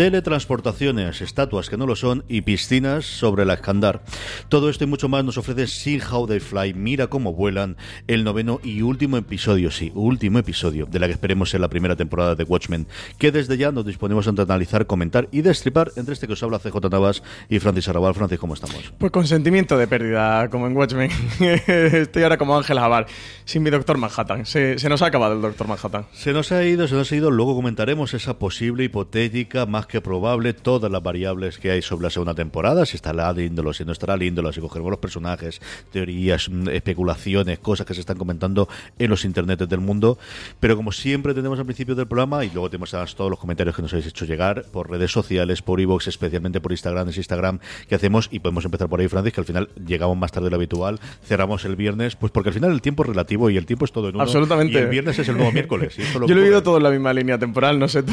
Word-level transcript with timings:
Teletransportaciones, 0.00 1.20
estatuas 1.20 1.68
que 1.68 1.76
no 1.76 1.86
lo 1.86 1.94
son 1.94 2.24
y 2.26 2.40
piscinas 2.40 3.04
sobre 3.04 3.44
la 3.44 3.52
Escandar. 3.52 4.00
Todo 4.48 4.70
esto 4.70 4.84
y 4.84 4.86
mucho 4.86 5.10
más 5.10 5.26
nos 5.26 5.36
ofrece 5.36 5.66
See 5.66 6.00
How 6.00 6.26
They 6.26 6.40
Fly, 6.40 6.72
Mira 6.72 7.08
cómo 7.08 7.34
vuelan, 7.34 7.76
el 8.06 8.24
noveno 8.24 8.60
y 8.64 8.80
último 8.80 9.18
episodio, 9.18 9.70
sí, 9.70 9.92
último 9.94 10.38
episodio 10.38 10.86
de 10.86 11.00
la 11.00 11.06
que 11.06 11.12
esperemos 11.12 11.52
en 11.52 11.60
la 11.60 11.68
primera 11.68 11.96
temporada 11.96 12.34
de 12.34 12.44
Watchmen, 12.44 12.86
que 13.18 13.30
desde 13.30 13.58
ya 13.58 13.72
nos 13.72 13.84
disponemos 13.84 14.26
a 14.26 14.30
analizar, 14.30 14.86
comentar 14.86 15.28
y 15.32 15.42
destripar 15.42 15.92
entre 15.96 16.14
este 16.14 16.26
que 16.26 16.32
os 16.32 16.42
habla 16.42 16.60
CJ 16.60 16.76
Navas 16.90 17.22
y 17.50 17.58
Francis 17.58 17.86
Arrabal. 17.88 18.14
Francis, 18.14 18.38
¿cómo 18.38 18.54
estamos? 18.54 18.94
Pues 18.96 19.12
con 19.12 19.26
sentimiento 19.26 19.76
de 19.76 19.86
pérdida, 19.86 20.48
como 20.48 20.66
en 20.66 20.74
Watchmen. 20.78 21.10
Estoy 21.66 22.22
ahora 22.22 22.38
como 22.38 22.56
Ángel 22.56 22.78
Jabal, 22.78 23.04
sin 23.44 23.62
mi 23.62 23.68
Doctor 23.68 23.98
Manhattan. 23.98 24.46
Se, 24.46 24.78
se 24.78 24.88
nos 24.88 25.02
ha 25.02 25.06
acabado 25.08 25.34
el 25.34 25.42
Doctor 25.42 25.68
Manhattan. 25.68 26.06
Se 26.14 26.32
nos 26.32 26.52
ha 26.52 26.64
ido, 26.64 26.88
se 26.88 26.94
nos 26.94 27.12
ha 27.12 27.16
ido. 27.16 27.30
Luego 27.30 27.54
comentaremos 27.54 28.14
esa 28.14 28.38
posible, 28.38 28.84
hipotética, 28.84 29.66
más 29.66 29.89
que 29.90 30.00
probable 30.00 30.52
todas 30.52 30.90
las 30.90 31.02
variables 31.02 31.58
que 31.58 31.70
hay 31.70 31.82
sobre 31.82 32.04
la 32.04 32.10
segunda 32.10 32.34
temporada, 32.34 32.86
si 32.86 32.96
estará 32.96 33.32
índolo, 33.40 33.72
si 33.72 33.84
no 33.84 33.92
estará 33.92 34.22
índolo, 34.22 34.52
si 34.52 34.60
cogeremos 34.60 34.90
los 34.90 35.00
personajes, 35.00 35.60
teorías, 35.92 36.48
mm, 36.48 36.68
especulaciones, 36.68 37.58
cosas 37.58 37.86
que 37.86 37.94
se 37.94 38.00
están 38.00 38.16
comentando 38.16 38.68
en 38.98 39.10
los 39.10 39.24
internets 39.24 39.68
del 39.68 39.80
mundo. 39.80 40.18
Pero 40.60 40.76
como 40.76 40.92
siempre 40.92 41.34
tenemos 41.34 41.58
al 41.58 41.64
principio 41.66 41.94
del 41.94 42.06
programa 42.06 42.44
y 42.44 42.50
luego 42.50 42.70
tenemos 42.70 42.90
todos 42.90 43.30
los 43.30 43.38
comentarios 43.38 43.74
que 43.74 43.82
nos 43.82 43.92
habéis 43.92 44.06
hecho 44.06 44.24
llegar 44.24 44.64
por 44.72 44.90
redes 44.90 45.10
sociales, 45.12 45.62
por 45.62 45.80
iVoox, 45.80 46.08
especialmente 46.08 46.60
por 46.60 46.72
Instagram, 46.72 47.08
es 47.08 47.16
Instagram 47.16 47.60
que 47.88 47.94
hacemos 47.94 48.28
y 48.30 48.40
podemos 48.40 48.64
empezar 48.64 48.88
por 48.88 49.00
ahí, 49.00 49.08
Francis, 49.08 49.32
que 49.32 49.40
al 49.40 49.46
final 49.46 49.68
llegamos 49.86 50.16
más 50.16 50.32
tarde 50.32 50.46
de 50.46 50.50
lo 50.50 50.56
habitual, 50.56 51.00
cerramos 51.24 51.64
el 51.64 51.76
viernes, 51.76 52.16
pues 52.16 52.32
porque 52.32 52.50
al 52.50 52.54
final 52.54 52.72
el 52.72 52.82
tiempo 52.82 53.02
es 53.02 53.08
relativo 53.10 53.50
y 53.50 53.56
el 53.56 53.66
tiempo 53.66 53.84
es 53.84 53.92
todo 53.92 54.08
en 54.08 54.14
uno. 54.14 54.22
Absolutamente. 54.22 54.74
Y 54.74 54.82
el 54.82 54.88
viernes 54.88 55.18
es 55.18 55.28
el 55.28 55.36
nuevo 55.36 55.52
miércoles. 55.60 55.96
Yo 55.96 56.20
lo 56.20 56.26
he 56.28 56.34
vivido 56.34 56.62
todo 56.62 56.76
en 56.76 56.82
la 56.82 56.90
misma 56.90 57.12
línea 57.12 57.38
temporal, 57.38 57.78
no 57.78 57.88
sé 57.88 58.02
tú. 58.02 58.12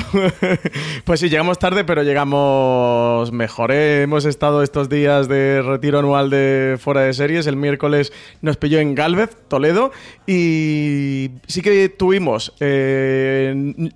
pues 1.05 1.20
sí, 1.20 1.30
llegamos 1.30 1.59
tarde, 1.59 1.67
pero 1.86 2.04
llegamos 2.04 3.32
mejor. 3.34 3.72
¿eh? 3.72 4.04
Hemos 4.04 4.23
estado 4.23 4.64
estos 4.64 4.88
días 4.88 5.28
de 5.28 5.62
retiro 5.62 6.00
anual 6.00 6.30
de 6.30 6.78
fuera 6.80 7.02
de 7.02 7.14
series. 7.14 7.46
El 7.46 7.58
miércoles 7.58 8.14
nos 8.42 8.56
pilló 8.56 8.80
en 8.80 8.96
Galvez, 8.96 9.36
Toledo, 9.50 9.92
y 10.26 11.32
sí 11.45 11.62
que 11.62 11.90
tuvimos 11.90 12.54
eh, 12.62 13.90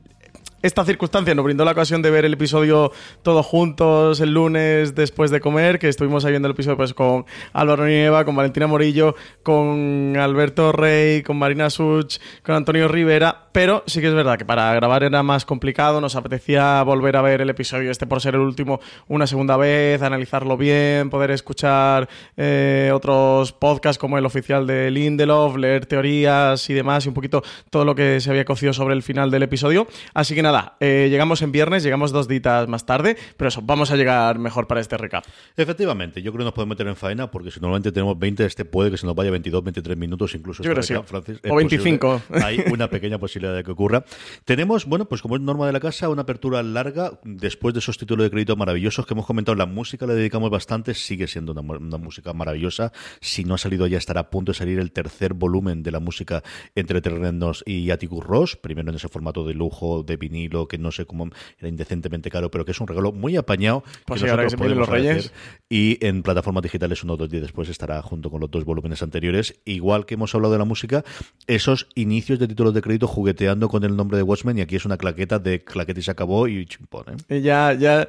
esta 0.62 0.86
circunstancia 0.86 1.34
nos 1.34 1.44
brindó 1.44 1.66
la 1.66 1.72
ocasión 1.72 2.02
de 2.02 2.12
ver 2.12 2.26
el 2.26 2.34
episodio 2.34 2.92
todos 3.24 3.46
juntos 3.46 4.20
el 4.20 4.34
lunes 4.34 4.94
después 4.96 5.32
de 5.32 5.40
comer, 5.40 5.80
que 5.80 5.90
estuvimos 5.90 6.24
ahí 6.24 6.32
viendo 6.32 6.48
el 6.48 6.54
episodio 6.54 6.78
pues, 6.78 6.94
con 6.94 7.26
Álvaro 7.54 7.86
Nieva, 7.86 8.26
con 8.26 8.36
Valentina 8.36 8.68
Morillo, 8.68 9.16
con 9.44 10.16
Alberto 10.18 10.72
Rey, 10.72 11.24
con 11.24 11.38
Marina 11.38 11.70
Such, 11.70 12.18
con 12.44 12.56
Antonio 12.56 12.88
Rivera, 12.88 13.48
pero 13.52 13.84
sí 13.88 14.02
que 14.02 14.08
es 14.08 14.14
verdad 14.14 14.38
que 14.38 14.46
para 14.46 14.74
grabar 14.76 15.04
era 15.04 15.24
más 15.24 15.46
complicado, 15.46 16.00
nos 16.00 16.16
apetecía 16.16 16.84
volver 16.84 17.18
a 17.18 17.22
ver 17.22 17.42
el 17.42 17.50
episodio 17.50 17.90
este 17.90 18.06
por 18.06 18.22
ser 18.22 18.36
el 18.36 18.42
último 18.42 18.80
una 19.08 19.28
segunda 19.28 19.58
vez, 19.58 20.02
analizarlo 20.02 20.58
bien, 20.58 21.10
poder 21.10 21.32
escuchar 21.32 22.08
eh, 22.38 22.92
otros 22.94 23.52
podcasts 23.52 23.98
como 23.98 24.18
el 24.18 24.26
oficial 24.26 24.68
de 24.68 24.92
Lindelof, 24.92 25.58
leer 25.58 25.86
teorías 25.86 26.70
y 26.70 26.74
demás 26.74 27.06
y 27.06 27.10
un 27.10 27.16
poquito 27.16 27.44
todo 27.70 27.84
lo 27.84 27.96
que 27.96 28.20
se 28.22 28.30
había 28.30 28.46
cocido 28.46 28.74
sobre 28.74 28.94
el 28.94 29.04
final 29.04 29.32
del 29.32 29.44
episodio. 29.44 29.88
Así 30.14 30.36
que 30.36 30.42
nada, 30.42 30.51
nada, 30.52 30.76
eh, 30.80 31.08
llegamos 31.10 31.42
en 31.42 31.52
viernes, 31.52 31.84
llegamos 31.84 32.12
dos 32.12 32.28
ditas 32.28 32.68
más 32.68 32.86
tarde, 32.86 33.16
pero 33.38 33.48
eso, 33.48 33.62
vamos 33.64 33.92
a 33.92 33.96
llegar 33.96 34.38
mejor 34.38 34.68
para 34.68 34.82
este 34.82 34.98
recap. 34.98 35.24
Efectivamente, 35.56 36.22
yo 36.22 36.32
creo 36.32 36.40
que 36.40 36.46
nos 36.46 36.54
podemos 36.54 36.76
meter 36.76 36.88
en 36.88 36.96
faena 36.96 37.32
porque 37.32 37.52
si 37.52 37.60
normalmente 37.60 37.92
tenemos 37.92 38.18
20, 38.20 38.46
este 38.46 38.66
puede 38.66 38.92
que 38.92 38.98
se 38.98 39.06
nos 39.06 39.16
vaya 39.16 39.32
22, 39.32 39.64
23 39.64 39.98
minutos 39.98 40.36
incluso. 40.36 40.64
Yo 40.64 40.74
creo 40.74 41.04
Francis, 41.04 41.40
o 41.50 41.56
25. 41.56 42.22
Hay 42.44 42.64
una 42.72 42.90
pequeña 42.90 43.18
posibilidad 43.18 43.56
de 43.56 43.64
que 43.64 43.72
ocurra. 43.72 44.04
Tenemos, 44.46 44.86
bueno, 44.86 45.06
pues 45.06 45.22
como 45.22 45.36
es 45.36 45.42
norma 45.42 45.66
de 45.68 45.74
la 45.74 45.80
casa, 45.80 46.10
una 46.10 46.24
apertura 46.24 46.62
larga 46.64 47.20
después 47.24 47.74
de 47.74 47.80
esos 47.80 47.98
títulos 47.98 48.26
de 48.26 48.32
crédito 48.32 48.56
maravillosos 48.56 49.06
que 49.06 49.14
hemos 49.14 49.26
comentado. 49.26 49.56
La 49.56 49.66
música 49.66 50.06
le 50.06 50.16
dedicamos 50.16 50.50
bastante, 50.50 50.94
sigue 50.94 51.28
siendo 51.28 51.54
una, 51.54 51.62
una 51.62 51.98
música 51.98 52.34
maravillosa. 52.34 52.92
Si 53.22 53.44
no 53.44 53.56
ha 53.56 53.58
salido 53.58 53.88
ya, 53.88 53.98
estará 53.98 54.22
a 54.22 54.30
punto 54.30 54.52
de 54.52 54.58
salir 54.58 54.80
el 54.80 54.92
tercer 54.92 55.34
volumen 55.34 55.84
de 55.84 55.92
la 55.92 56.00
música 56.00 56.44
entre 56.76 57.02
Terrenos 57.02 57.64
y 57.66 57.92
Atticus 57.92 58.24
Ross, 58.26 58.56
primero 58.56 58.90
en 58.90 58.96
ese 58.96 59.08
formato 59.08 59.46
de 59.46 59.54
lujo 59.54 60.04
de 60.04 60.18
vinil 60.18 60.41
lo 60.50 60.68
que 60.68 60.78
no 60.78 60.92
sé 60.92 61.06
cómo 61.06 61.30
era 61.60 61.68
indecentemente 61.68 62.30
caro, 62.30 62.52
pero 62.52 62.66
que 62.66 62.72
es 62.72 62.80
un 62.80 62.88
regalo 62.88 63.12
muy 63.12 63.36
apañado. 63.38 63.84
Pues 64.06 64.24
que 64.24 64.30
ahora 64.30 64.48
que 64.48 64.70
los 64.70 64.90
Reyes. 64.90 65.32
Y 65.70 66.04
en 66.06 66.24
plataformas 66.24 66.64
digitales 66.64 67.04
uno 67.04 67.14
o 67.14 67.18
dos 67.18 67.30
días 67.30 67.44
después 67.44 67.70
estará 67.70 68.02
junto 68.02 68.30
con 68.30 68.42
los 68.42 68.52
dos 68.52 68.66
volúmenes 68.66 69.02
anteriores. 69.04 69.60
Igual 69.66 70.06
que 70.06 70.16
hemos 70.16 70.34
hablado 70.36 70.54
de 70.54 70.60
la 70.60 70.66
música, 70.66 71.04
esos 71.48 71.88
inicios 71.96 72.40
de 72.40 72.48
títulos 72.48 72.74
de 72.74 72.82
crédito 72.82 73.08
jugueteando 73.08 73.70
con 73.70 73.84
el 73.84 73.96
nombre 73.96 74.18
de 74.18 74.24
Watchmen 74.24 74.58
y 74.58 74.62
aquí 74.62 74.76
es 74.76 74.86
una 74.86 74.98
claqueta 74.98 75.40
de 75.40 75.64
claqueta 75.64 76.00
y 76.00 76.04
se 76.04 76.12
acabó 76.12 76.48
y 76.48 76.66
chimpón. 76.66 77.06
¿eh? 77.30 77.42
Ya, 77.42 77.74
ya... 77.74 78.08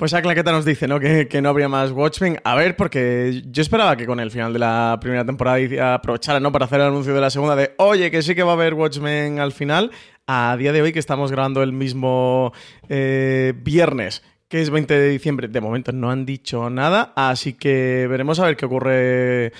Pues 0.00 0.14
a 0.14 0.22
claqueta 0.22 0.50
nos 0.50 0.64
dice, 0.64 0.88
¿no? 0.88 0.98
Que, 0.98 1.28
que, 1.28 1.42
no 1.42 1.50
habría 1.50 1.68
más 1.68 1.92
Watchmen. 1.92 2.40
A 2.42 2.54
ver, 2.54 2.74
porque 2.74 3.42
yo 3.44 3.60
esperaba 3.60 3.96
que 3.96 4.06
con 4.06 4.18
el 4.18 4.30
final 4.30 4.50
de 4.50 4.58
la 4.58 4.96
primera 4.98 5.26
temporada 5.26 5.94
aprovechara, 5.94 6.40
¿no? 6.40 6.50
Para 6.50 6.64
hacer 6.64 6.80
el 6.80 6.86
anuncio 6.86 7.12
de 7.12 7.20
la 7.20 7.28
segunda 7.28 7.54
de, 7.54 7.74
oye, 7.76 8.10
que 8.10 8.22
sí 8.22 8.34
que 8.34 8.42
va 8.42 8.52
a 8.52 8.54
haber 8.54 8.72
Watchmen 8.72 9.40
al 9.40 9.52
final 9.52 9.90
a 10.32 10.56
día 10.56 10.72
de 10.72 10.80
hoy, 10.80 10.92
que 10.92 11.00
estamos 11.00 11.32
grabando 11.32 11.60
el 11.60 11.72
mismo 11.72 12.52
eh, 12.88 13.52
viernes, 13.56 14.22
que 14.46 14.60
es 14.60 14.70
20 14.70 14.94
de 14.94 15.08
diciembre, 15.08 15.48
de 15.48 15.60
momento 15.60 15.90
no 15.90 16.08
han 16.08 16.24
dicho 16.24 16.70
nada, 16.70 17.12
así 17.16 17.54
que 17.54 18.06
veremos 18.08 18.38
a 18.38 18.46
ver 18.46 18.56
qué 18.56 18.64
ocurre 18.64 19.52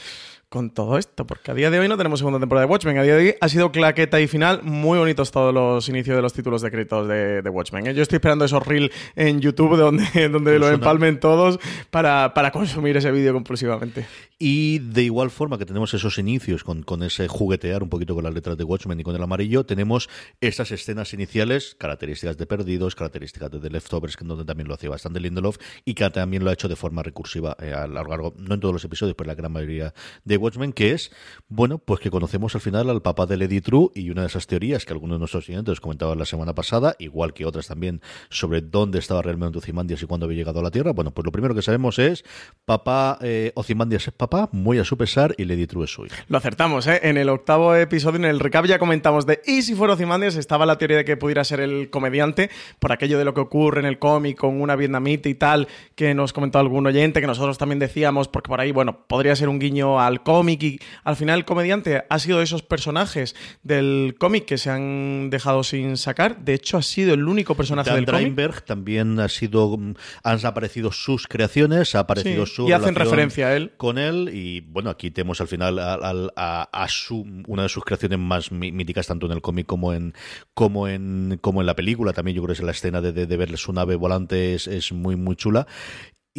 con 0.51 0.71
todo 0.71 0.99
esto, 0.99 1.29
porque 1.29 1.53
a 1.53 1.55
día 1.55 1.71
de 1.71 1.79
hoy 1.79 1.87
no 1.87 1.97
tenemos 1.97 2.19
segunda 2.19 2.41
temporada 2.41 2.67
de 2.67 2.71
Watchmen. 2.73 2.99
A 2.99 3.05
día 3.05 3.15
de 3.15 3.23
hoy 3.23 3.35
ha 3.41 3.49
sido 3.49 3.71
claqueta 3.71 4.21
y 4.21 4.27
final. 4.27 4.63
Muy 4.65 4.99
bonitos 4.99 5.31
todos 5.31 5.55
los 5.55 5.89
inicios 5.89 6.17
de 6.17 6.23
los 6.23 6.33
títulos 6.33 6.61
de 6.61 6.73
créditos 6.73 7.07
de, 7.07 7.49
Watchmen. 7.49 7.87
¿eh? 7.87 7.95
Yo 7.95 8.03
estoy 8.03 8.17
esperando 8.17 8.45
esos 8.45 8.67
reels 8.67 8.93
en 9.15 9.41
YouTube 9.41 9.77
donde, 9.77 10.29
donde 10.29 10.59
lo 10.59 10.69
empalmen 10.69 11.21
todos 11.21 11.61
para, 11.91 12.35
para 12.35 12.51
consumir 12.51 12.97
ese 12.97 13.13
vídeo 13.13 13.33
compulsivamente. 13.33 14.07
Y 14.41 14.81
de 14.81 15.03
igual 15.03 15.31
forma 15.31 15.57
que 15.57 15.67
tenemos 15.67 15.95
esos 15.95 16.19
inicios 16.19 16.65
con, 16.65 16.83
con, 16.83 17.05
ese 17.05 17.29
juguetear 17.29 17.85
un 17.85 17.89
poquito 17.89 18.17
con 18.17 18.25
las 18.25 18.35
letras 18.35 18.57
de 18.57 18.65
Watchmen 18.65 18.99
y 18.99 19.05
con 19.05 19.15
el 19.15 19.23
amarillo, 19.23 19.65
tenemos 19.65 20.09
esas 20.41 20.73
escenas 20.73 21.15
iniciales, 21.15 21.77
características 21.79 22.39
de 22.39 22.47
Perdidos, 22.47 22.97
características 22.97 23.53
de 23.53 23.61
The 23.61 23.71
Leftovers, 23.71 24.17
que 24.17 24.25
donde 24.25 24.45
también 24.45 24.67
lo 24.67 24.75
hacía 24.75 24.91
bastante 24.91 25.21
Lindelof 25.21 25.59
y 25.85 25.95
que 25.95 26.09
también 26.11 26.43
lo 26.43 26.51
ha 26.51 26.55
hecho 26.55 26.69
de 26.69 26.77
forma 26.77 27.03
recursiva 27.03 27.57
eh, 27.61 27.73
a 27.73 27.87
lo 27.87 28.03
largo, 28.03 28.35
no 28.37 28.55
en 28.55 28.61
todos 28.61 28.73
los 28.73 28.85
episodios, 28.85 29.15
pero 29.15 29.27
en 29.27 29.37
la 29.37 29.41
gran 29.41 29.53
mayoría 29.53 29.95
de 30.25 30.40
Watchmen, 30.41 30.73
que 30.73 30.93
es, 30.93 31.13
bueno, 31.49 31.79
pues 31.79 32.01
que 32.01 32.11
conocemos 32.11 32.55
al 32.55 32.61
final 32.61 32.91
al 32.91 33.03
papá 33.03 33.27
de 33.27 33.37
Lady 33.37 33.61
True 33.61 33.91
y 33.95 34.11
una 34.11 34.23
de 34.23 34.29
esas 34.29 34.47
teorías 34.47 34.85
que 34.85 34.93
algunos 34.93 35.17
de 35.17 35.19
nuestros 35.21 35.49
oyentes 35.49 35.81
comentaban 35.81 36.19
la 36.19 36.25
semana 36.25 36.55
pasada, 36.55 36.97
igual 36.99 37.35
que 37.35 37.45
otras 37.45 37.67
también, 37.67 38.01
sobre 38.29 38.61
dónde 38.61 38.99
estaba 38.99 39.23
realmente 39.23 39.59
Ozymandias 39.59 40.03
y 40.03 40.07
cuándo 40.07 40.27
había 40.27 40.39
llegado 40.39 40.61
a 40.61 40.63
la 40.63 40.71
Tierra. 40.71 40.93
Bueno, 40.93 41.11
pues 41.13 41.25
lo 41.25 41.33
primero 41.33 41.55
que 41.55 41.63
sabemos 41.63 41.99
es, 41.99 42.25
papá 42.65 43.19
eh, 43.21 43.53
Ozymandias 43.55 44.09
es 44.09 44.15
papá, 44.15 44.49
muy 44.53 44.79
a 44.79 44.85
su 44.85 44.97
pesar, 44.97 45.35
y 45.37 45.45
Lady 45.45 45.67
True 45.67 45.85
es 45.85 45.93
suyo. 45.93 46.15
Lo 46.29 46.39
acertamos, 46.39 46.87
¿eh? 46.87 47.01
En 47.03 47.17
el 47.17 47.29
octavo 47.29 47.75
episodio, 47.75 48.17
en 48.17 48.25
el 48.25 48.41
recap 48.41 48.65
ya 48.67 48.79
comentamos 48.79 49.27
de, 49.27 49.41
y 49.47 49.63
si 49.63 49.75
fuera 49.75 49.95
Ozymandias, 49.95 50.37
estaba 50.37 50.67
la 50.67 50.79
teoría 50.79 50.99
de 50.99 51.05
que 51.05 51.17
pudiera 51.17 51.45
ser 51.45 51.61
el 51.61 51.91
comediante, 51.91 52.51
por 52.79 52.93
aquello 52.93 53.19
de 53.19 53.25
lo 53.25 53.35
que 53.35 53.41
ocurre 53.41 53.81
en 53.81 53.87
el 53.87 53.99
cómic 53.99 54.39
con 54.39 54.61
una 54.61 54.77
vietnamita 54.77 55.29
y 55.29 55.35
tal, 55.35 55.69
que 55.95 56.15
nos 56.15 56.33
comentó 56.33 56.59
algún 56.59 56.87
oyente, 56.87 57.21
que 57.21 57.27
nosotros 57.27 57.59
también 57.59 57.79
decíamos, 57.79 58.29
porque 58.29 58.49
por 58.49 58.61
ahí, 58.61 58.73
bueno, 58.73 59.05
podría 59.07 59.37
ser 59.37 59.49
un 59.49 59.59
guiño 59.59 60.01
al 60.01 60.23
cómic 60.23 60.30
cómic 60.31 60.63
y 60.63 60.81
al 61.03 61.17
final 61.17 61.41
el 61.41 61.45
comediante 61.45 62.05
ha 62.09 62.19
sido 62.21 62.39
de 62.39 62.45
esos 62.45 62.63
personajes 62.63 63.35
del 63.65 64.15
cómic 64.17 64.45
que 64.45 64.59
se 64.59 64.71
han 64.71 65.29
dejado 65.29 65.65
sin 65.65 65.97
sacar. 65.97 66.45
De 66.45 66.55
hecho, 66.55 66.77
ha 66.77 66.83
sido 66.83 67.15
el 67.15 67.27
único 67.27 67.57
personaje 67.57 67.93
del 67.93 68.07
cómic. 68.07 68.65
también 68.65 69.19
ha 69.19 69.29
sido, 69.29 69.77
han 70.23 70.47
aparecido 70.47 70.93
sus 70.93 71.27
creaciones, 71.27 71.97
ha 71.97 72.01
aparecido 72.01 72.47
su 72.47 72.69
y 72.69 72.73
hacen 72.73 72.95
referencia 72.95 73.49
a 73.49 73.57
él 73.57 73.73
con 73.77 73.99
él 73.99 74.31
y 74.33 74.61
bueno, 74.61 74.91
aquí 74.91 75.11
tenemos 75.11 75.41
al 75.41 75.49
final 75.49 75.79
a, 75.81 76.87
su, 76.89 77.27
una 77.49 77.65
de 77.65 77.69
sus 77.69 77.85
creaciones 77.85 78.21
más 78.21 78.53
míticas 78.53 79.09
tanto 79.09 79.27
en 79.27 79.33
el 79.33 79.43
cómic 79.43 79.67
como 79.67 79.93
en 79.93 80.15
como 80.55 80.87
en 80.87 81.39
como 81.41 81.61
en 81.61 81.67
la 81.67 81.75
película. 81.75 82.13
También 82.13 82.37
yo 82.37 82.43
creo 82.43 82.55
que 82.55 82.61
es 82.61 82.65
la 82.65 82.71
escena 82.71 83.01
de, 83.01 83.13
de, 83.13 83.37
ver 83.37 83.57
su 83.59 83.73
nave 83.73 83.97
volante 83.97 84.55
es, 84.55 84.69
es 84.69 84.93
muy 84.93 85.17
muy 85.17 85.35
chula 85.35 85.67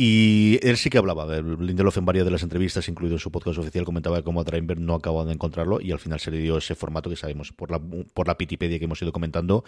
y 0.03 0.57
él 0.63 0.77
sí 0.77 0.89
que 0.89 0.98
hablaba, 0.98 1.27
Lindelof 1.39 1.95
en 1.95 2.06
varias 2.06 2.25
de 2.25 2.31
las 2.31 2.42
entrevistas, 2.42 2.89
incluido 2.89 3.18
en 3.18 3.19
su 3.19 3.30
podcast 3.30 3.59
oficial, 3.59 3.86
comentaba 3.86 4.24
cómo 4.24 4.42
a 4.42 4.44
Driver 4.44 4.80
no 4.80 4.95
acababa 4.95 5.25
de 5.25 5.33
encontrarlo 5.33 5.80
y 5.80 5.92
al 5.92 6.00
final 6.00 6.19
se 6.19 6.31
le 6.31 6.39
dio 6.39 6.57
ese 6.57 6.74
formato 6.74 7.07
que 7.07 7.15
sabemos 7.15 7.51
por 7.51 7.69
la, 7.69 7.80
por 7.80 8.25
la 8.25 8.36
Pitipedia 8.36 8.80
que 8.80 8.86
hemos 8.86 9.00
ido 9.00 9.12
comentando, 9.12 9.63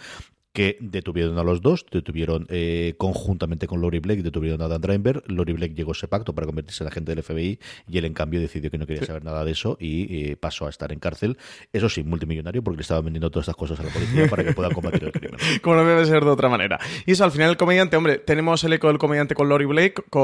que 0.54 0.78
detuvieron 0.80 1.36
a 1.36 1.42
los 1.42 1.60
dos, 1.62 1.84
detuvieron 1.90 2.46
eh, 2.48 2.94
conjuntamente 2.96 3.66
con 3.66 3.80
Lori 3.80 3.98
Blake, 3.98 4.22
detuvieron 4.22 4.62
a 4.62 4.68
Dan 4.68 4.80
Driver. 4.80 5.24
Lori 5.26 5.52
Blake 5.52 5.74
llegó 5.74 5.90
a 5.90 5.94
ese 5.94 6.06
pacto 6.06 6.32
para 6.32 6.46
convertirse 6.46 6.84
en 6.84 6.88
agente 6.88 7.12
del 7.12 7.24
FBI 7.24 7.58
y 7.88 7.98
él 7.98 8.04
en 8.04 8.14
cambio 8.14 8.40
decidió 8.40 8.70
que 8.70 8.78
no 8.78 8.86
quería 8.86 9.04
saber 9.04 9.24
nada 9.24 9.44
de 9.44 9.50
eso 9.50 9.76
y 9.80 10.30
eh, 10.30 10.36
pasó 10.36 10.66
a 10.66 10.70
estar 10.70 10.92
en 10.92 11.00
cárcel. 11.00 11.38
Eso 11.72 11.88
sí, 11.88 12.04
multimillonario 12.04 12.62
porque 12.62 12.76
le 12.76 12.82
estaba 12.82 13.00
vendiendo 13.00 13.32
todas 13.32 13.48
estas 13.48 13.56
cosas 13.56 13.80
a 13.80 13.82
la 13.82 13.90
policía 13.90 14.28
para 14.28 14.44
que 14.44 14.52
pueda 14.52 14.70
combatir 14.70 15.02
el 15.02 15.12
crimen. 15.20 15.40
Como 15.60 15.74
no 15.74 15.84
debe 15.84 16.06
ser 16.06 16.24
de 16.24 16.30
otra 16.30 16.48
manera. 16.48 16.78
Y 17.04 17.12
eso 17.12 17.24
al 17.24 17.32
final 17.32 17.50
el 17.50 17.56
comediante, 17.56 17.96
hombre, 17.96 18.18
tenemos 18.18 18.62
el 18.62 18.74
eco 18.74 18.86
del 18.86 18.98
comediante 18.98 19.34
con 19.34 19.48
Lori 19.48 19.64
Blake, 19.64 20.04
con, 20.08 20.23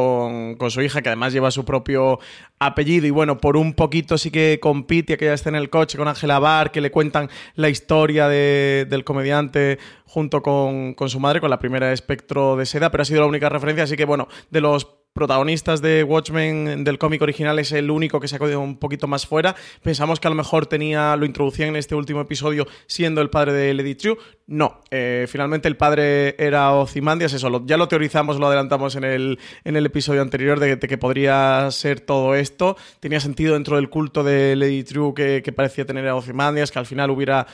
con 0.58 0.70
su 0.70 0.82
hija 0.82 1.02
que 1.02 1.08
además 1.08 1.32
lleva 1.32 1.50
su 1.50 1.64
propio 1.64 2.19
apellido 2.58 3.06
y 3.06 3.11
bueno, 3.11 3.38
por 3.38 3.56
un 3.56 3.75
poquito 3.75 4.19
sí 4.19 4.31
que 4.31 4.58
compite 4.61 5.14
aquella 5.14 5.35
está 5.35 5.49
en 5.49 5.56
el 5.56 5.70
coche 5.70 5.97
con 5.97 6.08
Ángela 6.08 6.38
Bar, 6.38 6.70
que 6.70 6.81
le 6.81 6.91
cuentan 6.91 7.31
la 7.55 7.69
historia 7.69 8.29
del 8.29 9.05
comediante 9.05 9.79
junto 10.05 10.43
con, 10.43 10.94
con, 10.94 11.08
su 11.08 11.20
madre, 11.20 11.41
con 11.41 11.50
la 11.50 11.58
primera 11.58 11.93
espectro 11.93 12.56
de 12.56 12.67
seda, 12.67 12.91
pero 12.91 13.02
ha 13.02 13.05
sido 13.05 13.20
la 13.20 13.26
única 13.26 13.49
referencia, 13.49 13.85
así 13.85 13.97
que 13.97 14.05
bueno, 14.05 14.29
de 14.50 14.61
los 14.61 15.00
protagonistas 15.12 15.83
de 15.83 16.05
Watchmen 16.05 16.85
del 16.85 16.99
cómic 16.99 17.21
original 17.23 17.59
es 17.59 17.73
el 17.73 17.91
único 17.91 18.21
que 18.21 18.29
se 18.29 18.37
ha 18.37 18.39
quedado 18.39 18.61
un 18.61 18.77
poquito 18.77 19.07
más 19.09 19.27
fuera. 19.27 19.57
Pensamos 19.83 20.21
que 20.21 20.29
a 20.29 20.31
lo 20.31 20.37
mejor 20.37 20.67
tenía, 20.67 21.17
lo 21.17 21.27
introducían 21.27 21.71
en 21.71 21.77
este 21.77 21.95
último 21.95 22.21
episodio 22.21 22.67
siendo 22.87 23.21
el 23.21 23.31
padre 23.31 23.53
de 23.53 23.75
Lady 23.75 23.95
True. 23.95 24.17
No, 24.47 24.81
eh, 24.91 25.27
finalmente 25.29 25.69
el 25.69 25.77
padre 25.77 26.37
era 26.39 26.73
Ozymandias, 26.73 27.33
eso 27.33 27.65
ya 27.67 27.77
lo 27.77 27.89
teorizamos, 27.89 28.39
lo 28.39 28.47
adelantamos 28.47 28.97
en 28.97 29.05
el, 29.05 29.39
en 29.65 29.77
el 29.77 29.87
episodio 29.87 30.23
anterior 30.23 30.59
de, 30.61 30.79
que 30.79 30.99
podría 30.99 31.69
ser 31.71 32.01
todo 32.01 32.35
esto. 32.35 32.77
Tenía 33.01 33.21
sentido 33.21 33.55
dentro 33.55 33.77
del 33.77 33.91
culto 33.91 34.25
de 34.25 34.57
Lady 34.57 34.85
True 34.85 35.15
que, 35.15 35.43
que 35.45 35.53
parecía 35.53 35.85
tener 35.85 36.07
a 36.09 36.15
Ozymandias, 36.15 36.71
que 36.71 36.79
al 36.79 36.87
final 36.87 37.11
hubiera 37.11 37.47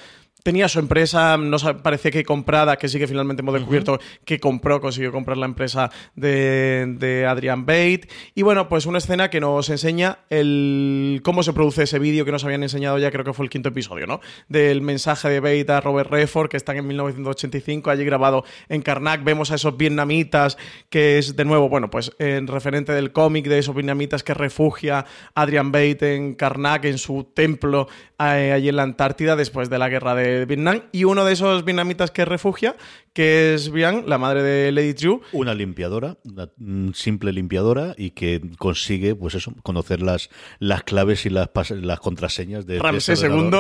tenía 0.47 0.69
su 0.69 0.79
empresa, 0.79 1.37
no 1.37 1.57
parece 1.83 2.13
que 2.13 2.23
comprada, 2.23 2.77
que 2.77 2.87
sí 2.87 3.01
que 3.01 3.09
finalmente 3.09 3.43
hemos 3.43 3.55
descubierto 3.55 3.99
que 4.25 4.39
compró, 4.39 4.81
consiguió 4.81 5.11
comprar 5.11 5.37
la 5.37 5.47
empresa 5.47 5.91
de, 6.15 6.95
de 7.01 7.27
Adrian 7.27 7.67
Bate. 7.67 8.03
Y 8.37 8.43
bueno, 8.43 8.69
pues 8.69 8.87
una 8.87 8.99
escena 8.99 9.29
que 9.29 9.41
nos 9.41 9.69
enseña 9.71 10.21
el 10.31 11.21
cómo 11.25 11.43
se 11.43 11.53
produce 11.53 11.83
ese 11.83 11.99
vídeo 11.99 12.25
que 12.25 12.31
nos 12.31 12.45
habían 12.45 12.63
enseñado 12.63 12.97
ya, 12.97 13.11
creo 13.11 13.25
que 13.25 13.33
fue 13.33 13.45
el 13.45 13.51
quinto 13.51 13.71
episodio, 13.71 14.07
¿no? 14.07 14.21
Del 14.49 14.83
mensaje 14.83 15.29
de 15.29 15.41
Bate 15.41 15.73
a 15.73 15.81
Robert 15.81 16.13
Redford, 16.13 16.49
que 16.49 16.57
están 16.57 16.77
en 16.77 16.87
1985, 16.87 17.91
allí 17.91 18.05
grabado 18.05 18.45
en 18.69 18.83
Karnak. 18.83 19.25
Vemos 19.25 19.51
a 19.51 19.57
esos 19.57 19.77
vietnamitas, 19.77 20.59
que 20.91 21.19
es 21.19 21.35
de 21.35 21.45
nuevo, 21.45 21.69
bueno, 21.69 21.91
pues 21.91 22.13
en 22.21 22.47
referente 22.47 22.93
del 22.93 23.11
cómic 23.11 23.49
de 23.49 23.59
esos 23.59 23.75
vietnamitas 23.75 24.23
que 24.23 24.33
refugia 24.33 25.07
Adrian 25.35 25.73
Bate 25.73 26.15
en 26.15 26.37
Karnak, 26.37 26.85
en 26.85 26.99
su 26.99 27.25
templo 27.35 27.89
eh, 28.19 28.53
allí 28.53 28.69
en 28.69 28.77
la 28.77 28.85
Antártida, 28.85 29.35
después 29.35 29.69
de 29.69 29.79
la 29.79 29.89
guerra 29.89 30.15
de 30.15 30.36
Vietnam 30.45 30.83
y 30.93 31.05
uno 31.05 31.25
de 31.25 31.33
esos 31.33 31.65
vietnamitas 31.65 32.11
que 32.11 32.25
refugia, 32.25 32.77
que 33.13 33.55
es 33.55 33.71
Bian, 33.71 34.05
la 34.07 34.19
madre 34.19 34.43
de 34.43 34.73
Lady 34.73 34.93
True. 34.95 35.21
Una 35.33 35.55
limpiadora, 35.55 36.19
una 36.25 36.49
simple 36.93 37.33
limpiadora 37.33 37.95
y 37.97 38.11
que 38.11 38.43
consigue, 38.59 39.15
pues 39.15 39.35
eso, 39.35 39.55
conocer 39.63 40.03
las, 40.03 40.29
las 40.59 40.83
claves 40.83 41.25
y 41.25 41.31
las, 41.31 41.49
las 41.71 42.01
contraseñas 42.01 42.67
de 42.67 42.79
Ramsés 42.79 43.23
II. 43.23 43.51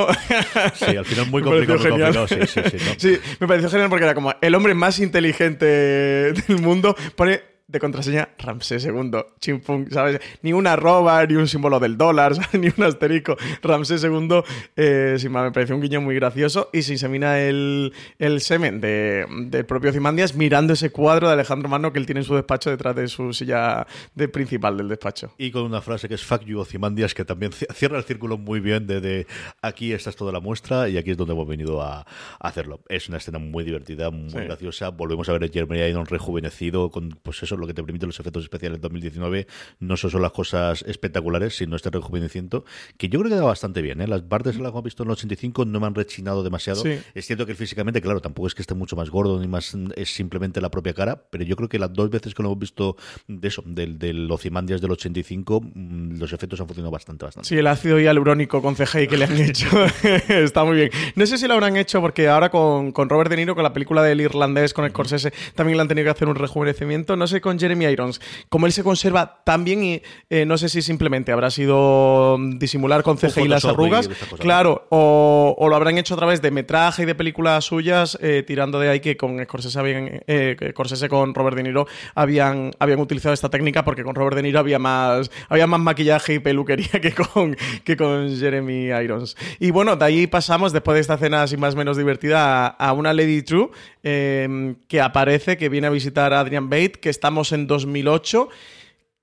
sí, 0.74 0.96
al 0.96 1.04
final 1.04 1.30
muy 1.30 1.42
complicado, 1.42 1.78
muy 1.78 1.88
complicado. 1.88 2.28
Sí, 2.28 2.36
sí, 2.46 2.60
sí, 2.70 2.78
sí, 2.98 3.18
me 3.40 3.46
pareció 3.46 3.70
genial 3.70 3.88
porque 3.88 4.04
era 4.04 4.14
como 4.14 4.34
el 4.40 4.54
hombre 4.54 4.74
más 4.74 4.98
inteligente 4.98 5.64
del 5.64 6.60
mundo. 6.60 6.94
Pone 7.14 7.55
de 7.68 7.80
contraseña 7.80 8.28
Ramsés 8.38 8.84
II. 8.84 9.10
Chimpung, 9.40 9.90
¿sabes? 9.90 10.20
Ni 10.42 10.52
una 10.52 10.74
arroba, 10.74 11.24
ni 11.26 11.34
un 11.34 11.48
símbolo 11.48 11.80
del 11.80 11.96
dólar, 11.96 12.32
ni 12.52 12.68
un 12.68 12.84
asterisco. 12.84 13.36
Ramsés 13.62 14.04
II, 14.04 14.42
eh, 14.76 15.18
me 15.28 15.50
pareció 15.52 15.74
un 15.74 15.82
guiño 15.82 16.00
muy 16.00 16.14
gracioso. 16.14 16.70
Y 16.72 16.82
se 16.82 16.92
insemina 16.92 17.40
el, 17.40 17.92
el 18.18 18.40
semen 18.40 18.80
de, 18.80 19.26
del 19.46 19.66
propio 19.66 19.92
Zimandias 19.92 20.34
mirando 20.34 20.72
ese 20.72 20.90
cuadro 20.90 21.26
de 21.28 21.34
Alejandro 21.34 21.68
Magno 21.68 21.92
que 21.92 21.98
él 21.98 22.06
tiene 22.06 22.20
en 22.20 22.26
su 22.26 22.34
despacho 22.34 22.70
detrás 22.70 22.94
de 22.94 23.08
su 23.08 23.32
silla 23.32 23.86
de 24.14 24.28
principal 24.28 24.76
del 24.76 24.88
despacho. 24.88 25.32
Y 25.38 25.50
con 25.50 25.62
una 25.62 25.80
frase 25.80 26.08
que 26.08 26.14
es 26.14 26.24
fuck 26.24 26.44
you, 26.44 26.64
Zimandias, 26.64 27.14
que 27.14 27.24
también 27.24 27.52
cierra 27.52 27.98
el 27.98 28.04
círculo 28.04 28.38
muy 28.38 28.60
bien 28.60 28.86
de, 28.86 29.26
aquí 29.62 29.92
esta 29.92 30.10
es 30.10 30.16
toda 30.16 30.32
la 30.32 30.40
muestra 30.40 30.88
y 30.88 30.98
aquí 30.98 31.10
es 31.10 31.16
donde 31.16 31.34
hemos 31.34 31.48
venido 31.48 31.82
a, 31.82 32.06
hacerlo. 32.38 32.80
Es 32.88 33.08
una 33.08 33.18
escena 33.18 33.38
muy 33.38 33.64
divertida, 33.64 34.10
muy 34.10 34.32
graciosa. 34.32 34.90
Volvemos 34.90 35.28
a 35.28 35.32
ver 35.32 35.44
a 35.44 35.48
Jeremy 35.48 35.78
Irons 35.80 36.08
rejuvenecido 36.08 36.90
con, 36.90 37.18
pues 37.22 37.42
eso, 37.42 37.55
lo 37.58 37.66
que 37.66 37.74
te 37.74 37.82
permiten 37.82 38.08
los 38.08 38.20
efectos 38.20 38.44
especiales 38.44 38.80
2019 38.80 39.46
no 39.80 39.96
son 39.96 40.10
solo 40.10 40.22
las 40.22 40.32
cosas 40.32 40.82
espectaculares, 40.82 41.56
sino 41.56 41.76
este 41.76 41.90
rejuvenecimiento, 41.90 42.64
que 42.96 43.08
yo 43.08 43.20
creo 43.20 43.30
que 43.30 43.36
da 43.36 43.44
bastante 43.44 43.82
bien. 43.82 44.00
¿eh? 44.00 44.06
Las 44.06 44.22
partes 44.22 44.56
que 44.56 44.62
las 44.62 44.70
hemos 44.70 44.84
visto 44.84 45.02
en 45.02 45.08
el 45.08 45.12
85 45.12 45.64
no 45.64 45.80
me 45.80 45.86
han 45.86 45.94
rechinado 45.94 46.42
demasiado. 46.42 46.82
Es 47.14 47.26
cierto 47.26 47.46
que 47.46 47.54
físicamente, 47.54 48.00
claro, 48.00 48.20
tampoco 48.20 48.48
es 48.48 48.54
que 48.54 48.62
esté 48.62 48.74
mucho 48.74 48.96
más 48.96 49.10
gordo 49.10 49.40
ni 49.40 49.48
más, 49.48 49.76
es 49.96 50.14
simplemente 50.14 50.60
la 50.60 50.70
propia 50.70 50.94
cara, 50.94 51.22
pero 51.30 51.44
yo 51.44 51.56
creo 51.56 51.68
que 51.68 51.78
las 51.78 51.92
dos 51.92 52.10
veces 52.10 52.34
que 52.34 52.42
lo 52.42 52.48
hemos 52.50 52.58
visto 52.58 52.96
de 53.26 53.48
eso, 53.48 53.62
del, 53.66 53.98
del 53.98 54.30
Ocimandias 54.30 54.80
del 54.80 54.92
85, 54.92 55.60
mm, 55.60 56.18
los 56.18 56.32
efectos 56.32 56.60
han 56.60 56.66
funcionado 56.66 56.90
bastante, 56.90 57.24
bastante. 57.24 57.48
Sí, 57.48 57.56
el 57.56 57.66
ácido 57.66 57.98
hialurónico 57.98 58.62
con 58.62 58.74
CGI 58.74 59.08
que 59.08 59.16
le 59.16 59.24
han 59.24 59.36
hecho 59.38 59.68
está 60.28 60.64
muy 60.64 60.76
bien. 60.76 60.90
No 61.14 61.26
sé 61.26 61.38
si 61.38 61.46
lo 61.46 61.54
habrán 61.54 61.76
hecho 61.76 62.00
porque 62.00 62.28
ahora 62.28 62.50
con, 62.50 62.92
con 62.92 63.08
Robert 63.08 63.30
De 63.30 63.36
Niro, 63.36 63.54
con 63.54 63.64
la 63.64 63.72
película 63.72 64.02
del 64.02 64.20
irlandés, 64.20 64.72
con 64.72 64.88
Scorsese, 64.88 65.32
también 65.54 65.76
le 65.76 65.82
han 65.82 65.88
tenido 65.88 66.04
que 66.04 66.10
hacer 66.10 66.28
un 66.28 66.36
rejuvenecimiento. 66.36 67.16
No 67.16 67.26
sé 67.26 67.40
con 67.46 67.60
Jeremy 67.60 67.84
Irons, 67.84 68.20
como 68.48 68.66
él 68.66 68.72
se 68.72 68.82
conserva 68.82 69.44
tan 69.44 69.62
bien 69.62 69.84
y 69.84 70.02
eh, 70.30 70.44
no 70.44 70.58
sé 70.58 70.68
si 70.68 70.82
simplemente 70.82 71.30
habrá 71.30 71.48
sido 71.48 72.36
mm, 72.36 72.58
disimular 72.58 73.04
con 73.04 73.16
CGI 73.16 73.42
y 73.42 73.48
las 73.48 73.64
arrugas, 73.64 74.10
claro, 74.40 74.88
o, 74.90 75.54
lo 75.68 75.76
habrán 75.76 75.96
hecho 75.96 76.14
a 76.14 76.16
través 76.16 76.42
de 76.42 76.50
metraje 76.50 77.04
y 77.04 77.06
de 77.06 77.14
películas 77.14 77.64
suyas, 77.64 78.18
eh, 78.20 78.42
tirando 78.44 78.80
de 78.80 78.88
ahí 78.88 78.98
que 78.98 79.16
con 79.16 79.40
Scorsese, 79.44 79.78
habían, 79.78 80.22
eh, 80.26 80.56
Scorsese 80.72 81.08
con 81.08 81.34
Robert 81.34 81.56
De 81.56 81.62
Niro 81.62 81.86
habían, 82.16 82.72
habían 82.80 82.98
utilizado 82.98 83.32
esta 83.32 83.48
técnica 83.48 83.84
porque 83.84 84.02
con 84.02 84.16
Robert 84.16 84.34
De 84.34 84.42
Niro 84.42 84.58
había 84.58 84.80
más, 84.80 85.30
había 85.48 85.68
más 85.68 85.78
maquillaje 85.78 86.34
y 86.34 86.38
peluquería 86.40 87.00
que 87.00 87.12
con, 87.12 87.56
que 87.84 87.96
con 87.96 88.36
Jeremy 88.36 88.88
Irons. 88.88 89.36
Y 89.60 89.70
bueno, 89.70 89.94
de 89.94 90.04
ahí 90.04 90.26
pasamos, 90.26 90.72
después 90.72 90.96
de 90.96 91.02
esta 91.02 91.14
escena 91.14 91.44
así 91.44 91.56
más 91.56 91.74
o 91.74 91.76
menos 91.76 91.96
divertida, 91.96 92.66
a, 92.66 92.88
a 92.88 92.92
una 92.92 93.12
Lady 93.12 93.42
True 93.42 93.70
que 94.06 95.00
aparece, 95.00 95.56
que 95.56 95.68
viene 95.68 95.88
a 95.88 95.90
visitar 95.90 96.32
a 96.32 96.40
Adrian 96.40 96.70
Bate, 96.70 96.92
que 96.92 97.10
estamos 97.10 97.50
en 97.50 97.66
2008 97.66 98.48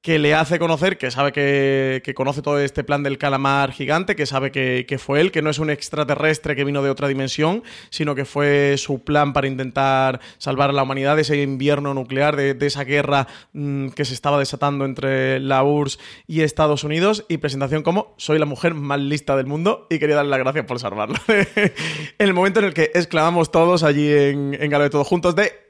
que 0.03 0.19
le 0.19 0.35
hace 0.35 0.59
conocer, 0.59 0.97
que 0.97 1.09
sabe 1.11 1.31
que, 1.31 2.13
conoce 2.13 2.41
todo 2.41 2.59
este 2.59 2.83
plan 2.83 3.03
del 3.03 3.17
calamar 3.17 3.71
gigante, 3.71 4.17
que 4.17 4.25
sabe 4.25 4.51
que, 4.51 4.97
fue 4.99 5.21
él, 5.21 5.31
que 5.31 5.41
no 5.41 5.49
es 5.49 5.59
un 5.59 5.69
extraterrestre 5.69 6.57
que 6.57 6.65
vino 6.65 6.83
de 6.83 6.89
otra 6.89 7.07
dimensión, 7.07 7.63
sino 7.89 8.13
que 8.13 8.25
fue 8.25 8.75
su 8.77 9.05
plan 9.05 9.31
para 9.31 9.47
intentar 9.47 10.19
salvar 10.39 10.71
a 10.71 10.73
la 10.73 10.83
humanidad 10.83 11.15
de 11.15 11.21
ese 11.21 11.41
invierno 11.41 11.93
nuclear, 11.93 12.35
de, 12.35 12.67
esa 12.67 12.83
guerra 12.83 13.27
mm, 13.53 13.89
que 13.89 14.03
se 14.03 14.13
estaba 14.13 14.37
desatando 14.37 14.83
entre 14.83 15.39
la 15.39 15.63
URSS 15.63 15.99
y 16.27 16.41
Estados 16.41 16.83
Unidos. 16.83 17.23
Y 17.29 17.37
presentación 17.37 17.81
como 17.81 18.13
soy 18.17 18.39
la 18.39 18.45
mujer 18.45 18.73
más 18.73 18.99
lista 18.99 19.37
del 19.37 19.45
mundo 19.45 19.87
y 19.89 19.99
quería 19.99 20.17
darle 20.17 20.31
las 20.31 20.39
gracias 20.39 20.65
por 20.65 20.79
salvarlo. 20.79 21.15
en 21.29 21.71
el 22.17 22.33
momento 22.33 22.59
en 22.59 22.65
el 22.65 22.73
que 22.73 22.91
exclamamos 22.93 23.51
todos 23.51 23.83
allí 23.83 24.11
en, 24.11 24.57
en 24.59 24.69
Galo 24.69 24.83
de 24.83 24.89
Todos 24.89 25.07
Juntos 25.07 25.33
de 25.33 25.62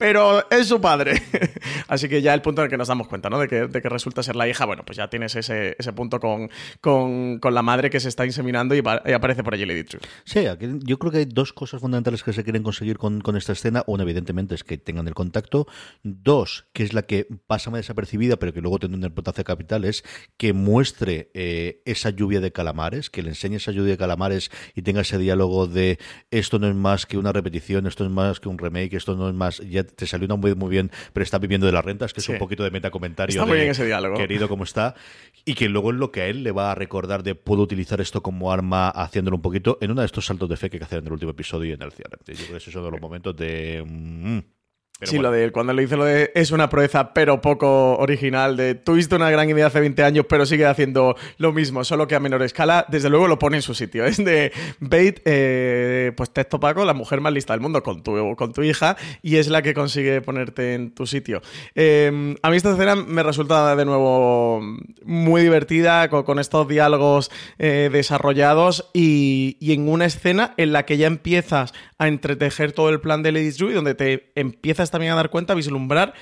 pero 0.00 0.48
es 0.50 0.66
su 0.66 0.80
padre. 0.80 1.22
Así 1.88 2.08
que 2.08 2.22
ya 2.22 2.32
el 2.32 2.40
punto 2.40 2.62
en 2.62 2.64
el 2.64 2.70
que 2.70 2.78
nos 2.78 2.88
damos 2.88 3.06
cuenta, 3.06 3.28
¿no? 3.28 3.38
De 3.38 3.48
que, 3.48 3.66
de 3.66 3.82
que 3.82 3.88
resulta 3.90 4.22
ser 4.22 4.34
la 4.34 4.48
hija, 4.48 4.64
bueno, 4.64 4.82
pues 4.82 4.96
ya 4.96 5.10
tienes 5.10 5.36
ese, 5.36 5.76
ese 5.78 5.92
punto 5.92 6.18
con, 6.20 6.48
con, 6.80 7.38
con, 7.38 7.52
la 7.52 7.60
madre 7.60 7.90
que 7.90 8.00
se 8.00 8.08
está 8.08 8.24
inseminando 8.24 8.74
y, 8.74 8.78
aparece 8.78 9.44
por 9.44 9.52
allí 9.52 9.66
Lady 9.66 9.84
True. 9.84 10.00
Sí, 10.24 10.40
yo 10.84 10.98
creo 10.98 11.12
que 11.12 11.18
hay 11.18 11.26
dos 11.26 11.52
cosas 11.52 11.82
fundamentales 11.82 12.22
que 12.22 12.32
se 12.32 12.44
quieren 12.44 12.62
conseguir 12.62 12.96
con, 12.96 13.20
con, 13.20 13.36
esta 13.36 13.52
escena. 13.52 13.84
Una, 13.86 14.04
evidentemente, 14.04 14.54
es 14.54 14.64
que 14.64 14.78
tengan 14.78 15.06
el 15.06 15.12
contacto. 15.12 15.66
Dos, 16.02 16.64
que 16.72 16.82
es 16.82 16.94
la 16.94 17.02
que 17.02 17.26
pasa 17.46 17.70
más 17.70 17.80
desapercibida, 17.80 18.38
pero 18.38 18.54
que 18.54 18.62
luego 18.62 18.78
tiene 18.78 18.96
una 18.96 19.08
importancia 19.08 19.44
capital, 19.44 19.84
es 19.84 20.02
que 20.38 20.54
muestre 20.54 21.30
eh, 21.34 21.82
esa 21.84 22.08
lluvia 22.08 22.40
de 22.40 22.52
calamares, 22.52 23.10
que 23.10 23.22
le 23.22 23.28
enseñe 23.28 23.56
esa 23.56 23.70
lluvia 23.70 23.90
de 23.90 23.98
calamares 23.98 24.50
y 24.74 24.80
tenga 24.80 25.02
ese 25.02 25.18
diálogo 25.18 25.66
de 25.66 25.98
esto 26.30 26.58
no 26.58 26.68
es 26.68 26.74
más 26.74 27.04
que 27.04 27.18
una 27.18 27.34
repetición, 27.34 27.86
esto 27.86 28.04
no 28.04 28.08
es 28.08 28.16
más 28.16 28.40
que 28.40 28.48
un 28.48 28.56
remake, 28.56 28.94
esto 28.94 29.14
no 29.14 29.28
es 29.28 29.34
más... 29.34 29.58
Ya 29.58 29.84
te 29.94 30.06
salió 30.06 30.26
una 30.26 30.36
muy, 30.36 30.54
muy 30.54 30.70
bien, 30.70 30.90
pero 31.12 31.24
está 31.24 31.38
viviendo 31.38 31.66
de 31.66 31.72
las 31.72 31.84
rentas, 31.84 32.12
que 32.12 32.20
es 32.20 32.28
un 32.28 32.38
poquito 32.38 32.64
de 32.64 32.70
metacomentario. 32.70 33.32
Está 33.32 33.46
muy 33.46 33.58
bien 33.58 33.70
ese 33.70 33.84
diálogo. 33.84 34.16
Querido 34.16 34.48
como 34.48 34.64
está. 34.64 34.94
Y 35.44 35.54
que 35.54 35.68
luego 35.68 35.90
es 35.90 35.96
lo 35.96 36.10
que 36.12 36.22
a 36.22 36.26
él 36.26 36.42
le 36.42 36.52
va 36.52 36.72
a 36.72 36.74
recordar 36.74 37.22
de 37.22 37.34
puedo 37.34 37.62
utilizar 37.62 38.00
esto 38.00 38.22
como 38.22 38.52
arma 38.52 38.88
haciéndolo 38.90 39.36
un 39.36 39.42
poquito 39.42 39.78
en 39.80 39.90
uno 39.90 40.02
de 40.02 40.06
estos 40.06 40.26
saltos 40.26 40.48
de 40.48 40.56
fe 40.56 40.70
que 40.70 40.76
hay 40.76 40.80
que 40.80 40.84
hacer 40.84 40.98
en 41.00 41.06
el 41.06 41.12
último 41.12 41.32
episodio 41.32 41.70
y 41.70 41.72
en 41.74 41.82
el 41.82 41.92
cierre. 41.92 42.18
Yo 42.26 42.34
creo 42.34 42.50
que 42.50 42.56
es 42.56 42.74
uno 42.74 42.84
de 42.84 42.90
los 42.90 43.00
momentos 43.00 43.36
de... 43.36 43.84
Mm, 43.86 44.38
sí, 45.02 45.18
lo 45.18 45.30
de 45.30 45.50
cuando 45.52 45.72
le 45.72 45.82
dice 45.82 45.96
lo 45.96 46.04
de 46.04 46.30
es 46.34 46.50
una 46.50 46.68
proeza 46.68 47.12
pero 47.12 47.40
poco 47.40 47.96
original, 47.96 48.56
de 48.56 48.74
tuviste 48.74 49.14
una 49.14 49.30
gran 49.30 49.48
idea 49.48 49.66
hace 49.66 49.80
20 49.80 50.02
años 50.02 50.26
pero 50.28 50.46
sigue 50.46 50.66
haciendo 50.66 51.16
lo 51.38 51.52
mismo, 51.52 51.84
solo 51.84 52.06
que 52.06 52.14
a 52.14 52.20
menor 52.20 52.42
escala, 52.42 52.86
desde 52.88 53.10
luego 53.10 53.28
lo 53.28 53.38
pone 53.38 53.56
en 53.56 53.62
su 53.62 53.74
sitio. 53.74 54.04
Es 54.10 54.16
de 54.16 54.52
Bait, 54.80 55.20
eh, 55.24 56.12
pues 56.16 56.30
texto 56.30 56.58
Paco, 56.58 56.84
la 56.84 56.94
mujer 56.94 57.20
más 57.20 57.32
lista 57.32 57.52
del 57.52 57.60
mundo 57.60 57.82
con 57.82 58.02
tu, 58.02 58.34
con 58.34 58.52
tu 58.52 58.62
hija 58.62 58.96
y 59.22 59.36
es 59.36 59.48
la 59.48 59.62
que 59.62 59.72
consigue 59.72 60.20
ponerte 60.20 60.74
en 60.74 60.92
tu 60.92 61.06
sitio. 61.06 61.42
Em, 61.74 62.34
a 62.42 62.50
mí 62.50 62.56
esta 62.56 62.72
escena 62.72 62.96
me 62.96 63.22
resulta 63.22 63.76
de 63.76 63.84
nuevo 63.84 64.60
muy 65.04 65.42
divertida 65.42 66.08
con, 66.08 66.38
estos 66.40 66.66
diálogos 66.68 67.30
eh, 67.58 67.90
desarrollados 67.92 68.90
y, 68.94 69.56
y, 69.60 69.72
en 69.72 69.88
una 69.88 70.06
escena 70.06 70.54
en 70.56 70.72
la 70.72 70.84
que 70.86 70.96
ya 70.96 71.06
empiezas 71.06 71.72
a 71.98 72.08
entretejer 72.08 72.72
todo 72.72 72.88
el 72.88 73.00
plan 73.00 73.22
de 73.22 73.32
Lady 73.32 73.50
Drew 73.50 73.70
y 73.70 73.74
donde 73.74 73.94
te 73.94 74.32
empiezas 74.34 74.89
también 74.90 75.12
a 75.12 75.16
dar 75.16 75.30
cuenta, 75.30 75.52
a 75.52 75.56
vislumbrar 75.56 76.14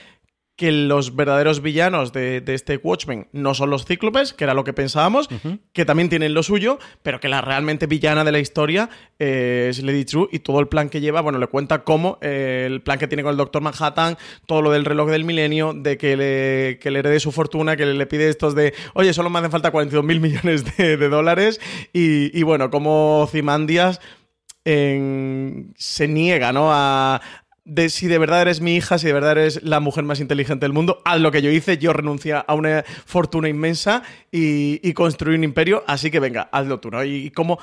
que 0.59 0.73
los 0.73 1.15
verdaderos 1.15 1.63
villanos 1.63 2.13
de, 2.13 2.43
este 2.49 2.79
Watchmen 2.79 3.29
no 3.31 3.55
son 3.55 3.71
los 3.71 3.85
cíclopes, 3.85 4.33
que 4.33 4.43
era 4.43 4.55
lo 4.55 4.65
que 4.65 4.73
pensábamos, 4.73 5.29
que 5.73 5.85
también 5.85 6.09
tienen 6.09 6.35
lo 6.35 6.43
suyo, 6.43 6.81
pero 7.05 7.21
que 7.21 7.29
la 7.29 7.41
realmente 7.41 7.87
villana 7.87 8.25
de 8.25 8.33
la 8.33 8.41
historia 8.41 8.91
eh, 9.21 9.69
es 9.71 9.81
Lady 9.81 10.05
True 10.05 10.29
y 10.33 10.41
todo 10.41 10.59
el 10.59 10.67
plan 10.67 10.89
que 10.89 11.01
lleva, 11.01 11.21
bueno, 11.21 11.39
le 11.39 11.47
cuenta 11.47 11.85
cómo 11.85 12.19
eh, 12.23 12.65
el 12.67 12.83
plan 12.83 12.99
que 12.99 13.07
tiene 13.07 13.23
con 13.23 13.31
el 13.31 13.37
Doctor 13.37 13.63
Manhattan, 13.63 14.19
todo 14.47 14.61
lo 14.61 14.73
del 14.73 14.85
reloj 14.85 15.09
del 15.11 15.25
milenio, 15.25 15.75
de 15.75 15.97
que 15.97 16.17
le, 16.17 16.79
que 16.81 16.91
le 16.91 16.99
herede 16.99 17.21
su 17.21 17.31
fortuna, 17.31 17.77
que 17.77 17.87
le, 17.87 18.07
pide 18.07 18.29
estos 18.29 18.57
de, 18.57 18.75
oye, 18.95 19.13
solo 19.13 19.31
me 19.31 19.39
hacen 19.39 19.53
falta 19.53 19.71
42 19.71 20.05
mil 20.05 20.19
millones 20.19 20.65
de, 20.77 20.97
dólares, 20.97 21.61
y, 21.93 22.37
y, 22.37 22.43
bueno, 22.43 22.69
como 22.69 23.29
Zimandias 23.31 24.01
se 24.65 26.09
niega 26.09 26.53
¿no? 26.53 26.71
a, 26.71 27.23
de 27.69 27.91
si 27.91 28.09
de 28.09 28.19
verdad 28.19 28.43
eres 28.43 28.61
mi 28.61 28.75
hija, 28.75 28.99
si 28.99 29.07
de 29.07 29.13
verdad 29.13 29.33
eres 29.33 29.63
la 29.63 29.79
mujer 29.79 30.03
más 30.03 30.21
inteligente 30.21 30.65
del 30.65 30.73
mundo, 30.73 31.03
haz 31.05 31.21
lo 31.21 31.31
que 31.31 31.43
yo 31.43 31.51
hice, 31.51 31.77
yo 31.77 31.93
renuncié 31.93 32.33
a 32.35 32.55
una 32.55 32.83
fortuna 33.05 33.49
inmensa 33.49 34.03
y, 34.33 34.93
construí 34.95 35.35
un 35.37 35.45
imperio, 35.45 35.85
así 35.87 36.11
que 36.11 36.19
venga, 36.19 36.49
hazlo 36.51 36.81
tú, 36.81 36.91
¿no? 36.91 37.05
Y, 37.05 37.31
cómo 37.31 37.59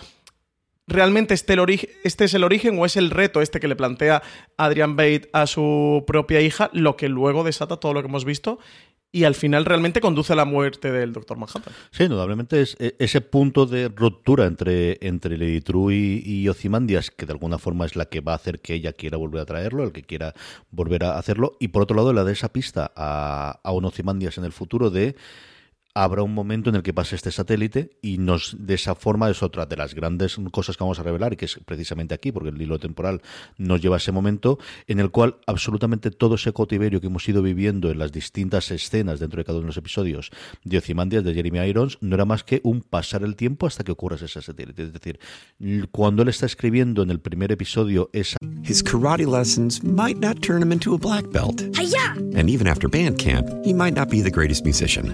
realmente 0.87 1.33
este, 1.33 1.55
este, 2.03 2.25
es 2.25 2.33
el 2.35 2.43
origen 2.43 2.77
o 2.77 2.85
es 2.85 2.95
el 2.95 3.09
reto 3.09 3.41
este 3.41 3.59
que 3.59 3.67
le 3.67 3.75
plantea 3.75 4.21
Adrian 4.57 4.95
Bate 4.95 5.29
a 5.33 5.47
su 5.47 6.03
propia 6.05 6.39
hija, 6.39 6.69
lo 6.71 6.95
que 6.95 7.09
luego 7.09 7.43
desata 7.43 7.77
todo 7.77 7.93
lo 7.93 8.01
que 8.01 8.07
hemos 8.07 8.25
visto 8.25 8.59
y 9.15 9.23
al 9.23 9.33
final 9.33 9.63
realmente 9.63 10.01
conduce 10.01 10.33
a 10.33 10.35
la 10.35 10.43
muerte 10.43 10.91
del 10.91 11.13
Doctor 11.13 11.37
Manhattan. 11.37 11.73
Sí, 11.91 12.03
indudablemente 12.03 12.61
es 12.61 12.75
e, 12.79 12.97
ese 12.99 13.21
punto 13.21 13.65
de 13.65 13.87
ruptura 13.87 14.45
entre, 14.45 14.97
entre 14.99 15.37
Lady 15.37 15.61
True 15.61 15.95
y, 15.95 16.21
y 16.25 16.49
Ozymandias, 16.49 17.11
que 17.11 17.25
de 17.25 17.31
alguna 17.31 17.57
forma 17.57 17.85
es 17.85 17.95
la 17.95 18.07
que 18.07 18.19
va 18.19 18.33
a 18.33 18.35
hacer 18.35 18.59
que 18.59 18.73
ella 18.73 18.91
quiera 18.91 19.15
volver 19.15 19.39
a 19.39 19.45
traerlo, 19.45 19.85
el 19.85 19.93
que 19.93 20.03
quiera 20.03 20.33
volver 20.69 21.05
a 21.05 21.17
hacerlo, 21.17 21.55
y 21.61 21.69
por 21.69 21.83
otro 21.83 21.95
lado 21.95 22.11
la 22.11 22.25
de 22.25 22.33
esa 22.33 22.51
pista 22.51 22.91
a, 22.93 23.61
a 23.63 23.71
un 23.71 23.85
Ozymandias 23.85 24.37
en 24.37 24.43
el 24.43 24.51
futuro 24.51 24.89
de 24.89 25.15
habrá 25.95 26.23
un 26.23 26.33
momento 26.33 26.69
en 26.69 26.75
el 26.75 26.83
que 26.83 26.93
pase 26.93 27.15
este 27.15 27.31
satélite 27.31 27.97
y 28.01 28.17
nos 28.17 28.55
de 28.59 28.73
esa 28.73 28.95
forma 28.95 29.29
es 29.29 29.41
otra 29.41 29.65
de 29.65 29.77
las 29.77 29.95
grandes 29.95 30.35
cosas 30.51 30.75
que 30.75 30.83
vamos 30.83 30.99
a 30.99 31.03
revelar 31.03 31.31
y 31.33 31.37
que 31.37 31.45
es 31.45 31.57
precisamente 31.65 32.13
aquí 32.13 32.33
porque 32.33 32.49
el 32.49 32.61
hilo 32.61 32.77
temporal 32.79 33.21
nos 33.57 33.81
lleva 33.81 33.95
a 33.95 33.97
ese 33.97 34.11
momento 34.11 34.59
en 34.87 34.99
el 34.99 35.09
cual 35.09 35.37
absolutamente 35.47 36.11
todo 36.11 36.35
ese 36.35 36.51
cautiverio 36.51 36.99
que 36.99 37.07
hemos 37.07 37.27
ido 37.29 37.41
viviendo 37.41 37.89
en 37.89 37.97
las 37.97 38.11
distintas 38.11 38.71
escenas 38.71 39.21
dentro 39.21 39.37
de 39.37 39.45
cada 39.45 39.57
uno 39.57 39.63
de 39.63 39.69
los 39.69 39.77
episodios 39.77 40.31
de 40.65 40.77
Ozymandias 40.77 41.23
de 41.23 41.33
Jeremy 41.33 41.59
Irons 41.59 41.97
no 42.01 42.15
era 42.15 42.25
más 42.25 42.43
que 42.43 42.59
un 42.65 42.81
pasar 42.81 43.23
el 43.23 43.37
tiempo 43.37 43.65
hasta 43.65 43.85
que 43.85 43.93
ocurra 43.93 44.17
ese 44.17 44.27
satélite. 44.27 44.83
Es 44.83 44.91
decir 44.91 45.19
cuando 45.93 46.23
él 46.23 46.27
está 46.27 46.45
escribiendo 46.45 47.03
en 47.03 47.09
el 47.09 47.21
primer 47.21 47.53
episodio 47.53 48.09
esa 48.11 48.35
His 48.67 48.83
karate 48.83 49.25
lessons 49.25 49.81
might 49.81 50.19
not 50.19 50.41
turn 50.41 50.61
him 50.61 50.73
into 50.73 50.93
a 50.93 50.97
black 50.97 51.31
belt. 51.31 51.61
And 52.35 52.49
even 52.49 52.67
after 52.67 52.89
band 52.89 53.17
camp 53.17 53.47
he 53.63 53.73
might 53.73 53.95
not 53.95 54.09
be 54.09 54.21
the 54.21 54.31
greatest 54.31 54.65
musician 54.65 55.13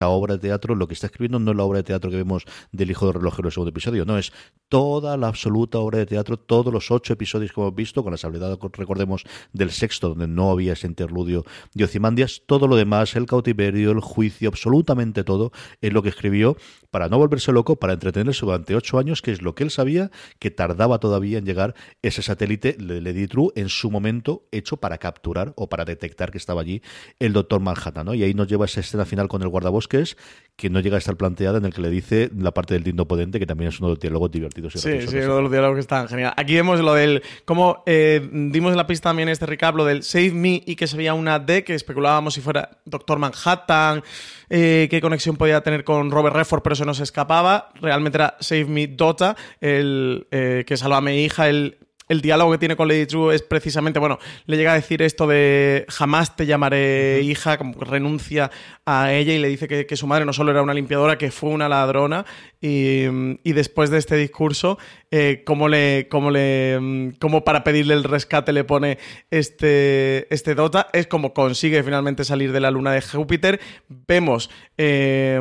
La 0.00 0.08
obra 0.08 0.36
de 0.36 0.40
teatro, 0.40 0.74
lo 0.74 0.88
que 0.88 0.94
está 0.94 1.08
escribiendo 1.08 1.38
no 1.38 1.50
es 1.50 1.56
la 1.58 1.62
obra 1.62 1.80
de 1.80 1.82
teatro 1.82 2.10
que 2.10 2.16
vemos 2.16 2.46
del 2.72 2.90
Hijo 2.90 3.04
del 3.04 3.16
Relojero 3.16 3.42
en 3.42 3.46
el 3.48 3.52
segundo 3.52 3.68
episodio, 3.68 4.06
no, 4.06 4.16
es 4.16 4.32
toda 4.70 5.18
la 5.18 5.28
absoluta 5.28 5.78
obra 5.78 5.98
de 5.98 6.06
teatro, 6.06 6.38
todos 6.38 6.72
los 6.72 6.90
ocho 6.90 7.12
episodios 7.12 7.52
que 7.52 7.60
hemos 7.60 7.74
visto, 7.74 8.02
con 8.02 8.12
la 8.12 8.16
salvedad, 8.16 8.58
recordemos, 8.72 9.24
del 9.52 9.70
sexto, 9.70 10.08
donde 10.08 10.26
no 10.26 10.50
había 10.50 10.72
ese 10.72 10.86
interludio 10.86 11.44
de 11.74 11.84
Ocimandias, 11.84 12.40
todo 12.46 12.66
lo 12.66 12.76
demás, 12.76 13.14
el 13.14 13.26
cautiverio, 13.26 13.90
el 13.90 14.00
juicio, 14.00 14.48
absolutamente 14.48 15.22
todo, 15.22 15.52
es 15.82 15.92
lo 15.92 16.02
que 16.02 16.08
escribió 16.08 16.56
para 16.90 17.08
no 17.08 17.18
volverse 17.18 17.52
loco, 17.52 17.76
para 17.76 17.92
entretenerse 17.92 18.44
durante 18.44 18.74
ocho 18.74 18.98
años, 18.98 19.22
que 19.22 19.32
es 19.32 19.42
lo 19.42 19.54
que 19.54 19.64
él 19.64 19.70
sabía 19.70 20.10
que 20.38 20.50
tardaba 20.50 20.98
todavía 20.98 21.38
en 21.38 21.44
llegar 21.44 21.74
ese 22.02 22.22
satélite 22.22 22.76
Lady 22.78 23.26
True 23.26 23.50
en 23.54 23.68
su 23.68 23.90
momento 23.90 24.44
hecho 24.52 24.76
para 24.78 24.98
capturar 24.98 25.52
o 25.56 25.68
para 25.68 25.84
detectar 25.84 26.30
que 26.30 26.38
estaba 26.38 26.60
allí 26.60 26.82
el 27.18 27.32
Doctor 27.32 27.60
Manhattan, 27.60 28.06
¿no? 28.06 28.14
Y 28.14 28.22
ahí 28.22 28.34
nos 28.34 28.48
lleva 28.48 28.64
esa 28.64 28.80
escena 28.80 29.04
final 29.04 29.28
con 29.28 29.42
el 29.42 29.48
guardabosques, 29.48 30.16
que 30.56 30.70
no 30.70 30.80
llega 30.80 30.96
a 30.96 30.98
estar 30.98 31.16
planteada, 31.16 31.58
en 31.58 31.64
el 31.64 31.72
que 31.72 31.80
le 31.80 31.90
dice 31.90 32.30
la 32.36 32.52
parte 32.52 32.74
del 32.74 32.82
lindo 32.82 33.06
podente, 33.06 33.38
que 33.38 33.46
también 33.46 33.68
es 33.68 33.78
uno 33.80 33.88
de 33.88 33.94
los 33.94 34.00
diálogos 34.00 34.30
divertidos. 34.30 34.74
sí, 34.74 35.06
sí, 35.06 35.16
uno 35.18 35.36
de 35.36 35.42
los 35.42 35.50
diálogos 35.50 35.76
que 35.76 35.80
están 35.80 36.08
genial. 36.08 36.34
Aquí 36.36 36.54
vemos 36.54 36.80
lo 36.80 36.94
del, 36.94 37.22
como 37.44 37.82
eh, 37.86 38.28
dimos 38.32 38.72
en 38.72 38.76
la 38.76 38.86
pista 38.86 39.10
también 39.10 39.28
este 39.28 39.46
recap, 39.46 39.74
lo 39.76 39.84
del 39.84 40.02
Save 40.02 40.32
Me 40.32 40.62
y 40.66 40.76
que 40.76 40.86
se 40.86 40.96
veía 40.96 41.14
una 41.14 41.38
D, 41.38 41.64
que 41.64 41.74
especulábamos 41.74 42.34
si 42.34 42.40
fuera 42.40 42.78
Doctor 42.84 43.18
Manhattan, 43.18 44.02
eh, 44.48 44.88
qué 44.90 45.00
conexión 45.00 45.36
podía 45.36 45.60
tener 45.62 45.84
con 45.84 46.10
Robert 46.10 46.34
Redford, 46.34 46.62
pero 46.62 46.74
se 46.80 46.86
nos 46.86 47.00
escapaba. 47.00 47.70
Realmente 47.80 48.18
era 48.18 48.36
Save 48.40 48.64
Me 48.64 48.88
Dota, 48.88 49.36
el 49.60 50.26
eh, 50.30 50.64
que 50.66 50.76
salva 50.76 50.96
a 50.96 51.00
mi 51.00 51.22
hija, 51.22 51.48
el 51.48 51.78
el 52.10 52.20
diálogo 52.22 52.50
que 52.50 52.58
tiene 52.58 52.74
con 52.74 52.88
Lady 52.88 53.06
True 53.06 53.36
es 53.36 53.42
precisamente, 53.42 54.00
bueno, 54.00 54.18
le 54.46 54.56
llega 54.56 54.72
a 54.72 54.74
decir 54.74 55.00
esto 55.00 55.28
de 55.28 55.86
jamás 55.88 56.34
te 56.34 56.44
llamaré 56.44 57.20
hija, 57.22 57.56
como 57.56 57.78
que 57.78 57.84
renuncia 57.84 58.50
a 58.84 59.12
ella 59.12 59.32
y 59.32 59.38
le 59.38 59.46
dice 59.46 59.68
que, 59.68 59.96
su 59.96 60.08
madre 60.08 60.24
no 60.24 60.32
solo 60.32 60.50
era 60.50 60.60
una 60.60 60.74
limpiadora, 60.74 61.16
que 61.16 61.30
fue 61.30 61.50
una 61.50 61.68
ladrona. 61.68 62.26
Y, 62.62 63.52
después 63.52 63.88
de 63.88 63.96
este 63.96 64.16
discurso, 64.16 64.78
eh, 65.10 65.42
como 65.46 65.68
le, 65.68 66.08
como 66.10 66.30
le, 66.30 67.14
como 67.18 67.42
para 67.42 67.64
pedirle 67.64 67.94
el 67.94 68.04
rescate 68.04 68.52
le 68.52 68.64
pone 68.64 68.98
este, 69.30 70.32
este 70.32 70.54
Dota, 70.54 70.88
es 70.92 71.06
como 71.06 71.32
consigue 71.32 71.82
finalmente 71.82 72.22
salir 72.22 72.52
de 72.52 72.60
la 72.60 72.70
luna 72.70 72.92
de 72.92 73.00
Júpiter. 73.00 73.60
Vemos 73.88 74.50
eh, 74.76 75.40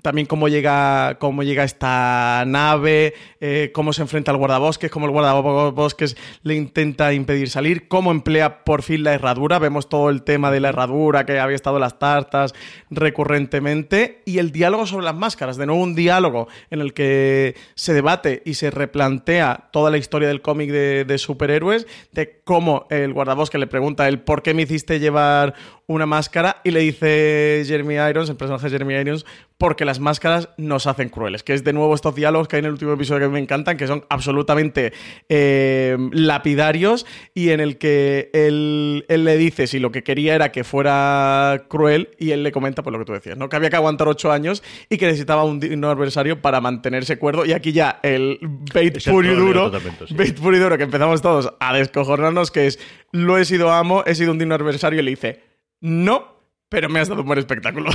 también 0.00 0.26
cómo 0.26 0.48
llega, 0.48 1.18
cómo 1.18 1.42
llega 1.42 1.64
esta 1.64 2.44
nave, 2.46 3.12
eh, 3.40 3.70
cómo 3.74 3.92
se 3.92 4.00
enfrenta 4.00 4.30
al 4.30 4.38
guardabosques, 4.38 4.90
cómo 4.90 5.04
el 5.04 5.12
guardabosques 5.12 6.16
le 6.42 6.54
intenta 6.54 7.12
impedir 7.12 7.50
salir, 7.50 7.88
cómo 7.88 8.10
emplea 8.10 8.64
por 8.64 8.82
fin 8.82 9.04
la 9.04 9.12
herradura. 9.12 9.58
Vemos 9.58 9.90
todo 9.90 10.08
el 10.08 10.22
tema 10.22 10.50
de 10.50 10.60
la 10.60 10.70
herradura 10.70 11.26
que 11.26 11.38
había 11.38 11.56
estado 11.56 11.76
en 11.76 11.82
las 11.82 11.98
tartas 11.98 12.54
recurrentemente 12.88 14.22
y 14.24 14.38
el 14.38 14.50
diálogo 14.50 14.86
sobre 14.86 15.04
las 15.04 15.14
máscaras. 15.14 15.58
De 15.58 15.66
nuevo, 15.66 15.82
un 15.82 15.94
diálogo 15.94 16.48
en 16.70 16.80
el 16.80 16.92
que 16.94 17.54
se 17.74 17.92
debate 17.92 18.42
y 18.44 18.54
se 18.54 18.70
replantea 18.70 19.68
toda 19.72 19.90
la 19.90 19.98
historia 19.98 20.28
del 20.28 20.42
cómic 20.42 20.70
de, 20.70 21.18
superhéroes, 21.18 21.86
de 22.12 22.40
cómo 22.44 22.86
el 22.90 23.12
guardabosque 23.12 23.58
le 23.58 23.66
pregunta 23.66 24.08
el 24.08 24.20
por 24.20 24.42
qué 24.42 24.54
me 24.54 24.62
hiciste 24.62 25.00
llevar 25.00 25.54
una 25.86 26.06
máscara 26.06 26.60
y 26.64 26.70
le 26.70 26.80
dice 26.80 27.62
Jeremy 27.66 27.96
Irons, 27.96 28.30
el 28.30 28.36
personaje 28.36 28.70
Jeremy 28.70 28.94
Irons, 28.94 29.26
porque 29.58 29.84
las 29.84 30.00
máscaras 30.00 30.48
nos 30.56 30.86
hacen 30.86 31.08
crueles. 31.08 31.42
Que 31.42 31.54
es 31.54 31.64
de 31.64 31.72
nuevo 31.72 31.94
estos 31.94 32.14
diálogos 32.14 32.48
que 32.48 32.56
hay 32.56 32.60
en 32.60 32.66
el 32.66 32.72
último 32.72 32.92
episodio 32.92 33.28
que 33.28 33.32
me 33.32 33.38
encantan, 33.38 33.76
que 33.76 33.86
son 33.86 34.04
absolutamente 34.08 34.92
eh, 35.28 35.96
lapidarios 36.12 37.06
y 37.34 37.50
en 37.50 37.60
el 37.60 37.78
que 37.78 38.30
él, 38.32 39.04
le 39.08 39.36
dice 39.36 39.66
si 39.66 39.78
lo 39.78 39.92
que 39.92 40.02
quería 40.02 40.34
era 40.34 40.50
que 40.50 40.64
fuera 40.64 41.64
cruel 41.68 42.10
y 42.18 42.32
él 42.32 42.42
le 42.42 42.52
comenta 42.52 42.82
por 42.82 42.92
pues, 42.92 42.98
lo 42.98 43.04
que 43.04 43.06
tú 43.06 43.12
decías, 43.12 43.38
¿no? 43.38 43.48
Que 43.48 43.56
había 43.56 43.70
que 43.70 43.76
aguantar 43.76 44.08
ocho 44.08 44.32
años 44.32 44.62
y 44.90 44.98
que 44.98 45.06
necesitaba 45.06 45.44
un 45.44 45.60
digno 45.60 45.88
adversario 45.90 46.42
para 46.42 46.60
mantenerse 46.60 47.18
cuerdo. 47.18 47.46
Y 47.46 47.52
aquí 47.52 47.72
ya 47.72 48.00
el 48.02 48.38
bait 48.42 49.02
puro 49.04 49.32
y 49.32 49.34
duro, 49.34 49.72
bait 50.10 50.38
puro 50.38 50.56
y 50.56 50.60
duro 50.60 50.76
que 50.76 50.84
empezamos 50.84 51.22
todos 51.22 51.54
a 51.60 51.74
descojonarnos, 51.74 52.50
que 52.50 52.66
es 52.66 52.78
lo 53.12 53.38
he 53.38 53.44
sido 53.44 53.72
amo, 53.72 54.02
he 54.06 54.14
sido 54.14 54.32
un 54.32 54.38
digno 54.38 54.54
adversario 54.54 55.00
y 55.00 55.02
le 55.02 55.10
dice 55.10 55.54
no 55.84 56.33
pero 56.74 56.88
me 56.88 56.98
has 56.98 57.08
dado 57.08 57.20
un 57.20 57.28
buen 57.28 57.38
espectáculo. 57.38 57.88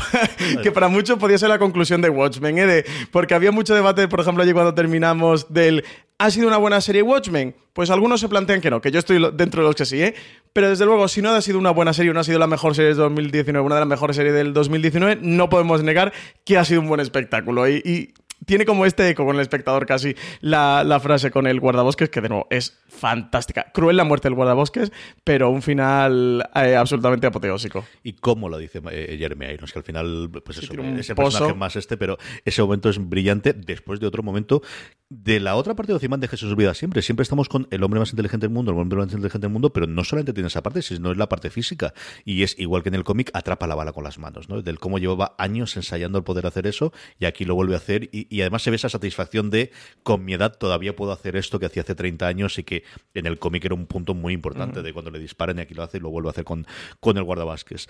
que 0.64 0.72
para 0.72 0.88
muchos 0.88 1.20
podía 1.20 1.38
ser 1.38 1.50
la 1.50 1.60
conclusión 1.60 2.02
de 2.02 2.10
Watchmen, 2.10 2.58
¿eh? 2.60 2.86
porque 3.12 3.34
había 3.34 3.52
mucho 3.52 3.76
debate, 3.76 4.08
por 4.08 4.22
ejemplo, 4.22 4.42
allí 4.42 4.54
cuando 4.54 4.74
terminamos 4.74 5.52
del 5.52 5.84
¿Ha 6.18 6.32
sido 6.32 6.48
una 6.48 6.58
buena 6.58 6.80
serie 6.80 7.02
Watchmen? 7.02 7.56
Pues 7.74 7.90
algunos 7.90 8.22
se 8.22 8.30
plantean 8.30 8.62
que 8.62 8.70
no, 8.70 8.82
que 8.82 8.92
yo 8.92 9.00
estoy 9.00 9.22
dentro 9.34 9.62
de 9.62 9.68
los 9.68 9.76
que 9.76 9.86
sí, 9.86 10.02
¿eh? 10.02 10.16
Pero 10.54 10.70
desde 10.70 10.86
luego, 10.86 11.08
si 11.10 11.22
no 11.22 11.30
ha 11.30 11.42
sido 11.42 11.60
una 11.60 11.72
buena 11.72 11.94
serie, 11.94 12.14
no 12.14 12.22
ha 12.22 12.24
sido 12.26 12.40
la 12.40 12.48
mejor 12.48 12.74
serie 12.74 12.90
de 12.90 12.96
2019, 12.96 13.66
una 13.66 13.76
de 13.76 13.82
las 13.82 13.88
mejores 13.88 14.16
series 14.16 14.34
del 14.34 14.54
2019, 14.54 15.20
no 15.22 15.50
podemos 15.50 15.84
negar 15.84 16.12
que 16.46 16.58
ha 16.58 16.66
sido 16.66 16.82
un 16.82 16.88
buen 16.88 17.00
espectáculo. 17.00 17.70
y 17.70 18.14
tiene 18.46 18.66
como 18.66 18.86
este 18.86 19.10
eco 19.10 19.26
con 19.26 19.36
el 19.36 19.42
espectador 19.42 19.86
casi 19.86 20.16
la, 20.42 21.00
frase 21.02 21.32
con 21.32 21.48
el 21.48 21.60
guardabosques, 21.60 22.10
que 22.10 22.22
de 22.22 22.30
nuevo 22.30 22.48
es 22.50 22.80
fantástica. 22.88 23.72
Cruel 23.74 23.98
la 23.98 24.04
muerte 24.04 24.28
del 24.28 24.36
guardabosques, 24.36 24.92
pero 25.24 25.50
un 25.50 25.62
final 25.62 26.50
eh, 26.56 26.76
absolutamente 26.76 27.28
apoteósico. 27.28 27.86
Y 28.04 28.14
cómo 28.14 28.50
lo 28.50 28.58
dice 28.58 28.82
eh, 28.92 29.16
Jeremy 29.20 29.48
Irons, 29.48 29.72
que 29.72 29.80
al 29.80 29.86
final, 29.86 30.30
pues 30.44 30.58
eso, 30.58 30.74
es 30.74 31.10
el 31.10 31.16
personaje 31.16 31.54
más 31.54 31.76
este, 31.76 31.98
pero 31.98 32.18
ese 32.46 32.62
momento 32.62 32.90
es 32.90 32.98
brillante 32.98 33.54
después 33.54 34.00
de 34.00 34.08
otro 34.08 34.24
momento 34.24 34.62
de 35.10 35.40
la 35.40 35.56
otra 35.56 35.76
parte 35.76 35.92
de 35.92 35.96
Ociman 35.96 36.20
de 36.20 36.28
Jesús 36.28 36.56
Vida 36.56 36.76
siempre. 36.76 37.02
Siempre 37.02 37.24
estamos 37.24 37.50
con 37.50 37.68
el 37.72 37.84
hombre 37.84 38.00
más 38.00 38.12
inteligente 38.12 38.46
del 38.46 38.54
mundo, 38.54 38.72
el 38.72 38.78
hombre 38.78 39.00
más 39.00 39.08
inteligente 39.08 39.48
del 39.48 39.52
mundo, 39.52 39.74
pero 39.74 39.88
no 39.88 40.04
solamente 40.04 40.34
tiene 40.34 40.48
esa 40.48 40.62
parte, 40.62 40.84
sino 40.84 41.12
es 41.12 41.18
la 41.18 41.28
parte 41.28 41.50
física. 41.50 41.96
Y 42.26 42.44
es 42.44 42.58
igual 42.60 42.84
que 42.84 42.90
en 42.90 42.96
el 42.96 43.04
cómic, 43.04 43.32
atrapa 43.34 43.66
la 43.66 43.74
bala 43.74 43.92
con 43.92 44.04
las 44.04 44.20
manos, 44.20 44.50
¿no? 44.50 44.62
Del 44.62 44.78
cómo 44.78 45.00
llevaba 45.00 45.36
años 45.40 45.76
ensayando 45.76 46.20
el 46.20 46.24
poder 46.24 46.46
hacer 46.46 46.68
eso 46.68 46.94
y 47.18 47.26
aquí 47.26 47.44
lo 47.44 47.56
vuelve 47.56 47.74
a 47.74 47.78
hacer. 47.78 48.10
Y, 48.12 48.28
y 48.30 48.42
además 48.42 48.62
se 48.62 48.70
ve 48.70 48.76
esa 48.76 48.90
satisfacción 48.90 49.50
de, 49.50 49.72
con 50.04 50.24
mi 50.24 50.34
edad 50.34 50.56
todavía 50.56 50.96
puedo 50.96 51.12
hacer 51.12 51.36
esto 51.36 51.60
que 51.60 51.66
hacía 51.66 51.82
hace 51.82 51.96
30 51.96 52.28
años 52.28 52.60
y 52.60 52.64
que 52.64 52.84
en 53.16 53.26
el 53.26 53.40
cómic 53.40 53.66
era 53.66 53.74
un 53.74 53.88
punto 53.88 54.14
muy 54.14 54.34
importante 54.34 54.84
de 54.84 54.94
cuando 54.94 55.10
le 55.10 55.18
disparen 55.18 55.58
y 55.58 55.62
aquí 55.62 55.74
lo 55.74 55.82
hace 55.82 55.98
y 55.98 56.02
lo 56.02 56.12
vuelve 56.12 56.30
a 56.30 56.32
hacer 56.32 56.44
con, 56.44 56.68
con 57.00 57.18
el 57.18 57.24
guardabasques. 57.24 57.88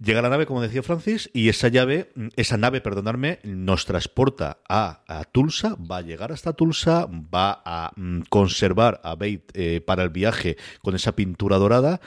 Llega 0.00 0.22
la 0.22 0.28
nave, 0.28 0.46
como 0.46 0.62
decía 0.62 0.84
Francis, 0.84 1.28
y 1.34 1.48
esa 1.48 1.66
llave, 1.66 2.12
esa 2.36 2.56
nave, 2.56 2.80
perdonadme, 2.80 3.40
nos 3.42 3.84
transporta 3.84 4.58
a, 4.68 5.02
Tulsa, 5.32 5.74
va 5.74 5.96
a 5.96 6.02
llegar 6.02 6.30
hasta 6.30 6.52
Tulsa, 6.52 7.06
va 7.06 7.62
a 7.64 7.90
mm, 7.96 8.20
conservar 8.28 9.00
a 9.02 9.16
Bate 9.16 9.46
eh, 9.54 9.80
para 9.80 10.04
el 10.04 10.10
viaje 10.10 10.56
con 10.82 10.94
esa 10.94 11.16
pintura 11.16 11.56
dorada. 11.56 12.00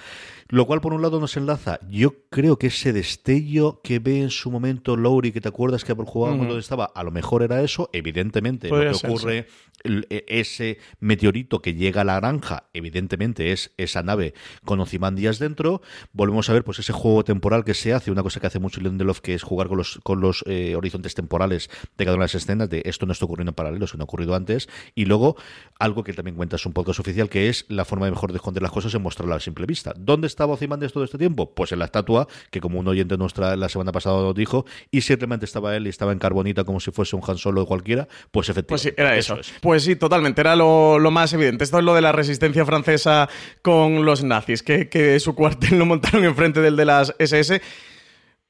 Lo 0.51 0.65
cual, 0.65 0.81
por 0.81 0.93
un 0.93 1.01
lado, 1.01 1.21
nos 1.21 1.37
enlaza. 1.37 1.79
Yo 1.89 2.13
creo 2.29 2.59
que 2.59 2.67
ese 2.67 2.91
destello 2.91 3.79
que 3.81 3.99
ve 3.99 4.21
en 4.21 4.29
su 4.29 4.51
momento 4.51 4.97
Lowry, 4.97 5.31
que 5.31 5.39
te 5.39 5.47
acuerdas 5.47 5.85
que 5.85 5.95
por 5.95 6.05
jugar 6.05 6.35
cuando 6.35 6.57
estaba, 6.57 6.91
a 6.93 7.03
lo 7.03 7.11
mejor 7.11 7.41
era 7.41 7.61
eso. 7.61 7.89
Evidentemente, 7.93 8.67
lo 8.67 8.77
que 8.77 9.07
ocurre, 9.07 9.47
e, 9.85 10.25
ese 10.27 10.77
meteorito 10.99 11.61
que 11.61 11.73
llega 11.73 12.01
a 12.01 12.03
la 12.03 12.19
granja, 12.19 12.65
evidentemente 12.73 13.53
es 13.53 13.71
esa 13.77 14.03
nave 14.03 14.33
con 14.65 14.81
Ozymandias 14.81 15.39
dentro. 15.39 15.81
Volvemos 16.11 16.49
a 16.49 16.53
ver 16.53 16.65
pues 16.65 16.79
ese 16.79 16.91
juego 16.91 17.23
temporal 17.23 17.63
que 17.63 17.73
se 17.73 17.93
hace, 17.93 18.11
una 18.11 18.21
cosa 18.21 18.41
que 18.41 18.47
hace 18.47 18.59
mucho 18.59 18.81
Lindelof, 18.81 19.21
que 19.21 19.33
es 19.33 19.43
jugar 19.43 19.69
con 19.69 19.77
los, 19.77 19.99
con 20.03 20.19
los 20.19 20.43
eh, 20.47 20.75
horizontes 20.75 21.15
temporales 21.15 21.69
de 21.97 22.03
cada 22.03 22.15
una 22.15 22.23
de 22.23 22.25
las 22.25 22.35
escenas, 22.35 22.69
de 22.69 22.81
esto 22.83 23.05
no 23.05 23.13
está 23.13 23.23
ocurriendo 23.23 23.51
en 23.51 23.55
paralelo, 23.55 23.87
sino 23.87 24.03
ha 24.03 24.05
ocurrido 24.05 24.35
antes. 24.35 24.67
Y 24.95 25.05
luego, 25.05 25.37
algo 25.79 26.03
que 26.03 26.11
también 26.11 26.35
cuentas 26.35 26.65
un 26.65 26.73
podcast 26.73 26.99
oficial, 26.99 27.29
que 27.29 27.47
es 27.47 27.65
la 27.69 27.85
forma 27.85 28.05
de 28.05 28.11
mejor 28.11 28.33
de 28.33 28.37
esconder 28.37 28.61
las 28.61 28.71
cosas 28.71 28.93
en 28.93 29.01
mostrarla 29.01 29.35
a 29.35 29.39
simple 29.39 29.65
vista. 29.65 29.93
¿Dónde 29.97 30.27
está 30.27 30.40
estaba 30.41 30.53
Ozymandias 30.53 30.91
todo 30.91 31.03
este 31.03 31.19
tiempo? 31.19 31.53
Pues 31.53 31.71
en 31.71 31.77
la 31.79 31.85
estatua, 31.85 32.27
que 32.49 32.59
como 32.59 32.79
un 32.79 32.87
oyente 32.87 33.15
nuestra 33.15 33.55
la 33.55 33.69
semana 33.69 33.91
pasada 33.91 34.21
nos 34.21 34.33
dijo, 34.33 34.65
y 34.89 35.01
simplemente 35.01 35.45
estaba 35.45 35.75
él 35.75 35.85
y 35.85 35.89
estaba 35.89 36.11
en 36.13 36.17
carbonita 36.17 36.63
como 36.63 36.79
si 36.79 36.89
fuese 36.89 37.15
un 37.15 37.21
Han 37.27 37.37
Solo 37.37 37.61
de 37.61 37.67
cualquiera, 37.67 38.07
pues 38.31 38.49
efectivamente. 38.49 38.67
Pues 38.67 38.81
sí, 38.81 38.89
era 38.97 39.15
eso. 39.15 39.37
Pues 39.61 39.83
sí, 39.83 39.95
totalmente, 39.95 40.41
era 40.41 40.55
lo, 40.55 40.99
más 41.11 41.31
evidente. 41.33 41.63
Esto 41.63 41.77
es 41.77 41.83
lo 41.83 41.93
de 41.93 42.01
la 42.01 42.11
resistencia 42.11 42.65
francesa 42.65 43.29
con 43.61 44.03
los 44.03 44.23
nazis, 44.23 44.63
que, 44.63 44.89
que 44.89 45.19
su 45.19 45.35
cuartel 45.35 45.77
lo 45.77 45.85
montaron 45.85 46.25
enfrente 46.25 46.61
del 46.61 46.75
de 46.75 46.85
las 46.85 47.13
SS 47.19 47.61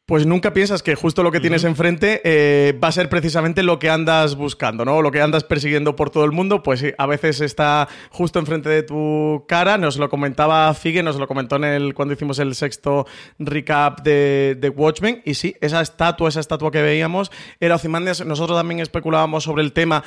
pues 0.05 0.25
nunca 0.25 0.51
piensas 0.53 0.84
que 0.84 0.96
justo 0.96 1.24
lo 1.24 1.31
que 1.31 1.39
tienes 1.39 1.63
enfrente 1.63 2.22
eh, 2.25 2.77
va 2.84 2.89
a 2.89 2.91
ser 2.91 3.08
precisamente 3.08 3.63
lo 3.63 3.79
que 3.79 3.89
andas 3.89 4.36
buscando, 4.36 4.84
¿no? 4.84 5.01
Lo 5.01 5.12
que 5.12 5.22
andas 5.22 5.43
persiguiendo 5.43 5.96
por 5.96 6.10
todo 6.10 6.25
el 6.25 6.31
mundo, 6.31 6.63
pues 6.63 6.84
a 6.98 7.05
veces 7.05 7.39
está 7.39 7.88
justo 8.10 8.39
enfrente 8.39 8.67
de 8.67 8.84
tu 8.84 9.46
cara. 9.48 9.77
Nos 9.77 9.98
lo 9.98 10.10
comentaba 10.10 10.74
Figue, 10.74 11.01
nos 11.01 11.15
lo 11.15 11.27
comentó 11.27 11.55
en 11.55 11.63
el, 11.63 11.93
cuando 11.93 12.13
hicimos 12.13 12.39
el 12.39 12.55
sexto 12.55 13.05
recap 13.39 14.01
de, 14.01 14.58
de 14.60 14.70
Watchmen. 14.70 15.22
Y 15.24 15.36
sí, 15.36 15.55
esa 15.62 15.81
estatua, 15.81 16.27
esa 16.27 16.41
estatua 16.41 16.72
que 16.72 16.81
veíamos 16.81 17.31
era 17.60 17.75
Ozymandias. 17.75 18.25
Nosotros 18.25 18.58
también 18.58 18.81
especulábamos 18.81 19.46
sobre 19.46 19.63
el 19.63 19.72
tema 19.72 20.03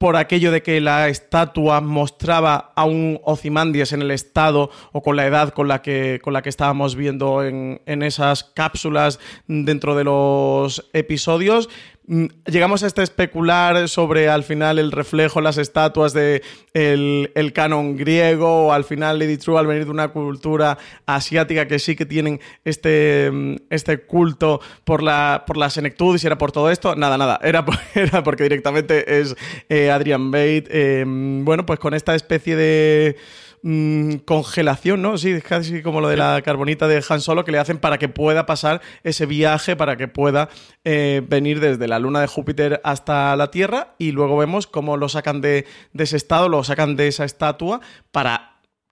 por 0.00 0.16
aquello 0.16 0.50
de 0.50 0.62
que 0.62 0.80
la 0.80 1.10
estatua 1.10 1.82
mostraba 1.82 2.72
a 2.74 2.86
un 2.86 3.20
Ozymandias 3.22 3.92
en 3.92 4.00
el 4.00 4.10
estado 4.12 4.70
o 4.92 5.02
con 5.02 5.14
la 5.14 5.26
edad 5.26 5.50
con 5.50 5.68
la 5.68 5.82
que, 5.82 6.20
con 6.22 6.32
la 6.32 6.40
que 6.40 6.48
estábamos 6.48 6.96
viendo 6.96 7.44
en, 7.44 7.82
en 7.84 8.02
esas 8.02 8.44
cápsulas 8.44 9.20
dentro 9.46 9.94
de 9.94 10.04
los 10.04 10.88
episodios. 10.94 11.68
Mm, 12.12 12.26
llegamos 12.46 12.82
a 12.82 12.88
este 12.88 13.04
especular 13.04 13.88
sobre 13.88 14.28
al 14.28 14.42
final 14.42 14.80
el 14.80 14.90
reflejo, 14.90 15.40
las 15.40 15.58
estatuas 15.58 16.12
de 16.12 16.42
el, 16.74 17.52
canon 17.54 17.96
griego, 17.96 18.66
o 18.66 18.72
al 18.72 18.82
final 18.82 19.20
Lady 19.20 19.36
True 19.36 19.60
al 19.60 19.68
venir 19.68 19.84
de 19.84 19.92
una 19.92 20.08
cultura 20.08 20.76
asiática 21.06 21.68
que 21.68 21.78
sí 21.78 21.94
que 21.94 22.06
tienen 22.06 22.40
este, 22.64 23.30
mm, 23.32 23.54
este 23.70 24.00
culto 24.00 24.60
por 24.82 25.04
la, 25.04 25.44
por 25.46 25.56
la 25.56 25.70
senectud 25.70 26.16
y 26.16 26.18
si 26.18 26.26
era 26.26 26.36
por 26.36 26.50
todo 26.50 26.68
esto, 26.72 26.96
nada, 26.96 27.16
nada, 27.16 27.38
era, 27.44 27.64
era 27.94 28.24
porque 28.24 28.42
directamente 28.42 29.20
es 29.20 29.36
eh, 29.68 29.92
Adrian 29.92 30.32
Bate, 30.32 30.64
eh, 30.68 31.04
bueno, 31.06 31.64
pues 31.64 31.78
con 31.78 31.94
esta 31.94 32.16
especie 32.16 32.56
de 32.56 33.16
Mm, 33.62 34.16
congelación, 34.24 35.02
¿no? 35.02 35.18
Sí, 35.18 35.38
casi 35.42 35.82
como 35.82 36.00
lo 36.00 36.08
de 36.08 36.16
la 36.16 36.40
carbonita 36.42 36.88
de 36.88 37.04
Han 37.06 37.20
Solo 37.20 37.44
que 37.44 37.52
le 37.52 37.58
hacen 37.58 37.78
para 37.78 37.98
que 37.98 38.08
pueda 38.08 38.46
pasar 38.46 38.80
ese 39.04 39.26
viaje, 39.26 39.76
para 39.76 39.98
que 39.98 40.08
pueda 40.08 40.48
eh, 40.84 41.20
venir 41.28 41.60
desde 41.60 41.86
la 41.86 41.98
luna 41.98 42.22
de 42.22 42.26
Júpiter 42.26 42.80
hasta 42.84 43.36
la 43.36 43.50
Tierra 43.50 43.94
y 43.98 44.12
luego 44.12 44.38
vemos 44.38 44.66
cómo 44.66 44.96
lo 44.96 45.10
sacan 45.10 45.42
de, 45.42 45.66
de 45.92 46.04
ese 46.04 46.16
estado, 46.16 46.48
lo 46.48 46.64
sacan 46.64 46.96
de 46.96 47.08
esa 47.08 47.26
estatua 47.26 47.82
para 48.12 48.49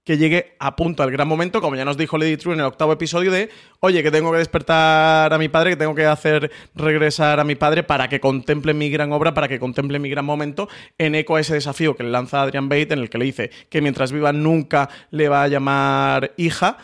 que 0.09 0.17
llegue 0.17 0.57
a 0.59 0.75
punto 0.75 1.03
al 1.03 1.11
gran 1.11 1.29
momento, 1.29 1.61
como 1.61 1.77
ya 1.77 1.85
nos 1.85 1.99
dijo 1.99 2.17
Lady 2.17 2.39
True 2.39 2.55
en 2.55 2.61
el 2.61 2.65
octavo 2.65 2.95
episodio, 2.95 3.31
de, 3.31 3.51
oye, 3.81 4.03
que 4.03 4.11
tengo 4.11 4.33
que 4.33 4.39
despertar 4.39 5.35
a 5.35 5.37
mi 5.37 5.51
padre, 5.51 5.73
que 5.73 5.77
tengo 5.77 5.95
que 5.95 6.07
hacer 6.07 6.51
regresar 6.75 7.41
a 7.41 7.45
mi 7.45 7.57
padre 7.57 7.83
para 7.83 8.09
que 8.09 8.19
contemple 8.19 8.73
mi 8.73 8.89
gran 8.89 9.13
obra, 9.13 9.35
para 9.35 9.49
que 9.49 9.59
contemple 9.59 9.99
mi 9.99 10.09
gran 10.09 10.25
momento, 10.25 10.67
en 10.97 11.15
eco 11.15 11.37
a 11.37 11.41
ese 11.41 11.53
desafío 11.53 11.95
que 11.95 12.05
le 12.05 12.09
lanza 12.09 12.41
Adrian 12.41 12.71
Bate, 12.71 12.95
en 12.95 13.01
el 13.01 13.11
que 13.11 13.19
le 13.19 13.27
dice 13.27 13.51
que 13.69 13.83
mientras 13.83 14.11
viva 14.11 14.33
nunca 14.33 14.89
le 15.11 15.29
va 15.29 15.43
a 15.43 15.49
llamar 15.49 16.33
hija 16.39 16.79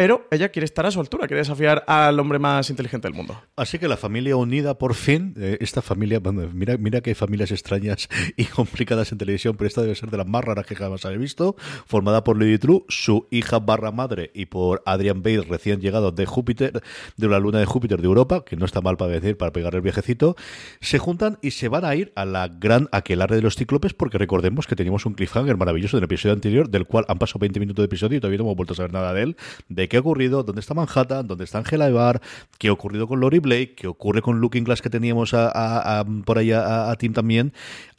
pero 0.00 0.26
ella 0.30 0.48
quiere 0.48 0.64
estar 0.64 0.86
a 0.86 0.90
su 0.90 0.98
altura, 0.98 1.26
quiere 1.26 1.42
desafiar 1.42 1.84
al 1.86 2.18
hombre 2.18 2.38
más 2.38 2.70
inteligente 2.70 3.06
del 3.06 3.14
mundo. 3.14 3.38
Así 3.54 3.78
que 3.78 3.86
la 3.86 3.98
familia 3.98 4.34
unida, 4.34 4.78
por 4.78 4.94
fin, 4.94 5.34
eh, 5.36 5.58
esta 5.60 5.82
familia, 5.82 6.22
mira, 6.54 6.78
mira 6.78 7.02
que 7.02 7.10
hay 7.10 7.14
familias 7.14 7.50
extrañas 7.50 8.08
y 8.38 8.46
complicadas 8.46 9.12
en 9.12 9.18
televisión, 9.18 9.56
pero 9.58 9.68
esta 9.68 9.82
debe 9.82 9.94
ser 9.94 10.08
de 10.10 10.16
las 10.16 10.26
más 10.26 10.42
raras 10.42 10.64
que 10.64 10.74
jamás 10.74 11.04
he 11.04 11.18
visto, 11.18 11.54
formada 11.84 12.24
por 12.24 12.38
Lady 12.38 12.56
True, 12.56 12.84
su 12.88 13.28
hija 13.30 13.58
barra 13.58 13.92
madre, 13.92 14.30
y 14.32 14.46
por 14.46 14.82
Adrian 14.86 15.18
Bate, 15.22 15.42
recién 15.42 15.82
llegado 15.82 16.12
de 16.12 16.24
Júpiter, 16.24 16.80
de 17.18 17.28
la 17.28 17.38
luna 17.38 17.58
de 17.58 17.66
Júpiter 17.66 18.00
de 18.00 18.06
Europa, 18.06 18.42
que 18.46 18.56
no 18.56 18.64
está 18.64 18.80
mal 18.80 18.96
para 18.96 19.12
decir, 19.12 19.36
para 19.36 19.52
pegar 19.52 19.74
el 19.74 19.82
viajecito, 19.82 20.34
se 20.80 20.98
juntan 20.98 21.38
y 21.42 21.50
se 21.50 21.68
van 21.68 21.84
a 21.84 21.94
ir 21.94 22.10
a 22.16 22.24
la 22.24 22.48
gran 22.48 22.88
aquelarre 22.92 23.36
de 23.36 23.42
los 23.42 23.54
cíclopes, 23.54 23.92
porque 23.92 24.16
recordemos 24.16 24.66
que 24.66 24.76
teníamos 24.76 25.04
un 25.04 25.12
cliffhanger 25.12 25.58
maravilloso 25.58 25.98
del 25.98 26.04
episodio 26.04 26.32
anterior, 26.32 26.70
del 26.70 26.86
cual 26.86 27.04
han 27.08 27.18
pasado 27.18 27.40
20 27.40 27.60
minutos 27.60 27.82
de 27.82 27.84
episodio 27.84 28.16
y 28.16 28.20
todavía 28.20 28.38
no 28.38 28.44
hemos 28.44 28.56
vuelto 28.56 28.72
a 28.72 28.76
saber 28.76 28.94
nada 28.94 29.12
de 29.12 29.24
él, 29.24 29.36
qué 29.90 29.98
ha 29.98 30.00
ocurrido, 30.00 30.42
dónde 30.42 30.60
está 30.60 30.72
Manhattan, 30.72 31.26
dónde 31.26 31.44
está 31.44 31.58
Angela 31.58 31.86
Evar, 31.88 32.22
qué 32.56 32.68
ha 32.68 32.72
ocurrido 32.72 33.06
con 33.06 33.20
Lori 33.20 33.40
Blake, 33.40 33.74
qué 33.76 33.86
ocurre 33.86 34.22
con 34.22 34.40
Looking 34.40 34.64
Glass 34.64 34.80
que 34.80 34.88
teníamos 34.88 35.32
por 36.24 36.38
ahí 36.38 36.52
a, 36.52 36.94
Tim 36.98 37.12
también. 37.12 37.52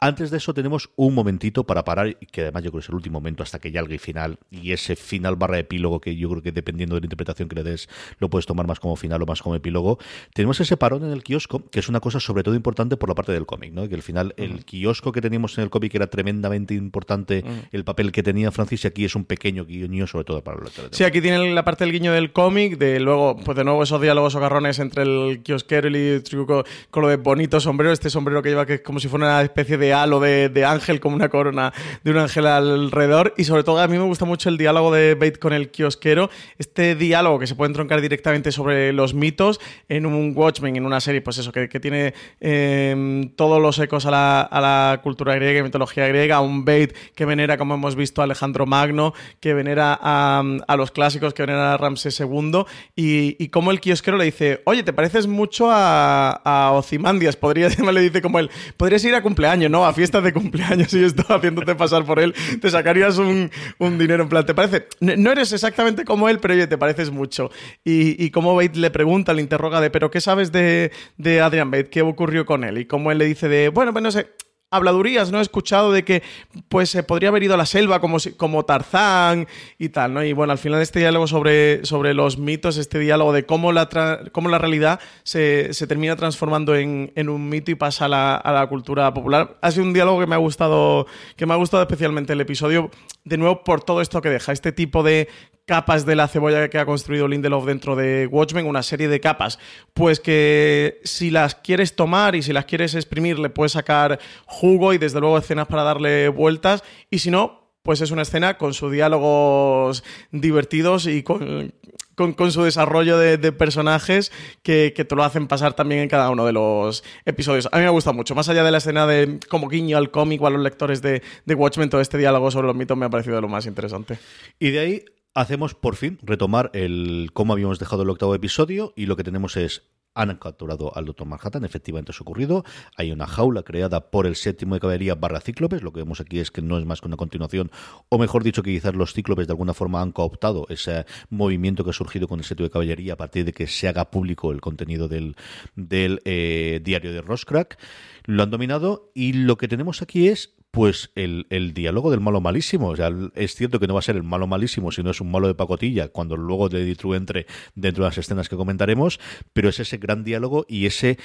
Antes 0.03 0.31
de 0.31 0.37
eso 0.37 0.51
tenemos 0.55 0.89
un 0.95 1.13
momentito 1.13 1.63
para 1.63 1.83
parar, 1.83 2.07
y 2.07 2.25
que 2.25 2.41
además 2.41 2.63
yo 2.63 2.71
creo 2.71 2.79
que 2.79 2.85
es 2.85 2.89
el 2.89 2.95
último 2.95 3.19
momento 3.19 3.43
hasta 3.43 3.59
que 3.59 3.71
ya 3.71 3.81
el 3.81 3.99
final 3.99 4.39
y 4.49 4.71
ese 4.71 4.95
final 4.95 5.35
barra 5.35 5.59
epílogo 5.59 6.01
que 6.01 6.15
yo 6.15 6.27
creo 6.27 6.41
que 6.41 6.51
dependiendo 6.51 6.95
de 6.95 7.01
la 7.01 7.05
interpretación 7.05 7.47
que 7.47 7.55
le 7.55 7.61
des 7.61 7.87
lo 8.17 8.27
puedes 8.27 8.47
tomar 8.47 8.65
más 8.65 8.79
como 8.79 8.95
final 8.95 9.21
o 9.21 9.27
más 9.27 9.43
como 9.43 9.53
epílogo. 9.53 9.99
Tenemos 10.33 10.59
ese 10.59 10.75
parón 10.75 11.03
en 11.03 11.11
el 11.11 11.21
kiosco, 11.21 11.69
que 11.69 11.79
es 11.79 11.87
una 11.87 11.99
cosa 11.99 12.19
sobre 12.19 12.41
todo 12.41 12.55
importante 12.55 12.97
por 12.97 13.09
la 13.09 13.13
parte 13.15 13.31
del 13.31 13.45
cómic, 13.45 13.73
¿no? 13.73 13.87
Que 13.87 13.93
al 13.93 14.01
final 14.01 14.33
el 14.37 14.65
kiosco 14.65 15.11
que 15.11 15.21
teníamos 15.21 15.55
en 15.59 15.65
el 15.65 15.69
cómic 15.69 15.93
era 15.93 16.07
tremendamente 16.07 16.73
importante, 16.73 17.43
el 17.71 17.83
papel 17.83 18.11
que 18.11 18.23
tenía 18.23 18.49
Francis 18.49 18.85
y 18.85 18.87
aquí 18.87 19.05
es 19.05 19.13
un 19.13 19.25
pequeño 19.25 19.65
guiño 19.65 20.07
sobre 20.07 20.23
todo 20.25 20.43
para 20.43 20.57
los 20.57 20.71
Sí, 20.89 21.03
aquí 21.03 21.21
tiene 21.21 21.53
la 21.53 21.63
parte 21.63 21.83
el 21.83 21.91
guiño 21.91 22.11
del 22.11 22.33
cómic, 22.33 22.79
de 22.79 22.99
luego, 22.99 23.37
pues 23.37 23.55
de 23.55 23.63
nuevo 23.63 23.83
esos 23.83 24.01
diálogos 24.01 24.33
socarrones 24.33 24.79
entre 24.79 25.03
el 25.03 25.43
kiosquero 25.43 25.89
y 25.89 25.95
el 25.95 26.23
truco 26.23 26.63
con 26.89 27.03
lo 27.03 27.09
de 27.09 27.17
bonito 27.17 27.59
sombrero, 27.59 27.93
este 27.93 28.09
sombrero 28.09 28.41
que 28.41 28.49
lleva 28.49 28.65
que 28.65 28.75
es 28.75 28.81
como 28.81 28.99
si 28.99 29.07
fuera 29.07 29.27
una 29.27 29.41
especie 29.43 29.77
de 29.77 29.90
halo 29.93 30.19
de, 30.19 30.65
ángel, 30.65 30.99
como 30.99 31.15
una 31.15 31.29
corona 31.29 31.73
de 32.03 32.11
un 32.11 32.17
ángel 32.17 32.47
alrededor. 32.47 33.33
Y 33.37 33.43
sobre 33.43 33.63
todo 33.63 33.79
a 33.79 33.87
mí 33.87 33.97
me 33.97 34.03
gusta 34.03 34.25
mucho 34.25 34.49
el 34.49 34.57
diálogo 34.57 34.91
de 34.91 35.15
Bate 35.15 35.39
con 35.39 35.53
el 35.53 35.71
kiosquero, 35.71 36.29
este 36.57 36.95
diálogo 36.95 37.39
que 37.39 37.47
se 37.47 37.55
puede 37.55 37.69
entroncar 37.69 38.01
directamente 38.01 38.51
sobre 38.51 38.93
los 38.93 39.13
mitos 39.13 39.59
en 39.89 40.05
un 40.05 40.33
Watchmen, 40.35 40.75
en 40.75 40.85
una 40.85 40.99
serie, 40.99 41.21
pues 41.21 41.37
eso, 41.37 41.51
que, 41.51 41.67
tiene 41.81 42.13
em, 42.39 43.29
todos 43.35 43.61
los 43.61 43.79
ecos 43.79 44.05
a 44.05 44.11
la, 44.11 44.41
a 44.41 44.61
la, 44.61 44.99
cultura 45.01 45.35
griega 45.35 45.59
y 45.59 45.63
mitología 45.63 46.07
griega, 46.07 46.41
un 46.41 46.65
Bate 46.65 46.93
que 47.15 47.25
venera, 47.25 47.57
como 47.57 47.73
hemos 47.73 47.95
visto, 47.95 48.21
a 48.21 48.25
Alejandro 48.25 48.65
Magno, 48.65 49.13
que 49.39 49.53
venera 49.53 49.97
a, 50.01 50.75
los 50.77 50.91
clásicos, 50.91 51.33
que 51.33 51.43
venera 51.43 51.73
a 51.73 51.77
Ramsés 51.77 52.19
II 52.19 52.65
y, 52.95 53.47
como 53.49 53.71
el 53.71 53.79
kiosquero 53.79 54.17
le 54.17 54.25
dice, 54.25 54.61
oye, 54.65 54.83
te 54.83 54.93
pareces 54.93 55.27
mucho 55.27 55.69
a, 55.71 56.31
a 56.43 56.71
Ozymandias, 56.71 57.35
podría, 57.35 57.69
le 57.91 58.01
dice 58.01 58.21
como 58.21 58.39
él, 58.39 58.49
podrías 58.77 59.03
ir 59.03 59.15
a 59.15 59.21
cumpleaños, 59.21 59.71
¿no? 59.71 59.80
A 59.85 59.93
fiestas 59.93 60.23
de 60.23 60.33
cumpleaños 60.33 60.93
y 60.93 61.03
esto 61.03 61.23
haciéndote 61.33 61.75
pasar 61.75 62.05
por 62.05 62.19
él, 62.19 62.33
te 62.61 62.69
sacarías 62.69 63.17
un, 63.17 63.49
dinero 63.79 64.23
en 64.23 64.29
plan, 64.29 64.45
¿te 64.45 64.53
parece? 64.53 64.87
No 64.99 65.31
eres 65.31 65.51
exactamente 65.51 66.05
como 66.05 66.29
él, 66.29 66.39
pero 66.39 66.53
oye, 66.53 66.67
te 66.67 66.77
pareces 66.77 67.11
mucho. 67.11 67.51
Y, 67.83 68.23
y 68.23 68.31
como 68.31 68.55
Bate 68.55 68.79
le 68.79 68.91
pregunta, 68.91 69.33
le 69.33 69.41
interroga 69.41 69.81
de, 69.81 69.89
¿pero 69.89 70.11
qué 70.11 70.21
sabes 70.21 70.51
de, 70.51 70.91
de 71.17 71.41
Adrian 71.41 71.71
Bate? 71.71 71.89
¿Qué 71.89 72.01
ocurrió 72.01 72.45
con 72.45 72.63
él? 72.63 72.77
Y 72.77 72.85
como 72.85 73.11
él 73.11 73.17
le 73.17 73.25
dice 73.25 73.47
de, 73.47 73.69
bueno, 73.69 73.91
pues 73.93 74.03
no 74.03 74.11
sé, 74.11 74.27
habladurías, 74.71 75.31
¿no? 75.31 75.39
He 75.39 75.41
escuchado 75.41 75.91
de 75.91 76.03
que 76.03 76.23
pues 76.69 76.89
se 76.89 77.03
podría 77.03 77.29
haber 77.29 77.43
ido 77.43 77.53
a 77.53 77.57
la 77.57 77.65
selva 77.65 77.99
como, 77.99 78.17
como 78.37 78.63
Tarzán 78.63 79.47
y 79.77 79.89
tal, 79.89 80.13
¿no? 80.13 80.23
Y 80.23 80.31
bueno, 80.31 80.53
al 80.53 80.57
final 80.57 80.81
este 80.81 80.99
diálogo 80.99 81.27
sobre, 81.27 81.85
sobre 81.85 82.13
los 82.13 82.37
mitos, 82.37 82.77
este 82.77 82.97
diálogo 82.97 83.33
de 83.33 83.45
cómo 83.45 83.73
la, 83.73 83.89
cómo 84.31 84.47
la 84.47 84.57
realidad 84.57 85.01
se, 85.23 85.71
termina 85.87 86.15
transformando 86.15 86.73
en, 86.75 87.11
un 87.29 87.49
mito 87.49 87.69
y 87.69 87.75
pasa 87.75 88.05
a 88.05 88.07
la, 88.07 88.35
a 88.35 88.53
la, 88.53 88.67
cultura 88.67 89.13
popular. 89.13 89.57
Ha 89.61 89.71
sido 89.71 89.83
un 89.83 89.93
diálogo 89.93 90.21
que 90.21 90.27
me 90.27 90.35
ha 90.35 90.39
gustado, 90.39 91.05
que 91.35 91.45
me 91.45 91.53
ha 91.53 91.57
gustado 91.57 91.83
especialmente 91.83 92.31
el 92.31 92.39
episodio, 92.39 92.89
de 93.23 93.37
nuevo 93.37 93.63
por 93.63 93.83
todo 93.83 94.01
esto 94.01 94.21
que 94.21 94.29
deja, 94.29 94.51
este 94.51 94.71
tipo 94.71 95.03
de 95.03 95.27
capas 95.65 96.05
de 96.05 96.15
la 96.15 96.27
cebolla 96.27 96.69
que 96.69 96.79
ha 96.79 96.85
construido 96.85 97.27
Lindelof 97.27 97.65
dentro 97.65 97.95
de 97.95 98.27
Watchmen, 98.27 98.65
una 98.65 98.83
serie 98.83 99.07
de 99.07 99.19
capas, 99.19 99.59
pues 99.93 100.19
que 100.19 100.99
si 101.03 101.29
las 101.29 101.55
quieres 101.55 101.95
tomar 101.95 102.35
y 102.35 102.41
si 102.41 102.51
las 102.51 102.65
quieres 102.65 102.95
exprimir 102.95 103.39
le 103.39 103.49
puedes 103.49 103.73
sacar 103.73 104.19
jugo 104.45 104.93
y 104.93 104.97
desde 104.97 105.19
luego 105.19 105.37
escenas 105.37 105.67
para 105.67 105.83
darle 105.83 106.27
vueltas 106.29 106.83
y 107.09 107.19
si 107.19 107.31
no, 107.31 107.60
pues 107.83 108.01
es 108.01 108.11
una 108.11 108.21
escena 108.21 108.57
con 108.57 108.73
sus 108.73 108.91
diálogos 108.91 110.03
divertidos 110.31 111.07
y 111.07 111.23
con, 111.23 111.73
con, 112.15 112.51
su 112.51 112.63
desarrollo 112.63 113.17
de, 113.17 113.51
personajes 113.51 114.31
que, 114.63 114.91
te 114.91 115.15
lo 115.15 115.23
hacen 115.23 115.47
pasar 115.47 115.73
también 115.73 116.01
en 116.01 116.09
cada 116.09 116.29
uno 116.29 116.45
de 116.45 116.53
los 116.53 117.03
episodios. 117.25 117.67
A 117.71 117.77
mí 117.77 117.81
me 117.81 117.87
ha 117.87 117.91
gustado 117.91 118.13
mucho, 118.13 118.35
más 118.35 118.49
allá 118.49 118.63
de 118.63 118.71
la 118.71 118.77
escena 118.77 119.07
de 119.07 119.39
como 119.49 119.67
guiño 119.67 119.97
al 119.97 120.11
cómic 120.11 120.41
o 120.41 120.47
a 120.47 120.49
los 120.49 120.61
lectores 120.61 121.01
de, 121.01 121.21
de 121.45 121.55
Watchmen, 121.55 121.89
todo 121.89 122.01
este 122.01 122.17
diálogo 122.17 122.51
sobre 122.51 122.67
los 122.67 122.75
mitos 122.75 122.97
me 122.97 123.05
ha 123.05 123.09
parecido 123.09 123.41
lo 123.41 123.47
más 123.47 123.65
interesante. 123.65 124.19
Y 124.59 124.71
de 124.71 124.79
ahí 124.79 125.05
hacemos 125.33 125.73
por 125.73 125.95
fin 125.95 126.19
retomar 126.21 126.69
el 126.73 127.29
cómo 127.33 127.53
habíamos 127.53 127.79
dejado 127.79 128.03
el 128.03 128.09
octavo 128.09 128.35
episodio 128.35 128.93
y 128.95 129.05
lo 129.05 129.15
que 129.15 129.23
tenemos 129.23 129.55
es 129.57 129.83
han 130.13 130.35
capturado 130.37 130.95
al 130.95 131.05
Doctor 131.05 131.27
Manhattan, 131.27 131.63
efectivamente 131.63 132.11
ha 132.11 132.21
ocurrido. 132.21 132.63
Hay 132.97 133.11
una 133.11 133.27
jaula 133.27 133.63
creada 133.63 134.11
por 134.11 134.25
el 134.25 134.35
séptimo 134.35 134.75
de 134.75 134.81
caballería 134.81 135.15
barra 135.15 135.39
cíclopes. 135.39 135.81
Lo 135.81 135.93
que 135.93 136.01
vemos 136.01 136.19
aquí 136.19 136.39
es 136.39 136.51
que 136.51 136.61
no 136.61 136.77
es 136.77 136.85
más 136.85 137.01
que 137.01 137.07
una 137.07 137.17
continuación, 137.17 137.71
o 138.09 138.17
mejor 138.17 138.43
dicho, 138.43 138.63
que 138.63 138.71
quizás 138.71 138.95
los 138.95 139.13
cíclopes 139.13 139.47
de 139.47 139.53
alguna 139.53 139.73
forma 139.73 140.01
han 140.01 140.11
cooptado 140.11 140.65
ese 140.69 141.05
movimiento 141.29 141.83
que 141.83 141.91
ha 141.91 141.93
surgido 141.93 142.27
con 142.27 142.39
el 142.39 142.45
séptimo 142.45 142.67
de 142.67 142.71
caballería 142.71 143.13
a 143.13 143.17
partir 143.17 143.45
de 143.45 143.53
que 143.53 143.67
se 143.67 143.87
haga 143.87 144.11
público 144.11 144.51
el 144.51 144.61
contenido 144.61 145.07
del, 145.07 145.35
del 145.75 146.21
eh, 146.25 146.81
diario 146.83 147.13
de 147.13 147.21
Roscrack. 147.21 147.77
Lo 148.25 148.43
han 148.43 148.51
dominado 148.51 149.11
y 149.13 149.33
lo 149.33 149.57
que 149.57 149.67
tenemos 149.67 150.01
aquí 150.01 150.27
es 150.27 150.55
pues 150.71 151.11
el, 151.15 151.45
diálogo 151.73 152.11
del 152.11 152.21
malo 152.21 152.41
malísimo. 152.41 152.89
O 152.89 152.95
sea, 152.95 153.11
es 153.35 153.55
cierto 153.55 153.79
que 153.79 153.87
no 153.87 153.93
va 153.93 153.99
a 153.99 154.03
ser 154.03 154.15
el 154.15 154.23
malo 154.23 154.47
malísimo, 154.47 154.91
sino 154.91 155.11
es 155.11 155.21
un 155.21 155.29
malo 155.29 155.47
de 155.47 155.55
pacotilla, 155.55 156.07
cuando 156.07 156.37
luego 156.37 156.69
de 156.69 156.83
Ditru 156.83 157.13
entre 157.13 157.45
dentro 157.75 158.03
de 158.03 158.09
las 158.09 158.17
escenas 158.17 158.49
que 158.49 158.55
comentaremos, 158.55 159.19
pero 159.53 159.69
es 159.69 159.79
ese 159.79 159.97
gran 159.97 160.23
diálogo 160.23 160.65
y 160.67 160.85
ese 160.85 161.17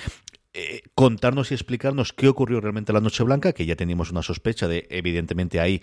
eh, 0.53 0.83
contarnos 0.95 1.51
y 1.51 1.55
explicarnos 1.55 2.13
qué 2.13 2.29
ocurrió 2.29 2.61
realmente 2.61 2.93
la 2.93 3.01
Noche 3.01 3.23
Blanca, 3.23 3.53
que 3.53 3.67
ya 3.67 3.77
teníamos 3.77 4.11
una 4.11 4.23
sospecha 4.23 4.67
de, 4.67 4.87
evidentemente, 4.91 5.61
ahí 5.61 5.83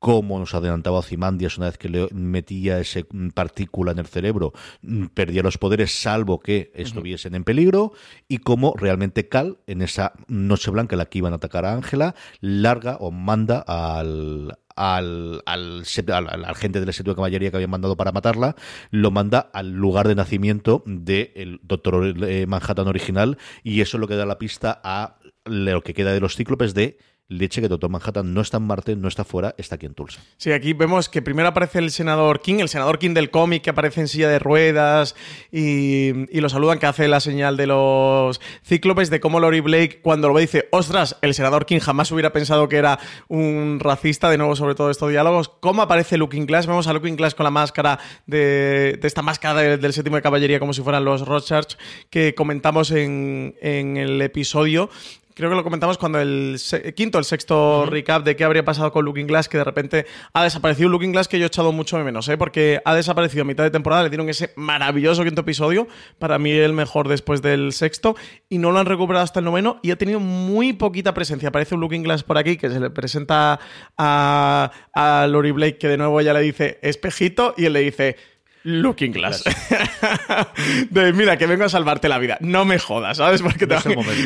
cómo 0.00 0.38
nos 0.38 0.54
adelantaba 0.54 0.98
Ozymandias 0.98 1.58
una 1.58 1.66
vez 1.66 1.78
que 1.78 1.90
le 1.90 2.08
metía 2.12 2.80
esa 2.80 3.00
partícula 3.34 3.92
en 3.92 3.98
el 3.98 4.06
cerebro, 4.06 4.52
mm, 4.82 5.06
perdía 5.08 5.42
los 5.42 5.58
poderes 5.58 5.92
salvo 5.92 6.40
que 6.40 6.72
estuviesen 6.74 7.34
en 7.34 7.44
peligro, 7.44 7.92
y 8.26 8.38
cómo 8.38 8.74
realmente 8.76 9.28
Cal, 9.28 9.58
en 9.66 9.82
esa 9.82 10.14
noche 10.26 10.70
blanca 10.70 10.94
en 10.94 10.98
la 10.98 11.06
que 11.06 11.18
iban 11.18 11.34
a 11.34 11.36
atacar 11.36 11.66
a 11.66 11.74
Ángela, 11.74 12.14
larga 12.40 12.96
o 12.96 13.10
manda 13.10 13.58
al, 13.58 14.56
al, 14.74 15.42
al, 15.46 16.44
al, 16.44 16.56
gente 16.56 16.80
del 16.80 16.90
de 16.90 17.14
caballería 17.14 17.50
que 17.50 17.56
habían 17.58 17.70
mandado 17.70 17.98
para 17.98 18.10
matarla, 18.10 18.56
lo 18.90 19.10
manda 19.10 19.50
al 19.52 19.72
lugar 19.72 20.08
de 20.08 20.14
nacimiento 20.14 20.82
del 20.86 21.60
Doctor 21.62 22.14
eh, 22.26 22.46
Manhattan 22.46 22.88
original, 22.88 23.36
y 23.62 23.82
eso 23.82 23.98
es 23.98 24.00
lo 24.00 24.08
que 24.08 24.16
da 24.16 24.24
la 24.24 24.38
pista 24.38 24.80
a 24.82 25.18
lo 25.44 25.82
que 25.82 25.92
queda 25.92 26.12
de 26.12 26.20
los 26.20 26.36
cíclopes 26.36 26.72
de 26.72 26.96
leche 27.30 27.62
que 27.62 27.68
Doctor 27.68 27.88
Manhattan 27.88 28.34
no 28.34 28.40
está 28.40 28.58
en 28.58 28.64
Marte, 28.64 28.96
no 28.96 29.08
está 29.08 29.24
fuera, 29.24 29.54
está 29.56 29.76
aquí 29.76 29.86
en 29.86 29.94
Tulsa. 29.94 30.20
Sí, 30.36 30.52
aquí 30.52 30.72
vemos 30.72 31.08
que 31.08 31.22
primero 31.22 31.48
aparece 31.48 31.78
el 31.78 31.90
senador 31.92 32.40
King, 32.42 32.56
el 32.56 32.68
senador 32.68 32.98
King 32.98 33.14
del 33.14 33.30
cómic 33.30 33.62
que 33.62 33.70
aparece 33.70 34.00
en 34.00 34.08
silla 34.08 34.28
de 34.28 34.40
ruedas 34.40 35.14
y, 35.52 36.12
lo 36.40 36.48
saludan, 36.48 36.78
que 36.78 36.86
hace 36.86 37.06
la 37.06 37.20
señal 37.20 37.56
de 37.56 37.68
los 37.68 38.40
cíclopes 38.64 39.10
de 39.10 39.20
cómo 39.20 39.38
Lori 39.38 39.60
Blake 39.60 40.00
cuando 40.02 40.28
lo 40.28 40.34
ve 40.34 40.42
dice, 40.42 40.68
ostras, 40.72 41.16
el 41.22 41.32
senador 41.34 41.66
King 41.66 41.78
jamás 41.78 42.10
hubiera 42.10 42.32
pensado 42.32 42.68
que 42.68 42.76
era 42.76 42.98
un 43.28 43.78
racista, 43.80 44.28
de 44.28 44.36
nuevo 44.36 44.56
sobre 44.56 44.74
todo 44.74 44.90
estos 44.90 45.10
diálogos. 45.10 45.48
¿Cómo 45.60 45.82
aparece 45.82 46.18
Looking 46.18 46.46
Glass? 46.46 46.66
Vemos 46.66 46.88
a 46.88 46.92
Looking 46.92 47.16
Glass 47.16 47.36
con 47.36 47.44
la 47.44 47.50
máscara 47.50 48.00
de, 48.26 48.98
esta 49.02 49.22
máscara 49.22 49.76
del 49.76 49.92
séptimo 49.92 50.16
de 50.16 50.22
caballería 50.22 50.58
como 50.58 50.72
si 50.72 50.82
fueran 50.82 51.04
los 51.04 51.26
Rothschilds 51.26 51.78
que 52.10 52.34
comentamos 52.34 52.90
en, 52.90 53.54
en 53.60 53.96
el 53.96 54.20
episodio 54.20 54.90
creo 55.40 55.50
que 55.50 55.56
lo 55.56 55.64
comentamos 55.64 55.96
cuando 55.96 56.20
el 56.20 56.60
quinto, 56.94 57.18
el 57.18 57.24
sexto 57.24 57.86
recap 57.86 58.22
de 58.24 58.36
qué 58.36 58.44
habría 58.44 58.62
pasado 58.62 58.92
con 58.92 59.06
Looking 59.06 59.26
Glass, 59.26 59.48
que 59.48 59.56
de 59.56 59.64
repente 59.64 60.06
ha 60.34 60.44
desaparecido 60.44 60.90
Looking 60.90 61.12
Glass 61.12 61.28
que 61.28 61.38
yo 61.38 61.44
he 61.44 61.46
echado 61.46 61.72
mucho 61.72 61.96
de 61.96 62.04
menos, 62.04 62.28
¿eh? 62.28 62.36
porque 62.36 62.82
ha 62.84 62.94
desaparecido 62.94 63.42
a 63.42 63.44
mitad 63.46 63.64
de 63.64 63.70
temporada, 63.70 64.02
le 64.02 64.10
dieron 64.10 64.28
ese 64.28 64.52
maravilloso 64.56 65.24
quinto 65.24 65.40
episodio, 65.40 65.88
para 66.18 66.38
mí 66.38 66.52
el 66.52 66.74
mejor 66.74 67.08
después 67.08 67.40
del 67.40 67.72
sexto, 67.72 68.16
y 68.50 68.58
no 68.58 68.70
lo 68.70 68.80
han 68.80 68.86
recuperado 68.86 69.24
hasta 69.24 69.38
el 69.38 69.46
noveno, 69.46 69.80
y 69.82 69.92
ha 69.92 69.96
tenido 69.96 70.20
muy 70.20 70.74
poquita 70.74 71.14
presencia. 71.14 71.48
Aparece 71.48 71.74
un 71.74 71.80
Looking 71.80 72.02
Glass 72.02 72.22
por 72.22 72.36
aquí 72.36 72.58
que 72.58 72.68
se 72.68 72.78
le 72.78 72.90
presenta 72.90 73.60
a, 73.96 74.70
a 74.92 75.26
Lori 75.26 75.52
Blake, 75.52 75.78
que 75.78 75.88
de 75.88 75.96
nuevo 75.96 76.20
ella 76.20 76.34
le 76.34 76.40
dice 76.40 76.78
espejito, 76.82 77.54
y 77.56 77.64
él 77.64 77.72
le 77.72 77.80
dice 77.80 78.16
Looking 78.62 79.12
Glass. 79.12 79.44
de, 80.90 81.12
mira, 81.12 81.38
que 81.38 81.46
vengo 81.46 81.64
a 81.64 81.68
salvarte 81.68 82.08
la 82.08 82.18
vida. 82.18 82.36
No 82.40 82.64
me 82.64 82.78
jodas, 82.78 83.16
¿sabes? 83.16 83.42
Porque, 83.42 83.66
te... 83.66 83.76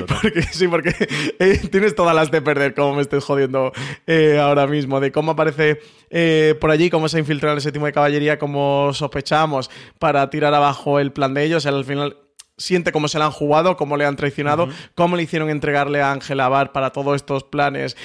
porque 0.06 0.42
sí, 0.42 0.68
porque 0.68 0.94
eh, 1.38 1.60
tienes 1.70 1.94
todas 1.94 2.14
las 2.14 2.30
de 2.30 2.42
perder, 2.42 2.74
como 2.74 2.96
me 2.96 3.02
estoy 3.02 3.20
jodiendo 3.20 3.72
eh, 4.06 4.38
ahora 4.40 4.66
mismo. 4.66 5.00
De 5.00 5.12
cómo 5.12 5.32
aparece 5.32 5.80
eh, 6.10 6.56
por 6.60 6.70
allí, 6.70 6.90
cómo 6.90 7.08
se 7.08 7.18
ha 7.18 7.20
infiltrado 7.20 7.52
en 7.52 7.58
el 7.58 7.62
séptimo 7.62 7.86
de 7.86 7.92
caballería, 7.92 8.38
como 8.38 8.92
sospechamos, 8.92 9.70
para 9.98 10.28
tirar 10.30 10.52
abajo 10.54 10.98
el 10.98 11.12
plan 11.12 11.34
de 11.34 11.44
ellos. 11.44 11.66
Al 11.66 11.84
final 11.84 12.16
siente 12.56 12.92
cómo 12.92 13.08
se 13.08 13.18
la 13.18 13.26
han 13.26 13.32
jugado, 13.32 13.76
cómo 13.76 13.96
le 13.96 14.04
han 14.04 14.16
traicionado, 14.16 14.68
cómo 14.94 15.16
le 15.16 15.22
hicieron 15.22 15.50
entregarle 15.50 16.00
a 16.00 16.12
Ángela 16.12 16.48
Bar 16.48 16.72
para 16.72 16.90
todos 16.90 17.16
estos 17.16 17.44
planes 17.44 17.96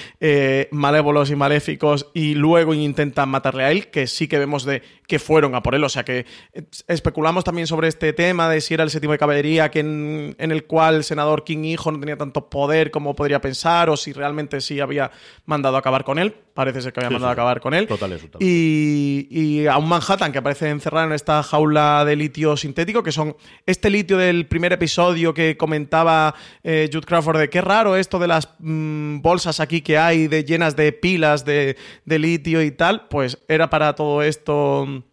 malévolos 0.71 1.29
y 1.29 1.35
maléficos 1.35 2.07
y 2.13 2.35
luego 2.35 2.73
intentan 2.73 3.29
matarle 3.29 3.63
a 3.63 3.71
él, 3.71 3.87
que 3.87 4.07
sí 4.07 4.27
que 4.27 4.39
vemos 4.39 4.63
de 4.65 4.81
que 5.09 5.19
fueron 5.19 5.55
a 5.55 5.63
por 5.63 5.75
él. 5.75 5.83
O 5.83 5.89
sea 5.89 6.05
que 6.05 6.25
eh, 6.53 6.63
especulamos 6.87 7.43
también 7.43 7.67
sobre 7.67 7.89
este 7.89 8.13
tema 8.13 8.47
de 8.47 8.61
si 8.61 8.75
era 8.75 8.83
el 8.83 8.89
séptimo 8.89 9.11
de 9.11 9.17
caballería 9.17 9.69
que 9.71 9.79
en, 9.79 10.35
el 10.37 10.65
cual 10.65 10.95
el 10.95 11.03
senador 11.03 11.43
King 11.43 11.63
hijo 11.63 11.91
no 11.91 11.99
tenía 11.99 12.15
tanto 12.15 12.49
poder 12.49 12.91
como 12.91 13.15
podría 13.15 13.41
pensar, 13.41 13.89
o 13.89 13.97
si 13.97 14.13
realmente 14.13 14.61
sí 14.61 14.79
había 14.79 15.11
mandado 15.45 15.75
a 15.75 15.79
acabar 15.79 16.03
con 16.03 16.19
él. 16.19 16.35
Parece 16.53 16.81
ser 16.81 16.93
que 16.93 16.99
había 16.99 17.09
mandado 17.09 17.29
a 17.29 17.33
acabar 17.33 17.59
con 17.61 17.73
él. 17.73 17.87
Total, 17.87 18.19
Y, 18.39 19.65
a 19.67 19.77
un 19.77 19.87
Manhattan 19.87 20.31
que 20.31 20.39
aparece 20.39 20.69
encerrado 20.69 21.07
en 21.07 21.13
esta 21.13 21.41
jaula 21.41 22.03
de 22.05 22.15
litio 22.15 22.57
sintético, 22.57 23.01
que 23.01 23.11
son 23.11 23.35
este 23.65 23.89
litio 23.89 24.17
del 24.17 24.38
primer 24.45 24.73
episodio 24.73 25.33
que 25.33 25.57
comentaba 25.57 26.35
eh, 26.63 26.89
Jude 26.91 27.05
Crawford 27.05 27.39
de 27.39 27.49
qué 27.49 27.61
raro 27.61 27.95
esto 27.95 28.19
de 28.19 28.27
las 28.27 28.49
mm, 28.59 29.21
bolsas 29.21 29.59
aquí 29.59 29.81
que 29.81 29.97
hay 29.97 30.27
de, 30.27 30.43
llenas 30.43 30.75
de 30.75 30.91
pilas 30.91 31.45
de, 31.45 31.75
litio 32.05 32.61
y 32.61 32.71
tal, 32.71 33.07
pues 33.07 33.37
era 33.47 33.69
para 33.69 33.95
todo 33.95 34.21
esto 34.23 35.03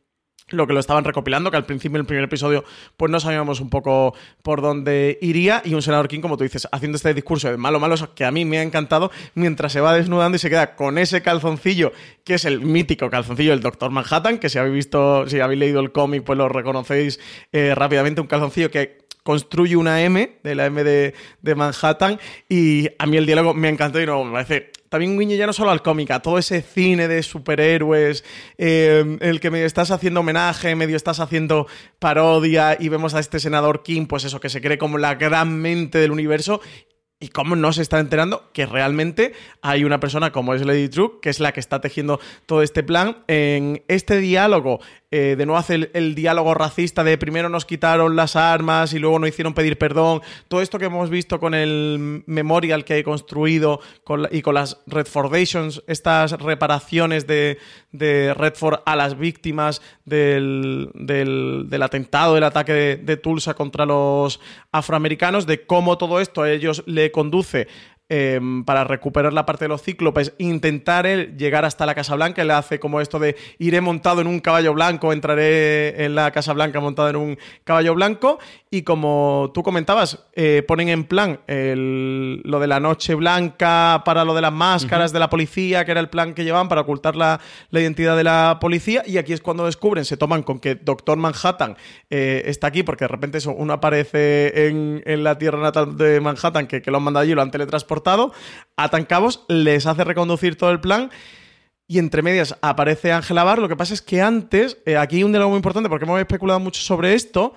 lo 0.48 0.66
que 0.66 0.72
lo 0.72 0.80
estaban 0.80 1.02
recopilando, 1.04 1.50
que 1.50 1.56
al 1.56 1.66
principio 1.66 1.98
del 1.98 2.06
primer 2.06 2.24
episodio 2.24 2.64
pues 2.96 3.10
no 3.10 3.18
sabíamos 3.18 3.60
un 3.60 3.68
poco 3.68 4.14
por 4.42 4.62
dónde 4.62 5.18
iría. 5.20 5.60
Y 5.64 5.74
un 5.74 5.82
senador 5.82 6.06
King, 6.08 6.20
como 6.20 6.36
tú 6.36 6.44
dices, 6.44 6.68
haciendo 6.70 6.96
este 6.96 7.12
discurso 7.14 7.50
de 7.50 7.56
malo, 7.56 7.80
malo, 7.80 7.96
que 8.14 8.24
a 8.24 8.30
mí 8.30 8.44
me 8.44 8.58
ha 8.58 8.62
encantado, 8.62 9.10
mientras 9.34 9.72
se 9.72 9.80
va 9.80 9.94
desnudando 9.94 10.36
y 10.36 10.38
se 10.38 10.48
queda 10.48 10.76
con 10.76 10.98
ese 10.98 11.22
calzoncillo, 11.22 11.92
que 12.24 12.34
es 12.34 12.44
el 12.44 12.60
mítico 12.60 13.10
calzoncillo 13.10 13.50
del 13.50 13.60
Doctor 13.60 13.90
Manhattan, 13.90 14.38
que 14.38 14.48
si 14.48 14.58
habéis 14.58 14.74
visto, 14.74 15.28
si 15.28 15.40
habéis 15.40 15.58
leído 15.58 15.80
el 15.80 15.90
cómic, 15.90 16.22
pues 16.22 16.38
lo 16.38 16.48
reconocéis 16.48 17.18
eh, 17.50 17.74
rápidamente, 17.74 18.20
un 18.20 18.28
calzoncillo 18.28 18.70
que 18.70 19.05
construye 19.26 19.74
una 19.74 20.00
M, 20.02 20.38
de 20.44 20.54
la 20.54 20.66
M 20.66 20.84
de, 20.84 21.12
de, 21.42 21.54
Manhattan, 21.56 22.20
y 22.48 22.88
a 22.96 23.06
mí 23.06 23.16
el 23.16 23.26
diálogo 23.26 23.54
me 23.54 23.68
encantó 23.68 24.00
y 24.00 24.06
no, 24.06 24.22
me 24.22 24.30
parece 24.30 24.70
también 24.88 25.18
guiño 25.18 25.34
ya 25.34 25.48
no 25.48 25.52
solo 25.52 25.72
al 25.72 25.82
cómic, 25.82 26.12
a 26.12 26.22
todo 26.22 26.38
ese 26.38 26.62
cine 26.62 27.08
de 27.08 27.24
superhéroes, 27.24 28.22
eh, 28.56 29.18
el 29.20 29.40
que 29.40 29.50
medio 29.50 29.66
estás 29.66 29.90
haciendo 29.90 30.20
homenaje, 30.20 30.76
medio 30.76 30.96
estás 30.96 31.18
haciendo 31.18 31.66
parodia 31.98 32.76
y 32.78 32.88
vemos 32.88 33.14
a 33.14 33.18
este 33.18 33.40
senador 33.40 33.82
King, 33.82 34.06
pues 34.06 34.22
eso, 34.22 34.38
que 34.38 34.48
se 34.48 34.60
cree 34.60 34.78
como 34.78 34.96
la 34.96 35.16
gran 35.16 35.58
mente 35.60 35.98
del 35.98 36.12
universo 36.12 36.60
y 37.18 37.28
cómo 37.28 37.56
no 37.56 37.72
se 37.72 37.80
está 37.80 37.98
enterando 37.98 38.50
que 38.52 38.66
realmente 38.66 39.32
hay 39.62 39.84
una 39.84 40.00
persona 40.00 40.32
como 40.32 40.52
es 40.52 40.64
Lady 40.64 40.90
True, 40.90 41.12
que 41.22 41.30
es 41.30 41.40
la 41.40 41.52
que 41.52 41.60
está 41.60 41.80
tejiendo 41.80 42.20
todo 42.44 42.62
este 42.62 42.82
plan. 42.82 43.24
En 43.26 43.82
este 43.88 44.18
diálogo, 44.18 44.80
eh, 45.10 45.34
de 45.38 45.46
nuevo 45.46 45.58
hace 45.58 45.88
el, 45.94 46.14
diálogo 46.14 46.52
racista 46.52 47.04
de 47.04 47.16
primero 47.16 47.48
nos 47.48 47.64
quitaron 47.64 48.16
las 48.16 48.36
armas 48.36 48.92
y 48.92 48.98
luego 48.98 49.18
no 49.18 49.26
hicieron 49.26 49.54
pedir 49.54 49.78
perdón. 49.78 50.20
Todo 50.48 50.60
esto 50.60 50.78
que 50.78 50.86
hemos 50.86 51.08
visto 51.08 51.40
con 51.40 51.54
el 51.54 52.22
memorial 52.26 52.84
que 52.84 52.98
he 52.98 53.04
construido 53.04 53.80
y 54.30 54.42
con 54.42 54.54
las 54.54 54.78
Redfordations, 54.86 55.82
estas 55.86 56.32
reparaciones 56.32 57.26
de, 57.26 57.56
Redford 57.98 58.80
a 58.84 58.96
las 58.96 59.18
víctimas 59.18 59.82
del, 60.04 60.90
atentado, 61.82 62.34
del 62.34 62.44
ataque 62.44 62.72
de, 62.72 62.96
de 62.96 63.16
Tulsa 63.16 63.54
contra 63.54 63.86
los 63.86 64.40
afroamericanos, 64.72 65.46
de 65.46 65.66
cómo 65.66 65.98
todo 65.98 66.20
esto 66.20 66.42
a 66.42 66.50
ellos 66.50 66.82
le 66.86 67.10
conduce 67.10 67.68
Em, 68.08 68.64
para 68.64 68.84
recuperar 68.84 69.32
la 69.32 69.44
parte 69.46 69.64
de 69.64 69.68
los 69.68 69.82
cíclopes, 69.82 70.32
intentar 70.38 71.04
llegar 71.36 71.64
hasta 71.64 71.86
la 71.86 71.94
Casa 71.96 72.14
Blanca. 72.14 72.40
Él 72.40 72.52
hace 72.52 72.78
como 72.78 73.00
esto 73.00 73.18
de 73.18 73.34
iré 73.58 73.80
montado 73.80 74.20
en 74.20 74.28
un 74.28 74.38
caballo 74.38 74.72
blanco, 74.74 75.12
entraré 75.12 76.04
en 76.04 76.14
la 76.14 76.30
Casa 76.30 76.52
Blanca 76.52 76.78
montado 76.78 77.08
en 77.08 77.16
un 77.16 77.38
caballo 77.64 77.96
blanco. 77.96 78.38
Y 78.70 78.82
como 78.82 79.50
tú 79.52 79.64
comentabas, 79.64 80.24
eh, 80.34 80.62
ponen 80.68 80.88
en 80.88 81.02
plan 81.02 81.40
lo 81.48 82.60
de 82.60 82.66
la 82.68 82.78
noche 82.78 83.16
blanca 83.16 84.02
para 84.04 84.24
lo 84.24 84.34
de 84.34 84.42
las 84.42 84.52
máscaras 84.52 85.12
de 85.12 85.18
la 85.18 85.28
policía, 85.28 85.84
que 85.84 85.90
era 85.90 86.00
el 86.00 86.08
plan 86.08 86.32
que 86.32 86.44
llevaban 86.44 86.68
para 86.68 86.82
ocultar 86.82 87.16
la, 87.16 87.40
identidad 87.72 88.16
de 88.16 88.22
la 88.22 88.58
policía. 88.60 89.02
Y 89.04 89.18
aquí 89.18 89.32
es 89.32 89.40
cuando 89.40 89.66
descubren, 89.66 90.04
se 90.04 90.16
toman 90.16 90.44
con 90.44 90.60
que 90.60 90.76
Doctor 90.76 91.18
Manhattan 91.18 91.76
eh, 92.10 92.42
está 92.46 92.68
aquí, 92.68 92.84
porque 92.84 93.04
de 93.04 93.08
repente 93.08 93.38
eso, 93.38 93.50
uno 93.52 93.72
aparece 93.72 94.68
en, 94.68 95.24
la 95.24 95.38
tierra 95.38 95.58
natal 95.58 95.96
de 95.96 96.20
Manhattan, 96.20 96.68
que, 96.68 96.82
que 96.82 96.90
lo 96.92 96.98
han 96.98 97.02
mandado 97.02 97.24
allí, 97.24 97.34
lo 97.34 97.42
han 97.42 97.50
teletransportado 97.50 97.95
atan 98.76 99.04
cabos, 99.04 99.44
les 99.48 99.86
hace 99.86 100.04
reconducir 100.04 100.56
todo 100.56 100.70
el 100.70 100.80
plan. 100.80 101.10
Y 101.88 101.98
entre 101.98 102.22
medias 102.22 102.56
aparece 102.62 103.12
Ángela 103.12 103.44
Bar. 103.44 103.60
Lo 103.60 103.68
que 103.68 103.76
pasa 103.76 103.94
es 103.94 104.02
que 104.02 104.20
antes, 104.20 104.78
eh, 104.86 104.96
aquí 104.96 105.22
un 105.22 105.30
diálogo 105.30 105.50
muy 105.50 105.58
importante 105.58 105.88
porque 105.88 106.04
hemos 106.04 106.18
especulado 106.18 106.58
mucho 106.58 106.80
sobre 106.80 107.14
esto 107.14 107.54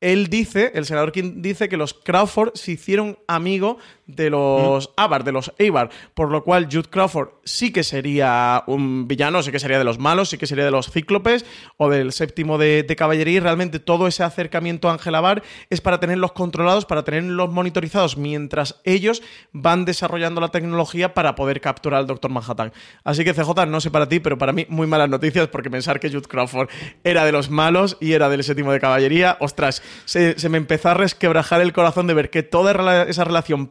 él 0.00 0.28
dice, 0.28 0.72
el 0.74 0.84
senador 0.84 1.12
King 1.12 1.36
dice 1.36 1.68
que 1.68 1.76
los 1.76 1.94
Crawford 1.94 2.54
se 2.54 2.72
hicieron 2.72 3.18
amigos 3.26 3.76
de 4.06 4.30
los 4.30 4.90
Abar, 4.96 5.24
de 5.24 5.32
los 5.32 5.52
Abar, 5.58 5.90
por 6.14 6.30
lo 6.30 6.44
cual 6.44 6.66
Jude 6.70 6.88
Crawford 6.88 7.30
sí 7.44 7.72
que 7.72 7.82
sería 7.82 8.62
un 8.66 9.08
villano, 9.08 9.42
sí 9.42 9.50
que 9.50 9.58
sería 9.58 9.78
de 9.78 9.84
los 9.84 9.98
malos, 9.98 10.30
sí 10.30 10.38
que 10.38 10.46
sería 10.46 10.64
de 10.64 10.70
los 10.70 10.90
cíclopes 10.90 11.44
o 11.76 11.88
del 11.88 12.12
séptimo 12.12 12.58
de, 12.58 12.86
caballería 12.96 13.34
y 13.34 13.40
realmente 13.40 13.78
todo 13.78 14.06
ese 14.06 14.22
acercamiento 14.22 14.88
a 14.88 14.92
Angela 14.92 15.20
Bar 15.20 15.42
es 15.68 15.80
para 15.80 16.00
tenerlos 16.00 16.32
controlados, 16.32 16.86
para 16.86 17.04
tenerlos 17.04 17.50
monitorizados 17.50 18.16
mientras 18.16 18.80
ellos 18.84 19.22
van 19.52 19.84
desarrollando 19.84 20.40
la 20.40 20.48
tecnología 20.48 21.12
para 21.12 21.34
poder 21.34 21.60
capturar 21.60 22.00
al 22.00 22.06
Doctor 22.06 22.30
Manhattan. 22.30 22.72
Así 23.04 23.24
que 23.24 23.34
CJ, 23.34 23.66
no 23.66 23.80
sé 23.80 23.90
para 23.90 24.08
ti, 24.08 24.20
pero 24.20 24.38
para 24.38 24.52
mí 24.52 24.66
muy 24.68 24.86
malas 24.86 25.10
noticias 25.10 25.48
porque 25.48 25.70
pensar 25.70 26.00
que 26.00 26.10
Jude 26.10 26.28
Crawford 26.28 26.68
era 27.04 27.24
de 27.24 27.32
los 27.32 27.50
malos 27.50 27.98
y 28.00 28.12
era 28.12 28.28
del 28.28 28.44
séptimo 28.44 28.72
de 28.72 28.80
caballería, 28.80 29.36
ostras, 29.40 29.82
se, 30.04 30.36
me 30.48 30.58
empezó 30.58 30.90
a 30.90 30.94
resquebrajar 30.94 31.60
el 31.60 31.72
corazón 31.72 32.06
de 32.06 32.14
ver 32.14 32.30
que 32.30 32.42
toda 32.42 33.04
esa 33.04 33.24
relación 33.24 33.66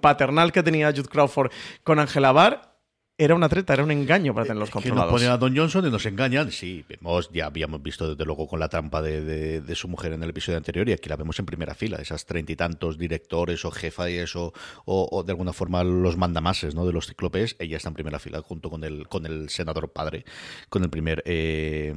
que 0.51 0.63
tenía 0.63 0.91
Jude 0.91 1.09
Crawford 1.09 1.51
con 1.83 1.99
Angela 1.99 2.31
Barr 2.31 2.74
era 3.17 3.34
una 3.34 3.47
treta, 3.47 3.73
era 3.73 3.84
un 3.84 3.91
engaño 3.91 4.34
para 4.34 4.45
tenerlos 4.45 4.69
controlados. 4.69 5.06
Que 5.06 5.12
nos 5.12 5.21
ponen 5.21 5.32
a 5.32 5.38
Don 5.38 5.56
Johnson 5.56 5.88
y 5.88 5.89
nos 5.89 6.06
engañan. 6.06 6.51
Sí, 6.51 6.84
vemos, 6.88 7.30
ya 7.32 7.45
habíamos 7.45 7.82
visto 7.82 8.10
desde 8.10 8.25
luego 8.25 8.45
con 8.45 8.60
la 8.60 8.67
trampa 8.67 9.01
de, 9.01 9.63
su 9.75 9.88
mujer 9.88 10.13
en 10.13 10.23
el 10.23 10.30
episodio 10.32 10.58
anterior 10.58 10.88
y 10.89 10.91
aquí 10.91 11.08
la 11.08 11.15
vemos 11.15 11.39
en 11.39 11.45
primera 11.45 11.75
fila. 11.75 11.97
Esas 11.97 12.25
treinta 12.25 12.51
y 12.51 12.56
tantos 12.58 12.97
directores 12.97 13.63
o 13.63 13.71
jefas 13.71 14.36
o, 14.36 14.54
o, 14.86 15.23
de 15.23 15.32
alguna 15.32 15.54
forma 15.54 15.84
los 15.84 16.17
mandamases 16.17 16.75
¿no? 16.75 16.86
de 16.86 16.91
los 16.91 17.08
ciclopes, 17.08 17.56
ella 17.60 17.78
está 17.78 17.89
en 17.89 17.95
primera 17.95 18.19
fila 18.19 18.41
junto 18.41 18.69
con 18.69 18.84
el, 18.84 19.08
con 19.08 19.25
el 19.25 19.49
senador 19.49 19.93
padre, 19.93 20.25
con 20.69 20.84
el 20.84 20.89
primer 20.89 21.23
eh, 21.25 21.93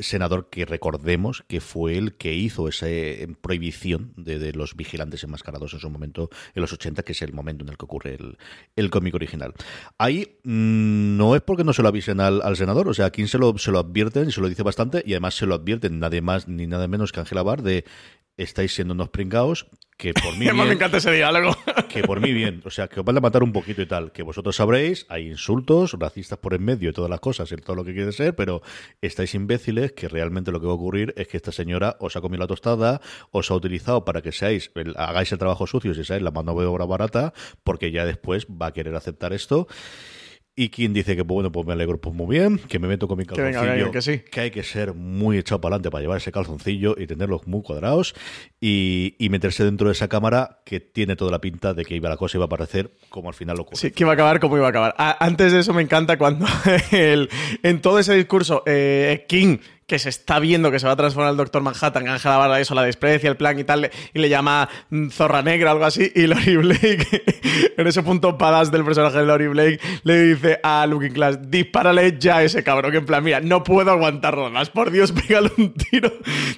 senador 0.00 0.48
que 0.48 0.64
recordemos 0.64 1.44
que 1.48 1.60
fue 1.60 1.98
el 1.98 2.14
que 2.14 2.34
hizo 2.34 2.68
esa 2.68 2.88
eh, 2.88 3.26
prohibición 3.40 4.12
de, 4.16 4.52
los 4.52 4.76
vigilantes 4.76 5.24
enmascarados 5.24 5.74
en 5.74 5.80
su 5.80 5.90
momento, 5.90 6.30
en 6.54 6.62
los 6.62 6.72
80, 6.72 7.02
que 7.02 7.12
es 7.12 7.22
el 7.22 7.32
momento 7.32 7.64
en 7.64 7.70
el 7.70 7.76
que 7.76 7.84
ocurre 7.84 8.14
el, 8.14 8.38
el 8.76 8.90
cómic 8.90 9.14
original. 9.14 9.54
Ahí 9.98 10.38
no 10.52 11.34
es 11.34 11.40
porque 11.40 11.64
no 11.64 11.72
se 11.72 11.80
lo 11.80 11.88
avisen 11.88 12.20
al, 12.20 12.56
senador, 12.56 12.86
o 12.86 12.92
sea, 12.92 13.06
aquí 13.06 13.26
se 13.26 13.38
lo, 13.38 13.56
se 13.56 13.70
lo 13.70 13.78
advierten, 13.78 14.30
se 14.30 14.40
lo 14.42 14.48
dice 14.48 14.62
bastante, 14.62 15.02
y 15.06 15.12
además 15.12 15.34
se 15.34 15.46
lo 15.46 15.54
advierten 15.54 15.98
nadie 15.98 16.20
más 16.20 16.46
ni 16.46 16.66
nada 16.66 16.86
menos 16.88 17.10
que 17.10 17.20
Ángela 17.20 17.42
Bar 17.42 17.62
de 17.62 17.84
estáis 18.36 18.74
siendo 18.74 18.92
unos 18.92 19.08
pringados 19.08 19.68
que 19.96 20.12
por 20.12 20.32
mí 20.32 20.40
bien, 20.50 20.56
me 20.56 20.72
encanta 20.72 20.98
ese 20.98 21.12
diálogo. 21.12 21.56
que 21.88 22.02
por 22.02 22.20
mí 22.20 22.32
bien, 22.32 22.60
o 22.66 22.70
sea, 22.70 22.88
que 22.88 23.00
os 23.00 23.06
van 23.06 23.16
a 23.16 23.20
matar 23.20 23.42
un 23.42 23.52
poquito 23.52 23.80
y 23.80 23.86
tal, 23.86 24.12
que 24.12 24.22
vosotros 24.22 24.56
sabréis, 24.56 25.06
hay 25.08 25.28
insultos, 25.28 25.94
racistas 25.98 26.38
por 26.38 26.52
en 26.52 26.64
medio 26.64 26.90
y 26.90 26.92
todas 26.92 27.10
las 27.10 27.20
cosas 27.20 27.50
y 27.50 27.56
todo 27.56 27.76
lo 27.76 27.84
que 27.84 27.94
quiere 27.94 28.12
ser, 28.12 28.34
pero 28.34 28.60
estáis 29.00 29.34
imbéciles 29.34 29.92
que 29.92 30.08
realmente 30.08 30.50
lo 30.50 30.60
que 30.60 30.66
va 30.66 30.72
a 30.72 30.76
ocurrir 30.76 31.14
es 31.16 31.28
que 31.28 31.38
esta 31.38 31.52
señora 31.52 31.96
os 31.98 32.16
ha 32.16 32.20
comido 32.20 32.40
la 32.40 32.46
tostada, 32.46 33.00
os 33.30 33.50
ha 33.50 33.54
utilizado 33.54 34.04
para 34.04 34.20
que 34.20 34.32
seáis, 34.32 34.70
hagáis 34.96 35.32
el 35.32 35.38
trabajo 35.38 35.66
sucio 35.66 35.92
y 35.92 36.04
seáis 36.04 36.22
la 36.22 36.30
mano 36.30 36.58
de 36.58 36.66
obra 36.66 36.84
barata, 36.84 37.32
porque 37.64 37.90
ya 37.90 38.04
después 38.04 38.46
va 38.46 38.66
a 38.66 38.72
querer 38.72 38.94
aceptar 38.96 39.32
esto. 39.32 39.66
Y 40.54 40.68
quien 40.68 40.92
dice 40.92 41.16
que, 41.16 41.22
bueno, 41.22 41.50
pues 41.50 41.66
me 41.66 41.72
alegro, 41.72 41.98
pues 41.98 42.14
muy 42.14 42.38
bien, 42.38 42.58
que 42.58 42.78
me 42.78 42.86
meto 42.86 43.08
con 43.08 43.16
mi 43.16 43.24
calzoncillo. 43.24 43.90
Que, 43.90 44.40
hay 44.40 44.50
que 44.50 44.62
ser 44.62 44.92
muy 44.92 45.38
echado 45.38 45.62
para 45.62 45.76
adelante 45.76 45.90
para 45.90 46.02
llevar 46.02 46.18
ese 46.18 46.30
calzoncillo 46.30 46.94
y 46.98 47.06
tenerlos 47.06 47.46
muy 47.46 47.62
cuadrados 47.62 48.14
y, 48.60 49.16
meterse 49.30 49.64
dentro 49.64 49.88
de 49.88 49.92
esa 49.92 50.08
cámara 50.08 50.60
que 50.66 50.78
tiene 50.78 51.16
toda 51.16 51.30
la 51.30 51.40
pinta 51.40 51.72
de 51.72 51.86
que 51.86 51.96
iba 51.96 52.10
la 52.10 52.18
cosa 52.18 52.36
iba 52.36 52.44
a 52.44 52.46
aparecer 52.46 52.90
como 53.08 53.30
al 53.30 53.34
final 53.34 53.56
lo 53.56 53.62
ocurre. 53.62 53.78
Sí, 53.78 53.92
que 53.92 54.02
iba 54.02 54.10
a 54.10 54.14
acabar 54.14 54.40
como 54.40 54.58
iba 54.58 54.66
a 54.66 54.68
acabar. 54.68 54.94
antes 54.98 55.52
de 55.52 55.60
eso 55.60 55.72
me 55.72 55.80
encanta 55.80 56.18
cuando 56.18 56.44
en 56.92 57.80
todo 57.80 57.98
ese 57.98 58.14
discurso 58.14 58.62
eh, 58.66 59.24
King 59.26 59.56
que 59.92 59.98
se 59.98 60.08
está 60.08 60.38
viendo 60.38 60.70
que 60.70 60.78
se 60.78 60.86
va 60.86 60.94
a 60.94 60.96
transformar 60.96 61.32
el 61.32 61.36
Doctor 61.36 61.60
Manhattan, 61.60 62.08
Ángela 62.08 62.38
Barra 62.38 62.58
eso 62.58 62.74
la 62.74 62.82
desprecia, 62.82 63.28
el 63.28 63.36
plan 63.36 63.58
y 63.58 63.64
tal, 63.64 63.90
y 64.14 64.18
le 64.18 64.30
llama 64.30 64.66
mm, 64.88 65.10
Zorra 65.10 65.42
Negra 65.42 65.68
o 65.68 65.72
algo 65.74 65.84
así, 65.84 66.10
y 66.14 66.26
Lori 66.26 66.56
Blake, 66.56 67.22
en 67.76 67.86
ese 67.86 68.02
punto 68.02 68.38
padas 68.38 68.70
del 68.70 68.86
personaje 68.86 69.18
de 69.18 69.26
Lori 69.26 69.48
Blake, 69.48 69.80
le 70.04 70.22
dice 70.22 70.60
a 70.62 70.86
Looking 70.86 71.12
Class, 71.12 71.50
dispárale 71.50 72.16
ya 72.18 72.38
a 72.38 72.42
ese 72.42 72.64
cabrón, 72.64 72.90
que 72.90 72.96
en 72.96 73.04
plan, 73.04 73.22
mira, 73.22 73.42
no 73.42 73.62
puedo 73.64 73.90
aguantarlo 73.90 74.48
más, 74.48 74.70
por 74.70 74.90
Dios, 74.90 75.12
pégale 75.28 75.50
un 75.58 75.74
tiro. 75.74 76.10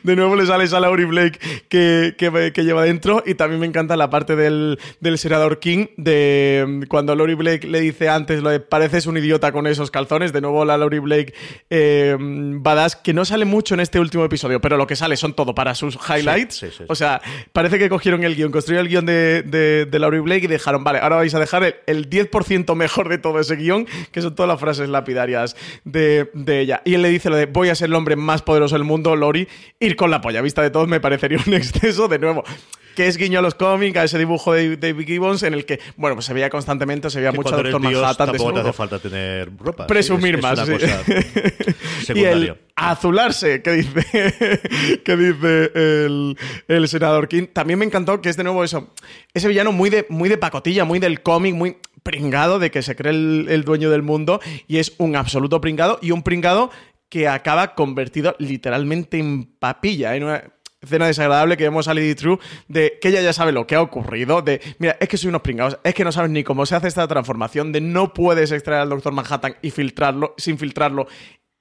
De 0.05 0.15
nuevo 0.15 0.37
le 0.37 0.47
sales 0.47 0.73
a 0.73 0.79
Lori 0.79 1.05
Blake 1.05 1.41
que, 1.69 2.15
que, 2.17 2.63
lleva 2.63 2.85
dentro, 2.85 3.25
y 3.27 3.35
también 3.35 3.59
me 3.59 3.67
encanta 3.67 3.97
la 3.97 4.11
parte 4.11 4.37
del, 4.37 4.79
del 5.01 5.19
senador 5.19 5.59
King, 5.59 5.87
de 5.97 6.65
mm, 6.69 6.83
cuando 6.85 7.17
Lori 7.17 7.35
Blake 7.35 7.67
le 7.67 7.81
dice 7.81 8.09
antes 8.09 8.45
lo 8.45 8.51
de 8.51 8.61
pareces 8.61 9.07
un 9.07 9.17
idiota 9.17 9.51
con 9.51 9.67
esos 9.67 9.91
calzones, 9.91 10.33
de 10.33 10.41
nuevo 10.41 10.65
la 10.65 10.79
Lori 10.79 11.01
Blake 11.01 11.35
eh, 11.69 12.17
badass, 12.21 12.95
que 12.95 13.13
no 13.13 13.24
sale 13.25 13.45
mucho 13.45 13.75
en 13.75 13.81
este 13.81 13.99
último 13.99 14.25
episodio, 14.25 14.61
pero 14.61 14.77
lo 14.77 14.87
que 14.87 14.97
sale 14.97 15.17
son 15.17 15.35
todo 15.35 15.55
para 15.55 15.75
sus 15.75 15.99
highlights. 16.09 16.65
o 16.89 16.95
sea, 16.95 17.21
parece 17.53 17.79
que 17.79 17.89
cogieron 17.89 18.25
el 18.25 18.35
guion, 18.35 18.51
construyeron 18.51 18.87
el 18.87 18.91
guion 18.91 19.07
de, 19.07 19.43
de, 19.43 19.87
de 19.87 19.99
Laurie 19.99 20.21
Blake 20.21 20.45
y 20.45 20.49
dejaron, 20.49 20.85
vale, 20.85 20.99
ahora 20.99 21.17
vais 21.17 21.35
a 21.35 21.39
dejar 21.39 21.77
el, 21.87 22.11
10% 22.11 22.75
mejor 22.75 23.09
de 23.09 23.19
todo 23.19 23.41
ese 23.41 23.57
guion, 23.57 23.87
que 24.13 24.23
son 24.23 24.35
todas 24.35 24.49
las 24.49 24.61
frases 24.61 24.89
lapidarias 24.89 25.57
de, 25.85 26.31
ella. 26.47 26.83
Y 26.85 26.95
él 26.95 27.03
le 27.03 27.09
dice 27.09 27.31
lo 27.31 27.37
de 27.37 27.47
voy 27.47 27.69
a 27.69 27.75
ser 27.75 27.89
el 27.89 27.95
hombre 27.95 28.17
más 28.17 28.43
poderoso 28.43 28.75
del 28.75 28.85
mundo, 28.85 29.17
Lori, 29.17 29.49
ir 29.81 29.97
con 29.97 30.11
la 30.11 30.21
polla. 30.21 30.43
vista 30.43 30.63
de 30.63 30.71
todos 30.71 30.89
me 30.89 31.01
parecería 31.01 31.39
un 31.47 31.55
exceso 31.55 32.09
de 32.09 32.19
nuevo 32.19 32.45
que 32.95 33.07
es 33.07 33.17
guiño 33.17 33.39
a 33.39 33.43
los 33.43 33.55
cómics, 33.55 33.97
a 33.99 34.05
ese 34.05 34.19
dibujo 34.19 34.53
de 34.53 34.77
David 34.77 35.07
Gibbons 35.07 35.43
en 35.43 35.55
el 35.55 35.65
que, 35.65 35.81
bueno, 35.97 36.17
pues 36.17 36.27
se 36.27 36.35
veía 36.35 36.51
constantemente, 36.51 37.11
se 37.11 37.19
veía 37.19 37.33
mucho 37.33 37.57
Doctor 37.57 37.81
Manhattan. 37.81 38.29
Tampoco 38.29 38.53
te 38.53 38.61
hace 38.61 38.73
falta 38.73 38.99
tener 38.99 39.51
ropa. 39.59 39.87
Presumir 39.87 40.41
más. 40.41 40.61
y 42.15 42.25
el 42.25 42.57
azularse, 42.77 43.63
que 43.63 43.73
dice, 43.73 45.01
que 45.05 45.17
dice 45.17 45.71
el, 45.75 46.37
el, 46.69 46.89
senador 46.89 47.29
King. 47.29 47.47
También 47.53 47.79
me 47.79 47.85
encantó 47.85 48.21
que 48.21 48.29
es 48.29 48.37
de 48.37 48.45
nuevo 48.45 48.65
eso, 48.65 48.93
ese 49.33 49.49
villano 49.49 49.73
muy 49.73 49.91
de, 49.91 50.07
muy 50.09 50.29
de 50.29 50.39
pacotilla, 50.39 50.85
muy 50.85 50.99
del 50.99 51.23
cómic, 51.23 51.55
muy 51.55 51.77
pringado, 52.05 52.59
de 52.59 52.71
que 52.71 52.83
se 52.83 52.95
cree 52.95 53.13
el, 53.13 53.65
dueño 53.65 53.91
del 53.91 54.03
mundo 54.03 54.41
y 54.69 54.79
es 54.79 54.93
un 54.99 55.17
absoluto 55.17 55.61
pringado 55.61 55.99
y 56.01 56.13
un 56.13 56.23
pringado 56.23 56.71
que 57.09 57.29
acaba 57.29 57.75
convertido 57.75 58.37
literalmente 58.39 59.19
en 59.19 59.45
papilla, 59.45 60.15
en 60.15 60.25
una, 60.25 60.54
escena 60.85 61.07
desagradable 61.07 61.57
que 61.57 61.65
vemos 61.65 61.89
a 61.89 61.95
Lady 61.95 62.15
True 62.15 62.39
de 62.69 62.99
que 63.01 63.09
ella 63.09 63.21
ya 63.23 63.33
sabe 63.33 63.53
lo 63.53 63.67
que 63.67 63.75
ha 63.75 63.83
ocurrido, 63.83 64.43
de, 64.43 64.61
mira, 64.79 64.97
es 65.01 65.09
que 65.09 65.17
soy 65.17 65.29
unos 65.29 65.43
pringados, 65.43 65.79
es 65.83 65.95
que 65.95 66.05
no 66.05 66.13
sabes 66.13 66.31
ni 66.31 66.45
cómo 66.45 66.67
se 66.67 66.77
hace 66.77 66.89
esta 66.89 67.07
transformación, 67.09 67.73
de 67.73 67.81
no 67.81 68.13
puedes 68.15 68.53
extraer 68.53 68.83
al 68.83 68.89
Doctor 68.89 69.13
Manhattan 69.13 69.57
y 69.63 69.71
filtrarlo, 69.71 70.35
sin 70.37 70.59
filtrarlo 70.59 71.07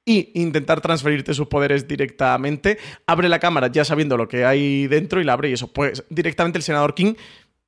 y 0.05 0.31
intentar 0.41 0.81
transferirte 0.81 1.33
sus 1.33 1.47
poderes 1.47 1.87
directamente. 1.87 2.77
Abre 3.07 3.29
la 3.29 3.39
cámara 3.39 3.67
ya 3.67 3.85
sabiendo 3.85 4.17
lo 4.17 4.27
que 4.27 4.45
hay 4.45 4.87
dentro 4.87 5.21
y 5.21 5.23
la 5.23 5.33
abre 5.33 5.49
y 5.49 5.53
eso, 5.53 5.71
pues 5.71 6.03
directamente 6.09 6.57
el 6.57 6.63
senador 6.63 6.93
King 6.93 7.13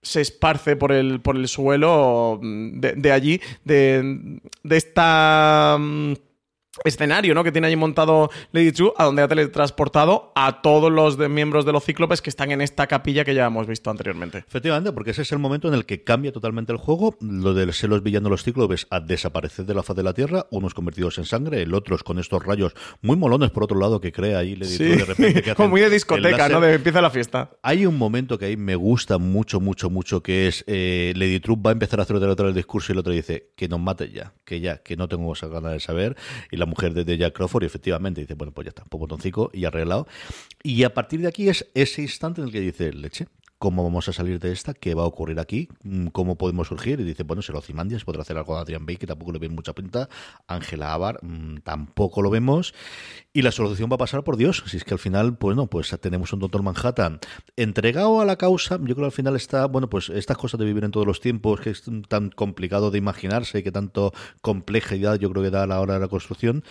se 0.02 0.22
esparce 0.22 0.76
por 0.76 0.92
el, 0.92 1.20
por 1.22 1.36
el 1.36 1.48
suelo 1.48 2.40
de, 2.42 3.12
allí, 3.12 3.42
de, 3.64 4.40
de 4.64 4.78
esta... 4.78 5.78
Mm, 5.80 6.14
escenario, 6.84 7.34
¿no? 7.34 7.44
Que 7.44 7.52
tiene 7.52 7.68
allí 7.68 7.76
montado 7.76 8.30
Lady 8.52 8.72
True, 8.72 8.94
a 8.98 9.06
donde 9.06 9.22
ha 9.22 9.28
teletransportado 9.28 10.32
a 10.36 10.62
todos 10.62 10.92
los 10.92 11.18
miembros 11.18 11.66
de 11.66 11.72
los 11.72 11.84
cíclopes 11.84 12.22
que 12.22 12.30
están 12.30 12.52
en 12.52 12.62
esta 12.62 12.88
capilla 12.88 13.24
que 13.24 13.34
ya 13.34 13.46
hemos 13.46 13.68
visto 13.68 13.90
anteriormente. 13.90 14.40
Efectivamente, 14.40 14.92
porque 14.92 15.12
ese 15.12 15.22
es 15.22 15.32
el 15.32 15.40
momento 15.40 15.68
en 15.68 15.74
el 15.74 15.86
que 15.86 16.04
cambia 16.04 16.32
totalmente 16.32 16.72
el 16.72 16.78
juego, 16.78 17.16
lo 17.22 17.54
de 17.54 17.72
ser 17.74 17.90
los 17.90 18.04
villanos 18.04 18.30
los 18.30 18.44
cíclopes 18.44 18.88
a 18.90 19.00
desaparecer 19.00 19.66
de 19.66 19.74
la 19.74 19.84
faz 19.84 19.96
de 19.96 20.04
la 20.04 20.14
Tierra, 20.14 20.48
unos 20.52 20.74
convertidos 20.74 21.18
en 21.18 21.26
sangre, 21.26 21.62
el 21.62 21.74
otros 21.74 22.04
con 22.04 22.20
estos 22.20 22.44
rayos 22.44 22.74
muy 23.02 23.16
molones 23.16 23.52
por 23.52 23.64
otro 23.64 23.80
lado 23.80 24.02
que 24.02 24.12
crea 24.12 24.40
ahí 24.40 24.56
Lady 24.56 24.78
True 24.78 24.98
de 24.98 25.06
repente. 25.06 25.42
Que 25.42 25.56
Como 25.56 25.70
muy 25.70 25.82
de 25.82 25.90
discoteca, 25.90 26.50
¿no? 26.50 26.60
De 26.62 26.74
empieza 26.74 27.02
la 27.02 27.10
fiesta. 27.10 27.52
Hay 27.62 27.86
un 27.86 27.98
momento 27.98 28.38
que 28.38 28.46
ahí 28.46 28.58
me 28.58 28.76
gusta 28.76 29.18
mucho, 29.18 29.60
mucho, 29.60 29.90
mucho, 29.90 30.22
que 30.22 30.48
es 30.48 30.64
eh, 30.68 31.14
Lady 31.16 31.40
True 31.40 31.58
va 31.64 31.72
a 31.72 31.74
empezar 31.74 32.00
a 32.00 32.04
hacer 32.04 32.16
otro 32.16 32.48
el 32.48 32.54
discurso 32.54 32.92
y 32.92 32.94
el 32.94 33.00
otro 33.00 33.14
dice 33.14 33.52
que 33.56 33.68
nos 33.68 33.80
mate 33.80 34.12
ya, 34.12 34.34
que 34.44 34.60
ya, 34.60 34.78
que 34.78 34.96
no 34.96 35.08
tengo 35.08 35.34
esa 35.34 35.48
ganas 35.48 35.74
de 35.74 35.80
saber, 35.80 36.16
y 36.52 36.58
la 36.58 36.65
mujer 36.66 36.94
de 36.94 37.18
Jack 37.18 37.34
Crawford 37.34 37.64
y 37.64 37.66
efectivamente 37.68 38.22
dice, 38.22 38.34
bueno, 38.36 38.54
pues 38.54 38.66
ya 38.66 38.70
está, 38.70 38.84
un 38.90 39.00
botoncito 39.00 39.50
y 39.54 39.66
arreglado. 39.66 40.08
Y 40.64 40.84
a 40.84 40.94
partir 40.94 41.22
de 41.22 41.28
aquí 41.28 41.50
es 41.50 41.66
ese 41.74 42.02
instante 42.02 42.42
en 42.42 42.48
el 42.48 42.54
que 42.54 42.60
dice, 42.60 42.94
leche, 42.94 43.28
¿Cómo 43.66 43.84
vamos 43.84 44.08
a 44.08 44.14
salir 44.14 44.40
de 44.40 44.52
esta? 44.52 44.76
¿Qué 44.76 44.94
va 44.94 45.02
a 45.02 45.08
ocurrir 45.08 45.40
aquí? 45.40 45.70
Mm, 45.82 46.10
¿Cómo 46.10 46.38
podemos 46.38 46.68
surgir? 46.68 47.00
Y 47.00 47.04
dice, 47.04 47.24
bueno, 47.24 47.42
si 47.42 47.52
los 47.52 47.66
Cimandias 47.66 48.04
podrá 48.04 48.22
hacer 48.22 48.38
algo 48.38 48.54
de 48.54 48.62
Adrian 48.62 48.86
Bay, 48.86 48.98
que 48.98 49.08
tampoco 49.08 49.32
le 49.32 49.40
ve 49.40 49.50
mucha 49.50 49.74
pinta. 49.74 50.08
Ángela 50.46 50.94
Abar, 50.94 51.18
mm, 51.24 51.62
tampoco 51.64 52.22
lo 52.22 52.30
vemos. 52.30 52.76
Y 53.34 53.42
la 53.42 53.52
solución 53.52 53.90
va 53.92 53.96
a 53.96 53.98
pasar 53.98 54.24
por 54.24 54.38
Dios. 54.38 54.64
Si 54.68 54.78
es 54.78 54.84
que 54.84 54.94
al 54.94 55.00
final, 55.00 55.32
bueno, 55.32 55.66
pues 55.66 55.90
tenemos 56.00 56.32
un 56.32 56.42
Doctor 56.42 56.62
Manhattan 56.62 57.20
entregado 57.56 58.22
a 58.22 58.26
la 58.26 58.36
causa. 58.36 58.78
Yo 58.78 58.94
creo 58.94 58.98
que 58.98 59.06
al 59.06 59.12
final 59.12 59.36
está, 59.36 59.66
bueno, 59.66 59.90
pues 59.90 60.10
estas 60.10 60.38
cosas 60.38 60.60
de 60.60 60.66
vivir 60.68 60.84
en 60.84 60.92
todos 60.92 61.08
los 61.08 61.20
tiempos, 61.20 61.60
que 61.60 61.72
es 61.72 61.84
tan 62.08 62.30
complicado 62.30 62.92
de 62.92 63.00
imaginarse, 63.00 63.58
y 63.58 63.64
que 63.64 63.72
tanto 63.72 64.14
complejidad 64.42 65.18
yo 65.18 65.32
creo 65.32 65.42
que 65.42 65.50
da 65.50 65.64
a 65.64 65.68
la 65.68 65.82
hora 65.82 65.96
de 65.96 66.02
la 66.02 66.08
construcción. 66.08 66.64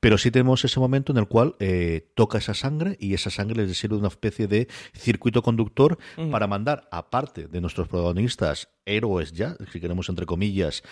Pero 0.00 0.16
sí 0.16 0.30
tenemos 0.30 0.64
ese 0.64 0.80
momento 0.80 1.12
en 1.12 1.18
el 1.18 1.28
cual 1.28 1.56
eh, 1.60 2.08
toca 2.14 2.38
esa 2.38 2.54
sangre 2.54 2.96
y 2.98 3.12
esa 3.12 3.28
sangre 3.28 3.66
les 3.66 3.76
sirve 3.76 3.96
una 3.96 4.08
especie 4.08 4.48
de 4.48 4.66
circuito 4.94 5.42
conductor 5.42 5.98
para 6.30 6.37
mandar, 6.46 6.88
aparte 6.90 7.48
de 7.48 7.60
nuestros 7.60 7.88
protagonistas, 7.88 8.68
héroes 8.86 9.32
ya, 9.32 9.56
si 9.72 9.80
queremos 9.80 10.08
entre 10.08 10.26
comillas, 10.26 10.82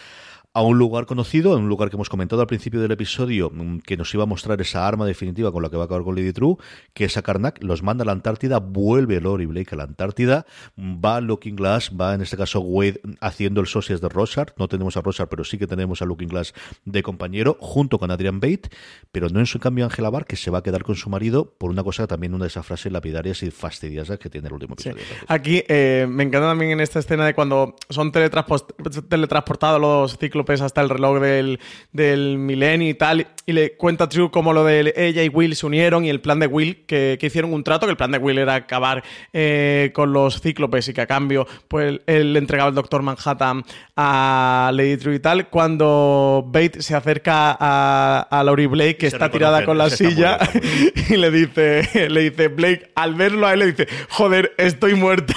a 0.56 0.62
un 0.62 0.78
lugar 0.78 1.04
conocido, 1.04 1.52
a 1.52 1.56
un 1.56 1.68
lugar 1.68 1.90
que 1.90 1.96
hemos 1.96 2.08
comentado 2.08 2.40
al 2.40 2.46
principio 2.46 2.80
del 2.80 2.90
episodio, 2.90 3.50
mm, 3.52 3.80
que 3.80 3.98
nos 3.98 4.14
iba 4.14 4.22
a 4.22 4.26
mostrar 4.26 4.58
esa 4.62 4.88
arma 4.88 5.04
definitiva 5.04 5.52
con 5.52 5.62
la 5.62 5.68
que 5.68 5.76
va 5.76 5.82
a 5.82 5.84
acabar 5.84 6.02
con 6.02 6.14
Lady 6.14 6.32
True, 6.32 6.56
que 6.94 7.04
es 7.04 7.18
a 7.18 7.22
Karnak, 7.22 7.62
los 7.62 7.82
manda 7.82 8.04
a 8.04 8.06
la 8.06 8.12
Antártida, 8.12 8.58
vuelve 8.58 9.20
Lori 9.20 9.44
Blake 9.44 9.74
a 9.74 9.76
la 9.76 9.82
Antártida, 9.82 10.46
va 10.78 11.20
Looking 11.20 11.56
Glass, 11.56 11.92
va 12.00 12.14
en 12.14 12.22
este 12.22 12.38
caso 12.38 12.60
Wade 12.60 13.02
haciendo 13.20 13.60
el 13.60 13.66
socias 13.66 14.00
de 14.00 14.08
Rosar, 14.08 14.54
no 14.56 14.66
tenemos 14.66 14.96
a 14.96 15.02
Rosar, 15.02 15.28
pero 15.28 15.44
sí 15.44 15.58
que 15.58 15.66
tenemos 15.66 16.00
a 16.00 16.06
Looking 16.06 16.28
Glass 16.28 16.54
de 16.86 17.02
compañero, 17.02 17.58
junto 17.60 17.98
con 17.98 18.10
Adrian 18.10 18.40
Bate, 18.40 18.70
pero 19.12 19.28
no 19.28 19.40
en 19.40 19.46
su 19.46 19.60
cambio 19.60 19.84
Angela 19.84 20.08
Bar, 20.08 20.24
que 20.24 20.36
se 20.36 20.50
va 20.50 20.60
a 20.60 20.62
quedar 20.62 20.84
con 20.84 20.96
su 20.96 21.10
marido 21.10 21.52
por 21.58 21.68
una 21.68 21.84
cosa 21.84 22.06
también, 22.06 22.32
una 22.32 22.44
de 22.44 22.48
esas 22.48 22.64
frases 22.64 22.90
lapidarias 22.90 23.42
y 23.42 23.50
fastidiosas 23.50 24.18
que 24.18 24.30
tiene 24.30 24.46
el 24.46 24.54
último 24.54 24.72
episodio. 24.72 25.04
Aquí 25.28 25.62
eh, 25.68 26.06
me 26.08 26.22
encanta 26.22 26.48
también 26.48 26.70
en 26.70 26.80
esta 26.80 26.98
escena 26.98 27.26
de 27.26 27.34
cuando 27.34 27.76
son 27.90 28.10
teletransportados 28.10 29.78
los 29.78 30.18
hasta 30.48 30.80
el 30.80 30.88
reloj 30.88 31.20
del, 31.20 31.61
del 31.92 32.38
milenio 32.38 32.88
y 32.88 32.94
tal, 32.94 33.26
y 33.44 33.52
le 33.52 33.76
cuenta 33.76 34.09
True 34.09 34.30
cómo 34.30 34.52
lo 34.52 34.64
de 34.64 34.92
ella 34.96 35.22
y 35.22 35.28
Will 35.28 35.54
se 35.56 35.66
unieron 35.66 36.04
y 36.04 36.11
el 36.11 36.20
plan 36.20 36.38
de 36.38 36.46
Will, 36.46 36.85
que, 36.87 37.18
hicieron 37.20 37.52
un 37.52 37.64
trato, 37.64 37.87
que 37.87 37.90
el 37.90 37.96
plan 37.96 38.11
de 38.11 38.18
Will 38.18 38.38
era 38.38 38.54
acabar 38.54 39.02
eh, 39.32 39.90
con 39.94 40.12
los 40.12 40.40
cíclopes 40.40 40.88
y 40.88 40.94
que 40.94 41.00
a 41.00 41.06
cambio 41.06 41.46
pues 41.68 42.00
él 42.06 42.32
le 42.32 42.38
entregaba 42.38 42.68
el 42.68 42.74
Doctor 42.74 43.02
Manhattan 43.02 43.64
a 43.96 44.70
Lady 44.72 44.96
True 44.96 45.16
y 45.16 45.20
tal, 45.20 45.48
cuando 45.48 46.44
Bate 46.46 46.82
se 46.82 46.94
acerca 46.94 47.56
a, 47.59 48.26
a 48.30 48.44
Laurie 48.44 48.66
Blake, 48.66 48.96
que 48.96 49.06
está 49.06 49.30
tirada 49.30 49.64
con 49.64 49.78
la 49.78 49.90
silla, 49.90 50.38
y 51.09 51.16
le 51.16 51.30
dice, 51.30 52.09
le 52.09 52.30
dice, 52.30 52.48
Blake, 52.48 52.92
al 52.94 53.14
verlo 53.14 53.46
a 53.46 53.52
él 53.52 53.61
le 53.61 53.66
dice, 53.66 53.88
joder, 54.09 54.52
estoy 54.59 54.94
muerta. 54.94 55.35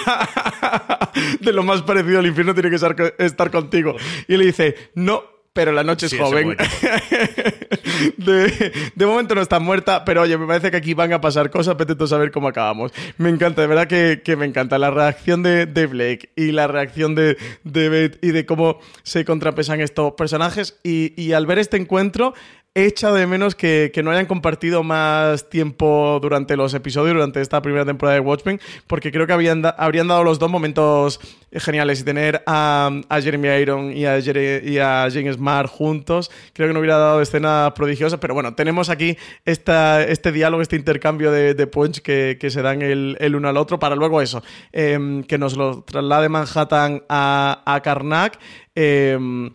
de 1.41 1.53
lo 1.53 1.63
más 1.63 1.81
parecido 1.81 2.19
al 2.19 2.27
infierno 2.27 2.53
tiene 2.53 2.69
que 2.69 3.23
estar 3.25 3.51
contigo. 3.51 3.95
Y 4.27 4.37
le 4.37 4.45
dice, 4.45 4.75
no, 4.99 5.23
pero 5.53 5.71
la 5.71 5.83
noche 5.83 6.05
es 6.05 6.17
joven. 6.17 6.55
de, 8.17 9.05
momento 9.05 9.35
no 9.35 9.41
está 9.41 9.59
muerta, 9.59 10.05
pero 10.05 10.21
oye, 10.21 10.37
me 10.37 10.45
parece 10.45 10.71
que 10.71 10.77
aquí 10.77 10.93
van 10.93 11.11
a 11.13 11.21
pasar 11.21 11.49
cosas, 11.49 11.75
apetito 11.75 12.05
saber 12.07 12.31
cómo 12.31 12.47
acabamos. 12.47 12.91
Me 13.17 13.29
encanta, 13.29 13.61
de 13.61 13.67
verdad 13.67 13.87
que, 13.87 14.35
me 14.37 14.45
encanta 14.45 14.77
la 14.77 14.91
reacción 14.91 15.41
de, 15.43 15.65
Blake 15.65 16.29
y 16.35 16.51
la 16.51 16.67
reacción 16.67 17.15
de, 17.15 17.37
de 17.63 17.89
Beth 17.89 18.23
y 18.23 18.31
de 18.31 18.45
cómo 18.45 18.79
se 19.03 19.25
contrapesan 19.25 19.81
estos 19.81 20.13
personajes. 20.13 20.79
y 20.83 21.33
al 21.33 21.45
ver 21.45 21.59
este 21.59 21.77
encuentro, 21.77 22.33
he 22.79 22.85
echado 22.85 23.15
de 23.15 23.27
menos 23.27 23.55
que, 23.55 23.91
no 24.03 24.11
hayan 24.11 24.25
compartido 24.25 24.83
más 24.83 25.49
tiempo 25.49 26.19
durante 26.21 26.55
los 26.55 26.73
episodios, 26.73 27.15
durante 27.15 27.41
esta 27.41 27.61
primera 27.61 27.85
temporada 27.85 28.15
de 28.15 28.21
Watchmen, 28.21 28.59
porque 28.87 29.11
creo 29.11 29.27
que 29.27 29.33
habían 29.33 29.63
habrían 29.77 30.07
dado 30.07 30.23
los 30.23 30.39
dos 30.39 30.49
momentos 30.49 31.19
geniales 31.51 31.99
y 31.99 32.03
tener 32.03 32.41
a, 32.45 33.01
Jeremy 33.21 33.47
Iron 33.61 33.91
y 33.91 34.05
a, 34.05 35.07
James 35.11 35.35
Smart 35.35 35.69
juntos, 35.69 36.31
creo 36.53 36.67
que 36.67 36.73
no 36.73 36.79
hubiera 36.79 36.97
dado 36.97 37.21
escenas 37.21 37.73
prodigiosas, 37.73 38.19
pero 38.19 38.33
bueno, 38.33 38.55
tenemos 38.55 38.89
aquí 38.89 39.17
esta, 39.45 40.03
este 40.03 40.31
diálogo, 40.31 40.61
este 40.61 40.75
intercambio 40.75 41.31
de, 41.31 41.67
punch 41.67 42.01
que, 42.01 42.37
se 42.49 42.61
dan 42.61 42.81
el, 42.81 43.35
uno 43.35 43.49
al 43.49 43.57
otro 43.57 43.79
para 43.79 43.95
luego 43.95 44.21
eso, 44.21 44.41
em, 44.71 45.23
que 45.23 45.37
nos 45.37 45.57
lo 45.57 45.83
traslade 45.83 46.29
Manhattan 46.29 47.03
a, 47.09 47.61
a 47.65 47.81
Karnak. 47.81 48.39
Em, 48.75 49.51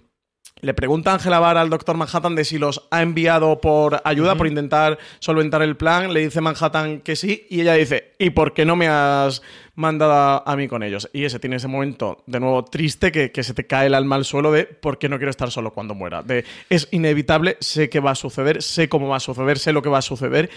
le 0.64 0.74
pregunta 0.74 1.12
Ángela 1.12 1.38
Bar 1.38 1.58
al 1.58 1.70
doctor 1.70 1.96
Manhattan 1.96 2.34
de 2.34 2.44
si 2.44 2.58
los 2.58 2.86
ha 2.90 3.02
enviado 3.02 3.60
por 3.60 4.00
ayuda, 4.04 4.34
por 4.34 4.46
intentar 4.46 4.98
solventar 5.18 5.62
el 5.62 5.76
plan. 5.76 6.12
Le 6.12 6.20
dice 6.20 6.40
Manhattan 6.40 7.00
que 7.00 7.16
sí 7.16 7.46
y 7.50 7.60
ella 7.60 7.74
dice, 7.74 8.12
¿y 8.18 8.30
por 8.30 8.54
qué 8.54 8.64
no 8.64 8.76
me 8.76 8.88
has 8.88 9.42
mandado 9.74 10.42
a, 10.46 10.56
mí 10.56 10.68
con 10.68 10.82
ellos? 10.82 11.08
Y 11.12 11.24
ese 11.24 11.38
tiene 11.38 11.56
ese 11.56 11.68
momento 11.68 12.22
de 12.26 12.40
nuevo 12.40 12.64
triste 12.64 13.12
que, 13.12 13.42
se 13.42 13.54
te 13.54 13.66
cae 13.66 13.86
el 13.86 13.94
alma 13.94 14.16
al 14.16 14.24
suelo 14.24 14.50
de 14.50 14.64
¿por 14.64 14.98
qué 14.98 15.08
no 15.08 15.18
quiero 15.18 15.30
estar 15.30 15.50
solo 15.50 15.72
cuando 15.72 15.94
muera? 15.94 16.22
De 16.22 16.44
es 16.70 16.88
inevitable, 16.92 17.56
sé 17.60 17.90
que 17.90 18.00
va 18.00 18.12
a 18.12 18.14
suceder, 18.14 18.62
sé 18.62 18.88
cómo 18.88 19.08
va 19.08 19.16
a 19.16 19.20
suceder, 19.20 19.58
sé 19.58 19.72
lo 19.72 19.82
que 19.82 19.90
va 19.90 19.98
a 19.98 20.02
suceder 20.02 20.50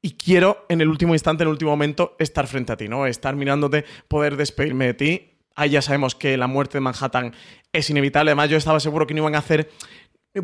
y 0.00 0.12
quiero 0.12 0.64
en 0.68 0.80
el 0.80 0.88
último 0.88 1.14
instante, 1.14 1.42
en 1.42 1.48
el 1.48 1.52
último 1.52 1.72
momento, 1.72 2.14
estar 2.18 2.46
frente 2.46 2.72
a 2.72 2.76
ti, 2.76 2.88
¿no? 2.88 3.06
Estar 3.06 3.34
mirándote, 3.34 3.84
poder 4.06 4.36
despedirme 4.36 4.86
de 4.86 4.94
ti. 4.94 5.37
Ahí 5.58 5.70
ya 5.70 5.82
sabemos 5.82 6.14
que 6.14 6.36
la 6.36 6.46
muerte 6.46 6.78
de 6.78 6.80
Manhattan 6.82 7.34
es 7.72 7.90
inevitable. 7.90 8.30
Además, 8.30 8.48
yo 8.48 8.56
estaba 8.56 8.78
seguro 8.78 9.08
que 9.08 9.14
no 9.14 9.22
iban 9.22 9.34
a 9.34 9.38
hacer 9.38 9.68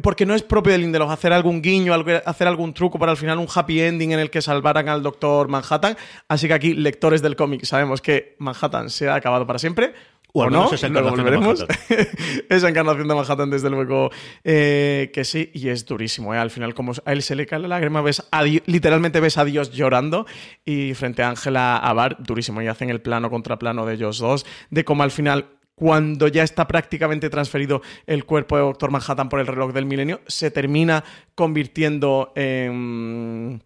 porque 0.02 0.26
no 0.26 0.34
es 0.34 0.42
propio 0.42 0.72
del 0.72 0.80
Lindelof 0.80 1.10
hacer 1.10 1.32
algún 1.32 1.62
guiño, 1.62 1.94
hacer 2.24 2.48
algún 2.48 2.74
truco 2.74 2.98
para 2.98 3.12
al 3.12 3.16
final 3.16 3.38
un 3.38 3.46
happy 3.52 3.80
ending 3.80 4.12
en 4.12 4.18
el 4.18 4.30
que 4.30 4.42
salvaran 4.42 4.88
al 4.88 5.02
Doctor 5.02 5.48
Manhattan. 5.48 5.96
Así 6.26 6.48
que 6.48 6.54
aquí, 6.54 6.74
lectores 6.74 7.22
del 7.22 7.36
cómic, 7.36 7.64
sabemos 7.64 8.00
que 8.00 8.34
Manhattan 8.38 8.90
se 8.90 9.08
ha 9.08 9.14
acabado 9.14 9.46
para 9.46 9.58
siempre. 9.58 9.94
O, 10.36 10.50
no, 10.50 10.72
esa 10.72 10.88
encarnación, 10.88 11.26
de 11.26 11.38
Manhattan. 11.38 11.68
esa 12.48 12.68
encarnación 12.68 13.06
de 13.06 13.14
Manhattan, 13.14 13.50
desde 13.50 13.70
luego 13.70 14.10
eh, 14.42 15.12
que 15.14 15.22
sí, 15.24 15.52
y 15.54 15.68
es 15.68 15.86
durísimo. 15.86 16.34
¿eh? 16.34 16.38
Al 16.38 16.50
final, 16.50 16.74
como 16.74 16.90
a 17.04 17.12
él 17.12 17.22
se 17.22 17.36
le 17.36 17.46
cae 17.46 17.60
la 17.60 17.68
lágrima, 17.68 18.02
ves 18.02 18.20
literalmente 18.66 19.20
ves 19.20 19.38
a 19.38 19.44
Dios 19.44 19.70
llorando, 19.70 20.26
y 20.64 20.92
frente 20.94 21.22
a 21.22 21.28
Ángela 21.28 21.76
Abar, 21.76 22.16
durísimo. 22.18 22.60
Y 22.62 22.66
hacen 22.66 22.90
el 22.90 23.00
plano 23.00 23.30
contra 23.30 23.60
plano 23.60 23.86
de 23.86 23.94
ellos 23.94 24.18
dos, 24.18 24.44
de 24.70 24.84
cómo 24.84 25.04
al 25.04 25.12
final 25.12 25.46
cuando 25.76 26.26
ya 26.26 26.42
está 26.42 26.66
prácticamente 26.66 27.30
transferido 27.30 27.80
el 28.08 28.24
cuerpo 28.24 28.56
de 28.56 28.62
Doctor 28.62 28.90
Manhattan 28.90 29.28
por 29.28 29.38
el 29.38 29.46
reloj 29.46 29.72
del 29.72 29.86
milenio, 29.86 30.20
se 30.26 30.50
termina 30.50 31.04
convirtiendo 31.36 32.32
en 32.34 33.62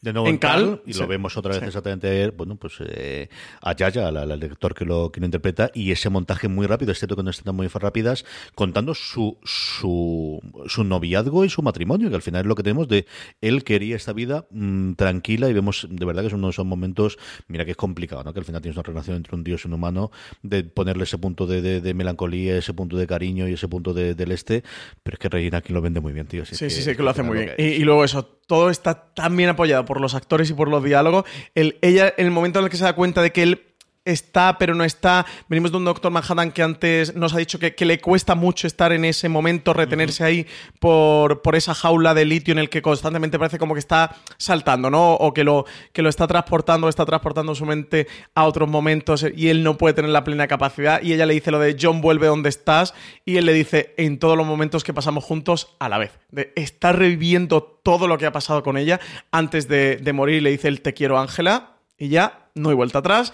de 0.00 0.12
nuevo 0.12 0.28
en, 0.28 0.38
Cal, 0.38 0.80
y 0.86 0.92
lo 0.92 1.08
vemos 1.08 1.36
otra 1.36 1.54
vez 1.54 1.62
exactamente 1.62 2.30
bueno 2.30 2.54
pues 2.56 2.74
eh, 2.80 3.28
a 3.60 3.74
Yaya 3.74 4.08
al, 4.08 4.38
lector 4.38 4.74
que 4.74 4.84
lo 4.84 5.10
que 5.10 5.18
lo 5.18 5.26
interpreta 5.26 5.72
y 5.74 5.90
ese 5.90 6.08
montaje 6.08 6.46
muy 6.46 6.66
rápido 6.66 6.92
excepto 6.92 7.16
que 7.16 7.24
no 7.24 7.30
están 7.30 7.56
muy 7.56 7.66
rápidas 7.66 8.24
contando 8.54 8.94
su, 8.94 9.38
su 9.42 10.40
su 10.66 10.84
noviazgo 10.84 11.44
y 11.44 11.50
su 11.50 11.62
matrimonio 11.62 12.10
que 12.10 12.14
al 12.14 12.22
final 12.22 12.42
es 12.42 12.46
lo 12.46 12.54
que 12.54 12.62
tenemos 12.62 12.86
de 12.86 13.06
él 13.40 13.64
quería 13.64 13.96
esta 13.96 14.12
vida 14.12 14.46
mm, 14.50 14.92
tranquila 14.92 15.48
y 15.48 15.52
vemos 15.52 15.88
de 15.90 16.06
verdad 16.06 16.22
que 16.22 16.28
es 16.28 16.34
uno 16.34 16.46
de 16.46 16.52
esos 16.52 16.66
momentos 16.66 17.18
mira 17.48 17.64
que 17.64 17.72
es 17.72 17.76
complicado 17.76 18.22
¿no? 18.22 18.32
que 18.32 18.38
al 18.38 18.44
final 18.44 18.62
tienes 18.62 18.76
una 18.76 18.84
relación 18.84 19.16
entre 19.16 19.34
un 19.34 19.42
dios 19.42 19.64
y 19.64 19.68
un 19.68 19.74
humano 19.74 20.12
de 20.42 20.62
ponerle 20.62 21.04
ese 21.04 21.18
punto 21.18 21.46
de, 21.46 21.80
de, 21.80 21.94
melancolía 21.94 22.56
ese 22.56 22.72
punto 22.72 22.96
de 22.96 23.08
cariño 23.08 23.48
y 23.48 23.54
ese 23.54 23.66
punto 23.66 23.92
de, 23.92 24.14
del 24.14 24.30
este 24.30 24.62
pero 25.02 25.16
es 25.16 25.18
que 25.18 25.28
Regina 25.28 25.58
aquí 25.58 25.72
lo 25.72 25.80
vende 25.80 26.00
muy 26.00 26.12
bien 26.12 26.28
tío 26.28 26.44
sí 26.44 26.54
sí 26.54 26.70
sí 26.70 26.94
que 26.94 27.02
lo 27.02 27.10
hace 27.10 27.24
muy 27.24 27.38
bien. 27.38 27.54
y, 27.58 27.64
y 27.64 27.80
luego 27.80 28.04
eso 28.04 28.37
todo 28.48 28.70
está 28.70 29.12
tan 29.12 29.36
bien 29.36 29.50
apoyado 29.50 29.84
por 29.84 30.00
los 30.00 30.14
actores 30.14 30.48
y 30.48 30.54
por 30.54 30.68
los 30.68 30.82
diálogos. 30.82 31.26
El, 31.54 31.76
ella, 31.82 32.12
en 32.16 32.24
el 32.24 32.32
momento 32.32 32.58
en 32.58 32.64
el 32.64 32.70
que 32.70 32.78
se 32.78 32.84
da 32.84 32.94
cuenta 32.94 33.20
de 33.20 33.30
que 33.30 33.42
él 33.42 33.67
está, 34.08 34.56
pero 34.58 34.74
no 34.74 34.84
está. 34.84 35.26
Venimos 35.48 35.70
de 35.70 35.76
un 35.76 35.84
Doctor 35.84 36.10
Manhattan 36.10 36.50
que 36.52 36.62
antes 36.62 37.14
nos 37.14 37.34
ha 37.34 37.38
dicho 37.38 37.58
que, 37.58 37.74
le 37.84 38.00
cuesta 38.00 38.34
mucho 38.34 38.66
estar 38.66 38.92
en 38.92 39.04
ese 39.04 39.28
momento, 39.28 39.72
retenerse 39.72 40.24
ahí 40.24 40.46
por, 40.78 41.42
por, 41.42 41.56
esa 41.56 41.74
jaula 41.74 42.14
de 42.14 42.24
litio 42.24 42.52
en 42.52 42.58
el 42.58 42.68
que 42.68 42.82
constantemente 42.82 43.38
parece 43.38 43.58
como 43.58 43.74
que 43.74 43.80
está 43.80 44.16
saltando, 44.36 44.90
¿no? 44.90 45.14
O 45.14 45.32
que 45.32 45.44
lo, 45.44 45.64
que 45.92 46.02
lo 46.02 46.08
está 46.08 46.26
transportando, 46.26 46.88
está 46.88 47.06
transportando 47.06 47.54
su 47.54 47.64
mente 47.64 48.06
a 48.34 48.44
otros 48.44 48.68
momentos 48.68 49.24
y 49.34 49.48
él 49.48 49.62
no 49.62 49.76
puede 49.76 49.94
tener 49.94 50.10
la 50.10 50.24
plena 50.24 50.48
capacidad. 50.48 51.02
Y 51.02 51.12
ella 51.12 51.26
le 51.26 51.34
dice 51.34 51.50
lo 51.50 51.58
de 51.58 51.76
John, 51.80 52.00
vuelve 52.00 52.26
donde 52.26 52.48
estás. 52.48 52.94
Y 53.24 53.36
él 53.36 53.46
le 53.46 53.52
dice 53.52 53.94
en 53.96 54.18
todos 54.18 54.36
los 54.36 54.46
momentos 54.46 54.84
que 54.84 54.94
pasamos 54.94 55.24
juntos 55.24 55.76
a 55.78 55.88
la 55.88 55.98
vez. 55.98 56.18
De 56.30 56.52
estar 56.56 56.98
reviviendo 56.98 57.62
todo 57.62 58.08
lo 58.08 58.18
que 58.18 58.26
ha 58.26 58.32
pasado 58.32 58.62
con 58.62 58.76
ella 58.76 59.00
antes 59.30 59.68
de, 59.68 59.96
de 59.96 60.12
morir. 60.12 60.42
Le 60.42 60.50
dice 60.50 60.68
el 60.68 60.80
te 60.80 60.94
quiero, 60.94 61.18
Ángela. 61.18 61.74
Y 61.98 62.08
ya 62.08 62.48
no 62.54 62.70
hay 62.70 62.76
vuelta 62.76 62.98
atrás 63.00 63.32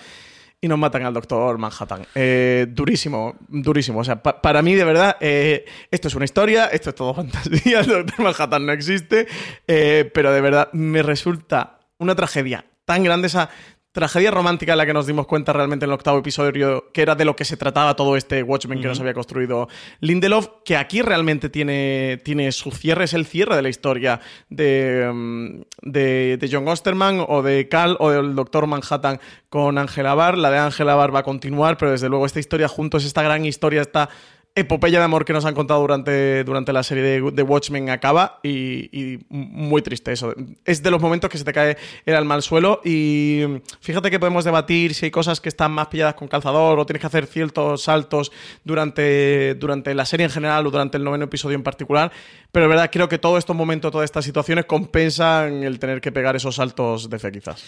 y 0.64 0.68
nos 0.68 0.78
matan 0.78 1.04
al 1.04 1.12
Doctor 1.12 1.58
Manhattan. 1.58 2.06
Eh, 2.14 2.66
durísimo, 2.70 3.36
durísimo. 3.48 3.98
O 3.98 4.04
sea, 4.04 4.22
para 4.22 4.62
mí, 4.62 4.74
de 4.74 4.84
verdad, 4.84 5.18
eh, 5.20 5.66
esto 5.90 6.08
es 6.08 6.14
una 6.14 6.24
historia, 6.24 6.68
esto 6.68 6.88
es 6.88 6.96
todo 6.96 7.12
fantasía, 7.14 7.80
el 7.80 7.86
Doctor 7.86 8.20
Manhattan 8.20 8.64
no 8.64 8.72
existe, 8.72 9.26
eh, 9.68 10.10
pero 10.14 10.32
de 10.32 10.40
verdad 10.40 10.70
me 10.72 11.02
resulta 11.02 11.80
una 11.98 12.14
tragedia 12.14 12.64
tan 12.86 13.04
grande 13.04 13.26
esa 13.26 13.50
tragedia 13.94 14.32
romántica 14.32 14.72
en 14.72 14.78
la 14.78 14.86
que 14.86 14.92
nos 14.92 15.06
dimos 15.06 15.24
cuenta 15.24 15.52
realmente 15.52 15.84
en 15.84 15.90
el 15.90 15.94
octavo 15.94 16.18
episodio, 16.18 16.90
que 16.92 17.00
era 17.00 17.14
de 17.14 17.24
lo 17.24 17.36
que 17.36 17.44
se 17.44 17.56
trataba 17.56 17.94
todo 17.94 18.16
este 18.16 18.42
Watchmen 18.42 18.80
que 18.80 18.88
nos 18.88 18.98
había 18.98 19.14
construido 19.14 19.68
Lindelof, 20.00 20.48
que 20.64 20.76
aquí 20.76 21.00
realmente 21.00 21.48
tiene, 21.48 22.20
tiene 22.24 22.50
su 22.50 22.72
cierre, 22.72 23.04
es 23.04 23.14
el 23.14 23.24
cierre 23.24 23.54
de 23.54 23.62
la 23.62 23.68
historia 23.68 24.20
de, 24.48 25.08
mm, 25.14 25.60
de, 25.82 26.48
John 26.50 26.66
Osterman 26.66 27.24
o 27.28 27.42
de 27.42 27.68
Cal 27.68 27.96
o 28.00 28.10
del 28.10 28.34
Doctor 28.34 28.66
Manhattan 28.66 29.20
con 29.48 29.78
Angela 29.78 30.14
Barr. 30.14 30.38
La 30.38 30.50
de 30.50 30.58
Angela 30.58 30.96
Barr 30.96 31.14
va 31.14 31.20
a 31.20 31.22
continuar, 31.22 31.76
pero 31.76 31.92
desde 31.92 32.08
luego 32.08 32.26
esta 32.26 32.40
historia 32.40 32.66
juntos, 32.66 33.04
esta 33.04 33.22
gran 33.22 33.44
historia, 33.44 33.80
está 33.80 34.08
epopeya 34.56 35.00
de 35.00 35.04
amor 35.04 35.24
que 35.24 35.32
nos 35.32 35.44
han 35.44 35.54
contado 35.54 35.80
durante, 35.80 36.44
durante 36.44 36.72
la 36.72 36.84
serie 36.84 37.20
de, 37.20 37.42
Watchmen 37.42 37.90
acaba 37.90 38.38
y, 38.44 39.18
muy 39.28 39.82
triste 39.82 40.12
eso. 40.12 40.32
Es 40.64 40.82
de 40.82 40.90
los 40.92 41.02
momentos 41.02 41.28
que 41.28 41.38
se 41.38 41.44
te 41.44 41.52
cae 41.52 41.76
el 42.06 42.14
alma 42.14 42.36
al 42.36 42.42
suelo 42.42 42.80
y 42.84 43.42
fíjate 43.80 44.10
que 44.10 44.20
podemos 44.20 44.44
debatir 44.44 44.94
si 44.94 45.06
hay 45.06 45.10
cosas 45.10 45.40
que 45.40 45.48
están 45.48 45.72
más 45.72 45.88
pilladas 45.88 46.14
con 46.14 46.28
calzador 46.28 46.78
o 46.78 46.86
tienes 46.86 47.00
que 47.00 47.06
hacer 47.08 47.26
ciertos 47.26 47.82
saltos 47.82 48.30
durante, 48.62 49.56
durante 49.56 49.92
la 49.92 50.04
serie 50.04 50.26
en 50.26 50.30
general 50.30 50.66
o 50.66 50.70
durante 50.70 50.98
el 50.98 51.04
noveno 51.04 51.24
episodio 51.24 51.56
en 51.56 51.64
particular, 51.64 52.12
pero 52.52 52.66
es 52.66 52.70
verdad, 52.70 52.90
creo 52.92 53.08
que 53.08 53.18
todos 53.18 53.38
estos 53.38 53.56
momentos, 53.56 53.90
todas 53.90 54.04
estas 54.04 54.24
situaciones 54.24 54.66
compensan 54.66 55.64
el 55.64 55.80
tener 55.80 56.00
que 56.00 56.12
pegar 56.12 56.36
esos 56.36 56.54
saltos 56.54 57.10
de 57.10 57.18
fe 57.18 57.32
quizás. 57.32 57.64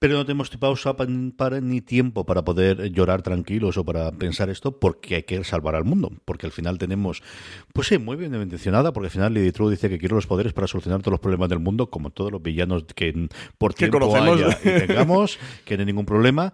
Pero 0.00 0.14
no 0.14 0.26
tenemos 0.26 0.50
pausa 0.50 0.96
para, 0.96 1.60
ni 1.60 1.80
tiempo 1.80 2.26
para 2.26 2.44
poder 2.44 2.90
llorar 2.90 3.22
tranquilos 3.22 3.76
o 3.76 3.84
para 3.84 4.10
pensar 4.10 4.50
esto 4.50 4.80
porque 4.80 5.16
hay 5.16 5.22
que 5.22 5.44
salvar 5.44 5.76
al 5.76 5.84
mundo 5.84 6.15
porque 6.24 6.46
al 6.46 6.52
final 6.52 6.78
tenemos, 6.78 7.22
pues 7.72 7.88
sí, 7.88 7.98
muy 7.98 8.16
bien 8.16 8.32
mencionada, 8.32 8.92
porque 8.92 9.06
al 9.06 9.10
final 9.10 9.34
Lady 9.34 9.52
True 9.52 9.70
dice 9.70 9.88
que 9.88 9.98
quiere 9.98 10.14
los 10.14 10.26
poderes 10.26 10.52
para 10.52 10.66
solucionar 10.66 11.00
todos 11.00 11.12
los 11.12 11.20
problemas 11.20 11.48
del 11.48 11.60
mundo, 11.60 11.90
como 11.90 12.10
todos 12.10 12.32
los 12.32 12.42
villanos 12.42 12.84
que 12.94 13.28
por 13.58 13.74
tiempo 13.74 14.14
haya 14.16 14.58
y 14.62 14.86
tengamos, 14.86 15.38
que 15.64 15.76
no 15.76 15.82
hay 15.82 15.86
ningún 15.86 16.06
problema. 16.06 16.52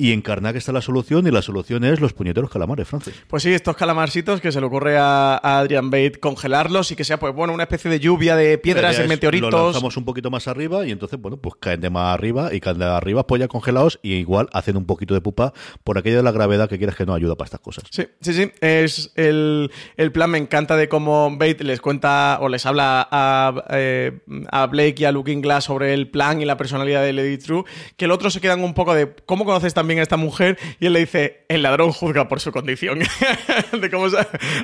Y 0.00 0.12
en 0.12 0.22
Karnak 0.22 0.54
está 0.54 0.70
la 0.70 0.80
solución, 0.80 1.26
y 1.26 1.32
la 1.32 1.42
solución 1.42 1.82
es 1.82 1.98
los 1.98 2.12
puñeteros 2.12 2.48
calamares, 2.52 2.86
Francis. 2.86 3.14
Pues 3.26 3.42
sí, 3.42 3.52
estos 3.52 3.74
calamarcitos 3.74 4.40
que 4.40 4.52
se 4.52 4.60
le 4.60 4.66
ocurre 4.66 4.96
a, 4.96 5.40
Adrian 5.42 5.90
Bate 5.90 6.20
congelarlos 6.20 6.92
y 6.92 6.94
que 6.94 7.02
sea, 7.02 7.18
pues 7.18 7.34
bueno, 7.34 7.52
una 7.52 7.64
especie 7.64 7.90
de 7.90 7.98
lluvia 7.98 8.36
de 8.36 8.58
piedras 8.58 9.00
y 9.04 9.08
meteoritos. 9.08 9.50
Los 9.50 9.64
lanzamos 9.64 9.96
un 9.96 10.04
poquito 10.04 10.30
más 10.30 10.46
arriba 10.46 10.86
y 10.86 10.92
entonces, 10.92 11.20
bueno, 11.20 11.38
pues 11.38 11.56
caen 11.58 11.80
de 11.80 11.90
más 11.90 12.14
arriba 12.14 12.54
y 12.54 12.60
caen 12.60 12.78
de 12.78 12.84
arriba, 12.84 13.26
pues 13.26 13.40
ya 13.40 13.48
congelados 13.48 13.98
y 14.00 14.12
igual 14.12 14.48
hacen 14.52 14.76
un 14.76 14.86
poquito 14.86 15.14
de 15.14 15.20
pupa 15.20 15.52
por 15.82 15.98
aquello 15.98 16.18
de 16.18 16.22
la 16.22 16.30
gravedad 16.30 16.68
que 16.68 16.78
quieres 16.78 16.94
que 16.94 17.04
no 17.04 17.12
ayuda 17.12 17.34
para 17.34 17.46
estas 17.46 17.60
cosas. 17.60 17.82
Sí, 17.90 18.06
sí, 18.20 18.34
sí. 18.34 18.52
Es 18.60 19.10
el, 19.16 19.68
plan, 20.12 20.30
me 20.30 20.38
encanta 20.38 20.76
de 20.76 20.88
cómo 20.88 21.36
Bate 21.36 21.64
les 21.64 21.80
cuenta 21.80 22.38
o 22.40 22.48
les 22.48 22.64
habla 22.66 23.08
a, 23.10 23.64
eh, 23.70 24.20
a 24.52 24.64
Blake 24.68 24.94
y 24.98 25.06
a 25.06 25.10
Looking 25.10 25.40
Glass 25.40 25.64
sobre 25.64 25.92
el 25.92 26.08
plan 26.08 26.40
y 26.40 26.44
la 26.44 26.56
personalidad 26.56 27.02
de 27.02 27.12
Lady 27.12 27.38
True, 27.38 27.64
que 27.96 28.04
el 28.04 28.12
otro 28.12 28.30
se 28.30 28.40
quedan 28.40 28.62
un 28.62 28.74
poco 28.74 28.94
de 28.94 29.12
cómo 29.26 29.44
conoces 29.44 29.74
también 29.74 29.87
a 29.96 30.02
esta 30.02 30.16
mujer 30.16 30.58
y 30.80 30.86
él 30.86 30.92
le 30.92 31.00
dice, 31.00 31.44
el 31.48 31.62
ladrón 31.62 31.92
juzga 31.92 32.28
por 32.28 32.40
su 32.40 32.52
condición. 32.52 32.98
de 33.80 33.90
cómo 33.90 34.06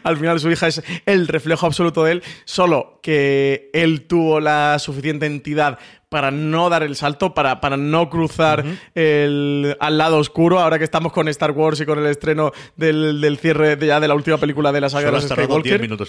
al 0.03 0.16
final 0.16 0.41
su 0.41 0.51
hija 0.51 0.68
es 0.68 0.83
el 1.07 1.29
reflejo 1.29 1.66
absoluto 1.66 2.05
de 2.05 2.12
él, 2.12 2.22
solo 2.45 3.01
que 3.03 3.70
él 3.72 4.07
tuvo 4.07 4.41
la 4.41 4.79
suficiente 4.79 5.27
entidad 5.27 5.79
para 6.15 6.31
no 6.31 6.71
dar 6.71 6.85
el 6.85 6.95
salto, 6.95 7.35
para, 7.35 7.61
para 7.61 7.77
no 7.77 8.09
cruzar 8.09 8.65
el, 8.95 9.77
al 9.81 9.99
lado 9.99 10.19
oscuro, 10.19 10.61
ahora 10.61 10.79
que 10.79 10.85
estamos 10.85 11.12
con 11.12 11.27
Star 11.27 11.51
Wars 11.51 11.81
y 11.81 11.87
con 11.87 11.99
el 11.99 12.07
estreno 12.07 12.53
del, 12.77 13.37
cierre 13.43 13.75
de, 13.75 13.89
ya 13.89 13.99
de 13.99 14.07
la 14.07 14.15
última 14.15 14.39
película 14.39 14.71
de 14.71 14.81
la 14.81 14.89
saga 14.91 15.07
de 15.07 15.11
los 15.11 15.25
Skywalker. 15.25 15.81
minutos 15.81 16.07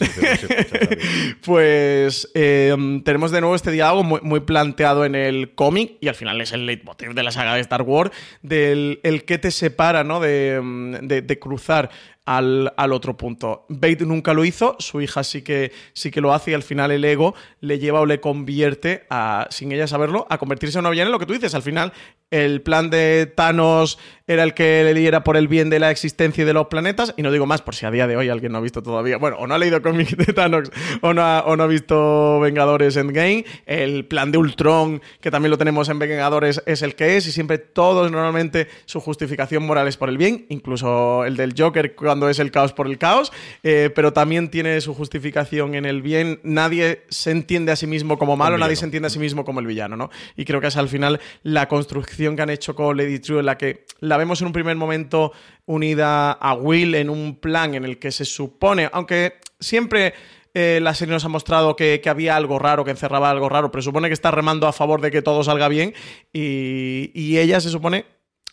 pues 1.43 2.29
em, 2.35 3.01
tenemos 3.01 3.31
de 3.31 3.41
nuevo 3.41 3.55
este 3.55 3.71
diálogo 3.71 4.03
muy, 4.03 4.41
planteado 4.41 5.05
en 5.05 5.15
el 5.15 5.55
cómic 5.55 5.93
y 5.99 6.07
al 6.07 6.13
final 6.13 6.39
es 6.39 6.51
el 6.51 6.67
leitmotiv 6.67 7.15
de 7.15 7.23
la 7.23 7.31
saga 7.31 7.55
de 7.55 7.61
Star 7.61 7.81
Wars, 7.81 8.11
del 8.43 8.99
el 9.01 9.23
que 9.23 9.39
te 9.39 9.49
separa 9.49 10.03
¿no? 10.03 10.19
de, 10.19 10.53
em, 10.53 10.91
de 11.07 11.39
cruzar 11.39 11.89
al, 12.25 12.91
otro 12.91 13.15
punto. 13.15 13.65
Bate 13.69 14.05
nunca 14.05 14.33
lo 14.33 14.45
hizo, 14.45 14.75
su 14.79 15.01
hija 15.01 15.23
sí 15.23 15.43
que, 15.43 15.71
sí 15.93 16.11
que 16.11 16.21
lo 16.21 16.33
hace 16.33 16.51
y 16.51 16.53
al 16.53 16.63
final 16.63 16.91
el 16.91 17.05
ego 17.05 17.35
le 17.61 17.79
lleva 17.79 18.01
o 18.01 18.05
le 18.05 18.19
convierte, 18.19 19.05
a, 19.09 19.47
sin 19.51 19.71
ella 19.71 19.87
saberlo, 19.87 20.25
a 20.29 20.37
convertirse 20.37 20.77
en 20.77 20.81
una 20.81 20.89
villana 20.89 21.11
lo 21.11 21.19
que 21.19 21.25
tú 21.25 21.33
dices. 21.33 21.53
Al 21.53 21.61
final 21.61 21.93
el 22.31 22.61
plan 22.61 22.89
de 22.89 23.31
Thanos 23.33 23.99
era 24.27 24.43
el 24.43 24.55
que 24.55 24.83
le 24.83 24.95
diera 24.95 25.23
por 25.23 25.37
el 25.37 25.47
bien 25.47 25.69
de 25.69 25.79
la 25.79 25.91
existencia 25.91 26.41
y 26.41 26.45
de 26.45 26.53
los 26.53 26.67
planetas. 26.67 27.13
Y 27.17 27.21
no 27.21 27.31
digo 27.31 27.45
más 27.45 27.61
por 27.61 27.75
si 27.75 27.85
a 27.85 27.91
día 27.91 28.07
de 28.07 28.17
hoy 28.17 28.29
alguien 28.29 28.51
no 28.51 28.57
ha 28.57 28.61
visto 28.61 28.81
todavía, 28.81 29.17
bueno, 29.17 29.37
o 29.37 29.45
no 29.45 29.53
ha 29.53 29.57
leído 29.59 29.81
cómics 29.81 30.17
de 30.17 30.33
Thanos 30.33 30.71
o 31.01 31.13
no, 31.13 31.21
ha, 31.21 31.43
o 31.45 31.55
no 31.55 31.63
ha 31.63 31.67
visto 31.67 32.39
Vengadores 32.39 32.97
Endgame. 32.97 33.45
El 33.67 34.05
plan 34.05 34.31
de 34.31 34.39
Ultron, 34.39 35.01
que 35.21 35.29
también 35.29 35.51
lo 35.51 35.57
tenemos 35.57 35.87
en 35.89 35.99
Vengadores, 35.99 36.63
es 36.65 36.81
el 36.81 36.95
que 36.95 37.17
es. 37.17 37.27
Y 37.27 37.31
siempre 37.31 37.59
todos 37.59 38.11
normalmente 38.11 38.67
su 38.85 38.99
justificación 38.99 39.63
moral 39.63 39.87
es 39.87 39.97
por 39.97 40.09
el 40.09 40.17
bien, 40.17 40.47
incluso 40.49 41.25
el 41.25 41.37
del 41.37 41.53
Joker 41.55 41.93
cuando 42.15 42.29
es 42.29 42.39
el 42.39 42.49
caos 42.49 42.71
por 42.71 42.87
el 42.87 42.97
caos. 42.97 43.33
Eh, 43.61 43.89
pero 43.93 44.13
también 44.13 44.49
tiene 44.49 44.79
su 44.79 44.93
justificación 44.93 45.75
en 45.75 45.83
el 45.83 46.01
bien. 46.01 46.39
Nadie 46.43 47.03
se 47.09 47.31
entiende 47.31 47.73
a 47.73 47.75
sí 47.75 47.87
mismo 47.87 48.17
como 48.17 48.37
malo, 48.37 48.57
nadie 48.57 48.77
se 48.77 48.85
entiende 48.85 49.07
a 49.07 49.09
sí 49.09 49.19
mismo 49.19 49.43
como 49.43 49.59
el 49.59 49.67
villano, 49.67 49.97
¿no? 49.97 50.09
Y 50.37 50.45
creo 50.45 50.61
que 50.61 50.67
es 50.67 50.77
al 50.77 50.87
final 50.87 51.19
la 51.43 51.67
construcción 51.67 52.37
que 52.37 52.41
han 52.41 52.49
hecho 52.49 52.73
con 52.73 52.95
Lady 52.95 53.19
True, 53.19 53.39
en 53.39 53.47
la 53.47 53.57
que 53.57 53.85
la 53.99 54.15
vemos 54.15 54.39
en 54.39 54.47
un 54.47 54.53
primer 54.53 54.77
momento 54.77 55.33
unida 55.65 56.31
a 56.31 56.53
Will 56.53 56.95
en 56.95 57.09
un 57.09 57.35
plan 57.35 57.75
en 57.75 57.83
el 57.83 57.99
que 57.99 58.13
se 58.13 58.23
supone, 58.23 58.89
aunque 58.93 59.33
siempre 59.59 60.13
eh, 60.53 60.79
la 60.81 60.93
serie 60.93 61.13
nos 61.13 61.25
ha 61.25 61.29
mostrado 61.29 61.75
que, 61.75 62.01
había 62.05 62.37
algo 62.37 62.59
raro, 62.59 62.85
que 62.85 62.91
encerraba 62.91 63.29
algo 63.29 63.49
raro, 63.49 63.71
pero 63.71 63.81
supone 63.81 64.07
que 64.07 64.13
está 64.13 64.31
remando 64.31 64.67
a 64.67 64.73
favor 64.73 65.01
de 65.01 65.11
que 65.11 65.21
todo 65.21 65.43
salga 65.43 65.67
bien 65.67 65.93
y, 66.31 67.37
ella 67.37 67.59
se 67.59 67.69
supone, 67.69 68.05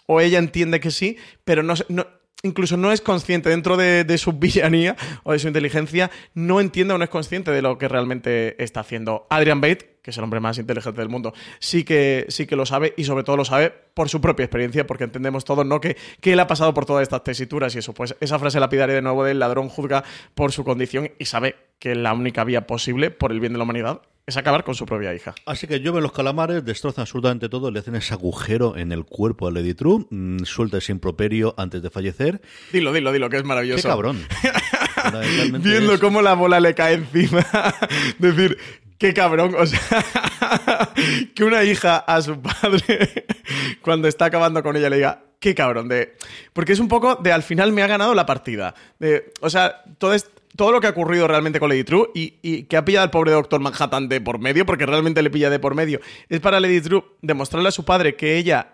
o 0.07 0.21
ella 0.21 0.41
entiende 0.41 0.81
que 0.81 0.91
sí, 0.91 1.17
pero 1.45 1.63
no, 1.63 1.75
no 1.89 2.07
incluso 2.43 2.77
no 2.77 2.93
es 2.93 3.01
consciente 3.01 3.51
dentro 3.51 3.77
de, 3.77 4.19
su 4.19 4.33
villanía 4.39 4.97
o 5.23 5.33
de 5.33 5.39
su 5.39 5.47
inteligencia, 5.47 6.11
no 6.35 6.61
entiende 6.61 6.95
o 6.95 6.99
no 6.99 7.05
es 7.05 7.11
consciente 7.11 7.51
de 7.51 7.63
lo 7.63 7.79
que 7.79 7.89
realmente 7.89 8.63
está 8.63 8.81
haciendo. 8.81 9.27
Adrian 9.31 9.61
Bate, 9.61 9.97
que 10.03 10.11
es 10.11 10.19
el 10.19 10.25
hombre 10.25 10.41
más 10.41 10.59
inteligente 10.59 11.01
del 11.01 11.09
mundo, 11.09 11.33
sí 11.61 11.85
que, 11.85 12.27
sí 12.29 12.47
que 12.47 12.57
lo 12.57 12.67
sabe 12.67 12.95
y 12.97 13.05
sobre 13.05 13.23
todo 13.23 13.37
lo 13.37 13.45
sabe 13.45 13.73
por 13.95 14.09
su 14.09 14.21
propia 14.21 14.45
experiencia, 14.45 14.87
porque 14.87 15.05
entendemos 15.05 15.45
todos 15.45 15.65
¿no? 15.65 15.81
que, 15.81 15.97
que 16.21 16.33
él 16.33 16.41
ha 16.41 16.47
pasado 16.49 16.75
por 16.75 16.85
todas 16.85 17.03
estas 17.03 17.23
tesituras 17.23 17.75
y 17.75 17.79
eso. 17.79 17.95
Pues 17.95 18.17
esa 18.21 18.39
frase 18.39 18.59
lapidaria 18.59 18.97
de 18.97 19.03
nuevo 19.03 19.25
del 19.25 19.39
ladrón 19.39 19.69
juzga 19.69 20.03
por 20.35 20.53
su 20.53 20.65
condición 20.65 21.11
y 21.19 21.27
sabe 21.27 21.57
que 21.79 21.95
la 21.95 22.13
única 22.13 22.45
vía 22.45 22.67
posible 22.67 23.11
por 23.11 23.31
el 23.33 23.41
bien 23.41 23.53
de 23.53 23.59
la 23.59 23.65
humanidad 23.65 24.03
es 24.27 24.37
acabar 24.37 24.63
con 24.63 24.75
su 24.75 24.87
propia 24.87 25.15
hija. 25.15 25.35
Así 25.47 25.67
que 25.67 25.81
llueven 25.81 26.03
los 26.03 26.13
calamares, 26.13 26.65
destrozan 26.65 27.03
absolutamente 27.03 27.49
todo, 27.49 27.71
le 27.71 27.81
hacen 27.81 27.97
ese 27.97 28.15
agujero 28.15 28.77
en 28.77 28.93
el 28.93 29.05
cuerpo 29.05 29.49
a 29.49 29.51
Lady 29.51 29.75
True, 29.75 30.07
mm, 30.11 30.45
suelta 30.45 30.79
ese 30.79 30.93
improperio 30.93 31.55
antes 31.57 31.83
de 31.83 31.91
fallecer. 31.91 32.41
Dilo, 32.73 32.93
dilo, 32.93 33.13
dilo, 33.13 33.29
que 33.29 33.39
es 33.39 33.45
maravilloso. 33.45 33.83
Qué 33.83 33.89
cabrón. 33.89 34.25
Viendo 35.63 35.99
cómo 35.99 36.23
la 36.23 36.35
bola 36.35 36.61
le 36.61 36.75
cae 36.75 36.95
encima. 36.95 37.45
Decir, 38.19 38.59
qué 38.97 39.13
cabrón. 39.13 39.57
O 39.59 39.67
sea, 39.67 39.81
que 41.35 41.43
una 41.43 41.65
hija 41.65 41.97
a 41.97 42.23
su 42.23 42.41
padre, 42.41 43.27
cuando 43.81 44.07
está 44.07 44.27
acabando 44.27 44.63
con 44.63 44.77
ella, 44.77 44.89
le 44.89 44.97
diga, 44.97 45.25
qué 45.41 45.57
cabrón. 45.57 45.89
De... 45.89 46.15
Porque 46.53 46.73
es 46.73 46.79
un 46.79 46.87
poco 46.87 47.17
de 47.17 47.33
al 47.33 47.43
final 47.43 47.73
me 47.73 47.83
ha 47.83 47.89
ganado 47.89 48.15
la 48.15 48.25
partida. 48.25 48.77
De, 49.01 49.33
o 49.41 49.51
sea, 49.51 49.83
todo 49.99 50.15
esto 50.15 50.31
todo 50.57 50.73
lo 50.73 50.81
que 50.81 50.87
ha 50.87 50.91
ocurrido 50.91 51.27
realmente 51.27 51.59
con 51.59 51.69
Lady 51.69 51.85
True 51.85 52.11
y, 52.15 52.65
que 52.65 52.77
ha 52.77 52.85
pillado 52.85 53.05
al 53.05 53.11
pobre 53.11 53.33
Doctor 53.33 53.61
Manhattan 53.61 54.09
de 54.09 54.21
por 54.21 54.39
medio, 54.39 54.67
porque 54.67 54.87
realmente 54.87 55.23
le 55.23 55.31
pilla 55.31 55.51
de 55.51 55.59
por 55.59 55.75
medio, 55.75 56.01
es 56.29 56.41
para 56.41 56.61
Lady 56.61 56.81
True 56.81 57.05
demostrarle 57.23 57.69
a 57.69 57.73
su 57.73 57.85
padre 57.85 58.17
que 58.17 58.37
ella 58.37 58.72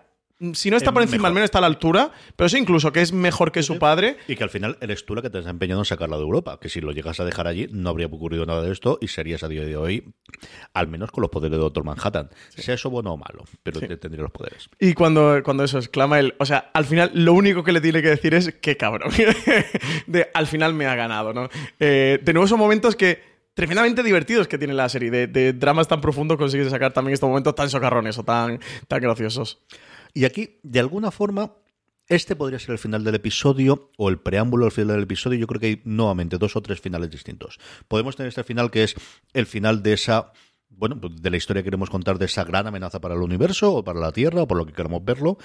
si 0.53 0.71
no 0.71 0.77
está 0.77 0.93
por 0.93 1.01
encima, 1.01 1.27
al 1.27 1.33
menos 1.33 1.45
está 1.45 1.57
a 1.57 1.61
la 1.61 1.67
altura, 1.67 2.11
pero 2.35 2.47
sí 2.47 2.57
incluso 2.57 2.93
que 2.93 3.01
es 3.01 3.11
mejor 3.11 3.51
que 3.51 3.61
su 3.61 3.77
padre. 3.77 4.17
Y 4.27 4.35
que 4.35 4.43
al 4.43 4.49
final 4.49 4.77
eres 4.79 5.05
tú 5.05 5.13
la 5.15 5.21
que 5.21 5.29
te 5.29 5.39
has 5.39 5.47
empeñado 5.47 5.81
en 5.81 5.85
sacarla 5.85 6.15
de 6.15 6.23
Europa, 6.23 6.59
que 6.61 6.69
si 6.69 6.79
lo 6.79 6.91
llegas 6.91 7.19
a 7.19 7.25
dejar 7.25 7.47
allí 7.47 7.67
no 7.71 7.89
habría 7.89 8.07
ocurrido 8.07 8.45
nada 8.45 8.61
de 8.61 8.71
esto 8.71 8.97
y 9.01 9.07
serías 9.07 9.43
a 9.43 9.49
día 9.49 9.63
de 9.63 9.75
hoy, 9.75 10.13
al 10.73 10.87
menos 10.87 11.11
con 11.11 11.21
los 11.21 11.29
poderes 11.29 11.51
de 11.51 11.57
Doctor 11.57 11.83
Manhattan. 11.83 12.29
Sea 12.49 12.75
eso 12.75 12.89
bueno 12.89 13.13
o 13.13 13.17
malo, 13.17 13.43
pero 13.63 13.81
tendría 13.81 14.23
los 14.23 14.31
poderes. 14.31 14.69
Y 14.79 14.93
cuando, 14.93 15.41
cuando 15.43 15.63
eso 15.63 15.77
exclama 15.77 16.19
él, 16.19 16.35
o 16.39 16.45
sea, 16.45 16.71
al 16.73 16.85
final 16.85 17.11
lo 17.13 17.33
único 17.33 17.63
que 17.63 17.71
le 17.71 17.81
tiene 17.81 18.01
que 18.01 18.09
decir 18.09 18.33
es 18.33 18.53
que 18.53 18.77
cabrón. 18.77 19.11
de 20.07 20.29
al 20.33 20.47
final 20.47 20.73
me 20.73 20.85
ha 20.85 20.95
ganado, 20.95 21.33
¿no? 21.33 21.49
Eh, 21.79 22.19
de 22.21 22.33
nuevo 22.33 22.47
son 22.47 22.59
momentos 22.59 22.95
que 22.95 23.21
tremendamente 23.53 24.03
divertidos 24.03 24.47
que 24.47 24.57
tiene 24.57 24.73
la 24.73 24.87
serie. 24.87 25.11
De, 25.11 25.27
de 25.27 25.51
dramas 25.51 25.87
tan 25.87 25.99
profundos 25.99 26.37
consigues 26.37 26.69
sacar 26.69 26.93
también 26.93 27.13
estos 27.13 27.27
momentos 27.27 27.55
tan 27.55 27.69
socarrones 27.69 28.17
o 28.17 28.23
tan, 28.23 28.59
tan 28.87 29.01
graciosos. 29.01 29.59
Y 30.13 30.25
aquí, 30.25 30.59
de 30.63 30.79
alguna 30.79 31.11
forma, 31.11 31.53
este 32.07 32.35
podría 32.35 32.59
ser 32.59 32.71
el 32.71 32.79
final 32.79 33.03
del 33.03 33.15
episodio 33.15 33.91
o 33.97 34.09
el 34.09 34.19
preámbulo 34.19 34.65
al 34.65 34.71
final 34.71 34.95
del 34.95 35.03
episodio. 35.03 35.39
Yo 35.39 35.47
creo 35.47 35.59
que 35.61 35.67
hay 35.67 35.81
nuevamente 35.85 36.37
dos 36.37 36.55
o 36.55 36.61
tres 36.61 36.81
finales 36.81 37.11
distintos. 37.11 37.59
Podemos 37.87 38.15
tener 38.15 38.29
este 38.29 38.43
final 38.43 38.71
que 38.71 38.83
es 38.83 38.95
el 39.33 39.45
final 39.45 39.83
de 39.83 39.93
esa 39.93 40.33
bueno, 40.69 40.99
pues 40.99 41.21
de 41.21 41.29
la 41.29 41.37
historia 41.37 41.61
que 41.61 41.65
queremos 41.65 41.89
contar 41.89 42.17
de 42.17 42.25
esa 42.25 42.43
gran 42.43 42.65
amenaza 42.67 43.01
para 43.01 43.15
el 43.15 43.21
universo 43.21 43.73
o 43.73 43.83
para 43.83 43.99
la 43.99 44.11
Tierra 44.11 44.43
o 44.43 44.47
por 44.47 44.57
lo 44.57 44.65
que 44.65 44.73
queramos 44.73 45.03
verlo. 45.03 45.37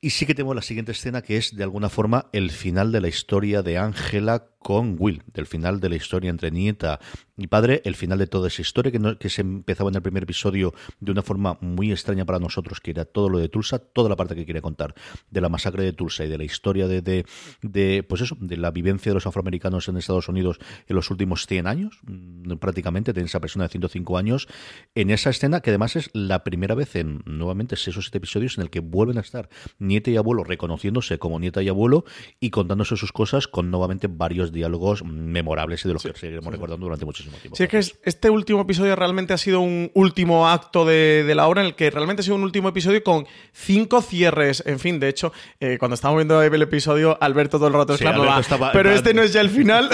Y 0.00 0.10
sí 0.10 0.26
que 0.26 0.34
tenemos 0.34 0.54
la 0.54 0.62
siguiente 0.62 0.92
escena 0.92 1.22
que 1.22 1.36
es 1.36 1.56
de 1.56 1.64
alguna 1.64 1.88
forma 1.88 2.26
el 2.32 2.50
final 2.50 2.92
de 2.92 3.00
la 3.00 3.08
historia 3.08 3.62
de 3.62 3.78
Ángela 3.78 4.46
con 4.58 4.96
Will, 4.98 5.22
del 5.32 5.46
final 5.46 5.80
de 5.80 5.88
la 5.88 5.96
historia 5.96 6.30
entre 6.30 6.50
nieta 6.50 7.00
y 7.36 7.46
padre, 7.46 7.80
el 7.84 7.94
final 7.94 8.18
de 8.18 8.26
toda 8.26 8.48
esa 8.48 8.62
historia 8.62 8.90
que, 8.90 9.16
que 9.18 9.30
se 9.30 9.42
empezaba 9.42 9.90
en 9.90 9.96
el 9.96 10.02
primer 10.02 10.24
episodio 10.24 10.74
de 11.00 11.12
una 11.12 11.22
forma 11.22 11.56
muy 11.60 11.92
extraña 11.92 12.24
para 12.24 12.38
nosotros, 12.38 12.80
que 12.80 12.90
era 12.90 13.04
todo 13.04 13.28
lo 13.28 13.38
de 13.38 13.48
Tulsa, 13.48 13.78
toda 13.78 14.08
la 14.08 14.16
parte 14.16 14.34
que 14.34 14.44
quería 14.44 14.62
contar 14.62 14.94
de 15.30 15.40
la 15.40 15.48
masacre 15.48 15.84
de 15.84 15.92
Tulsa 15.92 16.24
y 16.24 16.28
de 16.28 16.38
la 16.38 16.44
historia 16.44 16.88
de, 16.88 17.24
de, 17.62 18.02
pues 18.08 18.22
eso, 18.22 18.36
de 18.40 18.56
la 18.56 18.70
vivencia 18.70 19.10
de 19.10 19.14
los 19.14 19.26
afroamericanos 19.26 19.88
en 19.88 19.96
Estados 19.96 20.28
Unidos 20.28 20.58
en 20.86 20.96
los 20.96 21.10
últimos 21.10 21.46
100 21.46 21.66
años, 21.66 22.00
mm, 22.06 22.56
prácticamente, 22.56 23.12
de 23.12 23.22
esa 23.22 23.40
persona 23.40 23.66
de 23.66 23.70
105 23.70 24.18
años, 24.18 24.48
en 24.94 25.10
esa 25.10 25.30
escena 25.30 25.60
que 25.60 25.70
además 25.70 25.96
es 25.96 26.10
la 26.12 26.42
primera 26.44 26.74
vez 26.74 26.96
en 26.96 27.22
nuevamente 27.24 27.74
o 27.74 27.78
siete 27.78 28.18
episodios 28.18 28.58
en 28.58 28.62
el 28.62 28.70
que 28.70 28.80
vuelven 28.80 29.18
a 29.18 29.20
estar 29.20 29.48
nieta 29.78 30.10
y 30.10 30.16
abuelo 30.16 30.44
reconociéndose 30.44 31.18
como 31.18 31.38
nieta 31.38 31.62
y 31.62 31.68
abuelo 31.68 32.04
y 32.40 32.50
contándose 32.50 32.96
sus 32.96 33.12
cosas 33.12 33.48
con 33.48 33.70
nuevamente 33.70 34.08
varios 34.08 34.47
diálogos 34.52 35.04
memorables 35.04 35.84
y 35.84 35.88
de 35.88 35.94
los 35.94 36.02
que 36.02 36.12
seguiremos 36.14 36.52
recordando 36.52 36.84
durante 36.84 37.04
muchísimo 37.04 37.36
tiempo. 37.36 37.56
Sí, 37.56 37.64
es 37.64 37.68
que 37.68 37.78
este 37.78 38.30
último 38.30 38.62
episodio 38.62 38.96
realmente 38.96 39.34
ha 39.34 39.38
sido 39.38 39.60
un 39.60 39.90
último 39.94 40.48
acto 40.48 40.84
de, 40.84 41.24
la 41.34 41.46
obra 41.46 41.62
en 41.62 41.68
el 41.68 41.74
que 41.74 41.90
realmente 41.90 42.20
ha 42.20 42.24
sido 42.24 42.36
un 42.36 42.42
último 42.42 42.68
episodio 42.68 43.02
con 43.02 43.26
cinco 43.52 44.02
cierres. 44.02 44.62
En 44.66 44.78
fin, 44.78 44.98
de 45.00 45.08
hecho, 45.08 45.32
eh, 45.60 45.76
cuando 45.78 45.94
estábamos 45.94 46.20
viendo 46.20 46.42
el 46.42 46.62
episodio, 46.62 47.18
Alberto 47.20 47.58
todo 47.58 47.68
el 47.68 47.74
rato 47.74 47.94
exclamaba, 47.94 48.42
pero 48.72 48.90
este 48.90 49.14
no 49.14 49.22
es 49.22 49.32
ya 49.32 49.40
el 49.40 49.50
final, 49.50 49.88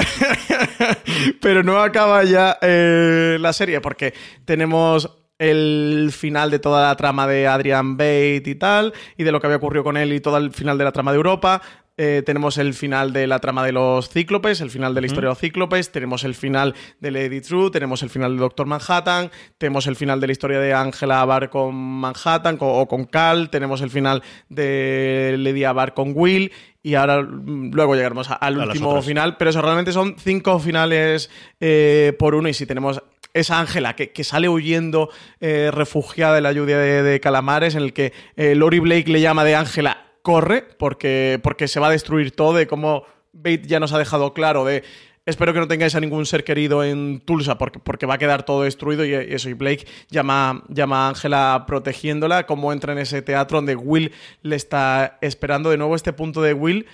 pero 1.40 1.62
no 1.62 1.80
acaba 1.80 2.24
ya 2.24 2.58
eh, 2.60 3.36
la 3.40 3.52
serie 3.52 3.80
porque 3.80 4.14
tenemos 4.44 5.10
el 5.38 6.10
final 6.12 6.50
de 6.50 6.58
toda 6.58 6.88
la 6.88 6.96
trama 6.96 7.26
de 7.26 7.46
Adrian 7.46 7.96
Bate 7.96 8.44
y 8.46 8.54
tal, 8.54 8.92
y 9.16 9.24
de 9.24 9.32
lo 9.32 9.40
que 9.40 9.46
había 9.46 9.56
ocurrido 9.56 9.84
con 9.84 9.96
él 9.96 10.12
y 10.12 10.20
todo 10.20 10.36
el 10.36 10.52
final 10.52 10.78
de 10.78 10.84
la 10.84 10.92
trama 10.92 11.10
de 11.12 11.16
Europa. 11.16 11.60
Eh, 11.96 12.24
tenemos 12.26 12.58
el 12.58 12.74
final 12.74 13.12
de 13.12 13.28
la 13.28 13.38
trama 13.38 13.64
de 13.64 13.70
los 13.70 14.08
cíclopes, 14.08 14.60
el 14.60 14.70
final 14.70 14.96
de 14.96 15.00
la 15.00 15.06
historia 15.06 15.28
de 15.28 15.32
los 15.32 15.38
cíclopes, 15.38 15.92
tenemos 15.92 16.24
el 16.24 16.34
final 16.34 16.74
de 16.98 17.12
Lady 17.12 17.40
True, 17.40 17.70
tenemos 17.70 18.02
el 18.02 18.10
final 18.10 18.34
de 18.34 18.40
Doctor 18.40 18.66
Manhattan, 18.66 19.30
tenemos 19.58 19.86
el 19.86 19.94
final 19.94 20.20
de 20.20 20.26
la 20.26 20.32
historia 20.32 20.58
de 20.58 20.74
Angela 20.74 21.20
Abar 21.20 21.50
con 21.50 21.76
Manhattan 21.76 22.56
o 22.58 22.88
con 22.88 23.04
Cal, 23.04 23.48
tenemos 23.48 23.80
el 23.80 23.90
final 23.90 24.24
de 24.48 25.36
Lady 25.38 25.62
Abar 25.62 25.94
con 25.94 26.14
Will 26.16 26.50
y 26.82 26.96
ahora 26.96 27.22
mm, 27.22 27.70
luego 27.72 27.94
llegaremos 27.94 28.28
al 28.28 28.58
último 28.58 29.00
final, 29.00 29.36
pero 29.36 29.50
eso 29.50 29.62
realmente 29.62 29.92
son 29.92 30.16
cinco 30.18 30.58
finales 30.58 31.30
eh, 31.60 32.12
por 32.18 32.34
uno 32.34 32.48
y 32.48 32.54
si 32.54 32.66
tenemos 32.66 33.04
esa 33.32 33.60
Ángela 33.60 33.94
que, 33.94 34.24
sale 34.24 34.48
huyendo 34.48 35.10
eh, 35.40 35.70
refugiada 35.72 36.34
de 36.34 36.40
la 36.40 36.52
lluvia 36.52 36.76
de, 36.78 37.20
calamares, 37.20 37.76
en 37.76 37.82
el 37.82 37.92
que 37.92 38.12
Lori 38.36 38.80
Blake 38.80 39.10
le 39.10 39.20
llama 39.20 39.44
de 39.44 39.54
Ángela 39.54 40.03
corre 40.24 40.62
porque, 40.62 41.38
porque 41.42 41.68
se 41.68 41.78
va 41.78 41.88
a 41.88 41.90
destruir 41.90 42.34
todo, 42.34 42.54
de 42.54 42.66
cómo 42.66 43.04
Bate 43.34 43.66
ya 43.66 43.78
nos 43.78 43.92
ha 43.92 43.98
dejado 43.98 44.32
claro 44.32 44.64
de 44.64 44.82
espero 45.26 45.52
que 45.52 45.60
no 45.60 45.68
tengáis 45.68 45.94
a 45.94 46.00
ningún 46.00 46.24
ser 46.24 46.44
querido 46.44 46.82
en 46.82 47.20
Tulsa 47.20 47.58
porque, 47.58 47.78
porque 47.78 48.06
va 48.06 48.14
a 48.14 48.18
quedar 48.18 48.44
todo 48.44 48.62
destruido 48.62 49.04
y 49.04 49.12
eso. 49.12 49.50
Y 49.50 49.52
Blake 49.52 49.86
llama, 50.08 50.64
llama 50.68 51.04
a 51.04 51.08
Ángela 51.10 51.64
protegiéndola, 51.66 52.46
como 52.46 52.72
entra 52.72 52.92
en 52.92 53.00
ese 53.00 53.20
teatro 53.20 53.58
donde 53.58 53.76
Will 53.76 54.12
le 54.42 54.56
está 54.56 55.18
esperando. 55.20 55.70
De 55.70 55.76
nuevo, 55.76 55.94
este 55.94 56.12
punto 56.14 56.40
de 56.40 56.54
Will 56.54 56.86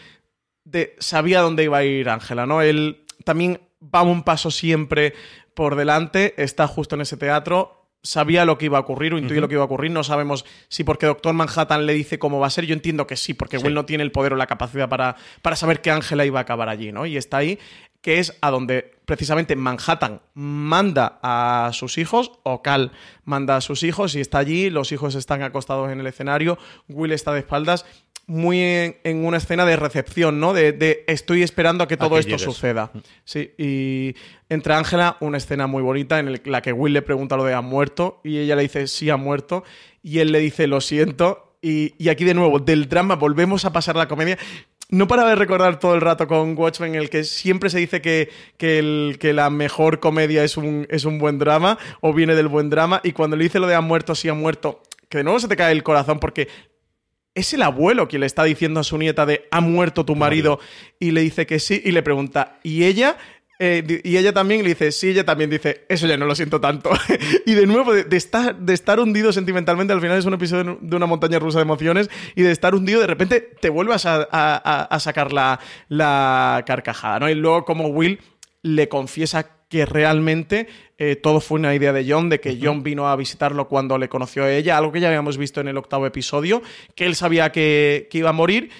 de 0.64 0.96
sabía 0.98 1.40
dónde 1.40 1.64
iba 1.64 1.78
a 1.78 1.84
ir 1.84 2.08
Ángela, 2.08 2.46
¿no? 2.46 2.62
Él 2.62 3.04
también 3.24 3.60
va 3.82 4.02
un 4.02 4.24
paso 4.24 4.50
siempre 4.50 5.14
por 5.54 5.76
delante, 5.76 6.34
está 6.36 6.66
justo 6.66 6.94
en 6.96 7.02
ese 7.02 7.16
teatro, 7.16 7.79
sabía 8.02 8.44
lo 8.44 8.58
que 8.58 8.66
iba 8.66 8.78
a 8.78 8.80
ocurrir 8.80 9.14
o 9.14 9.18
intuía 9.18 9.40
lo 9.40 9.48
que 9.48 9.54
iba 9.54 9.62
a 9.62 9.66
ocurrir. 9.66 9.90
No 9.90 10.04
sabemos 10.04 10.44
si 10.68 10.84
porque 10.84 11.06
Doctor 11.06 11.34
Manhattan 11.34 11.86
le 11.86 11.92
dice 11.92 12.18
cómo 12.18 12.40
va 12.40 12.46
a 12.46 12.50
ser. 12.50 12.66
Yo 12.66 12.74
entiendo 12.74 13.06
que 13.06 13.16
sí, 13.16 13.34
porque 13.34 13.58
Will 13.58 13.74
no 13.74 13.84
tiene 13.84 14.02
el 14.02 14.12
poder 14.12 14.32
o 14.32 14.36
la 14.36 14.46
capacidad 14.46 14.88
para, 14.88 15.16
para 15.42 15.56
saber 15.56 15.80
que 15.80 15.90
Ángela 15.90 16.24
iba 16.24 16.38
a 16.38 16.42
acabar 16.42 16.68
allí, 16.68 16.92
¿no? 16.92 17.06
Y 17.06 17.16
está 17.16 17.38
ahí, 17.38 17.58
que 18.00 18.18
es 18.18 18.36
a 18.40 18.50
donde 18.50 18.98
precisamente 19.04 19.56
Manhattan 19.56 20.22
manda 20.34 21.18
a 21.22 21.70
sus 21.72 21.98
hijos, 21.98 22.32
o 22.42 22.62
Cal 22.62 22.92
manda 23.24 23.56
a 23.56 23.60
sus 23.60 23.82
hijos, 23.82 24.14
y 24.14 24.20
está 24.20 24.38
allí, 24.38 24.70
los 24.70 24.92
hijos 24.92 25.14
están 25.14 25.42
acostados 25.42 25.90
en 25.90 26.00
el 26.00 26.06
escenario, 26.06 26.58
Will 26.88 27.12
está 27.12 27.32
de 27.32 27.40
espaldas 27.40 27.84
muy 28.30 28.60
en, 28.62 29.24
una 29.24 29.38
escena 29.38 29.64
de 29.64 29.74
recepción, 29.74 30.38
¿no? 30.38 30.52
De, 30.52 31.04
estoy 31.08 31.42
esperando 31.42 31.82
a 31.82 31.88
que 31.88 31.96
todo 31.96 32.16
esto 32.16 32.38
suceda. 32.38 32.92
Sí, 33.24 33.50
y 33.58 34.14
entre 34.48 34.74
Ángela, 34.74 35.16
una 35.18 35.36
escena 35.36 35.66
muy 35.66 35.82
bonita 35.82 36.20
en 36.20 36.40
la 36.44 36.62
que 36.62 36.72
Will 36.72 36.92
le 36.92 37.02
pregunta 37.02 37.36
lo 37.36 37.42
de 37.42 37.54
ha 37.54 37.60
muerto 37.60 38.20
y 38.22 38.38
ella 38.38 38.54
le 38.54 38.62
dice 38.62 38.86
sí 38.86 39.10
ha 39.10 39.16
muerto 39.16 39.64
y 40.04 40.20
él 40.20 40.30
le 40.30 40.38
dice 40.38 40.68
lo 40.68 40.80
siento. 40.80 41.56
Y, 41.60 41.94
y 41.98 42.08
aquí 42.08 42.24
de 42.24 42.34
nuevo, 42.34 42.60
del 42.60 42.88
drama 42.88 43.16
volvemos 43.16 43.64
a 43.64 43.72
pasar 43.72 43.96
la 43.96 44.06
comedia 44.06 44.38
no 44.90 45.08
para 45.08 45.24
de 45.24 45.34
recordar 45.34 45.80
todo 45.80 45.94
el 45.96 46.00
rato 46.00 46.28
con 46.28 46.56
Watchmen, 46.56 46.94
en 46.94 47.00
el 47.00 47.10
que 47.10 47.24
siempre 47.24 47.68
se 47.68 47.78
dice 47.78 48.00
que, 48.00 48.28
que, 48.56 48.78
el, 48.78 49.18
que, 49.20 49.32
la 49.32 49.50
mejor 49.50 50.00
comedia 50.00 50.42
es 50.44 50.56
un, 50.56 50.86
es 50.90 51.04
un 51.04 51.18
buen 51.18 51.38
drama 51.38 51.78
o 52.00 52.12
viene 52.12 52.34
del 52.34 52.48
buen 52.48 52.70
drama, 52.70 53.00
y 53.04 53.12
cuando 53.12 53.36
le 53.36 53.44
dice 53.44 53.60
lo 53.60 53.68
de 53.68 53.76
ha 53.76 53.80
muerto, 53.80 54.16
sí 54.16 54.28
ha 54.28 54.34
muerto, 54.34 54.82
que 55.08 55.18
de 55.18 55.24
nuevo 55.24 55.38
se 55.38 55.48
te 55.48 55.56
cae 55.56 55.72
el 55.72 55.82
corazón 55.82 56.18
porque 56.18 56.48
es 57.40 57.52
el 57.54 57.62
abuelo 57.62 58.08
quien 58.08 58.20
le 58.20 58.26
está 58.26 58.44
diciendo 58.44 58.80
a 58.80 58.84
su 58.84 58.96
nieta 58.98 59.26
de 59.26 59.48
ha 59.50 59.60
muerto 59.60 60.04
tu 60.04 60.14
marido 60.14 60.60
y 60.98 61.10
le 61.10 61.20
dice 61.22 61.46
que 61.46 61.58
sí 61.58 61.80
y 61.84 61.92
le 61.92 62.02
pregunta, 62.02 62.58
¿y 62.62 62.84
ella? 62.84 63.16
Eh, 63.62 64.00
y 64.04 64.16
ella 64.16 64.32
también 64.32 64.62
le 64.62 64.70
dice, 64.70 64.90
sí, 64.90 65.10
ella 65.10 65.26
también 65.26 65.50
dice, 65.50 65.84
eso 65.90 66.06
ya 66.06 66.16
no 66.16 66.24
lo 66.24 66.34
siento 66.34 66.62
tanto. 66.62 66.90
y 67.46 67.52
de 67.52 67.66
nuevo, 67.66 67.92
de, 67.92 68.16
estar, 68.16 68.56
de 68.56 68.72
estar 68.72 68.98
hundido 68.98 69.34
sentimentalmente, 69.34 69.92
al 69.92 70.00
final 70.00 70.18
es 70.18 70.24
un 70.24 70.32
episodio 70.32 70.78
de 70.80 70.96
una 70.96 71.04
montaña 71.04 71.38
rusa 71.38 71.58
de 71.58 71.64
emociones, 71.64 72.08
y 72.34 72.42
de 72.42 72.52
estar 72.52 72.74
hundido, 72.74 73.02
de 73.02 73.06
repente 73.06 73.40
te 73.40 73.68
vuelvas 73.68 74.06
a, 74.06 74.98
sacar 74.98 75.34
la, 75.34 75.60
la, 75.88 76.64
carcajada, 76.66 77.20
¿no? 77.20 77.28
Y 77.28 77.34
luego 77.34 77.66
como 77.66 77.88
Will 77.88 78.18
le 78.62 78.88
confiesa 78.88 79.59
que 79.70 79.86
realmente 79.86 80.66
eh, 80.98 81.16
todo 81.16 81.40
fue 81.40 81.58
una 81.58 81.74
idea 81.74 81.94
de 81.94 82.04
John, 82.06 82.28
de 82.28 82.40
que 82.40 82.58
John 82.60 82.82
vino 82.82 83.08
a 83.08 83.16
visitarlo 83.16 83.68
cuando 83.68 83.96
le 83.96 84.08
conoció 84.08 84.44
a 84.44 84.52
ella, 84.52 84.76
algo 84.76 84.92
que 84.92 85.00
ya 85.00 85.06
habíamos 85.06 85.38
visto 85.38 85.60
en 85.60 85.68
el 85.68 85.78
octavo 85.78 86.06
episodio, 86.06 86.60
que 86.94 87.06
él 87.06 87.14
sabía 87.14 87.52
que, 87.52 88.08
iba 88.12 88.30
a 88.30 88.34
morir. 88.34 88.70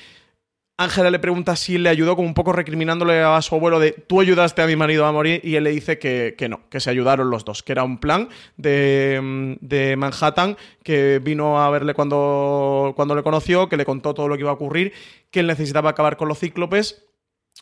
Ángela 0.76 1.10
le 1.10 1.18
pregunta 1.18 1.54
si 1.56 1.78
le 1.78 1.90
ayudó, 1.90 2.16
como 2.16 2.26
un 2.26 2.34
poco 2.34 2.52
recriminándole 2.52 3.20
a 3.20 3.40
su 3.42 3.54
abuelo 3.54 3.78
de 3.78 3.92
tú 3.92 4.20
ayudaste 4.20 4.62
a 4.62 4.66
mi 4.66 4.74
marido 4.74 5.06
a 5.06 5.12
morir, 5.12 5.40
y 5.44 5.54
él 5.54 5.64
le 5.64 5.70
dice 5.70 5.98
que, 5.98 6.34
no, 6.48 6.68
que 6.68 6.80
se 6.80 6.90
ayudaron 6.90 7.30
los 7.30 7.44
dos, 7.44 7.62
que 7.62 7.72
era 7.72 7.84
un 7.84 7.98
plan 7.98 8.28
de, 8.56 9.56
de, 9.60 9.96
Manhattan, 9.96 10.56
que 10.82 11.20
vino 11.22 11.62
a 11.62 11.70
verle 11.70 11.94
cuando, 11.94 12.94
cuando 12.96 13.14
le 13.14 13.22
conoció, 13.22 13.68
que 13.68 13.76
le 13.76 13.84
contó 13.84 14.12
todo 14.12 14.26
lo 14.26 14.34
que 14.34 14.40
iba 14.40 14.50
a 14.50 14.54
ocurrir, 14.54 14.92
que 15.30 15.40
él 15.40 15.46
necesitaba 15.46 15.90
acabar 15.90 16.16
con 16.16 16.26
los 16.26 16.38
cíclopes 16.40 17.04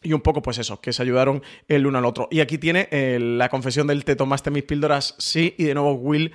y 0.02 0.12
un 0.12 0.20
poco, 0.20 0.42
pues 0.42 0.58
eso, 0.58 0.80
que 0.80 0.92
se 0.92 1.02
ayudaron 1.02 1.42
el 1.68 1.86
uno 1.86 1.98
al 1.98 2.04
otro. 2.04 2.28
Y 2.30 2.40
aquí 2.40 2.58
tiene 2.58 2.88
eh, 2.90 3.18
la 3.20 3.48
confesión 3.48 3.86
del 3.86 4.04
te 4.04 4.16
tomaste 4.16 4.50
mis 4.50 4.62
píldoras, 4.62 5.14
sí, 5.18 5.54
y 5.58 5.64
de 5.64 5.74
nuevo 5.74 5.92
Will 5.94 6.32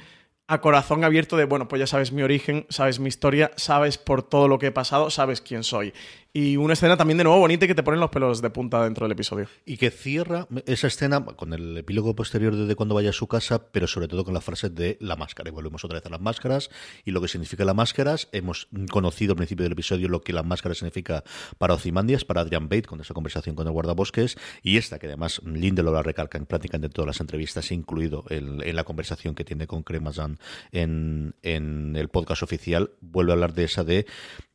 a 0.47 0.61
corazón 0.61 1.03
abierto 1.03 1.37
de, 1.37 1.45
bueno, 1.45 1.67
pues 1.67 1.79
ya 1.79 1.87
sabes 1.87 2.11
mi 2.11 2.21
origen, 2.21 2.65
sabes 2.69 2.99
mi 2.99 3.07
historia, 3.07 3.51
sabes 3.55 3.97
por 3.97 4.23
todo 4.23 4.47
lo 4.47 4.59
que 4.59 4.67
he 4.67 4.71
pasado, 4.71 5.09
sabes 5.09 5.41
quién 5.41 5.63
soy. 5.63 5.93
Y 6.35 6.57
una 6.57 6.73
escena 6.73 6.97
también 6.97 7.19
de 7.19 7.23
nuevo 7.23 7.37
bonita 7.37 7.65
y 7.65 7.67
que 7.67 7.75
te 7.75 7.83
ponen 7.83 7.99
los 7.99 8.09
pelos 8.09 8.41
de 8.41 8.49
punta 8.49 8.83
dentro 8.83 9.05
del 9.05 9.11
episodio. 9.11 9.47
Y 9.67 9.77
que 9.77 9.91
cierra 9.91 10.47
esa 10.65 10.87
escena 10.87 11.23
con 11.23 11.53
el 11.53 11.77
epílogo 11.77 12.15
posterior 12.15 12.55
de 12.55 12.75
cuando 12.75 12.95
vaya 12.95 13.11
a 13.11 13.13
su 13.13 13.27
casa, 13.27 13.67
pero 13.71 13.85
sobre 13.85 14.07
todo 14.07 14.25
con 14.25 14.33
la 14.33 14.41
frase 14.41 14.71
de 14.71 14.97
la 14.99 15.15
máscara. 15.15 15.49
Y 15.49 15.51
volvemos 15.51 15.85
otra 15.85 15.99
vez 15.99 16.05
a 16.07 16.09
las 16.09 16.19
máscaras 16.19 16.71
y 17.05 17.11
lo 17.11 17.21
que 17.21 17.27
significa 17.27 17.63
las 17.65 17.75
máscaras. 17.75 18.29
Hemos 18.31 18.67
conocido 18.89 19.33
al 19.33 19.37
principio 19.37 19.61
del 19.61 19.73
episodio 19.73 20.09
lo 20.09 20.23
que 20.23 20.33
la 20.33 20.41
máscara 20.41 20.73
significa 20.73 21.23
para 21.59 21.75
Ozymandias, 21.75 22.25
para 22.25 22.41
Adrian 22.41 22.67
Bate, 22.67 22.87
con 22.87 22.99
esa 22.99 23.13
conversación 23.13 23.55
con 23.55 23.67
el 23.67 23.73
guardabosques. 23.73 24.35
Y 24.63 24.77
esta, 24.77 24.97
que 24.97 25.05
además 25.05 25.39
Lindelof 25.45 25.93
la 25.93 26.01
recalca 26.01 26.39
en 26.39 26.47
prácticamente 26.47 26.95
todas 26.95 27.05
las 27.05 27.21
entrevistas, 27.21 27.71
incluido 27.71 28.25
en, 28.29 28.75
la 28.75 28.83
conversación 28.83 29.35
que 29.35 29.45
tiene 29.45 29.67
con 29.67 29.83
Cremazan 29.83 30.32
En, 30.71 31.35
en 31.41 31.95
el 31.95 32.09
podcast 32.09 32.43
oficial, 32.43 32.91
vuelve 33.01 33.31
a 33.31 33.35
hablar 33.35 33.53
de 33.53 33.63
esa 33.63 33.83
de 33.83 34.05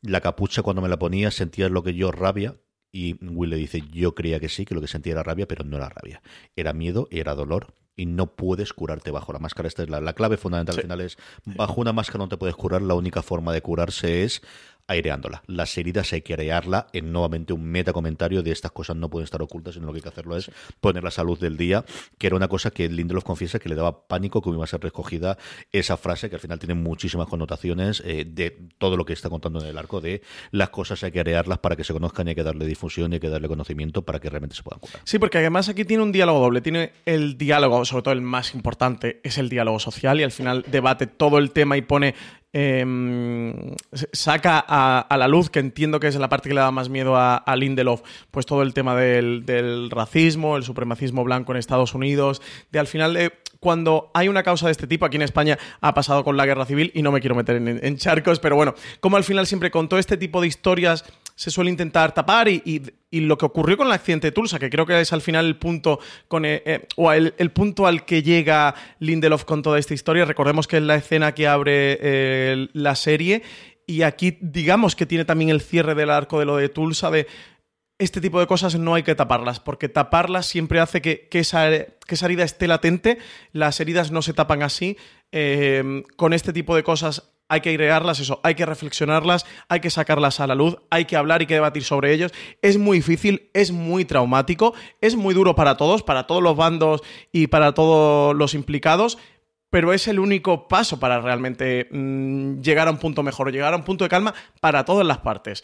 la 0.01 0.21
capucha 0.21 0.61
cuando 0.61 0.81
me 0.81 0.89
la 0.89 0.99
ponía, 0.99 1.31
sentías 1.31 1.71
lo 1.71 1.83
que 1.83 1.93
yo 1.93 2.11
rabia, 2.11 2.55
y 2.91 3.23
Will 3.23 3.51
le 3.51 3.57
dice, 3.57 3.83
yo 3.91 4.15
creía 4.15 4.39
que 4.39 4.49
sí, 4.49 4.65
que 4.65 4.75
lo 4.75 4.81
que 4.81 4.87
sentía 4.87 5.13
era 5.13 5.23
rabia, 5.23 5.47
pero 5.47 5.63
no 5.63 5.77
era 5.77 5.89
rabia. 5.89 6.21
Era 6.55 6.73
miedo, 6.73 7.07
era 7.11 7.35
dolor, 7.35 7.73
y 7.95 8.05
no 8.05 8.35
puedes 8.35 8.73
curarte 8.73 9.11
bajo 9.11 9.33
la 9.33 9.39
máscara. 9.39 9.67
Esta 9.67 9.83
es 9.83 9.89
la, 9.89 10.13
clave 10.13 10.37
fundamental 10.37 10.75
al 10.75 10.81
final 10.81 11.01
es, 11.01 11.17
bajo 11.45 11.81
una 11.81 11.93
máscara 11.93 12.19
no 12.19 12.29
te 12.29 12.37
puedes 12.37 12.55
curar, 12.55 12.81
la 12.81 12.95
única 12.95 13.21
forma 13.21 13.53
de 13.53 13.61
curarse 13.61 14.23
es 14.23 14.41
aireándola. 14.89 15.43
Las 15.45 15.77
heridas 15.77 16.11
hay 16.13 16.21
que 16.21 16.33
airearla 16.33 16.87
en 16.93 17.13
nuevamente 17.13 17.53
un 17.53 17.63
meta 17.63 17.93
comentario 17.93 18.43
de 18.43 18.51
estas 18.51 18.71
cosas 18.71 18.97
no 18.97 19.09
pueden 19.09 19.23
estar 19.23 19.41
ocultas, 19.41 19.75
sino 19.75 19.85
lo 19.85 19.93
que 19.93 19.97
hay 19.97 20.03
que 20.03 20.09
hacerlo 20.09 20.35
es 20.35 20.51
ponerlas 20.81 21.19
a 21.19 21.23
luz 21.23 21.39
del 21.39 21.57
día, 21.57 21.85
que 22.17 22.27
era 22.27 22.35
una 22.35 22.47
cosa 22.47 22.71
que 22.71 22.89
Lindelof 22.89 23.23
confiesa 23.23 23.59
que 23.59 23.69
le 23.69 23.75
daba 23.75 24.07
pánico 24.07 24.41
que 24.41 24.49
iba 24.49 24.63
a 24.63 24.67
ser 24.67 24.81
recogida 24.81 25.37
esa 25.71 25.95
frase 25.95 26.29
que 26.29 26.35
al 26.35 26.41
final 26.41 26.57
tiene 26.59 26.73
muchísimas 26.73 27.27
connotaciones 27.27 28.01
eh, 28.05 28.25
de 28.27 28.57
todo 28.77 28.97
lo 28.97 29.05
que 29.05 29.13
está 29.13 29.29
contando 29.29 29.61
en 29.61 29.67
el 29.67 29.77
arco 29.77 30.01
de 30.01 30.21
las 30.51 30.69
cosas 30.69 31.03
hay 31.03 31.11
que 31.11 31.19
airearlas 31.19 31.59
para 31.59 31.75
que 31.75 31.83
se 31.83 31.93
conozcan 31.93 32.27
y 32.27 32.31
hay 32.31 32.35
que 32.35 32.43
darle 32.43 32.65
difusión 32.65 33.11
y 33.11 33.15
hay 33.15 33.19
que 33.19 33.29
darle 33.29 33.47
conocimiento 33.47 34.01
para 34.01 34.19
que 34.19 34.29
realmente 34.29 34.55
se 34.55 34.63
puedan 34.63 34.79
curar. 34.79 35.01
Sí, 35.03 35.19
porque 35.19 35.37
además 35.37 35.69
aquí 35.69 35.85
tiene 35.85 36.01
un 36.01 36.11
diálogo 36.11 36.39
doble, 36.39 36.61
tiene 36.61 36.93
el 37.05 37.37
diálogo, 37.37 37.85
sobre 37.85 38.03
todo 38.03 38.13
el 38.13 38.21
más 38.21 38.55
importante, 38.55 39.19
es 39.23 39.37
el 39.37 39.49
diálogo 39.49 39.79
social 39.79 40.19
y 40.19 40.23
al 40.23 40.31
final 40.31 40.65
debate 40.67 41.05
todo 41.07 41.37
el 41.37 41.51
tema 41.51 41.77
y 41.77 41.81
pone 41.83 42.15
Em, 42.51 43.75
saca 44.11 44.63
a, 44.67 45.17
la 45.17 45.27
luz, 45.27 45.51
que 45.51 45.59
entiendo 45.59 45.99
que 45.99 46.07
es 46.07 46.15
la 46.15 46.29
parte 46.29 46.49
que 46.49 46.55
le 46.55 46.61
da 46.61 46.71
más 46.71 46.89
miedo 46.89 47.15
a, 47.15 47.43
Lindelof, 47.55 48.01
pues 48.31 48.47
todo 48.47 48.63
el 48.63 48.73
tema 48.73 48.95
del, 48.95 49.91
racismo, 49.91 50.57
el 50.57 50.63
supremacismo 50.63 51.23
blanco 51.23 51.51
en 51.51 51.59
Estados 51.59 51.93
Unidos, 51.93 52.41
de 52.71 52.79
al 52.79 52.87
final 52.87 53.13
de 53.13 53.33
cuando 53.59 54.09
hay 54.15 54.29
una 54.29 54.41
causa 54.41 54.65
de 54.65 54.71
este 54.71 54.87
tipo, 54.87 55.05
aquí 55.05 55.17
en 55.17 55.21
España 55.21 55.59
ha 55.81 55.93
pasado 55.93 56.23
con 56.23 56.37
la 56.37 56.45
guerra 56.47 56.65
civil 56.65 56.91
y 56.95 57.03
no 57.03 57.11
me 57.11 57.19
quiero 57.19 57.35
meter 57.35 57.57
en, 57.57 57.97
charcos, 57.97 58.39
pero 58.39 58.55
bueno, 58.55 58.73
como 58.99 59.17
al 59.17 59.23
final 59.23 59.45
siempre 59.45 59.69
con 59.69 59.87
todo 59.87 59.99
este 59.99 60.17
tipo 60.17 60.41
de 60.41 60.47
historias 60.47 61.05
se 61.39 61.51
suele 61.51 61.69
intentar 61.69 62.13
tapar 62.13 62.49
y, 62.49 62.81
lo 63.11 63.37
que 63.37 63.45
ocurrió 63.45 63.77
con 63.77 63.87
el 63.87 63.93
accidente 63.93 64.27
de 64.27 64.31
Tulsa, 64.33 64.59
que 64.59 64.69
creo 64.69 64.85
que 64.85 64.99
es 64.99 65.13
al 65.13 65.21
final 65.21 65.45
el 65.45 65.55
punto 65.55 66.01
con 66.27 66.43
eh, 66.43 66.61
eh, 66.65 66.85
o 66.97 67.13
el, 67.13 67.51
punto 67.51 67.87
al 67.87 68.03
que 68.03 68.21
llega 68.21 68.75
Lindelof 68.99 69.45
con 69.45 69.61
toda 69.61 69.79
esta 69.79 69.93
historia. 69.93 70.25
Recordemos 70.25 70.67
que 70.67 70.77
es 70.77 70.83
la 70.83 70.95
escena 70.95 71.33
que 71.33 71.47
abre 71.47 71.97
eh, 72.01 72.67
la 72.73 72.93
serie 72.95 73.41
y 73.87 74.01
aquí 74.01 74.37
digamos 74.41 74.97
que 74.97 75.05
tiene 75.05 75.23
también 75.23 75.49
el 75.49 75.61
cierre 75.61 75.95
del 75.95 76.09
arco 76.09 76.39
de 76.39 76.45
lo 76.45 76.57
de 76.57 76.67
Tulsa 76.67 77.09
de 77.09 77.25
este 77.99 78.19
tipo 78.19 78.41
de 78.41 78.47
cosas 78.47 78.77
no 78.77 78.95
hay 78.95 79.03
que 79.03 79.15
taparlas, 79.15 79.61
porque 79.61 79.87
taparlas 79.87 80.45
siempre 80.45 80.81
hace 80.81 81.01
que, 81.01 81.29
esa, 81.31 81.69
herida 81.69 82.43
esté 82.43 82.67
latente, 82.67 83.17
las 83.53 83.79
heridas 83.79 84.11
no 84.11 84.21
se 84.21 84.33
tapan 84.33 84.61
así, 84.61 84.97
con 86.15 86.33
este 86.33 86.53
tipo 86.53 86.77
de 86.77 86.83
cosas 86.83 87.29
hay 87.49 87.61
que 87.61 87.69
airearlas, 87.69 88.19
eso, 88.19 88.39
hay 88.43 88.55
que 88.55 88.65
reflexionarlas, 88.65 89.45
hay 89.67 89.79
que 89.79 89.89
sacarlas 89.89 90.39
a 90.39 90.47
la 90.47 90.55
luz, 90.55 90.77
hay 90.89 91.05
que 91.05 91.17
hablar 91.17 91.41
y 91.41 91.47
que 91.47 91.55
debatir 91.55 91.83
sobre 91.83 92.13
ellos. 92.13 92.31
Es 92.61 92.77
muy 92.77 92.99
difícil, 92.99 93.49
es 93.53 93.71
muy 93.71 94.05
traumático, 94.05 94.73
es 95.01 95.15
muy 95.15 95.33
duro 95.33 95.55
para 95.55 95.75
todos, 95.75 96.03
para 96.03 96.27
todos 96.27 96.41
los 96.43 96.55
bandos 96.55 97.01
y 97.31 97.47
para 97.47 97.73
todos 97.73 98.35
los 98.35 98.53
implicados, 98.53 99.17
pero 99.69 99.93
es 99.93 100.07
el 100.07 100.19
único 100.19 100.67
paso 100.67 100.99
para 100.99 101.19
realmente 101.19 101.89
mm, 101.91 102.61
llegar 102.61 102.87
a 102.87 102.91
un 102.91 102.97
punto 102.97 103.23
mejor, 103.23 103.51
llegar 103.51 103.73
a 103.73 103.77
un 103.77 103.83
punto 103.83 104.05
de 104.05 104.09
calma 104.09 104.33
para 104.61 104.85
todas 104.85 105.05
las 105.05 105.17
partes 105.17 105.63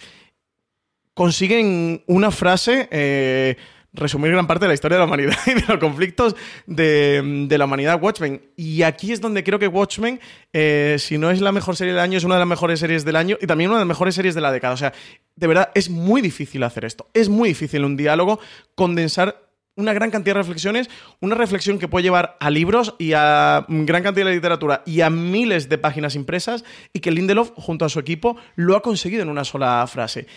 consiguen 1.15 2.03
una 2.07 2.29
frase 2.29 2.89
eh, 2.91 3.55
resumir 3.95 4.31
gran 4.31 4.47
parte 4.47 4.65
de 4.65 4.69
la 4.69 4.73
historia 4.73 4.97
de 4.97 4.99
la 4.99 5.05
humanidad 5.05 5.37
y 5.47 5.53
de 5.53 5.63
los 5.67 5.77
conflictos 5.77 6.35
de, 6.65 7.47
la 7.49 7.65
humanidad 7.65 8.01
Watchmen. 8.01 8.41
Y 8.55 8.83
aquí 8.83 9.11
es 9.11 9.21
donde 9.21 9.43
creo 9.43 9.59
que 9.59 9.67
Watchmen, 9.67 10.19
eh, 10.53 10.97
si 10.99 11.17
no 11.17 11.31
es 11.31 11.41
la 11.41 11.51
mejor 11.51 11.75
serie 11.75 11.93
del 11.93 12.01
año, 12.01 12.17
es 12.17 12.23
una 12.23 12.35
de 12.35 12.39
las 12.39 12.47
mejores 12.47 12.79
series 12.79 13.05
del 13.05 13.15
año 13.15 13.37
y 13.41 13.47
también 13.47 13.69
una 13.69 13.79
de 13.79 13.85
las 13.85 13.89
mejores 13.89 14.15
series 14.15 14.35
de 14.35 14.41
la 14.41 14.51
década. 14.51 14.73
O 14.73 14.77
sea, 14.77 14.93
de 15.35 15.47
verdad, 15.47 15.71
es 15.73 15.89
muy 15.89 16.21
difícil 16.21 16.63
hacer 16.63 16.85
esto. 16.85 17.09
Es 17.13 17.29
muy 17.29 17.49
difícil 17.49 17.83
un 17.83 17.97
diálogo 17.97 18.39
condensar 18.75 19.45
una 19.75 19.93
gran 19.93 20.09
cantidad 20.09 20.35
de 20.35 20.41
reflexiones, 20.41 20.89
una 21.19 21.35
reflexión 21.35 21.79
que 21.79 21.87
puede 21.87 22.03
llevar 22.03 22.37
a 22.39 22.49
libros 22.49 22.95
y 22.97 23.13
a 23.13 23.65
gran 23.67 24.03
cantidad 24.03 24.25
de 24.25 24.35
literatura 24.35 24.83
y 24.85 25.01
a 25.01 25.09
miles 25.09 25.69
de 25.69 25.77
páginas 25.77 26.15
impresas 26.15 26.63
y 26.93 26.99
que 27.01 27.11
Lindelof, 27.11 27.51
junto 27.55 27.85
a 27.85 27.89
su 27.89 27.99
equipo, 27.99 28.37
lo 28.55 28.75
ha 28.75 28.81
conseguido 28.81 29.23
en 29.23 29.29
una 29.29 29.43
sola 29.43 29.85
frase. 29.87 30.27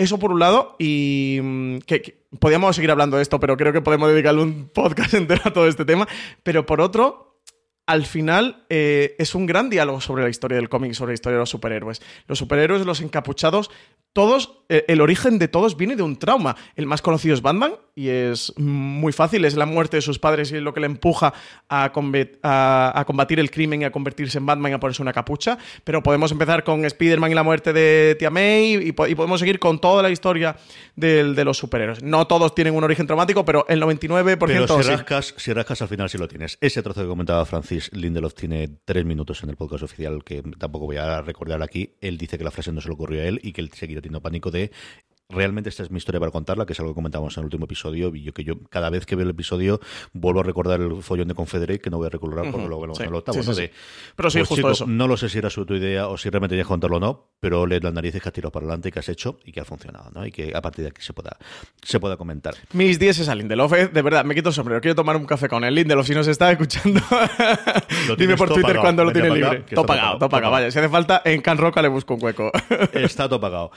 Eso 0.00 0.18
por 0.18 0.32
un 0.32 0.38
lado, 0.38 0.76
y 0.78 1.40
mm, 1.42 1.78
que, 1.80 2.24
podríamos 2.38 2.74
seguir 2.74 2.90
hablando 2.90 3.18
de 3.18 3.22
esto, 3.22 3.38
pero 3.38 3.58
creo 3.58 3.74
que 3.74 3.82
podemos 3.82 4.08
dedicarle 4.08 4.40
un 4.40 4.68
podcast 4.74 5.12
entero 5.12 5.42
a 5.44 5.52
todo 5.52 5.68
este 5.68 5.84
tema. 5.84 6.08
Pero 6.42 6.64
por 6.64 6.80
otro, 6.80 7.42
al 7.84 8.06
final 8.06 8.64
eh, 8.70 9.14
es 9.18 9.34
un 9.34 9.44
gran 9.44 9.68
diálogo 9.68 10.00
sobre 10.00 10.22
la 10.22 10.30
historia 10.30 10.56
del 10.56 10.70
cómic, 10.70 10.94
sobre 10.94 11.10
la 11.10 11.14
historia 11.16 11.36
de 11.36 11.40
los 11.40 11.50
superhéroes. 11.50 12.00
Los 12.28 12.38
superhéroes, 12.38 12.86
los 12.86 13.02
encapuchados, 13.02 13.70
todos, 14.12 14.58
eh, 14.68 14.84
el 14.88 15.00
origen 15.00 15.38
de 15.38 15.46
todos 15.46 15.76
viene 15.76 15.94
de 15.94 16.02
un 16.02 16.16
trauma. 16.16 16.56
El 16.74 16.86
más 16.86 17.00
conocido 17.00 17.34
es 17.34 17.42
Batman 17.42 17.74
y 17.94 18.08
es 18.08 18.52
muy 18.58 19.12
fácil, 19.12 19.44
es 19.44 19.54
la 19.54 19.66
muerte 19.66 19.98
de 19.98 20.00
sus 20.00 20.18
padres 20.18 20.50
y 20.50 20.56
es 20.56 20.62
lo 20.62 20.74
que 20.74 20.80
le 20.80 20.86
empuja 20.86 21.32
a, 21.68 21.92
combatir 21.92 23.38
el 23.40 23.50
crimen 23.50 23.82
y 23.82 23.84
a 23.84 23.92
convertirse 23.92 24.38
en 24.38 24.46
Batman 24.46 24.72
y 24.72 24.74
a 24.74 24.80
ponerse 24.80 25.02
una 25.02 25.12
capucha. 25.12 25.58
Pero 25.84 26.02
podemos 26.02 26.32
empezar 26.32 26.64
con 26.64 26.84
Spider-Man 26.84 27.30
y 27.30 27.34
la 27.34 27.42
muerte 27.42 27.72
de 27.72 28.16
Tia 28.18 28.30
May 28.30 28.88
y, 28.88 28.92
podemos 28.92 29.38
seguir 29.38 29.58
con 29.58 29.80
toda 29.80 30.02
la 30.02 30.10
historia 30.10 30.56
de 30.96 31.44
los 31.44 31.56
superhéroes. 31.56 32.02
No 32.02 32.26
todos 32.26 32.54
tienen 32.54 32.74
un 32.74 32.82
origen 32.82 33.06
traumático, 33.06 33.44
pero 33.44 33.64
el 33.68 33.80
99% 33.80 34.38
pero 34.38 34.82
si 34.82 34.88
rascas, 34.88 35.34
si 35.36 35.52
rascas 35.52 35.82
al 35.82 35.88
final 35.88 36.10
sí 36.10 36.18
lo 36.18 36.26
tienes. 36.26 36.58
Ese 36.60 36.82
trozo 36.82 37.02
que 37.02 37.08
comentaba 37.08 37.44
Francis 37.44 37.90
Lindelof 37.92 38.34
tiene 38.34 38.68
tres 38.84 39.04
minutos 39.04 39.42
en 39.44 39.50
el 39.50 39.56
podcast 39.56 39.84
oficial 39.84 40.24
que 40.24 40.42
tampoco 40.58 40.86
voy 40.86 40.96
a 40.96 41.22
recordar 41.22 41.62
aquí. 41.62 41.96
Él 42.00 42.18
dice 42.18 42.38
que 42.38 42.44
la 42.44 42.50
frase 42.50 42.72
no 42.72 42.80
se 42.80 42.88
le 42.88 42.94
ocurrió 42.94 43.20
a 43.20 43.24
él 43.24 43.40
y 43.42 43.52
que 43.52 43.60
él 43.60 43.70
seguirá 43.72 43.99
teniendo 44.00 44.22
pánico 44.22 44.50
de 44.50 44.70
realmente 45.30 45.68
esta 45.68 45.82
es 45.82 45.90
mi 45.90 45.98
historia 45.98 46.20
para 46.20 46.32
contarla, 46.32 46.66
que 46.66 46.72
es 46.72 46.80
algo 46.80 46.92
que 46.92 46.96
comentábamos 46.96 47.36
en 47.36 47.42
el 47.42 47.44
último 47.46 47.64
episodio, 47.64 48.14
y 48.14 48.22
yo 48.22 48.32
que 48.32 48.44
yo 48.44 48.54
cada 48.68 48.90
vez 48.90 49.06
que 49.06 49.16
veo 49.16 49.24
el 49.24 49.30
episodio 49.30 49.80
vuelvo 50.12 50.40
a 50.40 50.42
recordar 50.42 50.80
el 50.80 51.02
follón 51.02 51.28
de 51.28 51.34
Confederate, 51.34 51.80
que 51.80 51.90
no 51.90 51.98
voy 51.98 52.06
a 52.06 52.10
recordar 52.10 52.50
porque 52.50 52.66
luego 52.66 52.84
en 52.84 53.08
el 53.08 53.14
octavo. 53.14 53.38
pero 54.16 54.30
sí, 54.30 54.38
pues, 54.38 54.48
justo 54.48 54.70
eso. 54.70 54.86
No 54.86 55.06
lo 55.06 55.16
sé 55.16 55.28
si 55.28 55.38
era 55.38 55.50
su 55.50 55.64
tu 55.64 55.74
idea 55.74 56.08
o 56.08 56.16
si 56.16 56.28
realmente 56.30 56.52
tenías 56.52 56.66
que 56.66 56.70
contarlo 56.70 56.96
o 56.96 57.00
no, 57.00 57.30
pero 57.40 57.66
lees 57.66 57.82
las 57.82 57.92
narices 57.92 58.22
que 58.22 58.28
has 58.28 58.32
tirado 58.32 58.50
para 58.50 58.64
adelante, 58.64 58.90
que 58.90 58.98
has 58.98 59.08
hecho 59.08 59.38
y 59.44 59.52
que 59.52 59.60
ha 59.60 59.64
funcionado, 59.64 60.10
¿no? 60.10 60.26
Y 60.26 60.32
que 60.32 60.52
a 60.54 60.60
partir 60.60 60.84
de 60.84 60.90
aquí 60.90 61.02
se 61.02 61.12
pueda, 61.12 61.36
se 61.82 62.00
pueda 62.00 62.16
comentar. 62.16 62.54
Mis 62.72 62.98
10 62.98 63.20
es 63.20 63.28
a 63.28 63.34
Lindelof, 63.34 63.72
¿eh? 63.74 63.88
de 63.88 64.02
verdad, 64.02 64.24
me 64.24 64.34
quito 64.34 64.48
el 64.48 64.54
sombrero, 64.54 64.80
quiero 64.80 64.94
tomar 64.94 65.16
un 65.16 65.26
café 65.26 65.48
con 65.48 65.64
el 65.64 65.74
Lindelof, 65.74 66.06
si 66.06 66.14
nos 66.14 66.28
está 66.28 66.50
escuchando, 66.50 67.00
dime 68.18 68.36
por 68.36 68.52
Twitter 68.52 68.78
cuando 68.78 69.04
lo 69.04 69.12
tiene 69.12 69.30
libre. 69.30 69.60
Todo 69.60 69.86
pagado, 69.86 70.18
todo 70.18 70.28
pagado, 70.28 70.52
vaya, 70.52 70.70
si 70.70 70.78
hace 70.78 70.88
falta, 70.88 71.22
en 71.24 71.40
Can 71.40 71.58
Roca 71.58 71.82
le 71.82 71.88
busco 71.88 72.14
un 72.14 72.22
hueco. 72.22 72.50
está 72.92 73.28
todo 73.28 73.40
pagado. 73.40 73.70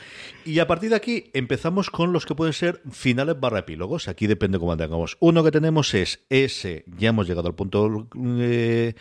Y 0.46 0.60
a 0.60 0.68
partir 0.68 0.90
de 0.90 0.96
aquí 0.96 1.30
empezamos 1.44 1.90
con 1.90 2.14
los 2.14 2.26
que 2.26 2.36
pueden 2.36 2.54
ser 2.54 2.82
finales 2.90 3.40
barra 3.40 3.60
epílogos. 3.60 4.08
Aquí 4.08 4.28
depende 4.28 4.60
cómo 4.60 4.76
tengamos. 4.78 5.18
Uno 5.20 5.44
que 5.44 5.52
tenemos 5.52 5.94
es 5.94 6.26
ese, 6.30 6.86
ya 6.98 7.10
hemos 7.10 7.28
llegado 7.28 7.48
al 7.50 7.56
punto 7.56 8.08
eh, 8.40 8.96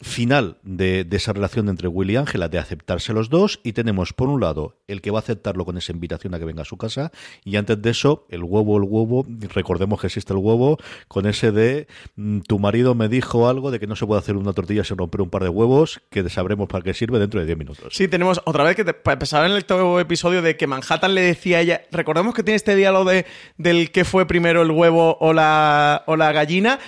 final 0.00 0.58
de, 0.62 1.06
esa 1.10 1.32
relación 1.32 1.68
entre 1.68 1.88
Will 1.88 2.10
y 2.10 2.16
Ángela, 2.16 2.48
de 2.48 2.58
aceptarse 2.58 3.12
los 3.12 3.30
dos, 3.30 3.60
y 3.62 3.72
tenemos 3.72 4.12
por 4.12 4.28
un 4.28 4.40
lado 4.40 4.76
el 4.88 5.00
que 5.00 5.10
va 5.10 5.18
a 5.18 5.20
aceptarlo 5.20 5.64
con 5.64 5.78
esa 5.78 5.92
invitación 5.92 6.34
a 6.34 6.38
que 6.38 6.44
venga 6.44 6.62
a 6.62 6.64
su 6.64 6.76
casa, 6.76 7.12
y 7.44 7.56
antes 7.56 7.80
de 7.80 7.90
eso, 7.90 8.26
el 8.30 8.42
huevo, 8.42 8.76
el 8.76 8.84
huevo, 8.84 9.26
recordemos 9.54 10.00
que 10.00 10.08
existe 10.08 10.32
el 10.32 10.38
huevo, 10.38 10.78
con 11.08 11.26
ese 11.26 11.52
de 11.52 11.86
mm, 12.16 12.40
tu 12.40 12.58
marido 12.58 12.94
me 12.94 13.08
dijo 13.08 13.48
algo 13.48 13.70
de 13.70 13.80
que 13.80 13.86
no 13.86 13.96
se 13.96 14.06
puede 14.06 14.18
hacer 14.18 14.36
una 14.36 14.52
tortilla 14.52 14.84
sin 14.84 14.98
romper 14.98 15.20
un 15.20 15.30
par 15.30 15.42
de 15.42 15.48
huevos, 15.48 16.00
que 16.10 16.28
sabremos 16.28 16.68
para 16.68 16.82
qué 16.82 16.94
sirve 16.94 17.18
dentro 17.18 17.40
de 17.40 17.46
10 17.46 17.58
minutos. 17.58 17.94
Sí, 17.94 18.08
tenemos 18.08 18.40
otra 18.44 18.64
vez 18.64 18.76
que 18.76 18.84
pensaba 18.84 19.46
en 19.46 19.52
el 19.52 19.64
episodio 20.00 20.42
de 20.42 20.56
que 20.56 20.66
Manhattan 20.66 21.14
le 21.14 21.22
decía 21.22 21.58
a 21.58 21.60
ella, 21.60 21.82
recordemos 21.90 22.34
que 22.34 22.42
tiene 22.42 22.56
este 22.56 22.74
diálogo 22.74 23.10
de, 23.10 23.26
del 23.56 23.90
que 23.90 24.04
fue 24.04 24.26
primero 24.26 24.62
el 24.62 24.70
huevo 24.70 25.16
o 25.20 25.32
la, 25.32 26.02
o 26.06 26.16
la 26.16 26.32
gallina, 26.32 26.78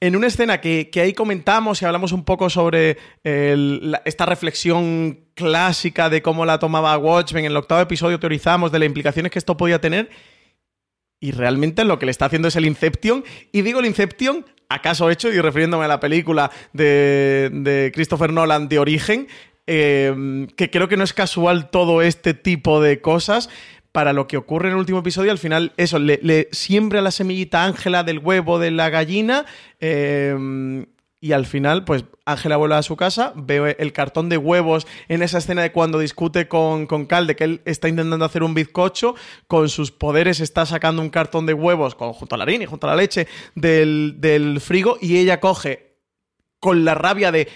en 0.00 0.16
una 0.16 0.28
escena 0.28 0.60
que, 0.60 0.90
ahí 0.96 1.12
comentamos 1.12 1.80
y 1.80 1.84
hablamos 1.84 2.12
un 2.12 2.24
poco 2.24 2.48
sobre 2.48 2.96
esta 3.22 4.26
reflexión 4.26 5.20
clásica 5.34 6.08
de 6.08 6.22
cómo 6.22 6.46
la 6.46 6.58
tomaba 6.58 6.96
Watchmen, 6.96 7.44
en 7.44 7.50
el 7.50 7.56
octavo 7.56 7.82
episodio 7.82 8.18
teorizamos 8.18 8.72
de 8.72 8.78
las 8.78 8.86
implicaciones 8.86 9.30
que 9.30 9.38
esto 9.38 9.56
podía 9.56 9.80
tener. 9.80 10.10
Y 11.22 11.32
realmente 11.32 11.84
lo 11.84 11.98
que 11.98 12.06
le 12.06 12.12
está 12.12 12.26
haciendo 12.26 12.48
es 12.48 12.56
el 12.56 12.64
Inception. 12.64 13.24
Y 13.52 13.60
digo 13.60 13.80
el 13.80 13.86
Inception, 13.86 14.46
acaso 14.70 15.10
hecho, 15.10 15.28
y 15.28 15.38
refiriéndome 15.38 15.84
a 15.84 15.88
la 15.88 16.00
película 16.00 16.50
de, 16.72 17.90
Christopher 17.94 18.32
Nolan 18.32 18.68
de 18.68 18.78
Origen, 18.78 19.28
eh, 19.66 20.46
que 20.56 20.70
creo 20.70 20.88
que 20.88 20.96
no 20.96 21.04
es 21.04 21.12
casual 21.12 21.68
todo 21.68 22.00
este 22.00 22.32
tipo 22.32 22.80
de 22.80 23.02
cosas 23.02 23.50
para 23.92 24.12
lo 24.12 24.26
que 24.26 24.36
ocurre 24.36 24.68
en 24.68 24.74
el 24.74 24.80
último 24.80 25.00
episodio, 25.00 25.30
al 25.30 25.38
final, 25.38 25.72
eso, 25.76 25.98
le, 25.98 26.48
siembra 26.52 27.02
la 27.02 27.10
semillita 27.10 27.64
Ángela 27.64 28.04
del 28.04 28.18
huevo 28.18 28.58
de 28.58 28.70
la 28.70 28.90
gallina. 28.90 29.46
Em, 29.80 30.86
y 31.22 31.32
al 31.32 31.44
final, 31.44 31.84
pues 31.84 32.04
Ángela 32.24 32.56
vuelve 32.56 32.76
a 32.76 32.82
su 32.82 32.96
casa, 32.96 33.34
ve 33.36 33.76
el 33.78 33.92
cartón 33.92 34.30
de 34.30 34.38
huevos 34.38 34.86
en 35.08 35.22
esa 35.22 35.38
escena 35.38 35.60
de 35.60 35.70
cuando 35.70 35.98
discute 35.98 36.48
con, 36.48 36.86
con 36.86 37.04
Cal, 37.04 37.26
de 37.26 37.36
que 37.36 37.44
él 37.44 37.60
está 37.66 37.88
intentando 37.88 38.24
hacer 38.24 38.42
un 38.42 38.54
bizcocho, 38.54 39.14
con 39.46 39.68
sus 39.68 39.90
poderes 39.90 40.40
está 40.40 40.64
sacando 40.64 41.02
un 41.02 41.10
cartón 41.10 41.44
de 41.44 41.52
huevos 41.52 41.94
junto 41.94 42.34
a 42.34 42.38
la 42.38 42.44
harina 42.44 42.64
y 42.64 42.66
junto 42.66 42.86
a 42.86 42.90
la 42.90 42.96
leche 42.96 43.26
del, 43.54 44.14
del 44.18 44.60
frigo, 44.60 44.96
y 44.98 45.18
ella 45.18 45.40
coge 45.40 45.90
con 46.58 46.84
la 46.84 46.94
rabia 46.94 47.32
de 47.32 47.48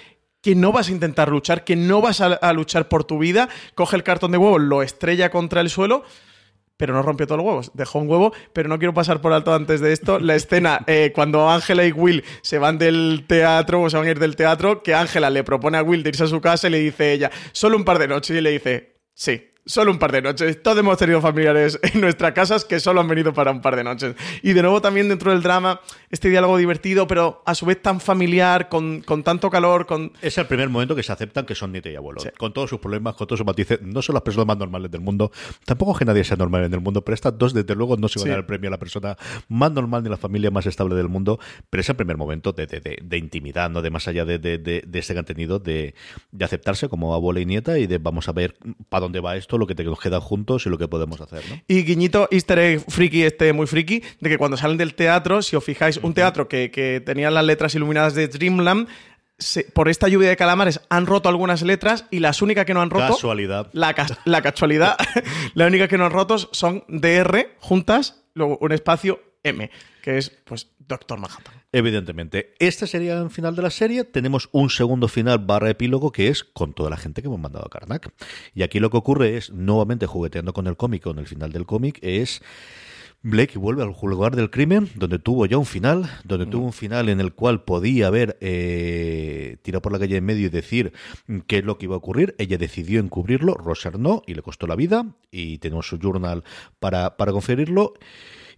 que 0.44 0.54
no 0.54 0.72
vas 0.72 0.88
a 0.88 0.92
intentar 0.92 1.30
luchar, 1.30 1.64
que 1.64 1.74
no 1.74 2.02
vas 2.02 2.20
a, 2.20 2.52
luchar 2.52 2.86
por 2.90 3.04
tu 3.04 3.18
vida, 3.18 3.48
coge 3.74 3.96
el 3.96 4.02
cartón 4.02 4.30
de 4.30 4.36
huevo, 4.36 4.58
lo 4.58 4.82
estrella 4.82 5.30
contra 5.30 5.62
el 5.62 5.70
suelo 5.70 6.04
pero 6.76 6.92
no 6.92 7.02
rompió 7.02 7.24
todos 7.28 7.38
los 7.38 7.46
huevos. 7.46 7.70
Dejó 7.74 8.00
un 8.00 8.10
huevo, 8.10 8.32
pero 8.52 8.68
no 8.68 8.78
quiero 8.78 8.92
pasar 8.92 9.20
por 9.20 9.32
alto 9.32 9.54
antes 9.54 9.80
de 9.80 9.92
esto 9.92 10.18
la 10.18 10.34
escena 10.34 10.80
eh, 10.88 11.12
cuando 11.14 11.48
Ángela 11.48 11.86
y 11.86 11.92
Will 11.92 12.24
se 12.42 12.58
van 12.58 12.78
del 12.78 13.24
teatro 13.28 13.80
o 13.80 13.88
se 13.88 13.96
van 13.96 14.06
a 14.06 14.10
ir 14.10 14.18
del 14.18 14.34
teatro, 14.34 14.82
que 14.82 14.92
Ángela 14.92 15.30
le 15.30 15.44
propone 15.44 15.78
a 15.78 15.84
Will 15.84 16.02
de 16.02 16.10
irse 16.10 16.24
a 16.24 16.26
su 16.26 16.40
casa 16.40 16.66
y 16.66 16.72
le 16.72 16.78
dice 16.78 17.12
ella, 17.12 17.30
solo 17.52 17.76
un 17.76 17.84
par 17.84 18.00
de 18.00 18.08
noches, 18.08 18.36
y 18.36 18.40
le 18.40 18.50
dice, 18.50 18.96
sí, 19.14 19.53
solo 19.66 19.90
un 19.90 19.98
par 19.98 20.12
de 20.12 20.22
noches. 20.22 20.62
Todos 20.62 20.78
hemos 20.78 20.98
tenido 20.98 21.20
familiares 21.20 21.78
en 21.94 22.00
nuestras 22.00 22.32
casas 22.32 22.64
que 22.64 22.80
solo 22.80 23.00
han 23.00 23.08
venido 23.08 23.32
para 23.32 23.50
un 23.50 23.60
par 23.60 23.76
de 23.76 23.84
noches. 23.84 24.14
Y 24.42 24.52
de 24.52 24.62
nuevo 24.62 24.80
también 24.80 25.08
dentro 25.08 25.30
del 25.30 25.42
drama, 25.42 25.80
este 26.10 26.28
diálogo 26.28 26.56
divertido, 26.56 27.06
pero 27.06 27.42
a 27.46 27.54
su 27.54 27.66
vez 27.66 27.80
tan 27.80 28.00
familiar, 28.00 28.68
con, 28.68 29.02
tanto 29.22 29.50
calor, 29.50 29.86
con... 29.86 30.12
Es 30.20 30.38
el 30.38 30.46
primer 30.46 30.68
momento 30.68 30.94
que 30.94 31.02
se 31.02 31.12
aceptan 31.12 31.46
que 31.46 31.54
son 31.54 31.72
nieto 31.72 31.88
y 31.88 31.96
abuelo. 31.96 32.20
Con 32.38 32.52
todos 32.52 32.70
sus 32.70 32.80
problemas, 32.80 33.14
con 33.14 33.26
todos 33.26 33.38
sus 33.38 33.46
matices. 33.46 33.80
No 33.82 34.02
son 34.02 34.14
las 34.14 34.22
personas 34.22 34.46
más 34.46 34.58
normales 34.58 34.90
del 34.90 35.00
mundo. 35.00 35.30
Tampoco 35.64 35.92
es 35.92 35.98
que 35.98 36.04
nadie 36.04 36.24
sea 36.24 36.36
normal 36.36 36.64
en 36.64 36.74
el 36.74 36.80
mundo, 36.80 37.04
pero 37.04 37.14
estas 37.14 37.36
dos, 37.38 37.54
desde 37.54 37.74
luego, 37.74 37.96
no 37.96 38.08
se 38.08 38.18
van 38.18 38.28
a 38.28 38.30
dar 38.32 38.38
el 38.40 38.46
premio 38.46 38.68
a 38.68 38.72
la 38.72 38.78
persona 38.78 39.16
más 39.48 39.72
normal 39.72 40.02
ni 40.02 40.10
la 40.10 40.16
familia 40.16 40.50
más 40.50 40.66
estable 40.66 40.94
del 40.94 41.08
mundo. 41.08 41.38
Pero 41.70 41.80
es 41.80 41.88
el 41.88 41.96
primer 41.96 42.16
momento 42.16 42.52
de, 42.52 42.66
de, 42.66 43.18
intimidad, 43.18 43.70
¿no? 43.70 43.82
De 43.82 43.90
más 43.90 44.08
allá 44.08 44.24
de, 44.24 44.38
de, 44.38 44.84
este 44.92 45.14
contenido, 45.14 45.58
de, 45.58 45.94
de 46.32 46.44
aceptarse 46.44 46.88
como 46.88 47.14
abuela 47.14 47.40
y 47.40 47.46
nieta 47.46 47.78
y 47.78 47.86
de 47.86 47.98
vamos 47.98 48.28
a 48.28 48.32
ver 48.32 48.56
para 48.88 49.02
dónde 49.02 49.20
va 49.20 49.36
esto 49.36 49.53
lo 49.58 49.66
que 49.66 49.74
te 49.74 49.84
nos 49.84 50.00
queda 50.00 50.20
juntos 50.20 50.66
y 50.66 50.70
lo 50.70 50.78
que 50.78 50.88
podemos 50.88 51.20
hacer. 51.20 51.42
¿no? 51.48 51.60
Y 51.68 51.82
guiñito 51.82 52.28
easter 52.30 52.58
egg 52.58 52.84
friki, 52.88 53.22
este 53.22 53.52
muy 53.52 53.66
friki, 53.66 54.02
de 54.20 54.30
que 54.30 54.38
cuando 54.38 54.56
salen 54.56 54.76
del 54.76 54.94
teatro, 54.94 55.42
si 55.42 55.56
os 55.56 55.64
fijáis, 55.64 55.98
un 55.98 56.14
teatro 56.14 56.48
que, 56.48 56.70
que 56.70 57.00
tenía 57.00 57.30
las 57.30 57.44
letras 57.44 57.74
iluminadas 57.74 58.14
de 58.14 58.28
Dreamland, 58.28 58.88
por 59.72 59.88
esta 59.88 60.08
lluvia 60.08 60.28
de 60.28 60.36
calamares 60.36 60.80
han 60.88 61.06
roto 61.06 61.28
algunas 61.28 61.62
letras 61.62 62.06
y 62.10 62.20
las 62.20 62.40
únicas 62.42 62.64
que 62.64 62.74
no 62.74 62.82
han 62.82 62.90
roto. 62.90 63.14
Casualidad. 63.14 63.68
La, 63.72 63.94
la 64.24 64.42
casualidad. 64.42 64.96
la 65.54 65.66
única 65.66 65.88
que 65.88 65.98
no 65.98 66.06
han 66.06 66.12
roto 66.12 66.38
son 66.38 66.84
DR 66.88 67.56
juntas, 67.58 68.24
luego 68.34 68.58
un 68.60 68.72
espacio 68.72 69.20
M, 69.42 69.70
que 70.02 70.18
es 70.18 70.30
pues 70.44 70.70
Doctor 70.78 71.18
Manhattan. 71.18 71.54
Evidentemente. 71.74 72.54
Este 72.60 72.86
sería 72.86 73.18
el 73.18 73.30
final 73.30 73.56
de 73.56 73.62
la 73.62 73.70
serie. 73.70 74.04
Tenemos 74.04 74.48
un 74.52 74.70
segundo 74.70 75.08
final 75.08 75.40
barra 75.40 75.70
epílogo 75.70 76.12
que 76.12 76.28
es 76.28 76.44
con 76.44 76.72
toda 76.72 76.88
la 76.88 76.96
gente 76.96 77.20
que 77.20 77.26
hemos 77.26 77.40
mandado 77.40 77.66
a 77.66 77.68
Karnak. 77.68 78.12
Y 78.54 78.62
aquí 78.62 78.78
lo 78.78 78.90
que 78.90 78.96
ocurre 78.96 79.36
es, 79.36 79.50
nuevamente 79.50 80.06
jugueteando 80.06 80.52
con 80.52 80.68
el 80.68 80.76
cómic, 80.76 81.02
con 81.02 81.18
el 81.18 81.26
final 81.26 81.50
del 81.50 81.66
cómic, 81.66 81.98
es... 82.00 82.42
Blake 83.26 83.58
vuelve 83.58 83.82
al 83.82 83.96
lugar 84.02 84.36
del 84.36 84.50
crimen, 84.50 84.90
donde 84.96 85.18
tuvo 85.18 85.46
ya 85.46 85.56
un 85.56 85.64
final, 85.64 86.10
donde 86.24 86.44
tuvo 86.44 86.66
un 86.66 86.74
final 86.74 87.08
en 87.08 87.20
el 87.20 87.32
cual 87.32 87.64
podía 87.64 88.08
haber 88.08 88.36
eh, 88.42 89.56
tirado 89.62 89.80
por 89.80 89.92
la 89.92 89.98
calle 89.98 90.18
en 90.18 90.24
medio 90.26 90.46
y 90.46 90.50
decir 90.50 90.92
qué 91.46 91.58
es 91.58 91.64
lo 91.64 91.78
que 91.78 91.86
iba 91.86 91.94
a 91.94 91.98
ocurrir. 91.98 92.34
Ella 92.36 92.58
decidió 92.58 93.00
encubrirlo, 93.00 93.54
Roser 93.54 93.98
no, 93.98 94.22
y 94.26 94.34
le 94.34 94.42
costó 94.42 94.66
la 94.66 94.76
vida, 94.76 95.06
y 95.30 95.56
tenemos 95.56 95.88
su 95.88 95.98
journal 95.98 96.44
para, 96.78 97.16
para 97.16 97.32
conferirlo. 97.32 97.94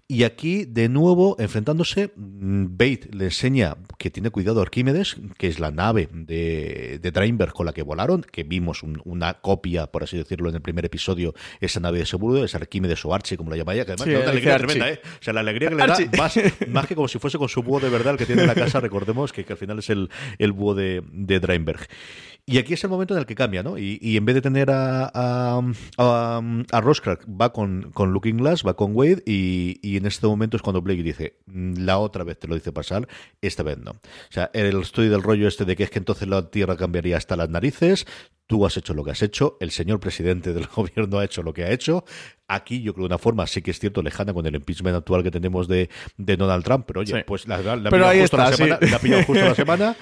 Y 0.08 0.22
aquí, 0.22 0.66
de 0.66 0.88
nuevo, 0.88 1.34
enfrentándose, 1.40 2.12
mm, 2.14 2.66
Bate 2.70 3.08
le 3.12 3.24
enseña 3.24 3.76
que 3.98 4.08
tiene 4.08 4.30
cuidado 4.30 4.60
a 4.60 4.62
Arquímedes, 4.62 5.16
que 5.36 5.48
es 5.48 5.58
la 5.58 5.72
nave 5.72 6.08
de, 6.12 7.00
de 7.02 7.48
con 7.52 7.66
la 7.66 7.72
que 7.72 7.82
volaron, 7.82 8.22
que 8.22 8.44
vimos 8.44 8.84
una 8.84 9.34
copia, 9.34 9.88
por 9.88 10.04
así 10.04 10.16
decirlo, 10.16 10.48
en 10.48 10.54
el 10.54 10.62
primer 10.62 10.84
episodio, 10.84 11.34
esa 11.60 11.80
nave 11.80 11.98
de 11.98 12.06
seguro, 12.06 12.44
es 12.44 12.54
Arquímedes 12.54 13.04
o 13.04 13.12
Archie, 13.12 13.36
como 13.36 13.50
la 13.50 13.56
llama 13.56 13.74
ella, 13.74 13.84
que 13.84 13.92
además 13.92 14.22
una 14.22 14.30
alegría 14.30 14.58
tremenda, 14.58 14.90
¿eh? 14.90 15.00
O 15.04 15.22
sea, 15.24 15.32
la 15.32 15.40
alegría 15.40 15.70
que 15.70 15.74
le 15.74 15.86
da, 15.86 15.98
más, 16.68 16.86
que 16.86 16.94
como 16.94 17.08
si 17.08 17.18
fuese 17.18 17.36
con 17.36 17.48
su 17.48 17.64
búho 17.64 17.80
de 17.80 17.88
verdad 17.88 18.12
el 18.12 18.18
que 18.18 18.26
tiene 18.26 18.42
en 18.42 18.48
la 18.48 18.54
casa, 18.54 18.78
recordemos 18.80 19.32
que, 19.32 19.44
al 19.48 19.56
final 19.56 19.80
es 19.80 19.90
el, 19.90 20.08
el 20.38 20.52
búho 20.52 20.76
de, 20.76 21.02
de 21.10 21.40
y 22.48 22.58
aquí 22.58 22.74
es 22.74 22.84
el 22.84 22.90
momento 22.90 23.12
en 23.14 23.18
el 23.18 23.26
que 23.26 23.34
cambia, 23.34 23.64
¿no? 23.64 23.76
Y, 23.76 24.16
en 24.16 24.24
vez 24.24 24.36
de 24.36 24.40
tener 24.40 24.70
a, 24.70 25.10
a, 25.12 25.60
a, 25.98 26.80
va 26.80 27.52
con, 27.52 27.90
con, 27.92 28.12
Looking 28.12 28.36
Glass, 28.36 28.64
va 28.64 28.76
con 28.76 28.94
Wade, 28.94 29.24
y, 29.26 29.96
en 29.96 30.06
este 30.06 30.28
momento 30.28 30.56
es 30.56 30.62
cuando 30.62 30.80
Blake 30.80 31.02
dice, 31.02 31.38
mm, 31.46 31.78
la 31.84 31.98
otra 31.98 32.22
vez 32.22 32.38
te 32.38 32.46
lo 32.46 32.54
dice 32.54 32.70
pasar, 32.70 33.08
esta 33.42 33.64
vez 33.64 33.78
no. 33.78 33.90
O 33.90 34.30
sea, 34.30 34.48
el 34.54 34.80
estudio 34.80 35.10
del 35.10 35.24
rollo 35.24 35.48
este 35.48 35.64
de 35.64 35.74
que 35.74 35.82
es 35.82 35.90
que 35.90 35.98
entonces 35.98 36.28
la 36.28 36.48
Tierra 36.48 36.76
cambiaría 36.76 37.16
hasta 37.16 37.34
las 37.34 37.50
narices, 37.50 38.06
tú 38.46 38.64
has 38.64 38.76
hecho 38.76 38.94
lo 38.94 39.02
que 39.02 39.10
has 39.10 39.22
hecho, 39.22 39.56
el 39.58 39.72
señor 39.72 39.98
presidente 39.98 40.52
del 40.52 40.66
gobierno 40.74 41.18
ha 41.18 41.24
hecho 41.24 41.42
lo 41.42 41.52
que 41.52 41.64
ha 41.64 41.72
hecho. 41.72 42.04
Aquí 42.46 42.80
yo 42.80 42.94
creo 42.94 43.08
de 43.08 43.14
una 43.14 43.18
forma 43.18 43.44
sí 43.48 43.60
que 43.60 43.72
es 43.72 43.80
cierto 43.80 44.02
lejana 44.02 44.32
con 44.32 44.46
el 44.46 44.54
impeachment 44.54 44.96
actual 44.96 45.24
que 45.24 45.32
tenemos 45.32 45.66
de, 45.66 45.90
Donald 46.16 46.62
Trump, 46.62 46.84
pero 46.86 47.00
oye, 47.00 47.24
pues 47.24 47.48
la, 47.48 47.58
la, 47.60 47.74
la, 47.74 48.20
justo 48.20 48.36
la 48.36 48.52
semana, 48.52 48.78
la 48.80 48.96
ha 48.96 49.00
pillado 49.00 49.24
justo 49.24 49.44
la 49.44 49.54
semana. 49.56 49.96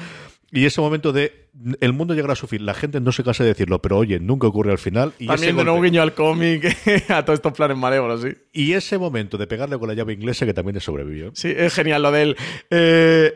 Y 0.54 0.66
ese 0.66 0.80
momento 0.80 1.12
de 1.12 1.48
el 1.80 1.92
mundo 1.92 2.14
llegará 2.14 2.32
a 2.34 2.36
su 2.36 2.46
fin, 2.46 2.64
la 2.64 2.74
gente 2.74 3.00
no 3.00 3.10
se 3.10 3.24
cansa 3.24 3.42
de 3.42 3.50
decirlo, 3.50 3.82
pero 3.82 3.98
oye, 3.98 4.20
nunca 4.20 4.46
ocurre 4.46 4.70
al 4.70 4.78
final. 4.78 5.12
Y 5.18 5.26
También 5.26 5.56
de 5.56 5.64
nuevo 5.64 5.80
guiño 5.80 6.00
al 6.00 6.14
cómic, 6.14 6.64
a 7.10 7.24
todos 7.24 7.38
estos 7.38 7.52
planes 7.52 7.76
malévolos, 7.76 8.22
sí. 8.22 8.28
Y 8.52 8.72
ese 8.72 8.96
momento 8.96 9.36
de 9.36 9.48
pegarle 9.48 9.78
con 9.78 9.88
la 9.88 9.94
llave 9.94 10.12
inglesa 10.12 10.46
que 10.46 10.54
también 10.54 10.80
sobrevivió. 10.80 11.32
Sí, 11.34 11.52
es 11.54 11.74
genial 11.74 12.02
lo 12.02 12.12
del. 12.12 12.36
Eh, 12.70 13.34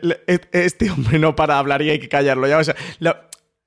este 0.53 0.89
hombre 0.91 1.19
no 1.19 1.35
para 1.35 1.59
hablar 1.59 1.81
y 1.81 1.89
hay 1.89 1.99
que 1.99 2.07
callarlo. 2.07 2.47
Ya, 2.47 2.57
o 2.57 2.63
sea, 2.63 2.75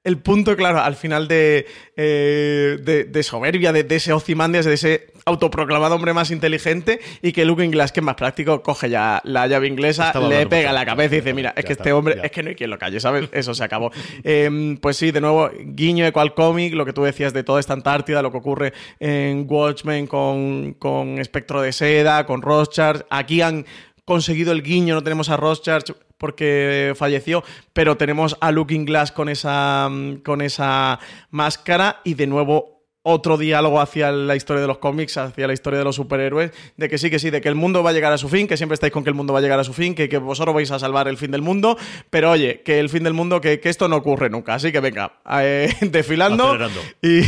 el 0.04 0.18
punto, 0.18 0.56
claro, 0.56 0.80
al 0.80 0.96
final 0.96 1.28
de, 1.28 1.66
eh, 1.96 3.06
de, 3.08 3.22
soberbia, 3.22 3.72
de, 3.72 3.86
ese 3.88 4.12
Ozymandias, 4.12 4.64
de 4.64 4.74
ese 4.74 5.11
autoproclamado 5.24 5.94
hombre 5.94 6.12
más 6.12 6.30
inteligente, 6.30 7.00
y 7.22 7.32
que 7.32 7.44
Luke 7.44 7.66
Glass, 7.68 7.92
que 7.92 8.00
es 8.00 8.04
más 8.04 8.16
práctico, 8.16 8.62
coge 8.62 8.90
ya 8.90 9.20
la 9.24 9.46
llave 9.46 9.68
inglesa, 9.68 10.12
le 10.20 10.46
pega 10.46 10.72
la 10.72 10.84
cabeza 10.84 11.14
y 11.14 11.18
dice, 11.18 11.34
mira, 11.34 11.52
es 11.56 11.64
que 11.64 11.72
este 11.72 11.92
hombre, 11.92 12.20
es 12.22 12.30
que 12.30 12.42
no 12.42 12.50
hay 12.50 12.54
quien 12.54 12.70
lo 12.70 12.78
calle, 12.78 13.00
¿sabes? 13.00 13.28
Eso 13.32 13.54
se 13.54 13.64
acabó. 13.64 13.90
Em, 14.24 14.76
pues 14.76 14.96
sí, 14.96 15.10
de 15.10 15.20
nuevo, 15.20 15.50
guiño 15.60 16.04
de 16.04 16.12
cual 16.12 16.34
cómic, 16.34 16.74
lo 16.74 16.84
que 16.84 16.92
tú 16.92 17.02
decías 17.02 17.32
de 17.32 17.44
toda 17.44 17.60
esta 17.60 17.72
Antártida, 17.72 18.22
lo 18.22 18.30
que 18.30 18.38
ocurre 18.38 18.72
en 19.00 19.46
Watchmen 19.48 20.06
con, 20.06 20.74
con 20.78 21.18
Espectro 21.18 21.62
de 21.62 21.72
Seda, 21.72 22.26
con 22.26 22.42
Rothschild, 22.42 23.04
aquí 23.10 23.40
han 23.40 23.64
conseguido 24.04 24.52
el 24.52 24.62
guiño, 24.62 24.94
no 24.94 25.02
tenemos 25.02 25.28
a 25.28 25.36
Rothschild 25.36 25.94
porque 26.18 26.92
falleció, 26.94 27.42
pero 27.72 27.96
tenemos 27.96 28.36
a 28.40 28.52
Looking 28.52 28.84
Glass 28.84 29.10
con 29.10 29.28
esa, 29.28 29.90
con 30.24 30.40
esa 30.40 31.00
máscara 31.30 32.00
y 32.04 32.14
de 32.14 32.28
nuevo 32.28 32.71
otro 33.02 33.36
diálogo 33.36 33.80
hacia 33.80 34.12
la 34.12 34.36
historia 34.36 34.60
de 34.60 34.68
los 34.68 34.78
cómics, 34.78 35.16
hacia 35.16 35.46
la 35.46 35.52
historia 35.52 35.78
de 35.78 35.84
los 35.84 35.96
superhéroes, 35.96 36.52
de 36.76 36.88
que 36.88 36.98
sí, 36.98 37.10
que 37.10 37.18
sí, 37.18 37.30
de 37.30 37.40
que 37.40 37.48
el 37.48 37.54
mundo 37.54 37.82
va 37.82 37.90
a 37.90 37.92
llegar 37.92 38.12
a 38.12 38.18
su 38.18 38.28
fin, 38.28 38.46
que 38.46 38.56
siempre 38.56 38.74
estáis 38.74 38.92
con 38.92 39.02
que 39.02 39.10
el 39.10 39.16
mundo 39.16 39.32
va 39.32 39.40
a 39.40 39.42
llegar 39.42 39.58
a 39.58 39.64
su 39.64 39.72
fin, 39.72 39.94
que, 39.94 40.08
que 40.08 40.18
vosotros 40.18 40.54
vais 40.54 40.70
a 40.70 40.78
salvar 40.78 41.08
el 41.08 41.16
fin 41.16 41.30
del 41.30 41.42
mundo, 41.42 41.76
pero 42.10 42.30
oye, 42.30 42.62
que 42.62 42.78
el 42.78 42.88
fin 42.88 43.02
del 43.02 43.14
mundo, 43.14 43.40
que, 43.40 43.60
esto 43.62 43.88
no 43.88 43.96
ocurre 43.96 44.30
nunca. 44.30 44.54
Así 44.54 44.70
que 44.70 44.80
venga, 44.80 45.14
eh, 45.40 45.72
desfilando 45.80 46.56
y, 47.00 47.22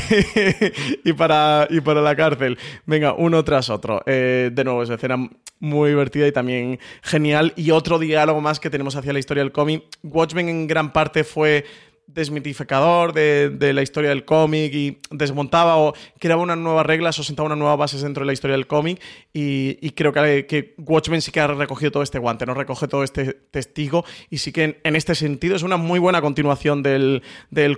y, 1.05 1.13
para, 1.15 1.67
y 1.71 1.81
para 1.81 2.03
la 2.03 2.15
cárcel. 2.15 2.59
Venga, 2.87 3.15
uno 3.15 3.43
tras 3.45 3.71
otro. 3.71 4.03
Eh, 4.07 4.51
de 4.53 4.65
nuevo, 4.65 4.83
esa 4.83 4.95
escena 4.95 5.17
muy 5.59 5.91
divertida 5.91 6.27
y 6.27 6.33
también 6.33 6.79
genial. 7.03 7.53
Y 7.57 7.71
otro 7.71 7.99
diálogo 7.99 8.41
más 8.41 8.61
que 8.61 8.71
tenemos 8.71 8.97
hacia 8.97 9.13
la 9.13 9.19
historia 9.19 9.43
del 9.43 9.53
cómic. 9.53 9.85
Watchmen 10.03 10.49
en 10.49 10.67
gran 10.67 10.93
parte 10.93 11.25
fue 11.25 11.65
desmitificador 12.07 13.13
de, 13.13 13.73
la 13.73 13.83
historia 13.83 14.11
del 14.11 14.25
cómic 14.25 14.73
y 14.75 14.99
desmontaba 15.11 15.77
o 15.77 15.95
creaba 16.19 16.43
unas 16.43 16.59
nuevas 16.59 16.87
reglas 16.87 17.19
o 17.19 17.25
sentaba 17.25 17.47
unas 17.47 17.59
nuevas 17.59 17.79
bases 17.79 18.03
dentro 18.03 18.23
de 18.23 18.27
la 18.27 18.33
historia 18.33 18.57
del 18.57 18.67
cómic 18.67 19.01
y, 19.33 19.91
creo 19.91 20.13
que, 20.13 20.47
que, 20.47 20.75
Watchmen 20.79 21.23
sí 21.23 21.33
que 21.33 21.41
ha 21.41 21.47
recogido 21.47 21.91
todo 21.91 22.03
este 22.03 22.19
guante, 22.19 22.47
no 22.47 22.55
recoge 22.55 22.89
todo 22.89 23.05
este 23.05 23.33
testigo 23.51 24.05
y 24.31 24.39
sí 24.39 24.53
que 24.53 24.81
en, 24.83 24.97
este 24.97 25.15
sentido 25.15 25.57
es 25.57 25.63
una 25.63 25.77
muy 25.77 25.99
buena 25.99 26.21
continuación 26.21 26.83
del, 26.83 27.23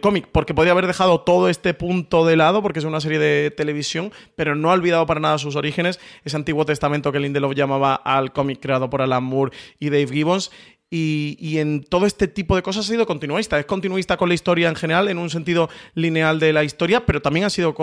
cómic 0.00 0.28
porque 0.30 0.54
podría 0.54 0.72
haber 0.72 0.86
dejado 0.86 1.20
todo 1.20 1.48
este 1.48 1.72
punto 1.72 2.26
de 2.26 2.36
lado 2.36 2.62
porque 2.62 2.80
es 2.80 2.84
una 2.84 3.00
serie 3.00 3.18
de 3.18 3.50
televisión 3.50 4.12
pero 4.34 4.54
no 4.54 4.70
ha 4.70 4.74
olvidado 4.74 5.06
para 5.06 5.20
nada 5.20 5.38
sus 5.38 5.56
orígenes, 5.56 6.00
ese 6.24 6.36
antiguo 6.36 6.66
testamento 6.66 7.12
que 7.12 7.20
Lindelof 7.20 7.54
llamaba 7.54 7.94
al 7.94 8.32
cómic 8.32 8.60
creado 8.60 8.90
por 8.90 9.02
Alan 9.02 9.24
Moore 9.24 9.52
y 9.78 9.90
Dave 9.90 10.08
Gibbons 10.08 10.50
y, 10.90 11.58
en 11.58 11.82
todo 11.84 12.06
este 12.06 12.28
tipo 12.28 12.54
de 12.56 12.62
cosas 12.62 12.86
ha 12.86 12.88
sido 12.88 13.06
continuista. 13.06 13.58
Es 13.58 13.66
continuista 13.66 14.16
con 14.16 14.28
la 14.28 14.34
historia 14.34 14.68
en 14.68 14.76
general, 14.76 15.08
en 15.08 15.18
un 15.18 15.30
sentido 15.30 15.68
lineal 15.94 16.38
de 16.38 16.52
la 16.52 16.64
historia, 16.64 17.04
pero 17.04 17.20
también 17.20 17.46
ha 17.46 17.50
sido 17.50 17.74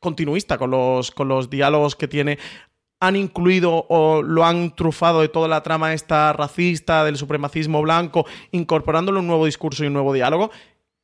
continuista 0.00 0.58
con 0.58 0.70
los, 0.70 1.10
con 1.10 1.28
los 1.28 1.50
diálogos 1.50 1.96
que 1.96 2.08
tiene. 2.08 2.38
Han 3.00 3.16
incluido 3.16 3.86
o 3.88 4.22
lo 4.22 4.44
han 4.44 4.74
trufado 4.74 5.20
de 5.20 5.28
toda 5.28 5.48
la 5.48 5.62
trama 5.62 5.92
esta 5.92 6.32
racista, 6.32 7.04
del 7.04 7.16
supremacismo 7.16 7.82
blanco, 7.82 8.26
incorporándole 8.52 9.18
un 9.18 9.26
nuevo 9.26 9.46
discurso 9.46 9.84
y 9.84 9.88
un 9.88 9.92
nuevo 9.92 10.12
diálogo 10.14 10.50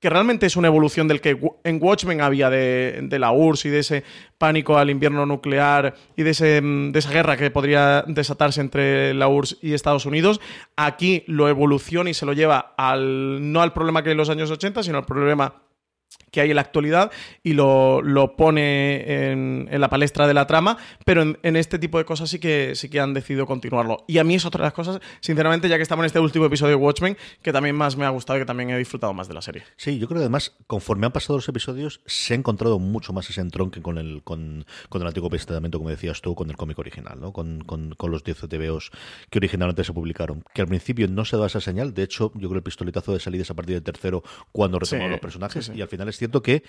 que 0.03 0.11
realmente 0.11 0.47
es 0.47 0.57
una 0.57 0.67
evolución 0.67 1.07
del 1.07 1.21
que 1.21 1.39
en 1.63 1.79
Watchmen 1.81 2.23
había 2.23 2.51
de, 2.51 3.07
la 3.21 3.31
URSS 3.31 3.67
y 3.67 3.69
de 3.69 3.79
ese 3.79 4.05
pánico 4.37 4.77
al 4.77 4.91
invierno 4.91 5.25
nuclear 5.27 5.95
y 6.17 6.25
de, 6.25 6.31
ese, 6.31 6.61
de 6.61 6.99
esa 6.99 7.13
guerra 7.13 7.37
que 7.37 7.53
podría 7.53 8.03
desatarse 8.09 8.61
entre 8.61 9.15
la 9.15 9.29
URSS 9.29 9.59
y 9.63 9.75
Estados 9.75 10.05
Unidos. 10.05 10.41
Aquí 10.75 11.23
lo 11.29 11.49
evoluciona 11.49 12.11
y 12.11 12.15
se 12.15 12.27
lo 12.27 12.33
lleva 12.33 12.75
al, 12.77 13.53
no 13.53 13.63
al 13.63 13.73
problema 13.73 14.03
que 14.03 14.11
en 14.11 14.17
los 14.17 14.29
años 14.29 14.51
80, 14.51 14.83
sino 14.83 14.99
al 14.99 15.07
problema 15.07 15.63
que 16.33 16.41
hay 16.41 16.51
en 16.51 16.57
la 16.57 16.63
actualidad 16.63 17.13
y 17.45 17.53
lo, 17.53 18.03
lo 18.03 18.35
pone 18.35 19.31
en, 19.31 19.69
en, 19.71 19.81
la 19.81 19.89
palestra 19.89 20.27
de 20.27 20.35
la 20.35 20.47
trama, 20.47 20.79
pero 21.05 21.23
en, 21.23 21.39
en, 21.43 21.57
este 21.57 21.79
tipo 21.79 21.99
de 21.99 22.05
cosas 22.05 22.31
sí 22.31 22.41
que, 22.41 22.75
sí 22.75 22.89
que 22.89 22.99
han 22.99 23.15
decidido 23.15 23.47
continuarlo. 23.47 24.05
Y 24.09 24.19
a 24.19 24.25
mí 24.25 24.35
es 24.35 24.45
otra 24.45 24.63
de 24.63 24.67
las 24.67 24.73
cosas, 24.73 25.01
sinceramente, 25.21 25.69
ya 25.69 25.77
que 25.77 25.83
estamos 25.83 26.03
en 26.03 26.07
este 26.07 26.19
último 26.19 26.47
episodio 26.47 26.77
de 26.77 26.83
Watchmen, 26.83 27.17
que 27.43 27.53
también 27.53 27.77
más 27.77 27.97
me 27.97 28.07
ha 28.07 28.09
gustado 28.09 28.39
y 28.39 28.43
que 28.43 28.47
también 28.47 28.71
he 28.71 28.79
disfrutado 28.79 29.13
más 29.13 29.29
de 29.29 29.35
la 29.35 29.43
serie. 29.43 29.63
Sí, 29.77 29.99
yo 29.99 30.09
creo 30.09 30.19
que 30.19 30.25
además, 30.25 30.57
conforme 30.67 31.07
han 31.07 31.13
pasado 31.13 31.37
los 31.37 31.49
episodios, 31.49 32.01
se 32.07 32.33
ha 32.33 32.37
encontrado 32.37 32.79
mucho 32.79 33.13
más 33.13 33.29
ese 33.29 33.43
entronque 33.43 33.83
con 33.83 33.99
el, 33.99 34.23
con, 34.23 34.65
con 34.89 35.03
el 35.03 35.09
antiguo 35.09 35.29
testamento, 35.29 35.79
como 35.79 35.91
decías 35.91 36.23
tú, 36.23 36.35
con 36.35 36.49
el 36.49 36.57
cómic 36.57 36.79
original, 36.79 37.21
¿no? 37.21 37.33
con, 37.33 37.63
con, 37.65 37.95
con 37.95 38.11
los 38.11 38.25
10 38.25 38.49
TVOs 38.49 38.91
que 39.29 39.39
originalmente 39.39 39.85
se 39.85 39.93
publicaron. 39.93 40.43
Que 40.55 40.63
al 40.63 40.69
principio 40.69 41.09
no 41.09 41.27
se 41.27 41.37
daba 41.37 41.49
esa 41.49 41.61
señal, 41.61 41.93
de 41.93 42.05
hecho, 42.05 42.33
yo 42.35 42.49
creo 42.49 42.51
que 42.53 42.57
el 42.57 42.63
pistoletazo 42.63 43.13
de 43.13 43.21
salida 43.21 43.43
es 43.43 43.51
a 43.51 43.55
partir 43.55 43.75
del 43.75 43.83
tercero 43.83 44.23
cuando 44.51 44.79
retomaron 44.79 45.11
sí, 45.11 45.13
los 45.13 45.21
personajes, 45.21 45.67
sí, 45.67 45.73
sí. 45.73 45.79
y 45.79 45.83
al 45.83 45.89
final 45.89 46.09
es 46.09 46.22
cierto 46.23 46.41
que 46.41 46.63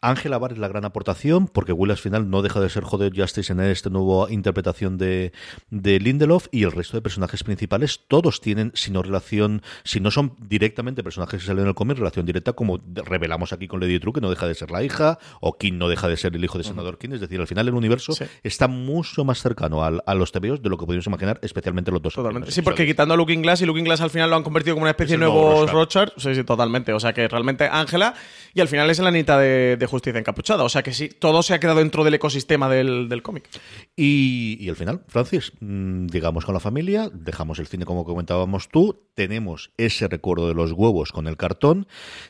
Ángela 0.00 0.38
Barr 0.38 0.52
es 0.52 0.58
la 0.58 0.68
gran 0.68 0.84
aportación, 0.84 1.48
porque 1.48 1.72
Will 1.72 1.90
al 1.90 1.96
final 1.96 2.30
no 2.30 2.42
deja 2.42 2.60
de 2.60 2.68
ser 2.68 2.84
Joder 2.84 3.12
Justice 3.14 3.52
en 3.52 3.60
esta 3.60 3.90
nueva 3.90 4.30
interpretación 4.30 4.98
de, 4.98 5.32
de, 5.70 5.98
Lindelof, 5.98 6.48
y 6.50 6.64
el 6.64 6.72
resto 6.72 6.96
de 6.96 7.02
personajes 7.02 7.42
principales, 7.42 8.00
todos 8.08 8.40
tienen, 8.40 8.72
si 8.74 8.90
no 8.90 9.02
relación, 9.02 9.62
si 9.84 10.00
no 10.00 10.10
son 10.10 10.34
directamente 10.38 11.02
personajes 11.02 11.40
que 11.40 11.46
salen 11.46 11.62
en 11.62 11.68
el 11.68 11.74
cómic, 11.74 11.98
relación 11.98 12.26
directa, 12.26 12.52
como 12.52 12.80
revelamos 12.94 13.52
aquí 13.52 13.68
con 13.68 13.80
Lady 13.80 13.98
True, 13.98 14.12
que 14.12 14.20
no 14.20 14.30
deja 14.30 14.46
de 14.46 14.54
ser 14.54 14.70
la 14.70 14.82
hija, 14.82 15.18
o 15.40 15.56
King 15.58 15.74
no 15.74 15.88
deja 15.88 16.08
de 16.08 16.16
ser 16.16 16.34
el 16.36 16.44
hijo 16.44 16.58
de 16.58 16.64
senador. 16.64 16.98
King, 16.98 17.10
es 17.12 17.20
decir, 17.20 17.40
al 17.40 17.46
final 17.46 17.68
el 17.68 17.74
universo 17.74 18.12
sí. 18.12 18.24
está 18.42 18.68
mucho 18.68 19.24
más 19.24 19.40
cercano 19.40 19.84
a 19.84 20.14
los 20.14 20.32
TVOs 20.32 20.62
de 20.62 20.68
lo 20.68 20.78
que 20.78 20.86
podemos 20.86 21.06
imaginar, 21.06 21.38
especialmente 21.42 21.90
los 21.90 22.02
dos. 22.02 22.14
Totalmente. 22.14 22.50
Sí, 22.50 22.62
porque 22.62 22.86
quitando 22.86 23.14
a 23.14 23.16
Looking 23.16 23.42
Glass, 23.42 23.62
y 23.62 23.66
Looking 23.66 23.84
Glass 23.84 24.00
al 24.00 24.10
final 24.10 24.30
lo 24.30 24.36
han 24.36 24.42
convertido 24.42 24.74
como 24.74 24.84
una 24.84 24.90
especie 24.90 25.16
de 25.16 25.24
nuevo 25.24 25.66
Rochard, 25.66 26.10
sí, 26.16 26.34
sí, 26.34 26.44
totalmente. 26.44 26.92
O 26.92 27.00
sea 27.00 27.12
que 27.12 27.28
realmente 27.28 27.68
Ángela, 27.70 28.14
y 28.54 28.60
al 28.60 28.68
final 28.68 28.90
es 28.90 28.98
la 28.98 29.08
anita 29.08 29.38
de, 29.38 29.76
de 29.76 29.85
justicia 29.86 30.18
encapuchada. 30.18 30.64
O 30.64 30.68
sea 30.68 30.82
que 30.82 30.92
sí, 30.92 31.08
todo 31.08 31.42
se 31.42 31.54
ha 31.54 31.60
quedado 31.60 31.78
dentro 31.78 32.04
del 32.04 32.14
ecosistema 32.14 32.68
del, 32.68 33.08
del 33.08 33.22
cómic. 33.22 33.48
Y, 33.94 34.56
y, 34.60 34.68
al 34.68 34.76
final, 34.76 35.02
Francis, 35.08 35.52
mmm, 35.60 36.06
llegamos 36.06 36.44
con 36.44 36.54
la 36.54 36.60
familia, 36.60 37.10
dejamos 37.12 37.58
el 37.58 37.66
cine 37.66 37.84
como 37.84 38.04
comentábamos 38.04 38.68
tú, 38.68 39.08
tenemos 39.14 39.72
ese 39.76 40.08
recuerdo 40.08 40.48
de 40.48 40.54
los 40.54 40.72
huevos 40.72 41.12
con 41.12 41.26
el 41.26 41.36
cartón, 41.36 41.86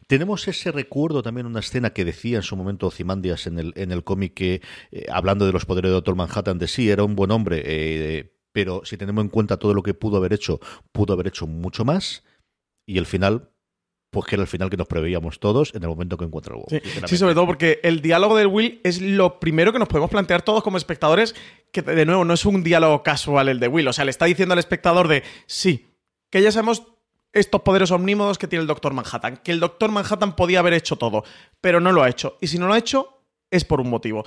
tenemos 0.07 0.49
ese 0.49 0.73
recuerdo 0.73 1.23
también, 1.23 1.47
una 1.47 1.61
escena 1.61 1.91
que 1.91 2.05
decía 2.05 2.37
en 2.37 2.43
su 2.43 2.57
momento 2.57 2.91
Cimandias 2.91 3.47
en 3.47 3.59
el, 3.59 3.73
en 3.77 3.93
el 3.93 4.05
cómic 4.05 4.35
que, 4.35 4.63
eh, 4.91 5.07
hablando 5.11 5.47
de 5.47 5.53
los 5.53 5.65
poderes 5.65 5.91
de 5.91 5.95
Doctor 5.95 6.17
Manhattan, 6.17 6.59
de 6.59 6.69
sí, 6.69 6.91
era 6.91 7.05
un 7.05 7.17
buen 7.17 7.31
hombre, 7.31 7.63
eh, 7.65 8.33
pero 8.53 8.83
si 8.85 8.97
tenemos 8.97 9.23
en 9.23 9.29
cuenta 9.29 9.59
todo 9.59 9.75
lo 9.75 9.83
que 9.83 9.93
pudo 9.93 10.17
haber 10.17 10.33
hecho, 10.33 10.61
pudo 10.93 11.13
haber 11.13 11.27
hecho 11.27 11.47
mucho 11.47 11.85
más. 11.85 12.25
Y 12.87 12.99
el 12.99 13.05
final, 13.05 13.51
pues 14.17 14.31
que 14.31 14.37
era 14.37 14.43
el 14.43 14.49
final 14.49 14.71
que 14.71 14.79
nos 14.79 14.87
preveíamos 14.87 15.39
todos 15.39 15.75
en 15.75 15.83
el 15.83 15.91
momento 15.91 16.17
que 16.17 16.25
encuentra 16.25 16.55
el 16.55 16.63
huevo. 16.63 16.69
Sí, 16.71 17.07
sí, 17.07 17.19
sobre 17.19 17.35
todo 17.35 17.45
porque 17.45 17.81
el 17.83 18.01
diálogo 18.01 18.35
del 18.35 18.47
Will 18.47 18.81
es 18.83 19.03
lo 19.03 19.39
primero 19.39 19.75
que 19.75 19.79
nos 19.79 19.89
podemos 19.89 20.09
plantear 20.09 20.41
todos 20.41 20.63
como 20.63 20.79
espectadores, 20.79 21.35
que 21.71 21.83
de 21.83 22.07
nuevo 22.07 22.25
no 22.25 22.33
es 22.33 22.47
un 22.47 22.65
diálogo 22.65 23.03
casual 23.03 23.51
el 23.51 23.61
de 23.61 23.69
Will, 23.69 23.87
o 23.87 23.93
sea, 23.93 24.07
le 24.07 24.11
está 24.11 24.25
diciendo 24.25 24.55
al 24.55 24.59
espectador 24.59 25.07
de, 25.07 25.23
sí, 25.45 25.89
que 26.31 26.41
ya 26.41 26.51
sabemos 26.51 26.85
estos 27.35 27.61
poderes 27.61 27.91
omnímodos 27.91 28.39
que 28.39 28.49
tiene 28.49 28.63
el 28.63 28.67
Doctor 28.67 28.95
Manhattan, 28.95 29.37
que 29.37 29.53
el 29.53 29.61
Doctor 29.61 29.91
Manhattan 29.91 30.35
podía 30.35 30.61
haber 30.61 30.73
hecho 30.73 30.97
todo, 30.97 31.23
pero 31.61 31.79
no 31.79 31.93
lo 31.93 32.03
ha 32.03 32.09
hecho. 32.09 32.39
Y 32.41 32.47
si 32.47 32.59
no 32.59 32.69
lo 32.69 32.73
ha 32.73 32.79
hecho, 32.79 33.21
es 33.51 33.67
por 33.67 33.83
un 33.83 33.91
motivo. 33.91 34.25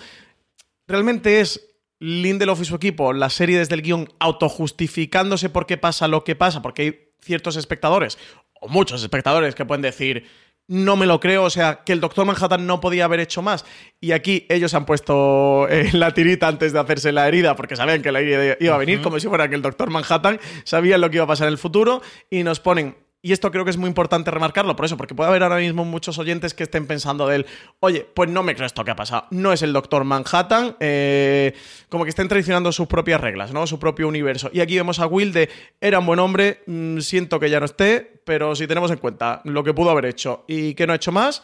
Realmente 0.88 1.40
es 1.40 1.68
Lindelof 1.98 2.62
y 2.62 2.66
su 2.66 2.76
equipo, 2.76 3.12
la 3.12 3.32
serie 3.32 3.58
desde 3.58 3.74
el 3.74 3.82
guion, 3.82 4.08
autojustificándose 4.20 5.50
por 5.50 5.66
qué 5.66 5.78
pasa 5.78 6.08
lo 6.08 6.24
que 6.24 6.36
pasa, 6.36 6.62
porque 6.62 6.82
hay 6.84 7.10
ciertos 7.22 7.56
espectadores, 7.56 8.18
o 8.62 8.68
muchos 8.68 9.01
espectadores, 9.01 9.55
que 9.55 9.66
pueden 9.66 9.82
decir, 9.82 10.26
no 10.68 10.95
me 10.95 11.07
lo 11.07 11.20
creo, 11.20 11.45
o 11.45 11.49
sea, 11.49 11.82
que 11.84 11.93
el 11.93 11.99
Doctor 11.99 12.26
Manhattan 12.28 12.68
no 12.68 12.80
podía 12.80 13.05
haber 13.05 13.20
hecho 13.20 13.41
más. 13.41 13.66
Y 13.99 14.12
aquí 14.12 14.45
ellos 14.49 14.74
han 14.76 14.86
puesto 14.86 15.68
eh, 15.68 15.89
la 15.93 16.14
tirita 16.14 16.47
antes 16.47 16.74
de 16.74 16.80
hacerse 16.80 17.12
la 17.12 17.28
herida, 17.28 17.55
porque 17.55 17.76
sabían 17.76 18.03
que 18.03 18.12
la 18.12 18.20
herida 18.20 18.55
iba 18.60 18.76
a 18.76 18.78
venir, 18.78 18.97
uh 18.97 19.01
-huh. 19.01 19.03
como 19.03 19.20
si 19.20 19.28
fuera 19.28 19.49
que 19.49 19.55
el 19.55 19.64
Doctor 19.64 19.89
Manhattan, 19.89 20.39
sabían 20.64 21.01
lo 21.01 21.10
que 21.10 21.18
iba 21.18 21.24
a 21.24 21.28
pasar 21.28 21.47
en 21.47 21.53
el 21.53 21.57
futuro, 21.57 22.01
y 22.30 22.43
nos 22.43 22.60
ponen 22.60 22.97
y 23.22 23.34
esto 23.34 23.51
creo 23.51 23.65
que 23.65 23.72
es 23.72 23.78
muy 23.78 23.89
importante 23.89 24.32
remarcarlo, 24.32 24.76
por 24.76 24.86
eso, 24.86 24.95
porque 24.95 25.13
puede 25.13 25.30
haber 25.30 25.43
ahora 25.43 25.57
mismo 25.57 25.84
muchos 25.84 26.17
oyentes 26.20 26.53
que 26.53 26.63
estén 26.63 26.88
pensando 26.88 27.28
de 27.28 27.38
él, 27.38 27.45
oye, 27.82 28.07
pues 28.13 28.30
no 28.30 28.43
me 28.43 28.55
creo 28.55 28.65
esto 28.65 28.86
que 28.86 28.91
ha 28.91 28.95
pasado, 28.95 29.26
no 29.32 29.51
es 29.51 29.61
el 29.61 29.74
Doctor 29.74 30.03
Manhattan, 30.05 30.78
eh, 30.80 31.53
como 31.89 32.05
que 32.05 32.11
estén 32.11 32.30
traicionando 32.30 32.72
sus 32.72 32.88
propias 32.88 33.20
reglas, 33.20 33.51
¿no? 33.51 33.67
Su 33.67 33.80
propio 33.80 34.07
universo. 34.07 34.49
Y 34.53 34.61
aquí 34.61 34.76
vemos 34.76 34.99
a 34.99 35.07
Will 35.07 35.34
de, 35.34 35.49
era 35.82 35.99
un 35.99 36.05
buen 36.05 36.20
hombre, 36.20 36.63
mmm, 36.65 36.99
siento 36.99 37.39
que 37.39 37.49
ya 37.49 37.59
no 37.59 37.65
esté, 37.65 38.22
pero 38.26 38.55
si 38.55 38.67
tenemos 38.67 38.91
en 38.91 38.97
cuenta 38.97 39.41
lo 39.43 39.63
que 39.63 39.74
pudo 39.74 39.89
haber 39.89 40.05
hecho 40.05 40.45
y 40.47 40.74
que 40.74 40.88
no 40.88 40.93
ha 40.93 40.95
hecho 40.95 41.11
más, 41.11 41.43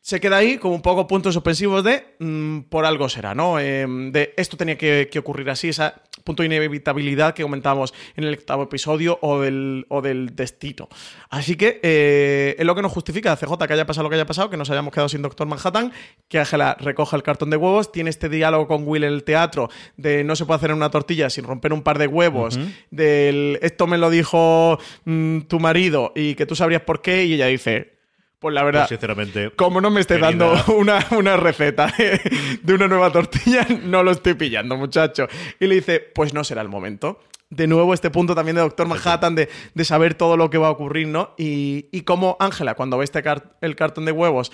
se 0.00 0.20
queda 0.20 0.38
ahí 0.38 0.58
como 0.58 0.74
un 0.74 0.82
poco 0.82 1.06
puntos 1.06 1.34
suspensivos 1.34 1.84
de 1.84 2.16
mmm, 2.18 2.60
por 2.62 2.84
algo 2.86 3.08
será, 3.08 3.34
¿no? 3.34 3.60
Eh, 3.60 3.86
de 3.86 4.34
esto 4.36 4.56
tenía 4.56 4.78
que, 4.78 5.08
que, 5.10 5.18
ocurrir 5.18 5.50
así, 5.50 5.68
esa 5.68 6.02
punto 6.28 6.42
de 6.42 6.46
inevitabilidad 6.46 7.32
que 7.32 7.42
comentábamos 7.42 7.94
en 8.14 8.24
el 8.24 8.34
octavo 8.34 8.64
episodio 8.64 9.18
o 9.22 9.40
del, 9.40 9.86
o 9.88 10.02
del 10.02 10.36
destino. 10.36 10.88
Así 11.30 11.56
que 11.56 11.80
eh, 11.82 12.54
es 12.58 12.66
lo 12.66 12.74
que 12.74 12.82
nos 12.82 12.92
justifica 12.92 13.34
CJ 13.34 13.66
que 13.66 13.72
haya 13.72 13.86
pasado 13.86 14.04
lo 14.04 14.10
que 14.10 14.16
haya 14.16 14.26
pasado, 14.26 14.50
que 14.50 14.58
nos 14.58 14.68
hayamos 14.68 14.92
quedado 14.92 15.08
sin 15.08 15.22
Doctor 15.22 15.46
Manhattan, 15.46 15.90
que 16.28 16.38
Ángela 16.38 16.76
recoja 16.78 17.16
el 17.16 17.22
cartón 17.22 17.48
de 17.48 17.56
huevos, 17.56 17.90
tiene 17.90 18.10
este 18.10 18.28
diálogo 18.28 18.68
con 18.68 18.86
Will 18.86 19.04
en 19.04 19.12
el 19.14 19.24
teatro 19.24 19.70
de 19.96 20.22
no 20.22 20.36
se 20.36 20.44
puede 20.44 20.58
hacer 20.58 20.72
una 20.72 20.90
tortilla 20.90 21.30
sin 21.30 21.44
romper 21.44 21.72
un 21.72 21.82
par 21.82 21.98
de 21.98 22.06
huevos, 22.06 22.56
uh 22.56 22.60
-huh. 22.60 22.72
del 22.90 23.58
esto 23.62 23.86
me 23.86 23.96
lo 23.96 24.10
dijo 24.10 24.78
mmm, 25.04 25.40
tu 25.48 25.58
marido 25.60 26.12
y 26.14 26.34
que 26.34 26.44
tú 26.44 26.54
sabrías 26.54 26.82
por 26.82 27.00
qué, 27.00 27.24
y 27.24 27.34
ella 27.34 27.46
dice 27.46 27.97
pues 28.38 28.54
la 28.54 28.62
verdad, 28.62 28.82
pues 28.82 28.90
sinceramente, 28.90 29.50
como 29.56 29.80
no 29.80 29.90
me 29.90 30.00
esté 30.00 30.18
dando 30.18 30.54
una, 30.76 31.04
una 31.10 31.36
receta 31.36 31.92
de 31.96 32.74
una 32.74 32.86
nueva 32.86 33.10
tortilla, 33.10 33.66
no 33.84 34.02
lo 34.02 34.12
estoy 34.12 34.34
pillando, 34.34 34.76
muchacho. 34.76 35.26
Y 35.58 35.66
le 35.66 35.76
dice, 35.76 36.00
pues 36.00 36.32
no 36.32 36.44
será 36.44 36.62
el 36.62 36.68
momento. 36.68 37.20
De 37.50 37.66
nuevo, 37.66 37.94
este 37.94 38.10
punto 38.10 38.34
también 38.34 38.56
de 38.56 38.62
Doctor 38.62 38.86
Manhattan, 38.86 39.34
de, 39.34 39.48
de 39.74 39.84
saber 39.84 40.14
todo 40.14 40.36
lo 40.36 40.50
que 40.50 40.58
va 40.58 40.68
a 40.68 40.70
ocurrir, 40.70 41.08
¿no? 41.08 41.34
Y, 41.38 41.86
y 41.92 42.02
como 42.02 42.36
Ángela, 42.40 42.74
cuando 42.74 42.98
ve 42.98 43.04
este 43.04 43.22
car 43.22 43.56
el 43.62 43.74
cartón 43.74 44.04
de 44.04 44.12
huevos, 44.12 44.52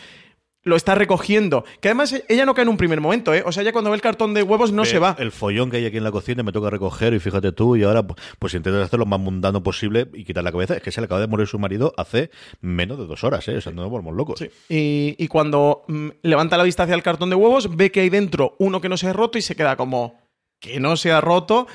lo 0.64 0.76
está 0.76 0.94
recogiendo. 0.94 1.64
Que 1.80 1.88
además 1.88 2.14
ella 2.28 2.44
no 2.44 2.54
cae 2.54 2.62
en 2.64 2.70
un 2.70 2.76
primer 2.76 3.00
momento, 3.00 3.32
¿eh? 3.32 3.42
O 3.46 3.52
sea, 3.52 3.62
ella 3.62 3.72
cuando 3.72 3.90
ve 3.90 3.96
el 3.96 4.02
cartón 4.02 4.34
de 4.34 4.42
huevos 4.42 4.72
no 4.72 4.82
ve 4.82 4.88
se 4.88 4.98
va. 4.98 5.14
El 5.18 5.30
follón 5.30 5.70
que 5.70 5.76
hay 5.76 5.86
aquí 5.86 5.98
en 5.98 6.04
la 6.04 6.10
cocina 6.10 6.42
me 6.42 6.52
toca 6.52 6.70
recoger 6.70 7.14
y 7.14 7.20
fíjate 7.20 7.52
tú, 7.52 7.76
y 7.76 7.84
ahora 7.84 8.04
pues 8.38 8.54
intentas 8.54 8.82
hacer 8.82 8.98
lo 8.98 9.06
más 9.06 9.20
mundano 9.20 9.62
posible 9.62 10.08
y 10.12 10.24
quitar 10.24 10.42
la 10.42 10.52
cabeza. 10.52 10.74
Es 10.74 10.82
que 10.82 10.90
se 10.90 11.00
le 11.00 11.04
acaba 11.04 11.20
de 11.20 11.26
morir 11.26 11.46
su 11.46 11.58
marido 11.58 11.92
hace 11.96 12.30
menos 12.60 12.98
de 12.98 13.06
dos 13.06 13.22
horas, 13.24 13.46
¿eh? 13.48 13.56
O 13.56 13.60
sea, 13.60 13.72
no 13.72 13.82
nos 13.82 13.90
volvemos 13.90 14.14
locos. 14.14 14.38
Sí. 14.38 14.50
Y, 14.68 15.16
y, 15.18 15.28
cuando 15.28 15.84
mm, 15.86 16.08
levanta 16.22 16.56
la 16.56 16.64
vista 16.64 16.84
hacia 16.84 16.94
el 16.94 17.02
cartón 17.02 17.30
de 17.30 17.36
huevos, 17.36 17.76
ve 17.76 17.92
que 17.92 18.00
hay 18.00 18.10
dentro 18.10 18.56
uno 18.58 18.80
que 18.80 18.88
no 18.88 18.96
se 18.96 19.08
ha 19.08 19.12
roto 19.12 19.38
y 19.38 19.42
se 19.42 19.56
queda 19.56 19.76
como 19.76 20.18
que 20.60 20.80
no 20.80 20.96
se 20.96 21.12
ha 21.12 21.20
roto 21.20 21.66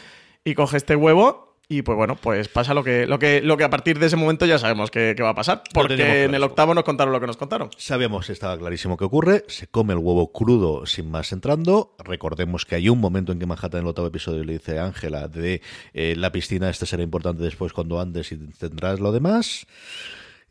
y 0.44 0.56
coge 0.56 0.78
este 0.78 0.96
huevo 0.96 1.49
y 1.72 1.84
pues 1.84 1.96
bueno, 1.96 2.16
pues 2.16 2.48
pasa 2.48 2.74
lo 2.74 2.84
que, 2.84 3.06
lo 3.06 3.20
que, 3.20 3.42
lo 3.42 3.56
que 3.56 3.64
a 3.64 3.70
partir 3.70 4.00
de 4.00 4.08
ese 4.08 4.16
momento 4.16 4.48
ya 4.48 4.58
sabemos 4.58 4.90
que, 4.90 5.14
que 5.16 5.22
va 5.22 5.30
a 5.30 5.36
pasar. 5.36 5.62
Porque 5.72 6.24
en 6.24 6.34
el 6.34 6.42
octavo 6.42 6.74
nos 6.74 6.84
contaron 6.84 7.14
lo 7.14 7.20
que 7.20 7.28
nos 7.28 7.38
contaron. 7.38 7.70
Sabíamos, 7.78 8.32
estaba 8.32 8.58
clarísimo 8.58 8.98
que 8.98 9.04
ocurre. 9.06 9.46
Se 9.48 9.68
come 9.68 9.94
el 9.94 10.00
huevo 10.00 10.32
crudo 10.32 10.88
sin 10.88 11.12
más 11.12 11.32
entrando. 11.32 11.96
Recordemos 12.00 12.66
que 12.66 12.74
hay 12.74 12.90
un 12.90 13.00
momento 13.00 13.32
en 13.32 13.38
que 13.38 13.46
Manhattan 13.46 13.82
en 13.82 13.84
el 13.84 13.90
octavo 13.90 14.08
episodio 14.08 14.44
le 14.44 14.54
dice 14.54 14.80
a 14.80 14.86
Ángela 14.86 15.28
de 15.28 15.62
eh, 15.94 16.16
la 16.18 16.32
piscina, 16.32 16.72
este 16.72 16.88
será 16.88 17.04
importante 17.04 17.44
después 17.44 17.72
cuando 17.72 18.02
andes 18.02 18.32
y 18.32 18.38
tendrás 18.38 19.00
lo 19.00 19.12
demás 19.12 19.68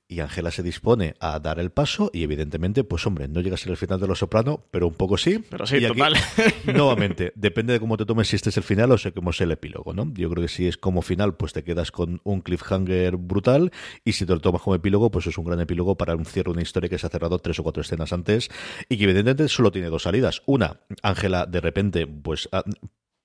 y 0.09 0.21
Ángela 0.21 0.51
se 0.51 0.63
dispone 0.63 1.15
a 1.21 1.39
dar 1.39 1.61
el 1.61 1.71
paso 1.71 2.11
y 2.15 2.23
evidentemente, 2.23 2.83
pues 2.83 3.07
hombre, 3.07 3.29
no 3.29 3.43
llega 3.43 3.55
a 3.55 3.59
ser 3.59 3.71
el 3.71 3.77
final 3.77 4.01
de 4.01 4.09
Los 4.09 4.21
Soprano, 4.21 4.65
pero 4.71 4.89
un 4.89 4.95
poco 4.95 5.19
sí. 5.19 5.45
Pero 5.51 5.67
sí, 5.67 5.77
y 5.77 5.87
total. 5.87 6.15
Aquí, 6.17 6.53
nuevamente, 6.73 7.33
depende 7.37 7.75
de 7.75 7.81
cómo 7.81 7.99
te 7.99 8.07
tomes 8.07 8.29
si 8.29 8.37
este 8.37 8.49
es 8.49 8.57
el 8.57 8.63
final 8.63 8.91
o 8.91 8.99
si 8.99 9.13
como 9.13 9.31
es 9.31 9.41
el 9.43 9.51
epílogo, 9.51 9.93
¿no? 9.93 10.11
Yo 10.15 10.31
creo 10.31 10.43
que 10.43 10.49
si 10.49 10.67
es 10.67 10.79
como 10.79 11.03
final, 11.03 11.37
pues 11.37 11.53
te 11.53 11.63
quedas 11.63 11.91
con 11.91 12.21
un 12.25 12.41
cliffhanger 12.41 13.17
brutal 13.17 13.71
y 14.05 14.13
si 14.13 14.25
te 14.25 14.33
lo 14.33 14.41
tomas 14.41 14.63
como 14.63 14.75
epílogo, 14.75 15.11
pues 15.11 15.27
es 15.27 15.37
un 15.37 15.45
gran 15.45 15.61
epílogo 15.61 15.97
para 15.97 16.17
un 16.17 16.25
cierre 16.25 16.49
de 16.49 16.53
una 16.53 16.63
historia 16.63 16.89
que 16.89 16.99
se 16.99 17.07
ha 17.07 17.11
cerrado 17.11 17.39
tres 17.39 17.59
o 17.59 17.63
cuatro 17.63 17.83
escenas 17.83 18.13
antes 18.13 18.49
y 18.89 18.97
que 18.97 19.05
evidentemente 19.05 19.47
solo 19.49 19.71
tiene 19.71 19.89
dos 19.89 20.05
salidas. 20.05 20.43
Una, 20.47 20.81
Ángela 21.03 21.45
de 21.45 21.61
repente, 21.61 22.07
pues 22.07 22.49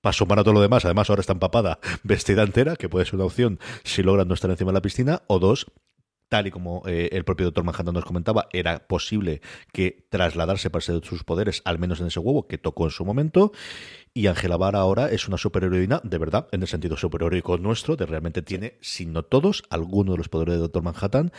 paso 0.01 0.27
para 0.27 0.43
todo 0.43 0.53
lo 0.53 0.61
demás. 0.61 0.84
Además, 0.86 1.09
ahora 1.09 1.21
está 1.21 1.34
empapada, 1.34 1.79
vestida 2.03 2.43
entera, 2.43 2.75
que 2.75 2.89
puede 2.89 3.05
ser 3.05 3.15
una 3.15 3.25
opción 3.25 3.59
si 3.84 4.03
logran 4.03 4.27
no 4.27 4.34
estar 4.34 4.51
encima 4.51 4.71
de 4.71 4.75
la 4.75 4.81
piscina. 4.81 5.23
O 5.27 5.39
dos, 5.39 5.71
tal 6.34 6.47
y 6.47 6.49
como 6.49 6.81
eh, 6.88 7.09
el 7.11 7.25
propio 7.25 7.45
doctor 7.45 7.63
Manhattan 7.63 7.93
nos 7.93 8.05
comentaba, 8.05 8.47
era 8.51 8.88
posible 8.88 9.41
que 9.71 10.07
trasladarse 10.09 10.71
para 10.71 10.81
ser 10.81 10.99
sus 11.05 11.23
poderes, 11.23 11.61
al 11.63 11.77
menos 11.77 12.01
en 12.01 12.07
ese 12.07 12.19
huevo 12.19 12.47
que 12.47 12.57
tocó 12.57 12.86
en 12.86 12.89
su 12.89 13.05
momento. 13.05 13.51
Y 14.15 14.27
Angela 14.27 14.57
Barr 14.57 14.75
ahora 14.75 15.09
es 15.09 15.27
una 15.27 15.38
superheroína, 15.38 15.99
de 16.03 16.17
verdad, 16.19 16.47
en 16.51 16.61
el 16.61 16.67
sentido 16.67 16.97
superheroico 16.97 17.57
nuestro, 17.57 17.95
de 17.95 18.05
realmente 18.05 18.43
tiene, 18.43 18.77
si 18.79 19.07
no 19.07 19.23
todos, 19.23 19.63
algunos 19.71 20.13
de 20.13 20.17
los 20.19 20.29
poderes 20.29 20.55
de 20.55 20.61
Doctor 20.61 20.84
Manhattan, 20.84 21.31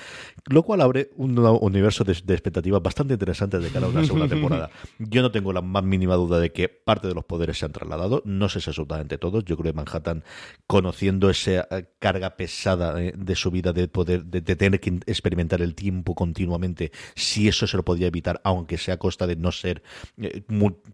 lo 0.47 0.65
cual 0.65 0.81
abre 0.81 1.11
un 1.17 1.39
universo 1.39 2.03
de, 2.03 2.17
de 2.25 2.35
expectativas 2.35 2.83
bastante 2.83 3.15
interesantes 3.15 3.63
de 3.63 3.71
cara 3.71 3.87
a 3.87 3.91
una 3.91 4.05
segunda 4.05 4.29
temporada. 4.35 4.71
Yo 4.99 5.23
no 5.23 5.31
tengo 5.31 5.53
la 5.53 5.61
más 5.61 5.85
mínima 5.85 6.17
duda 6.17 6.41
de 6.41 6.51
que 6.51 6.69
parte 6.69 7.07
de 7.07 7.15
los 7.15 7.25
poderes 7.25 7.59
se 7.59 7.65
han 7.65 7.73
trasladado, 7.73 8.23
no 8.25 8.49
sé 8.49 8.61
si 8.61 8.71
absolutamente 8.71 9.19
todos. 9.19 9.45
Yo 9.45 9.57
creo 9.57 9.73
que 9.73 9.77
Manhattan, 9.77 10.25
conociendo 10.67 11.31
esa 11.31 11.69
carga 12.01 12.37
pesada 12.37 12.93
de, 12.93 13.13
de 13.13 13.37
su 13.37 13.53
vida 13.53 13.73
de 13.73 13.87
poder, 13.87 14.25
de, 14.25 14.41
de, 14.41 14.57
tener 14.57 14.81
que 14.85 15.01
experimentar 15.07 15.63
el 15.63 15.75
tiempo 15.75 16.15
continuamente, 16.15 16.93
si 17.15 17.49
eso 17.49 17.67
se 17.67 17.77
lo 17.77 17.85
podía 17.85 18.07
evitar, 18.07 18.41
aunque 18.45 18.77
sea 18.77 18.95
a 18.95 18.99
costa 18.99 19.27
de 19.27 19.37
no 19.37 19.51
ser 19.51 19.83
eh, 20.19 20.43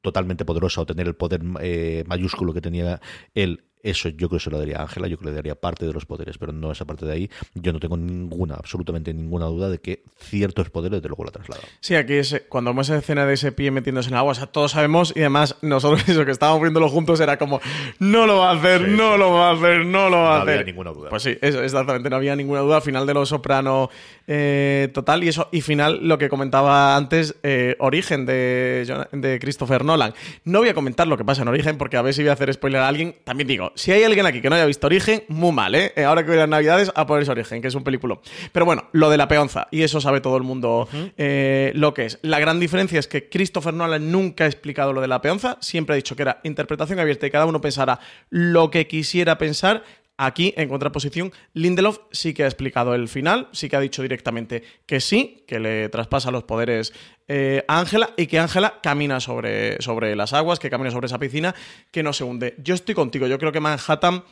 totalmente 0.01 0.45
poderosa 0.45 0.81
o 0.81 0.87
tener 0.87 1.09
el 1.09 1.17
poder 1.17 1.43
eh, 1.61 2.05
mayúsculo 2.07 2.55
que 2.55 2.61
tenía 2.61 3.01
él 3.35 3.65
eso 3.83 4.09
yo 4.09 4.29
creo 4.29 4.39
que 4.39 4.45
se 4.45 4.51
lo 4.51 4.59
daría 4.59 4.79
a 4.79 4.83
Ángela, 4.83 5.07
yo 5.09 5.17
creo 5.17 5.27
que 5.27 5.31
le 5.31 5.37
daría 5.37 5.55
parte 5.55 5.87
de 5.87 5.93
los 5.93 6.07
poderes, 6.07 6.39
pero 6.39 6.53
no 6.53 6.73
esa 6.73 6.85
parte 6.85 7.07
de 7.07 7.13
ahí. 7.13 7.31
Yo 7.55 7.73
no 7.73 7.81
tengo 7.81 7.97
ninguna, 7.97 8.55
absolutamente 8.55 9.13
ninguna 9.15 9.47
duda 9.47 9.69
de 9.69 9.79
que 9.79 10.03
ciertos 10.19 10.71
poderes 10.71 11.03
de 11.03 11.09
luego 11.09 11.25
la 11.25 11.31
trasladan. 11.31 11.65
Sí, 11.81 11.95
aquí 11.95 12.15
es, 12.15 12.43
cuando 12.49 12.71
vemos 12.71 12.89
esa 12.89 12.99
escena 12.99 13.27
de 13.27 13.35
ese 13.35 13.53
pie 13.53 13.71
metiéndose 13.71 14.09
en 14.09 14.15
el 14.15 14.19
agua, 14.19 14.33
o 14.33 14.35
sea, 14.35 14.47
todos 14.47 14.73
sabemos 14.73 15.13
y 15.15 15.21
además 15.21 15.57
nosotros 15.63 16.03
eso 16.09 16.25
que 16.25 16.31
estábamos 16.31 16.63
viéndolo 16.63 16.89
juntos 16.89 17.21
era 17.21 17.39
como, 17.39 17.61
no 17.99 18.27
lo 18.27 18.39
va 18.39 18.51
a 18.51 18.55
hacer, 18.55 18.89
no 18.89 19.17
lo 19.17 19.33
va 19.33 19.51
a 19.51 19.53
hacer, 19.53 19.87
no 19.87 20.11
lo 20.11 20.17
va 20.19 20.39
a 20.39 20.43
hacer. 20.43 20.47
No 20.47 20.53
había 20.61 20.65
ninguna 20.65 20.91
duda. 20.91 21.11
Pues 21.11 21.23
sí, 21.23 21.37
eso, 21.41 21.63
exactamente, 21.63 22.11
no 22.11 22.17
había 22.17 22.37
ninguna 22.37 22.61
duda. 22.61 22.81
Final 22.81 23.07
de 23.07 23.15
los 23.15 23.29
Soprano 23.29 23.91
eh, 24.27 24.89
total 24.93 25.25
y 25.25 25.29
eso, 25.29 25.49
y 25.53 25.61
final 25.61 26.07
lo 26.07 26.19
que 26.19 26.29
comentaba 26.29 26.97
antes, 26.97 27.37
eh, 27.43 27.77
Origen 27.79 28.27
de, 28.27 29.07
de 29.13 29.39
Christopher 29.41 29.85
Nolan. 29.85 30.15
No 30.45 30.61
voy 30.61 30.69
a 30.69 30.75
comentar 30.75 31.07
lo 31.07 31.17
que 31.17 31.25
pasa 31.25 31.43
en 31.43 31.49
Origen 31.49 31.79
porque 31.79 31.97
a 31.97 32.03
ver 32.03 32.15
si 32.15 32.23
voy 32.23 32.31
a 32.31 32.35
hacer 32.35 32.53
spoiler 32.53 32.81
a 32.81 32.89
alguien. 32.89 33.17
También 33.25 33.49
digo, 33.49 33.70
si 33.75 33.93
hay 33.93 34.05
alguien 34.05 34.27
aquí 34.27 34.41
que 34.41 34.49
no 34.49 34.57
haya 34.57 34.67
visto 34.67 34.87
Origen, 34.87 35.25
muy 35.29 35.53
mal, 35.53 35.75
¿eh? 35.75 35.93
eh 35.97 36.05
ahora 36.05 36.23
que 36.23 36.29
voy 36.29 36.37
a 36.37 36.41
las 36.41 36.49
Navidades, 36.49 36.93
a 36.95 37.07
ponerse 37.07 37.31
Origen, 37.31 37.63
que 37.63 37.69
es 37.69 37.75
un 37.75 37.85
película. 37.85 38.19
Pero 38.53 38.67
bueno, 38.67 38.89
lo 38.93 39.11
de 39.11 39.17
la 39.17 39.29
peonza, 39.29 39.69
y 39.71 39.83
eso 39.83 40.01
sabe 40.01 40.21
todo 40.21 40.37
el 40.37 40.43
mundo 40.43 40.89
eh, 41.17 41.73
lo 41.75 41.95
que 41.95 42.07
es. 42.07 42.19
La 42.23 42.39
gran 42.39 42.61
diferencia 42.61 42.99
es 42.99 43.07
que 43.07 43.29
Christopher 43.29 43.75
Nolan 43.75 44.11
nunca 44.11 44.45
ha 44.45 44.47
explicado 44.47 44.93
lo 44.93 45.01
de 45.01 45.09
la 45.09 45.21
peonza, 45.21 45.59
siempre 45.61 45.95
ha 45.95 45.97
dicho 45.97 46.17
que 46.17 46.23
era 46.23 46.41
interpretación 46.45 46.99
abierta 46.99 47.27
y 47.27 47.31
cada 47.31 47.47
uno 47.47 47.61
pensara 47.61 48.01
lo 48.29 48.71
que 48.71 48.87
quisiera 48.87 49.39
pensar. 49.39 49.85
Aquí, 50.23 50.53
en 50.59 50.69
contraposición, 50.69 51.33
Lindelof 51.55 52.01
sí 52.11 52.35
que 52.35 52.45
ha 52.45 52.47
explicado 52.47 52.95
el 52.95 53.09
final, 53.09 53.49
sí 53.53 53.71
que 53.71 53.77
ha 53.77 53.81
dicho 53.81 54.03
directamente 54.03 54.63
que 54.85 55.01
sí, 55.01 55.45
que 55.49 55.59
le 55.59 55.89
traspasa 55.89 56.31
los 56.31 56.45
poderes 56.45 56.93
eh, 57.27 57.65
a 57.67 57.81
Ángela 57.81 58.11
y 58.19 58.27
que 58.27 58.39
Ángela 58.39 58.81
camina 58.83 59.19
sobre, 59.19 59.81
sobre 59.81 60.15
las 60.15 60.35
aguas, 60.35 60.59
que 60.59 60.69
camina 60.69 60.91
sobre 60.91 61.07
esa 61.07 61.19
piscina, 61.19 61.55
que 61.91 62.03
no 62.03 62.13
se 62.13 62.25
hunde. 62.25 62.55
Yo 62.59 62.75
estoy 62.75 62.95
contigo, 62.95 63.29
yo 63.29 63.39
creo 63.39 63.51
que 63.51 63.61
Manhattan, 63.61 64.23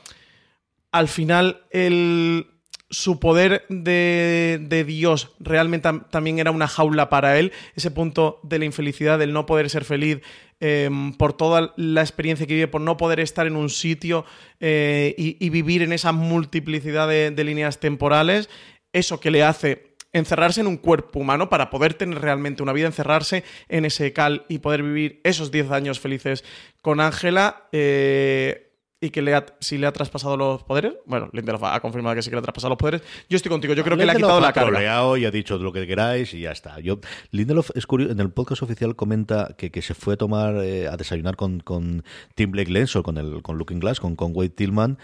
al 0.92 1.08
final, 1.08 1.62
el 1.70 2.57
su 2.90 3.20
poder 3.20 3.66
de, 3.68 4.84
Dios 4.86 5.30
realmente 5.40 5.90
también 6.10 6.38
era 6.38 6.50
una 6.50 6.68
jaula 6.68 7.10
para 7.10 7.38
él, 7.38 7.52
ese 7.74 7.90
punto 7.90 8.40
de 8.42 8.58
la 8.58 8.64
infelicidad, 8.64 9.18
del 9.18 9.32
no 9.32 9.46
poder 9.46 9.68
ser 9.68 9.84
feliz 9.84 10.20
em, 10.60 11.12
por 11.12 11.34
toda 11.34 11.74
la 11.76 12.00
experiencia 12.00 12.46
que 12.46 12.54
vive, 12.54 12.68
por 12.68 12.80
no 12.80 12.96
poder 12.96 13.20
estar 13.20 13.46
en 13.46 13.56
un 13.56 13.68
sitio 13.68 14.24
eh, 14.60 15.14
y, 15.18 15.50
vivir 15.50 15.82
en 15.82 15.92
esa 15.92 16.12
multiplicidad 16.12 17.08
de, 17.08 17.30
de 17.30 17.44
líneas 17.44 17.78
temporales, 17.78 18.48
eso 18.92 19.20
que 19.20 19.30
le 19.30 19.42
hace 19.42 19.88
encerrarse 20.12 20.62
en 20.62 20.66
un 20.66 20.78
cuerpo 20.78 21.20
humano 21.20 21.50
para 21.50 21.68
poder 21.68 21.94
tener 21.94 22.20
realmente 22.20 22.62
una 22.62 22.72
vida, 22.72 22.86
encerrarse 22.86 23.44
en 23.68 23.84
ese 23.84 24.12
cal 24.14 24.46
y 24.48 24.58
poder 24.58 24.82
vivir 24.82 25.20
esos 25.24 25.50
10 25.50 25.70
años 25.70 26.00
felices 26.00 26.44
con 26.80 27.00
Ángela. 27.00 27.68
Eh, 27.72 28.67
y 29.00 29.10
que 29.10 29.22
le 29.22 29.34
ha, 29.34 29.46
si 29.60 29.78
le 29.78 29.86
ha 29.86 29.92
traspasado 29.92 30.36
los 30.36 30.64
poderes. 30.64 30.94
Bueno, 31.06 31.28
Lindelof 31.32 31.62
ha 31.64 31.80
confirmado 31.80 32.16
que 32.16 32.22
sí 32.22 32.30
que 32.30 32.36
le 32.36 32.40
ha 32.40 32.42
traspasado 32.42 32.70
los 32.70 32.78
poderes. 32.78 33.02
Yo 33.28 33.36
estoy 33.36 33.50
contigo, 33.50 33.74
yo 33.74 33.84
creo 33.84 33.96
que 33.96 34.04
le 34.04 34.12
ha 34.12 34.16
quitado 34.16 34.40
la 34.40 34.52
carga. 34.52 34.82
y 35.18 35.24
ha 35.24 35.30
dicho 35.30 35.58
lo 35.58 35.72
que 35.72 35.86
queráis 35.86 36.34
y 36.34 36.40
ya 36.40 36.50
está. 36.50 36.80
Yo, 36.80 36.98
Lindelof 37.30 37.70
es 37.74 37.86
curioso, 37.86 38.12
en 38.12 38.20
el 38.20 38.30
podcast 38.30 38.62
oficial 38.62 38.96
comenta 38.96 39.54
que, 39.56 39.70
que 39.70 39.82
se 39.82 39.94
fue 39.94 40.14
a 40.14 40.16
tomar, 40.16 40.56
eh, 40.64 40.88
a 40.88 40.96
desayunar 40.96 41.36
con, 41.36 41.60
con 41.60 42.04
Tim 42.34 42.50
Blake 42.50 42.70
Lens 42.70 42.96
o 42.96 43.02
con, 43.02 43.18
el, 43.18 43.42
con 43.42 43.56
Looking 43.56 43.78
Glass, 43.78 44.00
con, 44.00 44.16
con 44.16 44.32
Wade 44.34 44.50
Tillman 44.50 44.98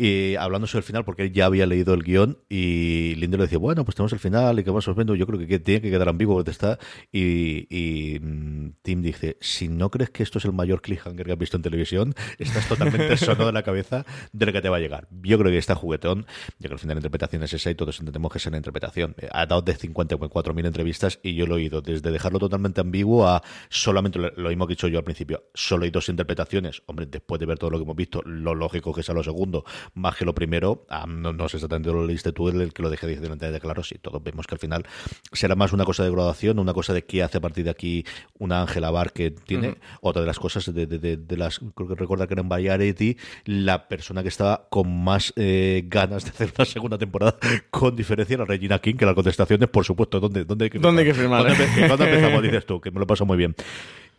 y 0.00 0.36
hablando 0.36 0.68
sobre 0.68 0.78
el 0.78 0.84
final, 0.84 1.04
porque 1.04 1.22
él 1.22 1.32
ya 1.32 1.46
había 1.46 1.66
leído 1.66 1.92
el 1.92 2.04
guion 2.04 2.38
y 2.48 3.16
Linde 3.16 3.36
le 3.36 3.42
decía, 3.44 3.58
bueno, 3.58 3.84
pues 3.84 3.96
tenemos 3.96 4.12
el 4.12 4.20
final 4.20 4.60
y 4.60 4.62
que 4.62 4.70
vamos 4.70 4.86
viendo, 4.94 5.16
yo 5.16 5.26
creo 5.26 5.40
que 5.40 5.58
tiene 5.58 5.80
que 5.80 5.90
quedar 5.90 6.08
ambiguo 6.08 6.36
porque 6.36 6.52
está. 6.52 6.78
Y, 7.10 7.66
y 7.68 8.20
mm, 8.20 8.74
Tim 8.82 9.02
dice, 9.02 9.38
si 9.40 9.66
no 9.66 9.90
crees 9.90 10.10
que 10.10 10.22
esto 10.22 10.38
es 10.38 10.44
el 10.44 10.52
mayor 10.52 10.82
cliffhanger 10.82 11.26
que 11.26 11.32
has 11.32 11.38
visto 11.38 11.56
en 11.56 11.64
televisión, 11.64 12.14
estás 12.38 12.68
totalmente 12.68 13.16
sonado 13.16 13.46
de 13.46 13.52
la 13.52 13.64
cabeza 13.64 14.06
de 14.32 14.46
lo 14.46 14.52
que 14.52 14.62
te 14.62 14.68
va 14.68 14.76
a 14.76 14.80
llegar. 14.80 15.08
Yo 15.10 15.36
creo 15.36 15.50
que 15.50 15.58
está 15.58 15.74
juguetón, 15.74 16.26
ya 16.60 16.68
que 16.68 16.74
al 16.74 16.78
final 16.78 16.94
la 16.94 17.00
interpretación 17.00 17.42
es 17.42 17.54
esa 17.54 17.68
y 17.70 17.74
todos 17.74 17.98
entendemos 17.98 18.30
que 18.30 18.38
es 18.38 18.46
una 18.46 18.58
interpretación. 18.58 19.16
Ha 19.32 19.46
dado 19.46 19.62
de 19.62 19.76
54.000 19.76 20.64
entrevistas 20.64 21.18
y 21.24 21.34
yo 21.34 21.48
lo 21.48 21.54
he 21.54 21.56
oído 21.56 21.80
desde 21.80 22.12
dejarlo 22.12 22.38
totalmente 22.38 22.80
ambiguo 22.80 23.26
a 23.26 23.42
solamente 23.68 24.20
lo, 24.20 24.48
mismo 24.48 24.68
que 24.68 24.74
he 24.74 24.76
dicho 24.76 24.86
yo 24.86 24.98
al 24.98 25.04
principio, 25.04 25.50
solo 25.54 25.86
hay 25.86 25.90
dos 25.90 26.08
interpretaciones. 26.08 26.84
Hombre, 26.86 27.06
después 27.06 27.40
de 27.40 27.46
ver 27.46 27.58
todo 27.58 27.70
lo 27.70 27.78
que 27.78 27.82
hemos 27.82 27.96
visto, 27.96 28.22
lo 28.24 28.54
lógico 28.54 28.94
que 28.94 29.02
sea 29.02 29.16
lo 29.16 29.24
segundo 29.24 29.64
más 29.94 30.16
que 30.16 30.24
lo 30.24 30.34
primero, 30.34 30.86
ah, 30.88 31.06
no, 31.06 31.48
sé 31.48 31.56
exactamente 31.56 31.90
lo 31.90 32.06
leíste 32.06 32.32
tú, 32.32 32.48
el 32.48 32.72
que 32.72 32.82
lo 32.82 32.90
dejé 32.90 33.06
delante 33.06 33.50
de 33.50 33.60
claro, 33.60 33.82
sí, 33.82 33.96
todos 34.00 34.22
vemos 34.22 34.46
que 34.46 34.54
al 34.54 34.58
final 34.58 34.86
será 35.32 35.54
más 35.54 35.72
una 35.72 35.84
cosa 35.84 36.04
de 36.04 36.10
graduación, 36.10 36.58
una 36.58 36.72
cosa 36.72 36.92
de 36.92 37.04
qué 37.04 37.22
hace 37.22 37.38
a 37.38 37.40
partir 37.40 37.64
de 37.64 37.70
aquí 37.70 38.04
una 38.38 38.60
Ángela 38.62 38.90
Bar 38.90 39.12
que 39.12 39.30
tiene, 39.30 39.76
otra 40.00 40.22
de 40.22 40.26
las 40.26 40.38
cosas 40.38 40.72
de, 40.72 40.86
de, 40.86 41.36
las, 41.36 41.60
creo 41.74 41.88
que 41.88 41.94
recuerda 41.94 42.26
que 42.26 42.34
era 42.34 42.42
en 42.42 42.48
Variety, 42.48 43.16
la 43.44 43.88
persona 43.88 44.22
que 44.22 44.28
estaba 44.28 44.68
con 44.68 45.02
más 45.04 45.32
eh, 45.36 45.84
ganas 45.86 46.24
de 46.24 46.30
hacer 46.30 46.52
una 46.56 46.64
segunda 46.64 46.98
temporada, 46.98 47.36
con 47.70 47.96
diferencia, 47.96 48.38
la 48.38 48.44
Regina 48.44 48.78
King, 48.78 48.94
que 48.94 49.06
la 49.06 49.14
contestación 49.14 49.62
es, 49.62 49.68
por 49.68 49.84
supuesto, 49.84 50.20
¿dónde, 50.20 50.44
dónde 50.44 50.64
hay 50.64 50.70
que 50.70 50.78
¿Dónde 50.78 51.02
hay 51.02 51.08
que 51.08 51.14
firmar? 51.14 51.46
¿Cuándo, 51.86 52.04
empezamos? 52.04 52.42
Dices 52.48 52.66
tú, 52.66 52.80
que 52.80 52.90
me 52.90 53.00
lo 53.00 53.06
paso 53.06 53.26
muy 53.26 53.36
bien. 53.36 53.54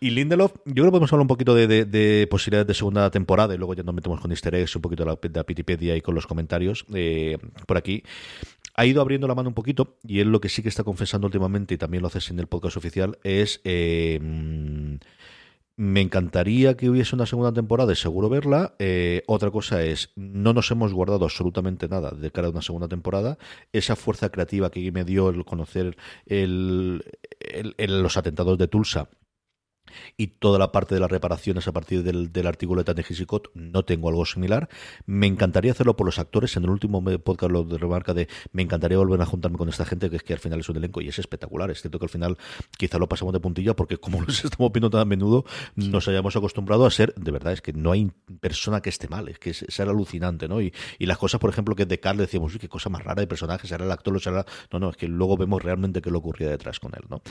Y 0.01 0.11
Lindelof, 0.11 0.53
yo 0.65 0.73
creo 0.73 0.85
que 0.85 0.91
podemos 0.91 1.11
hablar 1.11 1.23
un 1.23 1.27
poquito 1.27 1.55
de, 1.55 2.27
posibilidades 2.29 2.67
de 2.67 2.73
segunda 2.73 3.11
temporada 3.11 3.53
y 3.53 3.57
luego 3.57 3.73
ya 3.73 3.83
nos 3.83 3.93
metemos 3.93 4.21
con 4.21 4.31
easter 4.31 4.55
eggs, 4.55 4.75
un 4.75 4.81
poquito 4.81 5.03
de 5.03 5.29
la, 5.33 5.43
Pitipedia 5.43 5.95
y 5.95 6.01
con 6.01 6.15
los 6.15 6.25
comentarios 6.25 6.85
eh, 6.93 7.37
por 7.67 7.77
aquí. 7.77 8.03
Ha 8.75 8.85
ido 8.85 9.01
abriendo 9.01 9.27
la 9.27 9.35
mano 9.35 9.49
un 9.49 9.55
poquito 9.55 9.97
y 10.03 10.21
él 10.21 10.31
lo 10.31 10.39
que 10.39 10.47
sí 10.47 10.63
que 10.63 10.69
está 10.69 10.85
confesando 10.85 11.27
últimamente 11.27 11.73
y 11.73 11.77
también 11.77 12.01
lo 12.01 12.07
hace 12.07 12.21
sin 12.21 12.39
el 12.39 12.47
podcast 12.47 12.77
oficial 12.77 13.17
es... 13.23 13.59
Eh, 13.65 14.97
me 15.75 16.01
encantaría 16.01 16.75
que 16.75 16.89
hubiese 16.89 17.15
una 17.15 17.25
segunda 17.25 17.53
temporada 17.53 17.93
y 17.93 17.95
seguro 17.95 18.27
verla. 18.27 18.75
Eh, 18.79 19.23
otra 19.27 19.49
cosa 19.49 19.81
es, 19.81 20.11
no 20.17 20.51
nos 20.51 20.69
hemos 20.71 20.93
guardado 20.93 21.23
absolutamente 21.23 21.87
nada 21.87 22.11
de 22.11 22.31
cara 22.31 22.49
a 22.49 22.51
una 22.51 22.61
segunda 22.61 22.89
temporada. 22.89 23.37
Esa 23.71 23.95
fuerza 23.95 24.29
creativa 24.29 24.71
que 24.71 24.91
me 24.91 25.05
dio 25.05 25.29
el 25.29 25.45
conocer 25.45 25.95
los 26.27 28.17
atentados 28.17 28.57
de 28.57 28.67
Tulsa 28.67 29.07
y 30.17 30.27
toda 30.27 30.59
la 30.59 30.71
parte 30.71 30.95
de 30.95 31.01
las 31.01 31.11
reparaciones 31.11 31.67
a 31.67 31.71
partir 31.71 32.03
del, 32.03 32.47
artículo 32.47 32.81
de 32.81 32.85
Tanejisicot 32.85 33.51
no 33.53 33.83
tengo 33.83 34.09
algo 34.09 34.25
similar. 34.25 34.69
Me 35.05 35.27
encantaría 35.27 35.71
hacerlo 35.71 35.95
por 35.95 36.05
los 36.05 36.19
actores. 36.19 36.55
En 36.57 36.63
el 36.63 36.69
último 36.69 37.03
podcast 37.19 37.51
lo 37.51 37.63
de 37.63 37.77
remarca 37.77 38.13
de 38.13 38.27
me 38.51 38.61
encantaría 38.61 38.97
volver 38.97 39.21
a 39.21 39.25
juntarme 39.25 39.57
con 39.57 39.69
esta 39.69 39.85
gente 39.85 40.09
que 40.09 40.17
es 40.17 40.23
que 40.23 40.33
al 40.33 40.39
final 40.39 40.59
es 40.59 40.69
un 40.69 40.77
elenco 40.77 41.01
y 41.01 41.07
es 41.07 41.19
espectacular. 41.19 41.69
Es 41.71 41.81
cierto 41.81 41.99
que 41.99 42.05
al 42.05 42.09
final 42.09 42.37
quizá 42.77 42.97
lo 42.97 43.07
pasamos 43.07 43.33
de 43.33 43.39
puntilla 43.39 43.75
porque 43.75 43.97
como 43.97 44.21
los 44.27 44.43
estamos 44.43 44.71
viendo 44.71 44.89
tan 44.89 45.01
a 45.01 45.05
menudo 45.05 45.45
nos 45.75 46.07
hayamos 46.07 46.35
acostumbrado 46.35 46.85
a 46.85 46.91
ser, 46.91 47.13
de 47.15 47.31
verdad, 47.31 47.53
es 47.53 47.61
que 47.61 47.73
no 47.73 47.91
hay 47.91 48.11
persona 48.39 48.81
que 48.81 48.89
esté 48.89 49.07
mal, 49.07 49.27
es 49.29 49.39
que 49.39 49.51
es, 49.51 49.79
alucinante, 49.79 50.47
¿no? 50.47 50.61
Y, 50.61 50.73
las 50.99 51.17
cosas, 51.17 51.39
por 51.39 51.49
ejemplo, 51.49 51.75
que 51.75 51.85
de 51.85 51.99
Carl 51.99 52.17
decíamos, 52.17 52.53
uy, 52.53 52.59
qué 52.59 52.69
cosa 52.69 52.89
más 52.89 53.03
rara 53.03 53.21
de 53.21 53.27
personaje, 53.27 53.67
será 53.67 53.85
el 53.85 53.91
actor, 53.91 54.13
lo 54.13 54.19
será... 54.19 54.45
No, 54.71 54.79
no, 54.79 54.89
es 54.91 54.97
que 54.97 55.07
luego 55.07 55.37
vemos 55.37 55.63
realmente 55.63 56.01
qué 56.01 56.11
le 56.11 56.17
ocurría 56.17 56.49
detrás 56.49 56.79
con 56.79 56.91
él, 56.93 57.03
¿no? 57.09 57.21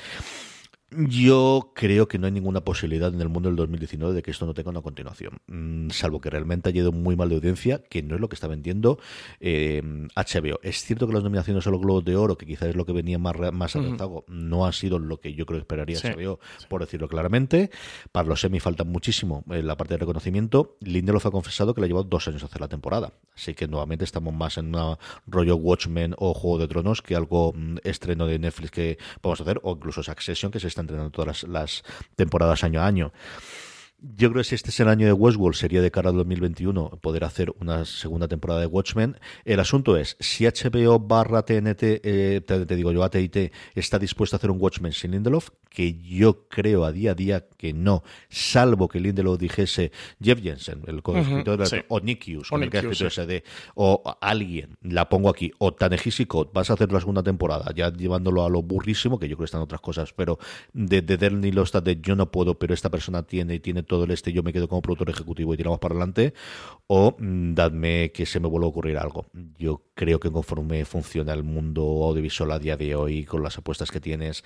Yo 0.90 1.72
creo 1.74 2.08
que 2.08 2.18
no 2.18 2.26
hay 2.26 2.32
ninguna 2.32 2.62
posibilidad 2.62 3.12
en 3.12 3.20
el 3.20 3.28
mundo 3.28 3.50
del 3.50 3.56
2019 3.56 4.14
de 4.14 4.22
que 4.22 4.30
esto 4.30 4.46
no 4.46 4.54
tenga 4.54 4.70
una 4.70 4.80
continuación, 4.80 5.38
mm, 5.46 5.90
salvo 5.90 6.18
que 6.18 6.30
realmente 6.30 6.70
haya 6.70 6.80
ido 6.80 6.92
muy 6.92 7.14
mal 7.14 7.28
de 7.28 7.34
audiencia, 7.34 7.82
que 7.90 8.02
no 8.02 8.14
es 8.14 8.20
lo 8.22 8.30
que 8.30 8.34
está 8.34 8.48
vendiendo 8.48 8.98
HBO. 10.14 10.56
Eh, 10.56 10.60
es 10.62 10.82
cierto 10.84 11.06
que 11.06 11.12
las 11.12 11.22
nominaciones 11.22 11.66
a 11.66 11.70
los 11.70 11.80
Globos 11.80 12.06
de 12.06 12.16
Oro, 12.16 12.38
que 12.38 12.46
quizás 12.46 12.70
es 12.70 12.76
lo 12.76 12.86
que 12.86 12.92
venía 12.92 13.18
más, 13.18 13.36
más 13.52 13.76
no 14.28 14.66
ha 14.66 14.72
sido 14.72 14.98
lo 14.98 15.20
que 15.20 15.34
yo 15.34 15.44
creo 15.44 15.58
que 15.58 15.62
esperaría 15.62 15.98
HBO, 15.98 16.40
por 16.70 16.80
decirlo 16.80 17.06
claramente. 17.06 17.70
Para 18.10 18.26
los 18.26 18.40
semi 18.40 18.58
falta 18.58 18.84
muchísimo 18.84 19.44
en 19.50 19.66
la 19.66 19.76
parte 19.76 19.94
de 19.94 19.98
reconocimiento. 19.98 20.78
Lindelof 20.80 21.26
ha 21.26 21.30
confesado 21.30 21.74
que 21.74 21.82
le 21.82 21.86
ha 21.86 21.88
llevado 21.88 22.04
dos 22.04 22.26
años 22.28 22.42
hacer 22.44 22.62
la 22.62 22.68
temporada, 22.68 23.12
así 23.36 23.52
que 23.52 23.68
nuevamente 23.68 24.04
estamos 24.04 24.32
más 24.32 24.56
en 24.56 24.74
un 24.74 24.96
rollo 25.26 25.56
Watchmen 25.56 26.14
o 26.16 26.32
Juego 26.32 26.58
de 26.58 26.68
Tronos 26.68 27.02
que 27.02 27.14
algo 27.14 27.52
mm, 27.54 27.76
estreno 27.84 28.26
de 28.26 28.38
Netflix 28.38 28.70
que 28.70 28.98
vamos 29.22 29.40
a 29.40 29.42
hacer, 29.42 29.60
o 29.62 29.72
incluso 29.72 30.02
Succession, 30.02 30.50
que 30.50 30.60
se 30.60 30.77
entrenando 30.80 31.10
todas 31.10 31.44
las, 31.44 31.82
temporadas 32.16 32.64
año 32.64 32.80
a 32.80 32.86
año. 32.86 33.12
Yo 34.00 34.30
creo 34.30 34.42
que 34.42 34.48
si 34.48 34.54
este 34.54 34.70
es 34.70 34.78
el 34.78 34.88
año 34.88 35.06
de 35.06 35.12
Westworld, 35.12 35.56
sería 35.56 35.82
de 35.82 35.90
cara 35.90 36.10
al 36.10 36.16
2021 36.16 37.00
poder 37.00 37.24
hacer 37.24 37.52
una 37.58 37.84
segunda 37.84 38.28
temporada 38.28 38.60
de 38.60 38.66
Watchmen. 38.66 39.16
El 39.44 39.58
asunto 39.58 39.96
es, 39.96 40.16
si 40.20 40.46
HBO 40.46 41.00
barra 41.00 41.42
TNT, 41.42 41.82
eh, 41.82 42.40
te, 42.46 42.64
digo 42.76 42.92
yo, 42.92 43.02
AT&T, 43.02 43.50
está 43.74 43.98
dispuesto 43.98 44.36
a 44.36 44.38
hacer 44.38 44.52
un 44.52 44.60
Watchmen 44.60 44.92
sin 44.92 45.10
Lindelof, 45.10 45.48
que 45.68 45.98
yo 45.98 46.46
creo 46.48 46.84
a 46.84 46.92
día 46.92 47.10
a 47.10 47.14
día 47.14 47.46
que 47.56 47.72
no, 47.72 48.04
salvo 48.28 48.86
que 48.86 49.00
Lindelof 49.00 49.36
dijese 49.36 49.90
Jeff 50.22 50.40
Jensen, 50.40 50.82
el 50.86 51.02
co-escritor, 51.02 51.64
o 51.88 51.98
Nick 51.98 52.24
Hughes, 52.24 52.52
o, 52.52 52.56
el 52.56 52.70
que 52.70 52.78
ha 52.78 52.80
escrito 52.82 53.08
o 53.74 54.16
alguien, 54.20 54.78
la 54.80 55.08
pongo 55.08 55.28
aquí, 55.28 55.50
o 55.58 55.74
Tanehisi 55.74 56.28
vas 56.52 56.70
a 56.70 56.74
hacer 56.74 56.92
la 56.92 57.00
segunda 57.00 57.24
temporada, 57.24 57.72
ya 57.74 57.92
llevándolo 57.92 58.44
a 58.44 58.48
lo 58.48 58.62
burrísimo, 58.62 59.18
que 59.18 59.28
yo 59.28 59.36
creo 59.36 59.44
que 59.44 59.46
están 59.46 59.60
otras 59.60 59.80
cosas, 59.80 60.12
pero 60.12 60.38
de, 60.72 61.02
de 61.02 61.52
Losta 61.52 61.80
de 61.80 62.00
yo 62.00 62.14
no 62.14 62.30
puedo, 62.30 62.60
pero 62.60 62.74
esta 62.74 62.90
persona 62.90 63.24
tiene 63.24 63.56
y 63.56 63.58
tiene 63.60 63.87
todo 63.88 64.04
el 64.04 64.12
este 64.12 64.32
yo 64.32 64.44
me 64.44 64.52
quedo 64.52 64.68
como 64.68 64.82
productor 64.82 65.10
ejecutivo 65.10 65.54
y 65.54 65.56
tiramos 65.56 65.80
para 65.80 65.94
adelante, 65.94 66.34
o 66.86 67.16
mm, 67.18 67.54
dadme 67.54 68.12
que 68.12 68.26
se 68.26 68.38
me 68.38 68.48
vuelva 68.48 68.66
a 68.66 68.70
ocurrir 68.70 68.98
algo. 68.98 69.26
Yo 69.58 69.82
creo 69.94 70.20
que 70.20 70.30
conforme 70.30 70.84
funciona 70.84 71.32
el 71.32 71.42
mundo 71.42 71.82
audiovisual 71.82 72.52
a 72.52 72.58
día 72.58 72.76
de 72.76 72.94
hoy, 72.94 73.24
con 73.24 73.42
las 73.42 73.58
apuestas 73.58 73.90
que 73.90 74.00
tienes 74.00 74.44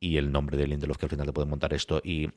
y 0.00 0.16
el 0.16 0.32
nombre 0.32 0.56
de 0.56 0.66
Lindelof 0.66 0.98
que 0.98 1.06
al 1.06 1.10
final 1.10 1.26
te 1.26 1.32
puede 1.32 1.48
montar 1.48 1.72
esto 1.74 2.00
y 2.04 2.28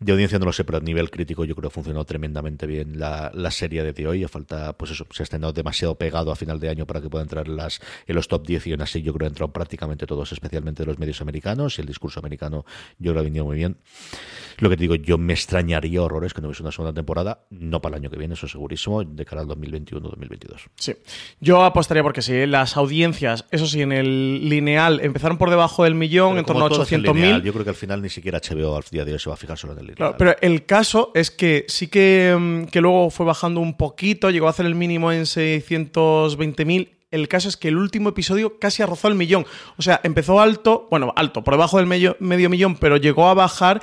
de 0.00 0.12
audiencia 0.12 0.38
no 0.38 0.46
lo 0.46 0.52
sé, 0.52 0.64
pero 0.64 0.78
a 0.78 0.80
nivel 0.80 1.10
crítico 1.10 1.44
yo 1.44 1.54
creo 1.54 1.68
que 1.68 1.74
funcionó 1.74 2.04
tremendamente 2.06 2.66
bien 2.66 2.98
la, 2.98 3.50
serie 3.50 3.92
de 3.92 4.08
hoy. 4.08 4.24
A 4.24 4.28
falta, 4.28 4.72
pues 4.72 4.92
eso, 4.92 5.06
se 5.10 5.22
ha 5.22 5.24
estrenado 5.24 5.52
demasiado 5.52 5.94
pegado 5.96 6.32
a 6.32 6.36
final 6.36 6.58
de 6.58 6.70
año 6.70 6.86
para 6.86 7.02
que 7.02 7.10
pueda 7.10 7.22
entrar 7.22 7.46
en, 7.46 7.56
las, 7.56 7.80
en 8.06 8.14
los 8.14 8.26
top 8.26 8.46
10 8.46 8.66
y 8.68 8.72
aún 8.72 8.80
así 8.80 9.02
yo 9.02 9.12
creo 9.12 9.26
que 9.26 9.32
entrado 9.32 9.52
prácticamente 9.52 10.06
todos, 10.06 10.32
especialmente 10.32 10.86
los 10.86 10.98
medios 10.98 11.20
americanos 11.20 11.78
y 11.78 11.82
el 11.82 11.86
discurso 11.86 12.18
americano 12.18 12.64
yo 12.98 13.12
que 13.12 13.18
ha 13.18 13.22
venido 13.22 13.44
muy 13.44 13.56
bien. 13.56 13.76
Lo 14.58 14.70
que 14.70 14.76
te 14.76 14.82
digo, 14.82 14.94
yo 14.94 15.18
me 15.18 15.32
extrañaría 15.32 16.02
horrores 16.02 16.32
que 16.32 16.40
no 16.40 16.48
hubiese 16.48 16.62
una 16.62 16.72
segunda 16.72 16.94
temporada, 16.94 17.44
no 17.50 17.80
para 17.80 17.96
el 17.96 18.02
año 18.02 18.10
que 18.10 18.16
viene, 18.16 18.34
eso 18.34 18.48
segurísimo, 18.48 19.04
de 19.04 19.24
cara 19.24 19.42
al 19.42 19.48
2021-2022. 19.48 20.68
Sí, 20.76 20.94
yo 21.40 21.62
apostaría 21.64 22.02
porque 22.02 22.22
sí, 22.22 22.46
las 22.46 22.76
audiencias, 22.76 23.46
eso 23.50 23.66
sí, 23.66 23.82
en 23.82 23.92
el 23.92 24.48
lineal 24.48 25.00
empezaron 25.00 25.38
por 25.38 25.50
debajo 25.50 25.84
del 25.84 25.94
millón, 25.94 26.38
en 26.38 26.44
torno 26.44 26.66
a 26.66 26.70
800.000. 26.70 27.42
Yo 27.42 27.52
creo 27.52 27.64
que 27.64 27.70
al 27.70 27.76
final 27.76 28.02
ni 28.02 28.08
siquiera 28.08 28.40
HBO 28.40 28.76
al 28.76 28.84
día 28.90 29.04
de 29.04 29.14
hoy 29.14 29.18
se 29.18 29.28
va 29.28 29.34
a 29.34 29.38
fijar 29.38 29.56
solo 29.56 29.72
en 29.74 29.78
el 29.80 29.89
pero 30.18 30.36
el 30.40 30.66
caso 30.66 31.10
es 31.14 31.30
que 31.30 31.64
sí 31.68 31.86
mm, 31.86 32.64
que, 32.66 32.80
luego 32.80 33.10
fue 33.10 33.26
bajando 33.26 33.60
un 33.60 33.76
poquito, 33.76 34.30
llegó 34.30 34.46
a 34.46 34.50
hacer 34.50 34.66
el 34.66 34.74
mínimo 34.74 35.12
en 35.12 35.22
620.000 35.22 36.88
el 37.10 37.26
caso 37.28 37.48
es 37.48 37.56
que 37.56 37.68
el 37.68 37.76
último 37.76 38.10
episodio 38.10 38.58
casi 38.58 38.84
rozó 38.84 39.08
el 39.08 39.16
millón. 39.16 39.44
O 39.76 39.82
sea, 39.82 40.00
empezó 40.04 40.40
alto, 40.40 40.86
bueno, 40.90 41.12
alto, 41.16 41.42
por 41.42 41.54
debajo 41.54 41.78
del 41.78 41.86
medio, 41.86 42.16
medio 42.20 42.48
millón, 42.48 42.76
pero 42.76 42.96
llegó 42.96 43.28
a 43.28 43.34
bajar. 43.34 43.82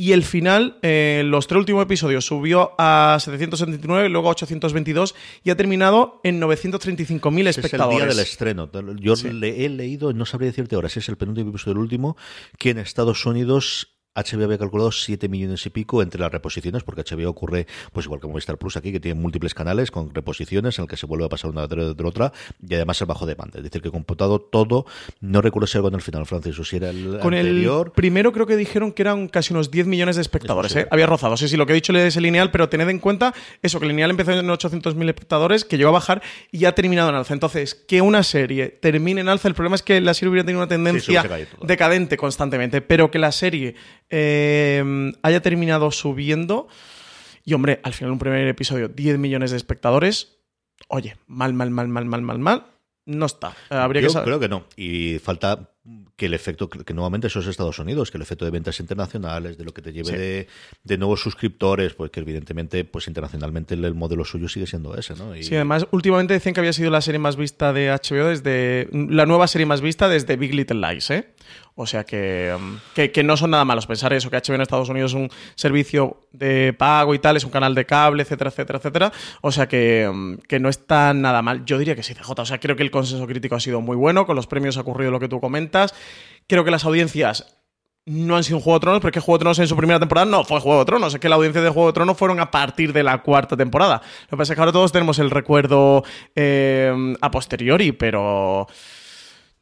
Y 0.00 0.12
el 0.12 0.22
final, 0.22 0.78
eh, 0.82 1.24
los 1.26 1.48
tres 1.48 1.58
últimos 1.58 1.82
episodios, 1.82 2.24
subió 2.24 2.70
a 2.78 3.16
779, 3.18 4.08
luego 4.08 4.28
a 4.28 4.30
822 4.30 5.16
y 5.42 5.50
ha 5.50 5.56
terminado 5.56 6.20
en 6.22 6.40
935.000 6.40 7.48
espectadores. 7.48 7.96
Es 7.96 8.02
el 8.02 8.06
día 8.06 8.06
del 8.06 8.18
estreno. 8.20 8.70
Yo 9.00 9.14
le 9.32 9.64
he 9.64 9.68
leído, 9.68 10.12
no 10.12 10.24
sabría 10.24 10.50
decirte 10.50 10.76
ahora 10.76 10.88
si 10.88 11.00
es 11.00 11.08
el 11.08 11.16
penúltimo 11.16 11.50
episodio 11.50 11.74
del 11.74 11.82
último, 11.82 12.16
que 12.58 12.70
en 12.70 12.78
Estados 12.78 13.26
Unidos 13.26 13.97
HBO 14.22 14.44
había 14.44 14.58
calculado 14.58 14.92
7 14.92 15.28
millones 15.28 15.64
y 15.66 15.70
pico 15.70 16.02
entre 16.02 16.20
las 16.20 16.32
reposiciones, 16.32 16.82
porque 16.82 17.02
HBO 17.02 17.30
ocurre, 17.30 17.66
pues 17.92 18.06
igual 18.06 18.20
que 18.20 18.26
Movistar 18.26 18.58
Plus 18.58 18.76
aquí, 18.76 18.92
que 18.92 19.00
tiene 19.00 19.20
múltiples 19.20 19.54
canales 19.54 19.90
con 19.90 20.14
reposiciones 20.14 20.78
en 20.78 20.84
el 20.84 20.88
que 20.88 20.96
se 20.96 21.06
vuelve 21.06 21.26
a 21.26 21.28
pasar 21.28 21.50
una 21.50 21.66
de, 21.66 21.94
otra, 22.04 22.32
y 22.66 22.74
además 22.74 23.00
el 23.00 23.06
bajo 23.06 23.26
demanda. 23.26 23.58
Es 23.58 23.64
decir, 23.64 23.82
que 23.82 23.90
computado 23.90 24.40
todo, 24.40 24.86
no 25.20 25.40
recuerdo 25.40 25.66
si 25.66 25.78
algo 25.78 25.88
en 25.88 25.94
el 25.94 26.02
final, 26.02 26.26
Francis, 26.26 26.58
o 26.58 26.64
si 26.64 26.76
era 26.76 26.90
el 26.90 27.18
con 27.20 27.34
anterior. 27.34 27.88
el 27.88 27.92
primero 27.92 28.32
creo 28.32 28.46
que 28.46 28.56
dijeron 28.56 28.92
que 28.92 29.02
eran 29.02 29.28
casi 29.28 29.52
unos 29.52 29.70
10 29.70 29.86
millones 29.86 30.16
de 30.16 30.22
espectadores, 30.22 30.74
¿eh? 30.76 30.88
Había 30.90 31.06
rozado. 31.06 31.36
Sí, 31.36 31.48
sí, 31.48 31.56
lo 31.56 31.66
que 31.66 31.72
he 31.72 31.74
dicho 31.74 31.92
es 31.92 32.16
el 32.16 32.22
lineal, 32.22 32.50
pero 32.50 32.68
tened 32.68 32.88
en 32.88 32.98
cuenta 32.98 33.34
eso, 33.62 33.78
que 33.78 33.86
el 33.86 33.90
lineal 33.90 34.10
empezó 34.10 34.32
en 34.32 34.46
800.000 34.46 35.08
espectadores, 35.08 35.64
que 35.64 35.76
llegó 35.76 35.90
a 35.90 35.92
bajar 35.92 36.22
y 36.50 36.64
ha 36.64 36.74
terminado 36.74 37.10
en 37.10 37.16
alza. 37.16 37.34
Entonces, 37.34 37.74
que 37.74 38.00
una 38.00 38.22
serie 38.22 38.68
termine 38.68 39.20
en 39.20 39.28
alza, 39.28 39.48
el 39.48 39.54
problema 39.54 39.76
es 39.76 39.82
que 39.82 40.00
la 40.00 40.14
serie 40.14 40.30
hubiera 40.30 40.44
tenido 40.44 40.60
una 40.60 40.68
tendencia 40.68 41.24
decadente 41.62 42.16
constantemente, 42.16 42.80
pero 42.80 43.10
que 43.10 43.18
la 43.18 43.32
serie 43.32 43.74
eh, 44.10 45.12
haya 45.22 45.40
terminado 45.42 45.90
subiendo. 45.90 46.68
Y 47.44 47.54
hombre, 47.54 47.80
al 47.82 47.94
final 47.94 48.12
un 48.12 48.18
primer 48.18 48.46
episodio, 48.46 48.88
10 48.88 49.18
millones 49.18 49.50
de 49.50 49.56
espectadores. 49.56 50.38
Oye, 50.88 51.16
mal, 51.26 51.54
mal, 51.54 51.70
mal, 51.70 51.88
mal, 51.88 52.04
mal, 52.04 52.22
mal, 52.22 52.38
mal. 52.38 52.66
No 53.06 53.24
está. 53.24 53.56
Habría 53.70 54.02
Yo 54.02 54.12
que 54.12 54.22
creo 54.22 54.38
que 54.38 54.48
no. 54.48 54.66
Y 54.76 55.18
falta 55.18 55.70
que 56.16 56.26
el 56.26 56.34
efecto, 56.34 56.68
que 56.68 56.94
nuevamente 56.94 57.28
eso 57.28 57.40
es 57.40 57.46
Estados 57.46 57.78
Unidos, 57.78 58.10
que 58.10 58.18
el 58.18 58.22
efecto 58.22 58.44
de 58.44 58.50
ventas 58.50 58.80
internacionales, 58.80 59.56
de 59.56 59.64
lo 59.64 59.72
que 59.72 59.82
te 59.82 59.92
lleve 59.92 60.48
de, 60.82 60.98
nuevos 60.98 61.20
suscriptores, 61.20 61.94
pues 61.94 62.10
que 62.10 62.20
evidentemente, 62.20 62.84
pues 62.84 63.06
internacionalmente 63.06 63.74
el, 63.74 63.94
modelo 63.94 64.24
suyo 64.24 64.48
sigue 64.48 64.66
siendo 64.66 64.96
ese, 64.96 65.14
¿no? 65.14 65.32
Sí, 65.40 65.54
además, 65.54 65.86
últimamente 65.92 66.34
decían 66.34 66.54
que 66.54 66.60
había 66.60 66.72
sido 66.72 66.90
la 66.90 67.00
serie 67.00 67.18
más 67.18 67.36
vista 67.36 67.72
de 67.72 67.90
HBO 67.90 68.28
desde, 68.28 68.88
la 68.92 69.26
nueva 69.26 69.46
serie 69.46 69.66
más 69.66 69.80
vista 69.80 70.08
desde 70.08 70.36
Big 70.36 70.54
Little 70.54 70.80
Lies, 70.80 71.10
¿eh? 71.10 71.28
O 71.80 71.86
sea 71.86 72.02
que, 72.02 72.56
que, 72.92 73.22
no 73.22 73.36
son 73.36 73.52
nada 73.52 73.64
malos 73.64 73.86
pensar 73.86 74.12
eso, 74.12 74.30
que 74.30 74.36
HBO 74.36 74.56
en 74.56 74.62
Estados 74.62 74.88
Unidos 74.88 75.12
es 75.12 75.14
un 75.14 75.30
servicio 75.54 76.18
de 76.32 76.74
pago 76.76 77.14
y 77.14 77.20
tal, 77.20 77.36
es 77.36 77.44
un 77.44 77.52
canal 77.52 77.72
de 77.76 77.86
cable, 77.86 78.24
etcétera, 78.24 78.50
etcétera, 78.50 78.78
etcétera. 78.80 79.12
O 79.42 79.52
sea 79.52 79.68
que, 79.68 80.08
um, 80.08 80.38
que 80.38 80.58
no 80.58 80.70
está 80.70 81.14
nada 81.14 81.40
mal. 81.40 81.64
Yo 81.64 81.78
diría 81.78 81.94
que 81.94 82.02
sí, 82.02 82.14
CJ. 82.14 82.32
O 82.32 82.44
sea, 82.46 82.58
creo 82.58 82.74
que 82.74 82.82
el 82.82 82.90
consenso 82.90 83.24
crítico 83.28 83.54
ha 83.54 83.60
sido 83.60 83.80
muy 83.80 83.94
bueno, 83.94 84.26
con 84.26 84.34
los 84.34 84.48
premios 84.48 84.76
ha 84.76 84.80
ocurrido 84.80 85.12
lo 85.12 85.20
que 85.20 85.28
tú 85.28 85.40
comentas. 85.40 85.77
Creo 86.46 86.64
que 86.64 86.70
las 86.70 86.84
audiencias 86.84 87.58
no 88.08 88.36
han 88.36 88.44
sido 88.44 88.60
Juego 88.60 88.78
de 88.78 88.80
Tronos, 88.80 89.00
pero 89.00 89.18
es 89.18 89.24
Juego 89.24 89.38
de 89.38 89.42
Tronos 89.42 89.58
en 89.58 89.68
su 89.68 89.76
primera 89.76 90.00
temporada 90.00 90.24
no 90.24 90.44
fue 90.44 90.60
Juego 90.60 90.78
de 90.80 90.84
Tronos. 90.86 91.14
Es 91.14 91.20
que 91.20 91.28
la 91.28 91.36
audiencia 91.36 91.60
de 91.60 91.68
Juego 91.68 91.88
de 91.88 91.92
Tronos 91.92 92.16
fueron 92.16 92.40
a 92.40 92.50
partir 92.50 92.92
de 92.92 93.02
la 93.02 93.22
cuarta 93.22 93.56
temporada. 93.56 94.00
Lo 94.22 94.30
que 94.30 94.36
pasa 94.38 94.52
es 94.52 94.56
que 94.56 94.60
ahora 94.60 94.72
todos 94.72 94.92
tenemos 94.92 95.18
el 95.18 95.30
recuerdo 95.30 96.04
eh, 96.34 97.14
a 97.20 97.30
posteriori, 97.30 97.92
pero. 97.92 98.66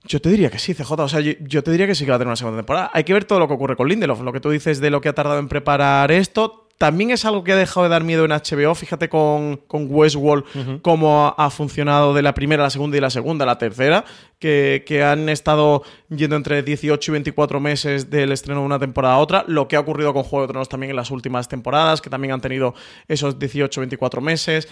Yo 0.04 0.20
te 0.20 0.28
diría 0.28 0.50
que 0.50 0.60
sí, 0.60 0.72
CJ. 0.72 0.92
O 0.92 1.08
sea, 1.08 1.20
yo, 1.20 1.64
te 1.64 1.70
diría 1.72 1.88
que 1.88 1.96
sí 1.96 2.04
que 2.04 2.10
va 2.10 2.16
a 2.16 2.18
tener 2.18 2.28
una 2.28 2.36
segunda 2.36 2.58
temporada. 2.58 2.90
Hay 2.94 3.02
que 3.02 3.12
ver 3.12 3.24
todo 3.24 3.40
lo 3.40 3.48
que 3.48 3.54
ocurre 3.54 3.74
con 3.74 3.88
Lindelof. 3.88 4.20
Lo 4.20 4.32
que 4.32 4.38
tú 4.38 4.50
dices 4.50 4.80
de 4.80 4.90
lo 4.90 5.00
que 5.00 5.08
ha 5.08 5.14
tardado 5.14 5.40
en 5.40 5.48
preparar 5.48 6.12
esto 6.12 6.65
también 6.78 7.10
es 7.10 7.24
algo 7.24 7.42
que 7.42 7.52
ha 7.52 7.56
dejado 7.56 7.84
de 7.84 7.90
dar 7.90 8.04
miedo 8.04 8.24
en 8.24 8.32
HBO. 8.32 8.74
Fíjate 8.74 9.08
con, 9.08 9.56
con 9.66 9.86
Westworld 9.90 10.82
cómo 10.82 11.34
ha, 11.36 11.50
funcionado 11.50 12.12
de 12.12 12.22
la 12.22 12.34
primera 12.34 12.64
la 12.64 12.70
segunda 12.70 12.96
y 12.96 13.00
la 13.00 13.10
segunda 13.10 13.46
la 13.46 13.58
tercera, 13.58 14.04
que, 14.38 14.84
que, 14.86 15.02
han 15.02 15.28
estado 15.28 15.82
yendo 16.08 16.36
entre 16.36 16.62
18 16.62 17.10
y 17.10 17.12
24 17.12 17.60
meses 17.60 18.10
del 18.10 18.32
estreno 18.32 18.60
de 18.60 18.66
una 18.66 18.78
temporada 18.78 19.14
a 19.14 19.18
otra. 19.18 19.44
Lo 19.46 19.68
que 19.68 19.76
ha 19.76 19.80
ocurrido 19.80 20.12
con 20.12 20.22
Juego 20.22 20.46
de 20.46 20.52
Tronos 20.52 20.68
también 20.68 20.90
en 20.90 20.96
las 20.96 21.10
últimas 21.10 21.48
temporadas, 21.48 22.02
que 22.02 22.10
también 22.10 22.32
han 22.32 22.40
tenido 22.40 22.74
esos 23.08 23.38
18 23.38 23.80
24 23.80 24.20
meses. 24.20 24.68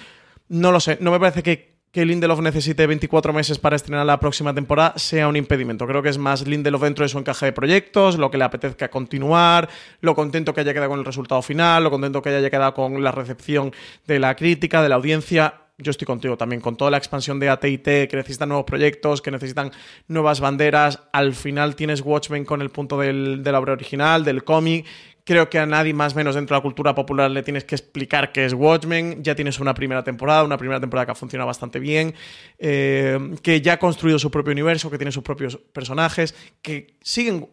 No 0.49 0.73
lo 0.73 0.81
sé, 0.81 0.99
no 1.01 1.11
me 1.11 1.19
parece 1.19 1.43
que 1.43 1.74
que 1.95 2.05
Lindelof 2.05 2.41
necesite 2.41 2.89
24 2.89 3.33
meses 3.33 3.61
para 3.61 3.77
estrenar 3.77 4.05
la 4.05 4.19
próxima 4.19 4.53
temporada 4.53 4.95
sea 4.97 5.29
un 5.29 5.37
impedimento. 5.37 5.87
Creo 5.87 6.03
que 6.03 6.09
es 6.09 6.19
más 6.19 6.45
Lindelof 6.45 6.83
dentro 6.83 7.05
de 7.05 7.09
su 7.09 7.19
encaje 7.19 7.47
de 7.47 7.53
proyectos, 7.53 8.19
lo 8.19 8.33
que 8.33 8.37
le 8.37 8.43
apetezca 8.43 8.91
continuar, 8.91 9.69
lo 10.01 10.17
contento 10.17 10.53
que 10.53 10.63
haya 10.63 10.75
quedado 10.75 10.91
con 10.91 10.99
el 10.99 11.05
resultado 11.05 11.41
final, 11.41 11.85
lo 11.85 11.93
contento 11.93 12.21
que 12.21 12.31
haya 12.31 12.51
quedado 12.51 12.75
con 12.75 13.01
la 13.01 13.13
recepción 13.13 13.73
de 14.09 14.19
la 14.19 14.35
crítica, 14.35 14.83
de 14.83 14.89
la 14.89 14.97
audiencia. 14.97 15.61
Yo 15.79 15.93
estoy 15.93 16.07
contigo 16.07 16.37
también, 16.37 16.61
con 16.61 16.77
toda 16.77 16.91
la 16.91 16.99
expansión 16.99 17.39
de 17.39 17.49
ATT, 17.49 17.85
que 17.85 18.11
necesitan 18.13 18.49
nuevos 18.49 18.67
proyectos, 18.67 19.23
que 19.23 19.31
necesitan 19.31 19.71
nuevas 20.09 20.41
banderas. 20.41 21.01
Al 21.13 21.33
final 21.35 21.77
tienes 21.77 22.01
Watchmen 22.01 22.45
con 22.45 22.61
el 22.61 22.71
punto 22.71 22.99
del, 22.99 23.45
de 23.45 23.53
la 23.53 23.61
obra 23.61 23.73
original, 23.73 24.25
del 24.25 24.43
cómic, 24.43 24.85
Creo 25.27 25.49
que 25.49 25.59
a 25.59 25.65
nadie 25.65 25.95
más 25.95 26.15
menos 26.15 26.35
dentro 26.35 26.55
de 26.55 26.59
la 26.59 26.63
cultura 26.63 26.95
popular 26.95 27.31
le 27.31 27.43
tienes 27.43 27.65
que 27.65 27.75
explicar 27.75 28.31
qué 28.31 28.45
es 28.45 28.53
Watchmen. 28.53 29.25
Ya 29.25 29.35
tienes 29.35 29.59
una 29.59 29.73
primera 29.73 30.05
temporada, 30.05 30.45
una 30.45 30.59
primera 30.59 30.81
temporada 30.81 31.07
que 31.07 31.13
ha 31.13 31.15
funcionado 31.15 31.47
bastante 31.47 31.79
bien, 31.79 32.15
eh, 32.59 33.19
que 33.43 33.63
ya 33.63 33.75
ha 33.75 33.79
construido 33.79 34.19
su 34.19 34.31
propio 34.31 34.53
universo, 34.53 34.91
que 34.91 34.99
tiene 34.99 35.13
sus 35.13 35.23
propios 35.23 35.57
personajes, 35.57 36.35
que 36.61 36.99
siguen 37.01 37.49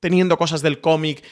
teniendo 0.00 0.36
cosas 0.36 0.60
del 0.60 0.82
cómic. 0.82 1.24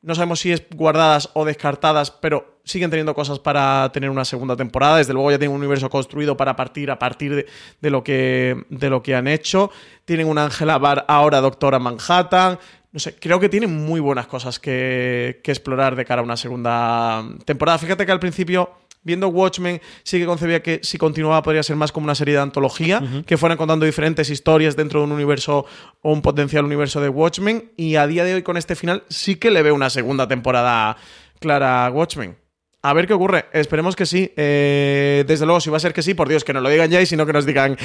No 0.00 0.14
sabemos 0.14 0.40
si 0.40 0.50
es 0.50 0.62
guardadas 0.74 1.28
o 1.34 1.44
descartadas, 1.44 2.10
pero 2.10 2.60
siguen 2.64 2.88
teniendo 2.88 3.14
cosas 3.14 3.38
para 3.38 3.90
tener 3.92 4.08
una 4.08 4.24
segunda 4.24 4.56
temporada. 4.56 4.96
Desde 4.96 5.12
luego 5.12 5.30
ya 5.30 5.38
tienen 5.38 5.54
un 5.54 5.60
universo 5.60 5.90
construido 5.90 6.38
para 6.38 6.56
partir 6.56 6.90
a 6.90 6.98
partir 6.98 7.46
de, 7.80 7.90
lo, 7.90 8.02
que, 8.02 8.64
de 8.70 8.88
lo 8.88 9.02
que 9.02 9.14
han 9.14 9.28
hecho. 9.28 9.70
Tienen 10.06 10.26
una 10.26 10.44
Angela 10.44 10.78
Barr 10.78 11.04
ahora 11.06 11.42
Doctora 11.42 11.78
Manhattan 11.78 12.58
no 12.94 13.00
sé, 13.00 13.16
creo 13.16 13.40
que 13.40 13.48
tiene 13.48 13.66
muy 13.66 13.98
buenas 13.98 14.28
cosas 14.28 14.60
que, 14.60 15.40
explorar 15.42 15.96
de 15.96 16.04
cara 16.04 16.20
a 16.20 16.24
una 16.24 16.36
segunda 16.36 17.24
temporada. 17.44 17.76
Fíjate 17.76 18.06
que 18.06 18.12
al 18.12 18.20
principio 18.20 18.70
viendo 19.02 19.26
Watchmen, 19.28 19.82
sí 20.04 20.20
que 20.20 20.26
concebía 20.26 20.62
que 20.62 20.78
si 20.84 20.96
continuaba 20.96 21.42
podría 21.42 21.64
ser 21.64 21.74
más 21.74 21.90
como 21.90 22.04
una 22.04 22.14
serie 22.14 22.34
de 22.34 22.40
antología, 22.40 23.02
que 23.26 23.36
fueran 23.36 23.58
contando 23.58 23.84
diferentes 23.84 24.30
historias 24.30 24.76
dentro 24.76 25.00
de 25.00 25.06
un 25.06 25.12
universo 25.12 25.66
o 26.02 26.12
un 26.12 26.22
potencial 26.22 26.64
universo 26.64 27.00
de 27.00 27.08
Watchmen. 27.08 27.72
Y 27.76 27.96
a 27.96 28.06
día 28.06 28.22
de 28.24 28.34
hoy, 28.34 28.42
con 28.44 28.56
este 28.56 28.76
final, 28.76 29.02
sí 29.08 29.36
que 29.36 29.50
le 29.50 29.62
veo 29.62 29.74
una 29.74 29.90
segunda 29.90 30.28
temporada 30.28 30.96
clara 31.40 31.86
a 31.86 31.90
Watchmen. 31.90 32.43
A 32.84 32.92
ver 32.92 33.06
qué 33.06 33.14
ocurre. 33.14 33.46
Esperemos 33.54 33.96
que 33.96 34.04
sí. 34.04 34.30
Eh, 34.36 35.24
desde 35.26 35.46
luego, 35.46 35.58
si 35.58 35.70
va 35.70 35.78
a 35.78 35.80
ser 35.80 35.94
que 35.94 36.02
sí, 36.02 36.12
por 36.12 36.28
Dios, 36.28 36.44
que 36.44 36.52
nos 36.52 36.62
lo 36.62 36.68
digan 36.68 36.90
ya 36.90 37.00
y 37.00 37.06
si 37.06 37.16
no, 37.16 37.24
que 37.24 37.32
nos 37.32 37.46
digan 37.46 37.78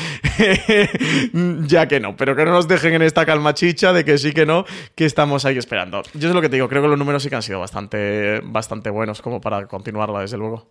ya 1.67 1.87
que 1.87 2.01
no. 2.01 2.17
Pero 2.17 2.35
que 2.35 2.43
no 2.43 2.51
nos 2.51 2.67
dejen 2.67 2.95
en 2.95 3.03
esta 3.03 3.25
calma 3.25 3.53
chicha 3.53 3.93
de 3.93 4.03
que 4.03 4.17
sí 4.17 4.33
que 4.33 4.45
no, 4.45 4.65
que 4.95 5.05
estamos 5.05 5.45
ahí 5.45 5.57
esperando. 5.57 6.03
Yo 6.15 6.27
es 6.27 6.35
lo 6.35 6.41
que 6.41 6.49
te 6.49 6.57
digo, 6.57 6.67
creo 6.67 6.81
que 6.81 6.89
los 6.89 6.99
números 6.99 7.23
sí 7.23 7.29
que 7.29 7.35
han 7.37 7.41
sido 7.41 7.61
bastante, 7.61 8.41
bastante 8.43 8.89
buenos 8.89 9.21
como 9.21 9.39
para 9.39 9.67
continuarla, 9.67 10.19
desde 10.19 10.35
luego. 10.35 10.67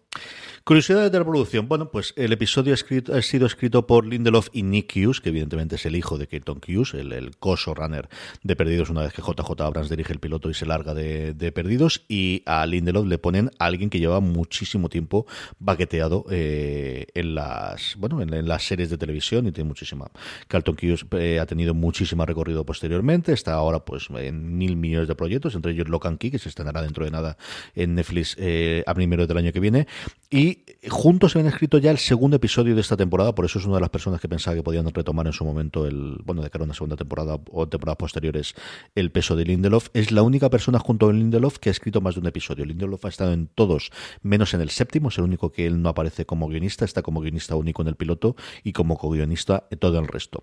Curiosidades 0.69 1.11
de 1.11 1.19
la 1.19 1.25
producción. 1.25 1.67
Bueno, 1.67 1.91
pues 1.91 2.13
el 2.15 2.31
episodio 2.31 2.75
ha, 2.75 2.75
escrito, 2.75 3.15
ha 3.15 3.23
sido 3.23 3.47
escrito 3.47 3.87
por 3.87 4.05
Lindelof 4.05 4.49
y 4.53 4.63
Nick 4.63 4.93
Hughes, 4.95 5.23
que 5.23 5.31
evidentemente 5.31 5.77
es 5.77 5.87
el 5.87 5.97
hijo 5.97 6.19
de 6.19 6.27
Keaton 6.27 6.61
Hughes, 6.61 6.93
el, 6.93 7.15
el 7.15 7.39
coso 7.39 7.73
runner 7.73 8.11
de 8.43 8.55
Perdidos, 8.55 8.91
una 8.91 9.01
vez 9.01 9.15
que 9.15 9.23
JJ 9.23 9.63
Abrams 9.63 9.89
dirige 9.89 10.13
el 10.13 10.19
piloto 10.19 10.51
y 10.51 10.53
se 10.53 10.67
larga 10.67 10.93
de, 10.93 11.53
Perdidos. 11.55 12.05
Y 12.07 12.43
a 12.45 12.67
Lindelof 12.67 13.07
le 13.07 13.17
ponen 13.17 13.51
a 13.59 13.65
alguien 13.65 13.89
que 13.89 13.99
lleva 13.99 14.21
muchísimo 14.21 14.91
tiempo 14.91 15.27
baqueteado 15.59 16.27
eh, 16.31 17.07
en 17.15 17.35
las 17.35 17.97
bueno 17.97 18.21
en, 18.21 18.35
en, 18.35 18.47
las 18.47 18.63
series 18.63 18.91
de 18.91 18.99
televisión 18.99 19.47
y 19.47 19.53
tiene 19.53 19.69
muchísima. 19.69 20.11
Carlton 20.49 20.77
Hughes 20.77 21.07
eh, 21.13 21.39
ha 21.41 21.47
tenido 21.47 21.73
muchísimo 21.73 22.27
recorrido 22.27 22.67
posteriormente, 22.67 23.33
está 23.33 23.55
ahora 23.55 23.87
pues 23.87 24.09
en 24.11 24.59
mil 24.59 24.77
millones 24.77 25.09
de 25.09 25.15
proyectos, 25.15 25.55
entre 25.55 25.73
ellos 25.73 25.89
Locan 25.89 26.19
Key, 26.19 26.31
que 26.31 26.39
se 26.39 26.51
estrenará 26.51 26.83
dentro 26.83 27.07
de 27.07 27.11
nada 27.11 27.39
en 27.75 27.95
Netflix 27.95 28.37
eh, 28.39 28.85
a 28.87 28.93
primeros 28.93 29.27
del 29.27 29.39
año 29.39 29.51
que 29.51 29.61
viene. 29.61 29.87
Y 30.31 30.58
juntos 30.89 31.33
se 31.33 31.41
han 31.41 31.47
escrito 31.47 31.79
ya 31.79 31.91
el 31.91 31.99
segundo 31.99 32.37
episodio 32.37 32.75
de 32.75 32.81
esta 32.81 32.97
temporada, 32.97 33.35
por 33.35 33.45
eso 33.45 33.59
es 33.59 33.67
una 33.67 33.77
de 33.77 33.81
las 33.81 33.91
personas 33.91 34.21
que 34.21 34.29
pensaba 34.29 34.57
que 34.57 34.63
podían 34.63 34.89
retomar 34.93 35.27
en 35.27 35.33
su 35.33 35.45
momento 35.45 35.87
el, 35.87 36.19
bueno, 36.25 36.43
de 36.43 36.51
cara 36.51 36.63
a 36.63 36.67
una 36.67 36.75
segunda 36.75 36.97
temporada 36.97 37.39
o 37.51 37.69
temporadas 37.69 37.97
posteriores, 37.97 38.55
el 38.95 39.11
peso 39.11 39.37
de 39.37 39.45
Lindelof. 39.45 39.89
Es 39.95 40.13
la 40.13 40.23
única 40.23 40.51
persona 40.51 40.79
junto 40.79 41.09
a 41.09 41.13
Lindelof 41.13 41.59
que 41.59 41.71
ha 41.71 41.73
escrito 41.73 42.01
más 42.01 42.15
de 42.15 42.21
un 42.21 42.27
episodio. 42.27 42.65
Lindelof 42.65 43.05
ha 43.05 43.09
estado 43.09 43.33
en 43.33 43.49
todos, 43.49 43.91
menos 44.23 44.55
en 44.55 44.61
el 44.61 44.71
séptimo, 44.71 45.09
es 45.09 45.19
el 45.19 45.25
único 45.25 45.53
que 45.53 45.67
él 45.67 45.83
no 45.83 45.89
aparece 45.89 46.27
como 46.27 46.49
guionista, 46.49 46.85
está 46.85 47.03
como 47.03 47.21
guionista 47.21 47.57
único 47.57 47.83
en 47.83 47.89
el 47.89 47.97
piloto 47.97 48.37
y 48.63 48.73
como 48.73 48.97
co-guionista 48.97 49.67
en 49.71 49.79
todo 49.79 49.99
el 49.99 50.09
resto. 50.09 50.43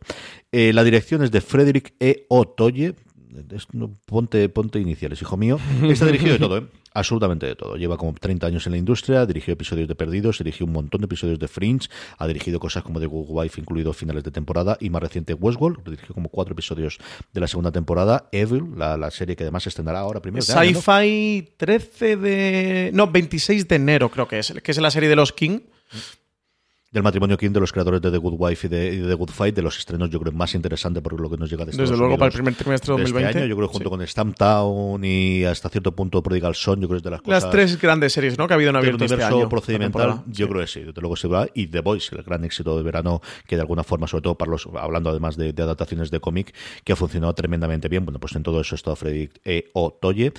Eh, 0.51 0.73
la 0.73 0.83
dirección 0.83 1.23
es 1.23 1.31
de 1.31 1.41
Frederick 1.41 1.93
E. 1.99 2.25
Otoye, 2.29 2.95
ponte, 4.05 4.49
ponte 4.49 4.79
iniciales, 4.79 5.21
hijo 5.21 5.37
mío. 5.37 5.59
Está 5.89 6.05
dirigido 6.05 6.33
de 6.33 6.39
todo, 6.39 6.57
¿eh? 6.57 6.67
absolutamente 6.93 7.45
de 7.45 7.55
todo. 7.55 7.75
Lleva 7.75 7.97
como 7.97 8.13
30 8.13 8.47
años 8.47 8.65
en 8.65 8.71
la 8.71 8.77
industria, 8.77 9.25
dirigió 9.25 9.53
episodios 9.53 9.87
de 9.87 9.95
Perdidos, 9.95 10.39
dirigió 10.39 10.65
un 10.65 10.71
montón 10.71 11.01
de 11.01 11.05
episodios 11.05 11.37
de 11.37 11.47
Fringe, 11.47 11.89
ha 12.17 12.25
dirigido 12.25 12.59
cosas 12.59 12.83
como 12.83 12.99
The 12.99 13.05
Good 13.05 13.27
Wife, 13.29 13.59
incluido 13.59 13.93
finales 13.93 14.23
de 14.23 14.31
temporada, 14.31 14.77
y 14.79 14.89
más 14.89 15.01
reciente 15.01 15.33
Westworld, 15.33 15.83
dirigió 15.83 16.15
como 16.15 16.29
cuatro 16.29 16.53
episodios 16.53 16.97
de 17.33 17.41
la 17.41 17.47
segunda 17.47 17.71
temporada, 17.71 18.29
Evil, 18.31 18.63
la, 18.77 18.97
la 18.97 19.11
serie 19.11 19.35
que 19.35 19.43
además 19.43 19.63
se 19.63 19.75
ahora 19.85 20.21
primero. 20.21 20.43
Sci-Fi 20.43 21.41
¿no? 21.41 21.55
13 21.57 22.17
de... 22.17 22.91
No, 22.93 23.07
26 23.07 23.67
de 23.67 23.75
enero 23.75 24.09
creo 24.09 24.27
que 24.27 24.39
es, 24.39 24.53
que 24.63 24.71
es 24.71 24.77
la 24.77 24.89
serie 24.89 25.09
de 25.09 25.15
los 25.15 25.33
King 25.33 25.59
del 26.95 27.03
matrimonio 27.03 27.37
King 27.37 27.51
de 27.51 27.59
los 27.59 27.73
creadores 27.73 28.01
de 28.01 28.09
The 28.09 28.17
Good 28.17 28.35
Wife 28.37 28.67
y 28.67 28.69
de, 28.69 28.93
y 28.93 28.97
de, 28.99 29.09
The 29.09 29.13
Good 29.15 29.29
Fight, 29.29 29.53
de 29.53 29.61
los 29.61 29.77
estrenos, 29.77 30.09
yo 30.09 30.17
creo, 30.17 30.31
más 30.31 30.55
interesante 30.55 31.01
por 31.01 31.19
lo 31.19 31.29
que 31.29 31.35
nos 31.35 31.49
llega 31.49 31.65
de 31.65 31.73
Desde 31.73 31.97
luego, 31.97 32.17
para 32.17 32.27
el 32.27 32.33
primer 32.33 32.55
trimestre 32.55 32.93
de 32.93 33.01
2020. 33.01 33.27
Este 33.27 33.39
año, 33.39 33.49
yo 33.49 33.57
creo, 33.57 33.67
junto 33.67 33.89
sí. 33.89 33.89
con 33.89 34.07
Stamptown 34.07 35.03
y 35.03 35.43
hasta 35.43 35.67
cierto 35.67 35.91
punto 35.93 36.23
Prodigal 36.23 36.55
Son, 36.55 36.79
yo 36.79 36.87
creo 36.87 36.95
que 36.95 36.99
es 36.99 37.03
de 37.03 37.09
las 37.11 37.21
cosas. 37.21 37.43
Las 37.43 37.51
tres 37.51 37.79
grandes 37.81 38.13
series, 38.13 38.37
¿no? 38.37 38.47
Que 38.47 38.53
ha 38.53 38.55
habido 38.55 38.69
en 38.69 38.77
abierto 38.77 39.03
universo 39.03 39.25
este 39.25 39.35
año, 39.35 39.49
procedimental, 39.49 40.23
yo 40.27 40.45
sí. 40.45 40.51
creo 40.51 40.61
que 40.61 40.67
sí, 40.67 40.79
desde 40.83 41.01
luego 41.01 41.17
se 41.17 41.27
va. 41.27 41.47
Y 41.53 41.67
The 41.67 41.81
Voice, 41.81 42.15
el 42.15 42.23
gran 42.23 42.45
éxito 42.45 42.77
de 42.77 42.83
verano, 42.83 43.21
que 43.45 43.57
de 43.57 43.61
alguna 43.61 43.83
forma, 43.83 44.07
sobre 44.07 44.21
todo 44.21 44.35
para 44.35 44.51
los, 44.51 44.65
hablando 44.79 45.09
además 45.09 45.35
de, 45.35 45.51
de 45.51 45.63
adaptaciones 45.63 46.11
de 46.11 46.21
cómic, 46.21 46.55
que 46.85 46.93
ha 46.93 46.95
funcionado 46.95 47.33
tremendamente 47.33 47.89
bien. 47.89 48.05
Bueno, 48.05 48.19
pues 48.19 48.33
en 48.37 48.43
todo 48.43 48.61
eso 48.61 48.75
ha 48.75 48.77
estado 48.77 48.95
Freddy 48.95 49.29
E. 49.43 49.69
Otoye. 49.73 50.31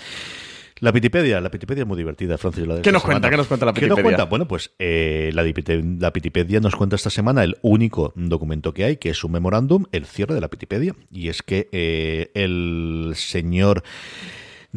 La 0.80 0.92
Pitipedia, 0.92 1.40
la 1.40 1.50
Pitipedia 1.50 1.82
es 1.82 1.86
muy 1.86 1.96
divertida, 1.96 2.36
Francis. 2.36 2.66
La 2.66 2.82
¿Qué 2.82 2.92
nos 2.92 3.02
cuenta? 3.02 3.30
¿Qué 3.30 3.36
nos 3.36 3.46
cuenta 3.46 3.64
la 3.64 3.72
Pitipedia? 3.72 3.94
¿Qué 3.94 4.02
nos 4.02 4.08
cuenta? 4.10 4.24
Bueno, 4.24 4.46
pues 4.46 4.72
eh, 4.78 5.30
la, 5.32 5.42
la, 5.42 6.12
Pitipedia 6.12 6.60
nos 6.60 6.76
cuenta 6.76 6.96
esta 6.96 7.08
semana 7.08 7.42
el 7.44 7.56
único 7.62 8.12
documento 8.14 8.74
que 8.74 8.84
hay, 8.84 8.96
que 8.98 9.08
es 9.08 9.24
un 9.24 9.32
memorándum, 9.32 9.86
el 9.92 10.04
cierre 10.04 10.34
de 10.34 10.42
la 10.42 10.48
Pitipedia. 10.48 10.94
Y 11.10 11.28
es 11.28 11.42
que 11.42 11.70
eh, 11.72 12.30
el 12.34 13.12
señor 13.16 13.84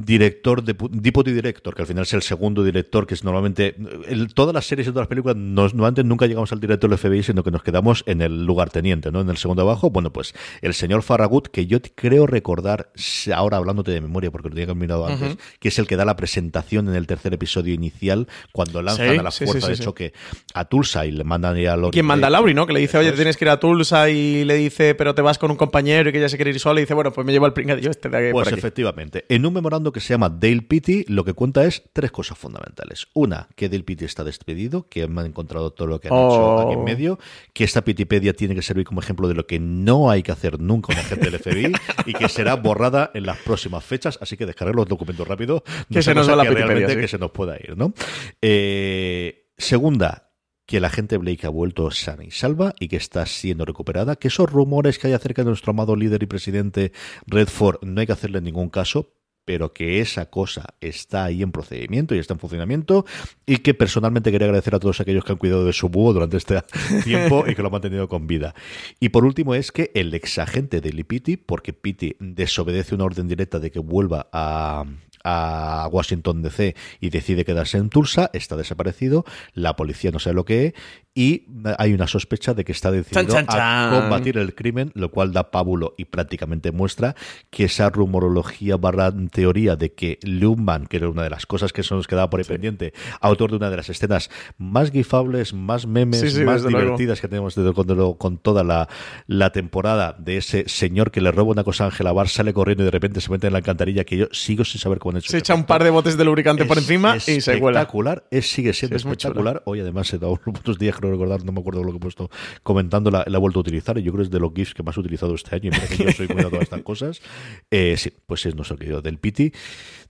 director, 0.05 0.63
de, 0.63 0.75
deputy 0.91 1.31
director, 1.31 1.75
que 1.75 1.81
al 1.81 1.87
final 1.87 2.03
es 2.03 2.13
el 2.13 2.21
segundo 2.21 2.63
director, 2.63 3.05
que 3.05 3.13
es 3.13 3.23
normalmente. 3.23 3.75
El, 4.07 4.33
todas 4.33 4.53
las 4.53 4.65
series 4.65 4.87
y 4.87 4.91
todas 4.91 5.03
las 5.03 5.07
películas, 5.07 5.35
nos, 5.35 5.73
normalmente 5.73 6.03
nunca 6.03 6.25
llegamos 6.25 6.51
al 6.51 6.59
director 6.59 6.89
del 6.89 6.99
FBI, 6.99 7.23
sino 7.23 7.43
que 7.43 7.51
nos 7.51 7.63
quedamos 7.63 8.03
en 8.05 8.21
el 8.21 8.45
lugar 8.45 8.69
teniente, 8.69 9.11
¿no? 9.11 9.21
En 9.21 9.29
el 9.29 9.37
segundo 9.37 9.61
abajo. 9.61 9.89
Bueno, 9.89 10.11
pues 10.11 10.33
el 10.61 10.73
señor 10.73 11.03
Farragut, 11.03 11.47
que 11.47 11.67
yo 11.67 11.79
creo 11.95 12.27
recordar, 12.27 12.91
ahora 13.33 13.57
hablándote 13.57 13.91
de 13.91 14.01
memoria, 14.01 14.31
porque 14.31 14.49
lo 14.49 14.55
tenía 14.55 14.67
que 14.67 14.75
mirado 14.75 15.05
antes, 15.05 15.33
uh 15.33 15.35
-huh. 15.35 15.39
que 15.59 15.67
es 15.67 15.79
el 15.79 15.87
que 15.87 15.95
da 15.95 16.05
la 16.05 16.15
presentación 16.15 16.87
en 16.89 16.95
el 16.95 17.07
tercer 17.07 17.33
episodio 17.33 17.73
inicial, 17.73 18.27
cuando 18.51 18.81
lanzan 18.81 19.11
sí, 19.11 19.17
a 19.17 19.23
la 19.23 19.31
sí, 19.31 19.45
fuerza 19.45 19.67
sí, 19.67 19.73
de 19.73 19.79
choque 19.79 20.13
a 20.53 20.65
Tulsa 20.65 21.05
y 21.05 21.11
le 21.11 21.23
mandan 21.23 21.57
a 21.67 21.75
Lori. 21.75 21.91
¿Quién 21.91 22.05
manda 22.05 22.27
a 22.27 22.29
Lauri, 22.29 22.53
no? 22.53 22.65
Que 22.67 22.73
le 22.73 22.79
dice, 22.79 22.97
oye, 22.97 23.11
tienes 23.11 23.37
que 23.37 23.45
ir 23.45 23.49
a 23.49 23.59
Tulsa 23.59 24.09
y 24.09 24.45
le 24.45 24.55
dice, 24.55 24.95
pero 24.95 25.15
te 25.15 25.21
vas 25.21 25.37
con 25.37 25.51
un 25.51 25.57
compañero 25.57 26.09
y 26.09 26.11
que 26.11 26.19
ella 26.19 26.29
se 26.29 26.37
quiere 26.37 26.51
ir 26.51 26.59
sola 26.59 26.79
y 26.79 26.83
dice, 26.83 26.93
bueno, 26.93 27.11
pues 27.11 27.25
me 27.25 27.33
llevo 27.33 27.45
al 27.45 27.53
pringadillo 27.53 27.89
este 27.89 28.09
de 28.09 28.17
aquí. 28.17 28.31
Pues 28.31 28.51
efectivamente. 28.51 29.25
En 29.29 29.45
un 29.45 29.53
que 29.91 29.99
se 29.99 30.13
llama 30.13 30.29
Dale 30.29 30.61
Pitti 30.61 31.05
lo 31.07 31.23
que 31.23 31.33
cuenta 31.33 31.65
es 31.65 31.83
tres 31.93 32.11
cosas 32.11 32.37
fundamentales. 32.37 33.07
Una, 33.13 33.47
que 33.55 33.69
Dale 33.69 33.83
Pitti 33.83 34.05
está 34.05 34.23
despedido, 34.23 34.87
que 34.87 35.03
han 35.03 35.17
encontrado 35.19 35.71
todo 35.71 35.87
lo 35.87 35.99
que 35.99 36.07
han 36.07 36.13
oh. 36.15 36.27
hecho 36.27 36.59
aquí 36.59 36.73
en 36.73 36.83
medio, 36.83 37.19
que 37.53 37.63
esta 37.63 37.83
Pitipedia 37.83 38.33
tiene 38.33 38.55
que 38.55 38.61
servir 38.61 38.85
como 38.85 39.01
ejemplo 39.01 39.27
de 39.27 39.33
lo 39.33 39.47
que 39.47 39.59
no 39.59 40.09
hay 40.09 40.23
que 40.23 40.31
hacer 40.31 40.59
nunca 40.59 40.93
un 40.93 40.99
agente 40.99 41.29
del 41.29 41.39
FBI 41.39 41.73
y 42.05 42.13
que 42.13 42.29
será 42.29 42.55
borrada 42.55 43.11
en 43.13 43.25
las 43.25 43.37
próximas 43.37 43.83
fechas. 43.83 44.17
Así 44.21 44.37
que 44.37 44.45
descargar 44.45 44.75
los 44.75 44.87
documentos 44.87 45.27
rápido. 45.27 45.63
No 45.89 45.95
que 45.95 46.01
se 46.01 46.13
nos 46.13 46.29
va 46.29 46.35
la 46.35 46.43
que 46.43 46.49
Pitipedia, 46.49 46.67
realmente 46.67 46.95
sí. 46.95 47.01
que 47.01 47.07
se 47.07 47.17
nos 47.17 47.31
pueda 47.31 47.57
ir, 47.57 47.77
¿no? 47.77 47.93
Eh, 48.41 49.51
segunda, 49.57 50.29
que 50.69 50.77
el 50.77 50.85
agente 50.85 51.17
Blake 51.17 51.47
ha 51.47 51.49
vuelto 51.49 51.89
sana 51.89 52.23
y 52.23 52.29
salva 52.29 52.75
y 52.79 52.89
que 52.89 52.95
está 52.95 53.25
siendo 53.25 53.65
recuperada, 53.65 54.17
que 54.17 54.27
esos 54.27 54.51
rumores 54.51 54.99
que 54.99 55.07
hay 55.07 55.13
acerca 55.13 55.41
de 55.41 55.47
nuestro 55.47 55.71
amado 55.71 55.95
líder 55.95 56.21
y 56.21 56.27
presidente 56.27 56.91
Redford 57.25 57.79
no 57.81 57.99
hay 57.99 58.05
que 58.05 58.13
hacerle 58.13 58.39
ningún 58.39 58.69
caso, 58.69 59.15
pero 59.49 59.73
que 59.73 59.99
esa 59.99 60.27
cosa 60.27 60.75
está 60.79 61.23
ahí 61.23 61.41
en 61.41 61.51
procedimiento 61.51 62.13
y 62.13 62.19
está 62.19 62.35
en 62.35 62.39
funcionamiento 62.39 63.07
y 63.47 63.57
que 63.57 63.73
personalmente 63.73 64.31
quería 64.31 64.45
agradecer 64.45 64.75
a 64.75 64.79
todos 64.79 65.01
aquellos 65.01 65.25
que 65.25 65.31
han 65.31 65.39
cuidado 65.39 65.65
de 65.65 65.73
su 65.73 65.89
búho 65.89 66.13
durante 66.13 66.37
este 66.37 66.61
tiempo 67.03 67.45
y 67.47 67.55
que 67.55 67.63
lo 67.63 67.69
han 67.69 67.71
mantenido 67.71 68.07
con 68.07 68.27
vida. 68.27 68.53
Y 68.99 69.09
por 69.09 69.25
último 69.25 69.55
es 69.55 69.71
que 69.71 69.89
el 69.95 70.13
exagente 70.13 70.81
de 70.81 70.93
Lee 70.93 71.03
Pitti, 71.03 71.35
porque 71.35 71.73
Pitti 71.73 72.15
desobedece 72.19 72.93
una 72.93 73.05
orden 73.05 73.27
directa 73.27 73.57
de 73.57 73.71
que 73.71 73.79
vuelva 73.79 74.29
a, 74.31 74.85
a 75.23 75.87
Washington 75.91 76.41
DC 76.41 76.75
y 76.99 77.09
decide 77.09 77.45
quedarse 77.45 77.77
en 77.77 77.89
Tulsa, 77.89 78.29
está 78.33 78.55
desaparecido, 78.55 79.25
la 79.53 79.75
policía 79.75 80.11
no 80.11 80.19
sabe 80.19 80.35
lo 80.35 80.45
que 80.45 80.67
es 80.67 80.73
y 81.19 81.47
hay 81.77 81.93
una 81.93 82.07
sospecha 82.07 82.53
de 82.53 82.63
que 82.63 82.71
está 82.71 82.91
decidido 82.91 83.23
chan, 83.23 83.45
chan, 83.45 83.47
chan. 83.47 83.93
a 83.93 83.99
combatir 83.99 84.37
el 84.37 84.55
crimen, 84.55 84.91
lo 84.93 85.11
cual 85.11 85.33
da 85.33 85.51
pábulo 85.51 85.93
y 85.97 86.05
prácticamente 86.05 86.71
muestra 86.71 87.15
que 87.49 87.65
esa 87.65 87.89
rumorología 87.89 88.77
barra 88.77 89.11
teoría 89.31 89.75
de 89.75 89.93
que 89.93 90.19
Luhmann, 90.23 90.85
que 90.87 90.97
era 90.97 91.09
una 91.09 91.23
de 91.23 91.29
las 91.29 91.45
cosas 91.45 91.73
que 91.73 91.83
se 91.83 91.93
nos 91.93 92.07
quedaba 92.07 92.29
por 92.29 92.39
ahí 92.39 92.45
sí. 92.45 92.53
pendiente, 92.53 92.93
autor 93.19 93.49
de 93.49 93.57
una 93.57 93.69
de 93.69 93.77
las 93.77 93.89
escenas 93.89 94.29
más 94.57 94.91
gifables, 94.91 95.53
más 95.53 95.87
memes, 95.87 96.21
sí, 96.21 96.29
sí, 96.29 96.43
más 96.43 96.65
divertidas 96.65 96.97
luego. 96.97 97.21
que 97.21 97.27
tenemos 97.27 97.55
desde 97.55 97.73
cuando 97.73 98.15
con 98.17 98.37
toda 98.37 98.63
la, 98.63 98.87
la, 99.27 99.51
temporada 99.51 100.15
de 100.19 100.37
ese 100.37 100.69
señor 100.69 101.11
que 101.11 101.21
le 101.21 101.31
roba 101.31 101.51
una 101.51 101.63
cosa 101.63 101.83
a 101.83 101.87
Ángela 101.87 102.13
Bar, 102.13 102.29
sale 102.29 102.53
corriendo 102.53 102.83
y 102.83 102.85
de 102.85 102.91
repente 102.91 103.19
se 103.19 103.29
mete 103.31 103.47
en 103.47 103.53
la 103.53 103.57
alcantarilla 103.57 104.05
que 104.05 104.15
yo 104.15 104.27
sigo 104.31 104.63
sin 104.63 104.79
saber 104.79 104.99
cómo 104.99 105.08
Se 105.21 105.37
echa 105.37 105.55
un 105.55 105.65
par 105.65 105.83
de 105.83 105.89
botes 105.89 106.17
de 106.17 106.25
lubricante 106.25 106.63
es 106.63 106.67
por 106.67 106.77
encima 106.77 107.17
y 107.17 107.41
se 107.41 107.59
cuela. 107.59 107.79
Espectacular, 107.79 108.23
es, 108.31 108.49
sigue 108.49 108.73
siendo 108.73 108.97
Sí, 108.97 109.01
es 109.01 109.05
espectacular. 109.05 109.61
Hoy 109.65 109.79
además 109.79 110.07
se 110.07 110.17
da 110.17 110.27
unos 110.27 110.79
días, 110.79 110.95
creo 110.95 111.11
recordar, 111.11 111.43
no 111.43 111.51
me 111.51 111.59
acuerdo 111.59 111.83
lo 111.83 111.91
que 111.91 111.97
he 111.97 112.01
puesto 112.01 112.29
comentando, 112.63 113.11
la, 113.11 113.23
la 113.27 113.37
he 113.37 113.41
vuelto 113.41 113.59
a 113.59 113.61
utilizar 113.61 113.97
y 113.97 114.03
yo 114.03 114.11
creo 114.11 114.23
que 114.23 114.27
es 114.27 114.31
de 114.31 114.39
los 114.39 114.53
GIFs 114.53 114.73
que 114.73 114.83
más 114.83 114.97
he 114.97 114.99
utilizado 114.99 115.35
este 115.35 115.55
año 115.55 115.71
y 115.73 115.95
que 115.95 116.03
yo 116.03 116.11
soy 116.11 116.27
muy 116.27 116.41
a 116.41 116.49
todas 116.49 116.63
estas 116.63 116.81
cosas. 116.81 117.21
Eh, 117.71 117.95
sí, 117.97 118.11
pues 118.25 118.45
es 118.45 118.55
nuestro 118.55 118.77
querido 118.77 119.01
Del 119.01 119.19
Piti, 119.19 119.51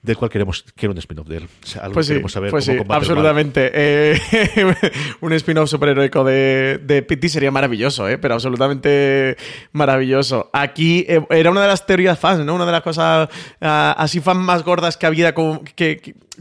del 0.01 0.15
cual 0.15 0.31
queremos, 0.31 0.63
quiero 0.75 0.93
un 0.93 0.97
spin-off 0.99 1.27
de 1.27 1.37
él. 1.37 1.43
O 1.43 1.67
sea, 1.67 1.83
algo 1.83 1.95
Pues 1.95 2.05
sí, 2.05 2.13
queremos 2.13 2.31
saber 2.31 2.51
pues 2.51 2.65
cómo 2.65 2.83
sí, 2.83 2.87
absolutamente. 2.89 3.71
Eh, 3.73 4.17
un 5.21 5.33
spin-off 5.33 5.69
superheroico 5.69 6.23
de, 6.23 6.79
de 6.81 7.03
Pity 7.03 7.27
sería 7.27 7.51
maravilloso, 7.51 8.07
eh, 8.07 8.17
pero 8.17 8.35
absolutamente 8.35 9.35
maravilloso. 9.73 10.49
Aquí 10.53 11.05
eh, 11.07 11.21
era 11.29 11.51
una 11.51 11.61
de 11.61 11.67
las 11.67 11.85
teorías 11.85 12.17
fans, 12.17 12.45
¿no? 12.45 12.55
Una 12.55 12.65
de 12.65 12.71
las 12.71 12.81
cosas 12.81 13.29
ah, 13.59 13.95
así 13.97 14.21
fan 14.21 14.37
más 14.37 14.63
gordas 14.63 14.88
que 14.97 15.05
había 15.05 15.33
con, 15.33 15.61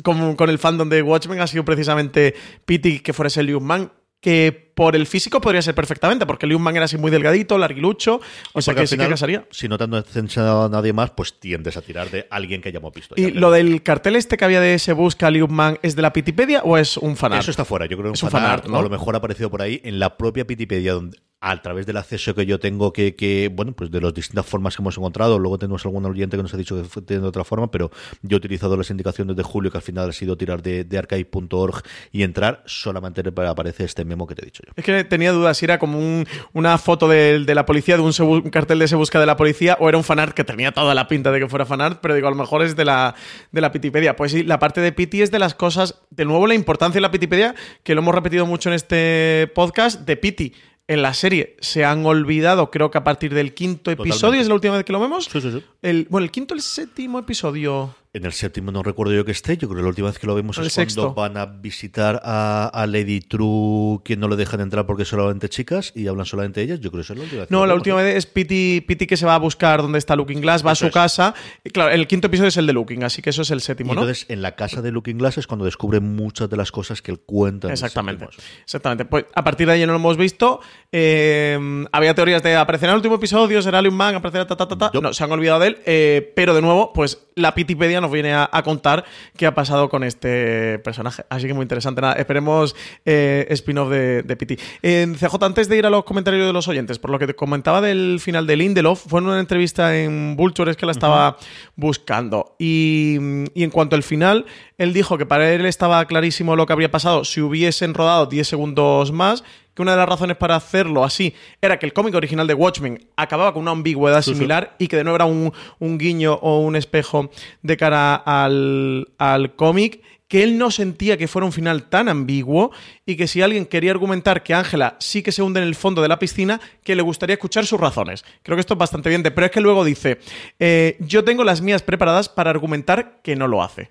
con, 0.03 0.51
el 0.51 0.59
fandom 0.59 0.89
de 0.89 1.03
Watchmen 1.03 1.41
ha 1.41 1.47
sido 1.47 1.65
precisamente 1.65 2.35
Pity 2.65 3.01
que 3.01 3.13
fuera 3.13 3.29
ese 3.29 3.43
Liu 3.43 3.61
Man 3.61 3.93
que 4.21 4.68
por 4.79 4.95
el 4.95 5.09
físico 5.09 5.41
podría 5.41 5.61
ser 5.61 5.75
perfectamente, 5.75 6.25
porque 6.25 6.47
Liu 6.47 6.61
Man 6.61 6.77
era 6.77 6.85
así 6.85 6.97
muy 6.97 7.11
delgadito, 7.11 7.59
larguilucho, 7.59 8.21
o 8.53 8.63
sea 8.63 8.77
que 8.77 8.87
sí 8.87 8.97
que 8.97 9.09
casaría. 9.09 9.45
Si 9.51 9.67
no 9.67 9.77
te 9.77 9.83
han 9.83 9.93
enseñado 9.93 10.67
a 10.67 10.69
nadie 10.69 10.93
más, 10.93 11.11
pues 11.11 11.41
tiendes 11.41 11.77
a 11.77 11.83
tirar 11.83 12.09
de 12.13 12.29
alguien 12.31 12.63
que 12.63 12.69
hayamos 12.69 12.95
visto. 12.95 13.17
¿Y 13.17 13.33
lo 13.33 13.51
del 13.51 13.83
cartel 13.83 14.15
este 14.15 14.37
que 14.37 14.45
había 14.45 14.61
de 14.61 14.79
se 14.79 14.93
busca 14.93 15.33
Liu 15.33 15.49
Man 15.49 15.81
es 15.83 15.97
de 15.97 16.03
la 16.03 16.13
Pitipedia 16.13 16.63
o 16.63 16.79
es 16.79 16.97
un 16.97 17.17
fanart? 17.17 17.43
Eso 17.43 17.51
está 17.51 17.65
fuera, 17.65 17.87
yo 17.87 17.97
creo 17.99 18.13
que 18.13 18.15
Es 18.15 18.23
un 18.23 18.31
fanart, 18.31 18.67
a 18.67 18.69
lo 18.69 18.89
mejor 18.89 19.17
ha 19.17 19.19
aparecido 19.19 19.51
por 19.51 19.63
ahí 19.63 19.81
en 19.83 19.99
la 19.99 20.17
propia 20.17 20.47
Pitipedia 20.47 20.93
donde 20.93 21.19
a 21.41 21.63
través 21.63 21.87
del 21.87 21.97
acceso 21.97 22.35
que 22.35 22.47
yo 22.47 22.59
tengo, 22.59 22.93
que, 22.93 23.15
que, 23.15 23.49
bueno, 23.53 23.73
pues 23.73 23.91
de 23.91 24.01
las 24.01 24.13
distintas 24.13 24.45
formas 24.45 24.75
que 24.75 24.83
hemos 24.83 24.97
encontrado, 24.97 25.39
luego 25.39 25.59
tenemos 25.59 25.85
algún 25.85 26.05
oyente 26.05 26.37
que 26.37 26.43
nos 26.43 26.53
ha 26.53 26.57
dicho 26.57 26.77
que 26.77 26.89
fue 26.89 27.03
de 27.03 27.19
otra 27.19 27.45
forma, 27.45 27.71
pero 27.71 27.91
yo 28.23 28.37
he 28.37 28.39
utilizado 28.39 28.77
las 28.77 28.91
indicaciones 28.91 29.37
de 29.37 29.43
Julio, 29.43 29.71
que 29.71 29.79
al 29.79 29.83
final 29.83 30.09
ha 30.09 30.13
sido 30.13 30.37
tirar 30.37 30.63
de, 30.63 30.85
de 30.85 30.99
archive.org 30.99 31.83
y 32.11 32.23
entrar, 32.23 32.63
solamente 32.67 33.23
aparece 33.47 33.85
este 33.85 34.05
memo 34.05 34.27
que 34.27 34.35
te 34.35 34.43
he 34.43 34.47
dicho 34.47 34.63
yo. 34.67 34.68
Es 34.77 34.85
que 34.85 35.05
tenía 35.05 35.33
dudas 35.33 35.57
si 35.57 35.65
era 35.65 35.79
como 35.79 35.99
un, 35.99 36.27
una 36.53 36.79
foto 36.79 37.09
de, 37.09 37.45
de, 37.45 37.55
la 37.55 37.67
policía, 37.67 37.97
de 37.97 38.03
un, 38.03 38.13
un, 38.19 38.51
cartel 38.51 38.79
de 38.79 38.89
se 38.89 38.97
busca 38.97 39.21
de 39.21 39.27
la 39.27 39.37
policía, 39.37 39.77
o 39.81 39.89
era 39.89 39.99
un 39.99 40.05
fanart 40.05 40.35
que 40.35 40.45
tenía 40.45 40.73
toda 40.73 40.95
la 40.95 41.09
pinta 41.09 41.33
de 41.33 41.41
que 41.41 41.49
fuera 41.49 41.67
fanart, 41.67 42.01
pero 42.01 42.15
digo, 42.15 42.29
a 42.29 42.31
lo 42.31 42.37
mejor 42.37 42.63
es 42.63 42.77
de 42.77 42.85
la, 42.85 43.15
de 43.53 43.61
la 43.61 43.73
Pitipedia. 43.73 44.17
Pues 44.17 44.33
sí, 44.33 44.43
la 44.43 44.59
parte 44.59 44.81
de 44.81 44.93
Piti 44.93 45.23
es 45.23 45.31
de 45.31 45.39
las 45.39 45.55
cosas, 45.55 46.03
de 46.11 46.25
nuevo 46.25 46.47
la 46.47 46.55
importancia 46.55 46.99
de 46.99 47.03
la 47.03 47.11
Pitipedia, 47.11 47.55
que 47.83 47.95
lo 47.95 48.01
hemos 48.01 48.15
repetido 48.15 48.47
mucho 48.47 48.69
en 48.69 48.75
este 48.75 49.51
podcast, 49.55 50.01
de 50.01 50.17
Piti 50.17 50.55
en 50.89 51.03
la 51.03 51.13
serie 51.13 51.55
se 51.61 51.85
han 51.85 52.05
olvidado, 52.07 52.71
creo 52.71 52.91
que 52.91 52.97
a 52.97 53.05
partir 53.05 53.35
del 53.35 53.53
quinto 53.53 53.91
episodio, 53.91 54.15
Totalmente. 54.15 54.43
es 54.43 54.49
la 54.49 54.55
última 54.55 54.77
vez 54.77 54.85
que 54.85 54.93
lo 54.93 55.01
vemos. 55.01 55.27
Sí, 55.27 55.41
sí, 55.41 55.53
sí. 55.53 55.63
El, 55.83 56.07
bueno, 56.09 56.25
el 56.25 56.31
quinto, 56.31 56.55
el 56.55 56.63
séptimo 56.63 57.19
episodio. 57.19 57.95
En 58.19 58.25
el 58.25 58.33
séptimo 58.33 58.73
no 58.73 58.83
recuerdo 58.83 59.15
yo 59.15 59.25
que 59.25 59.31
esté, 59.31 59.57
yo 59.57 59.69
creo 59.69 59.77
que 59.77 59.83
la 59.83 59.89
última 59.91 60.09
vez 60.09 60.19
que 60.19 60.27
lo 60.27 60.35
vemos 60.35 60.59
el 60.59 60.67
es 60.67 60.73
sexto. 60.73 61.15
cuando 61.15 61.37
van 61.37 61.37
a 61.37 61.47
visitar 61.47 62.21
a, 62.25 62.67
a, 62.67 62.87
Lady 62.89 63.21
True, 63.21 64.01
quien 64.05 64.19
no 64.19 64.27
le 64.27 64.35
dejan 64.35 64.61
entrar 64.61 64.87
porque 64.87 65.05
son 65.05 65.21
solamente 65.21 65.49
chicas 65.49 65.93
y 65.95 66.09
hablan 66.09 66.27
solamente 66.27 66.61
ellas, 66.61 66.81
yo 66.81 66.91
creo 66.91 67.05
que 67.05 67.13
es 67.13 67.17
la 67.17 67.23
última 67.23 67.41
vez. 67.43 67.51
No, 67.53 67.65
la 67.65 67.75
última 67.75 68.03
vez 68.03 68.17
es 68.17 68.27
Pity, 68.27 68.81
Pity 68.81 69.07
que 69.07 69.17
se 69.17 69.25
va 69.25 69.37
a 69.37 69.39
buscar 69.39 69.83
dónde 69.83 69.99
está 69.99 70.17
Looking 70.17 70.41
Glass, 70.41 70.67
va 70.67 70.73
eso 70.73 70.87
a 70.87 70.87
su 70.87 70.87
es. 70.87 70.93
casa. 70.93 71.33
Y 71.63 71.71
claro, 71.71 71.93
el 71.93 72.09
quinto 72.09 72.27
episodio 72.27 72.49
es 72.49 72.57
el 72.57 72.67
de 72.67 72.73
Looking, 72.73 73.05
así 73.05 73.23
que 73.23 73.31
eso 73.31 73.43
es 73.43 73.53
el 73.53 73.61
séptimo, 73.61 73.93
y 73.93 73.95
¿no? 73.95 74.03
entonces, 74.03 74.27
en 74.29 74.43
la 74.43 74.57
casa 74.57 74.83
de 74.83 74.91
Looking 74.91 75.19
Glass 75.19 75.39
es 75.39 75.47
cuando 75.47 75.65
descubre 75.65 76.01
muchas 76.01 76.51
de 76.51 76.57
las 76.57 76.73
cosas 76.73 77.01
que 77.01 77.13
él 77.13 77.21
cuenta. 77.21 77.71
Exactamente. 77.71 78.27
Exactamente. 78.65 79.05
Pues 79.05 79.27
a 79.33 79.45
partir 79.45 79.69
de 79.69 79.75
ahí 79.75 79.81
no 79.87 79.93
lo 79.93 79.99
hemos 79.99 80.17
visto. 80.17 80.59
Eh, 80.91 81.87
había 81.93 82.15
teorías 82.15 82.43
de 82.43 82.57
aparecerá 82.57 82.91
en 82.91 82.95
el 82.95 82.99
último 82.99 83.15
episodio, 83.15 83.63
será 83.63 83.81
Liu 83.81 83.93
Man, 83.93 84.17
aparecerá 84.17 84.45
ta, 84.45 84.57
ta, 84.57 84.67
ta, 84.67 84.77
ta. 84.77 84.91
No, 85.01 85.13
se 85.13 85.23
han 85.23 85.31
olvidado 85.31 85.61
de 85.61 85.69
él. 85.69 85.79
Eh, 85.87 86.33
pero 86.35 86.55
de 86.55 86.63
nuevo, 86.63 86.93
pues 86.93 87.29
la 87.35 87.55
Pitipedia 87.55 88.01
nos 88.09 88.13
viene 88.15 88.33
a, 88.33 88.49
a, 88.51 88.63
contar 88.63 89.05
qué 89.37 89.47
ha 89.47 89.55
pasado 89.55 89.89
con 89.89 90.03
este 90.03 90.79
personaje. 90.81 91.25
Así 91.29 91.47
que 91.47 91.55
muy 91.55 91.63
interesante. 91.63 92.01
Nada, 92.01 92.15
esperemos 92.15 92.75
eh, 93.05 93.47
spin-off 93.51 93.91
de, 93.91 94.23
de 94.23 94.37
Piti. 94.37 94.59
En 94.83 95.15
CJ, 95.15 95.35
antes 95.43 95.69
de 95.69 95.77
ir 95.77 95.87
a 95.87 95.91
los 95.91 96.05
comentarios 96.05 96.47
de 96.47 96.53
los 96.53 96.69
oyentes, 96.69 96.99
por 96.99 97.11
lo 97.11 97.19
que 97.19 97.27
te 97.27 97.35
comentaba 97.35 97.81
del 97.81 98.19
final 98.21 98.47
de 98.47 98.57
Lindelof, 98.57 99.05
fue 99.07 99.21
en 99.21 99.27
una 99.27 99.41
entrevista 99.41 99.97
en 99.97 100.37
Vulture, 100.37 100.71
es 100.71 100.77
que 100.77 100.87
la 100.87 100.93
estaba 100.93 101.31
uh 101.31 101.33
-huh. 101.33 101.73
buscando. 101.77 102.57
Y, 102.59 103.19
y 103.55 103.63
en 103.63 103.71
cuanto 103.71 103.97
al 103.97 104.03
final, 104.03 104.47
él 104.79 104.93
dijo 104.93 105.19
que 105.19 105.27
para 105.27 105.53
él 105.53 105.67
estaba 105.67 106.05
clarísimo 106.07 106.57
lo 106.57 106.67
que 106.67 106.73
habría 106.73 106.91
pasado 106.91 107.25
si 107.25 107.41
hubiesen 107.41 107.95
rodado 107.95 108.27
10 108.27 108.47
segundos 108.49 109.13
más, 109.13 109.45
que 109.79 109.83
una 109.83 109.93
de 109.93 109.99
las 109.99 110.09
razones 110.09 110.37
para 110.37 110.57
hacerlo 110.57 111.05
así 111.05 111.33
era 111.63 111.79
que 111.79 111.87
el 111.87 111.93
cómic 111.93 112.17
original 112.17 112.49
de 112.49 112.55
Watchmen 112.55 113.07
acababa 113.15 113.53
con 113.53 113.63
una 113.63 113.71
ambigüedad 113.71 114.23
sí, 114.23 114.35
similar 114.35 114.75
sí. 114.77 114.87
y 114.87 114.89
que 114.89 114.97
de 114.97 115.05
nuevo 115.05 115.15
era 115.15 115.25
un, 115.25 115.53
un, 115.79 115.99
guiño 115.99 116.35
o 116.35 116.59
un 116.59 116.75
espejo 116.75 117.31
de 117.63 117.77
cara 117.77 118.17
al, 118.17 119.07
al 119.19 119.55
cómic 119.55 120.03
que 120.27 120.43
él 120.43 120.59
no 120.59 120.73
sentía 120.73 121.17
que 121.17 121.29
fuera 121.29 121.47
un 121.47 121.53
final 121.53 121.85
tan 121.85 122.09
ambiguo 122.09 122.73
y 123.07 123.17
que 123.17 123.29
si 123.29 123.41
alguien 123.41 123.67
quería 123.67 123.93
argumentar 123.93 124.43
que 124.43 124.53
Ángela 124.53 124.97
sí 124.99 125.23
que 125.23 125.31
se 125.31 125.43
hunde 125.43 125.61
en 125.61 125.67
el 125.69 125.77
fondo 125.77 126.03
de 126.03 126.09
la 126.09 126.19
piscina, 126.19 126.61
que 126.83 126.97
le 126.97 127.03
gustaría 127.03 127.35
escuchar 127.35 127.65
sus 127.65 127.81
razones. 127.81 128.25
Creo 128.43 128.57
que 128.57 128.61
esto 128.61 128.75
es 128.75 128.79
bastante 128.79 129.09
bien, 129.09 129.23
pero 129.23 129.47
es 129.47 129.51
que 129.53 129.61
luego 129.61 129.85
dice, 129.85 130.19
eh, 130.59 130.97
yo 130.99 131.23
tengo 131.23 131.45
las 131.45 131.63
mías 131.63 131.83
preparadas 131.83 132.29
para 132.29 132.51
argumentar 132.51 133.21
que 133.23 133.37
no 133.37 133.47
lo 133.47 133.63
hace. 133.63 133.91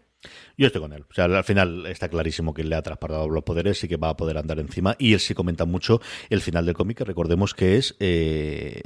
Yo 0.57 0.67
estoy 0.67 0.81
con 0.81 0.93
él. 0.93 1.05
O 1.09 1.13
sea, 1.13 1.25
al 1.25 1.43
final 1.43 1.85
está 1.87 2.09
clarísimo 2.09 2.53
que 2.53 2.63
le 2.63 2.75
ha 2.75 2.81
traspasado 2.81 3.29
los 3.29 3.43
poderes 3.43 3.83
y 3.83 3.87
que 3.87 3.97
va 3.97 4.09
a 4.09 4.17
poder 4.17 4.37
andar 4.37 4.59
encima. 4.59 4.95
Y 4.99 5.13
él 5.13 5.19
sí 5.19 5.33
comenta 5.33 5.65
mucho 5.65 6.01
el 6.29 6.41
final 6.41 6.65
del 6.65 6.75
cómic, 6.75 6.97
que 6.97 7.05
recordemos 7.05 7.53
que 7.53 7.77
es. 7.77 7.95
Eh 7.99 8.81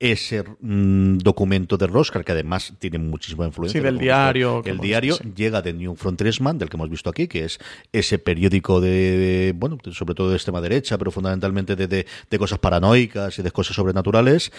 ese 0.00 0.44
mmm, 0.60 1.18
documento 1.18 1.76
de 1.76 1.86
Roscar, 1.86 2.24
que 2.24 2.32
además 2.32 2.72
tiene 2.78 2.98
muchísima 2.98 3.46
influencia. 3.46 3.80
Sí, 3.80 3.84
del 3.84 3.98
diario. 3.98 4.62
El 4.64 4.78
diario 4.78 5.16
sí. 5.16 5.32
llega 5.34 5.60
de 5.60 5.72
New 5.72 5.96
Frontiersman, 5.96 6.58
del 6.58 6.68
que 6.68 6.76
hemos 6.76 6.88
visto 6.88 7.10
aquí, 7.10 7.26
que 7.26 7.44
es 7.44 7.58
ese 7.92 8.18
periódico 8.18 8.80
de, 8.80 9.52
bueno, 9.56 9.78
sobre 9.92 10.14
todo 10.14 10.30
de 10.30 10.36
extrema 10.36 10.60
derecha, 10.60 10.98
pero 10.98 11.10
fundamentalmente 11.10 11.74
de, 11.74 11.88
de, 11.88 12.06
de 12.30 12.38
cosas 12.38 12.58
paranoicas 12.60 13.38
y 13.38 13.42
de 13.42 13.50
cosas 13.50 13.74
sobrenaturales, 13.74 14.52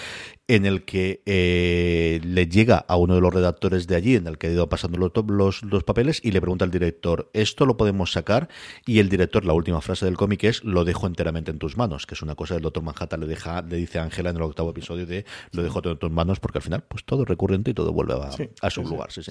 en 0.50 0.66
el 0.66 0.84
que 0.84 1.22
eh, 1.28 2.20
le 2.24 2.48
llega 2.48 2.84
a 2.88 2.98
uno 2.98 3.14
de 3.14 3.22
los 3.22 3.32
redactores 3.32 3.86
de 3.86 3.96
allí, 3.96 4.16
en 4.16 4.26
el 4.26 4.40
que 4.40 4.48
ha 4.48 4.50
ido 4.50 4.68
pasando 4.68 4.98
los, 4.98 5.12
los, 5.28 5.62
los, 5.62 5.84
papeles, 5.84 6.20
y 6.24 6.32
le 6.32 6.42
pregunta 6.42 6.66
al 6.66 6.72
director, 6.72 7.30
¿esto 7.34 7.68
lo 7.68 7.78
podemos 7.78 8.12
sacar? 8.12 8.50
Y 8.88 8.98
el 8.98 9.10
director, 9.10 9.46
la 9.46 9.54
última 9.54 9.80
frase 9.80 10.06
del 10.06 10.18
cómic 10.18 10.44
es, 10.46 10.64
lo 10.64 10.86
dejo 10.86 11.06
enteramente 11.06 11.52
en 11.52 11.60
tus 11.60 11.78
manos, 11.78 12.08
que 12.08 12.16
es 12.16 12.24
una 12.24 12.34
cosa 12.34 12.56
que 12.56 12.58
el 12.58 12.64
doctor 12.64 12.82
Manhattan 12.82 13.20
le, 13.20 13.28
deja, 13.28 13.62
le 13.62 13.78
dice 13.78 14.00
a 14.00 14.04
Ángela 14.04 14.32
en 14.32 14.38
el 14.38 14.42
octavo 14.42 14.72
episodio 14.72 15.06
de 15.06 15.24
lo 15.52 15.62
dejo 15.62 15.84
todo 15.84 15.94
en 15.94 16.00
tus 16.00 16.10
manos 16.10 16.40
porque 16.40 16.58
al 16.58 16.64
final 16.64 16.84
pues 16.88 17.04
todo 17.04 17.22
es 17.22 17.30
recurrente 17.30 17.70
y 17.70 17.76
todo 17.76 17.94
vuelve 17.94 18.16
a, 18.16 18.32
sí, 18.32 18.50
a 18.60 18.72
su 18.72 18.82
sí, 18.82 18.90
lugar. 18.90 19.12
Sí, 19.12 19.22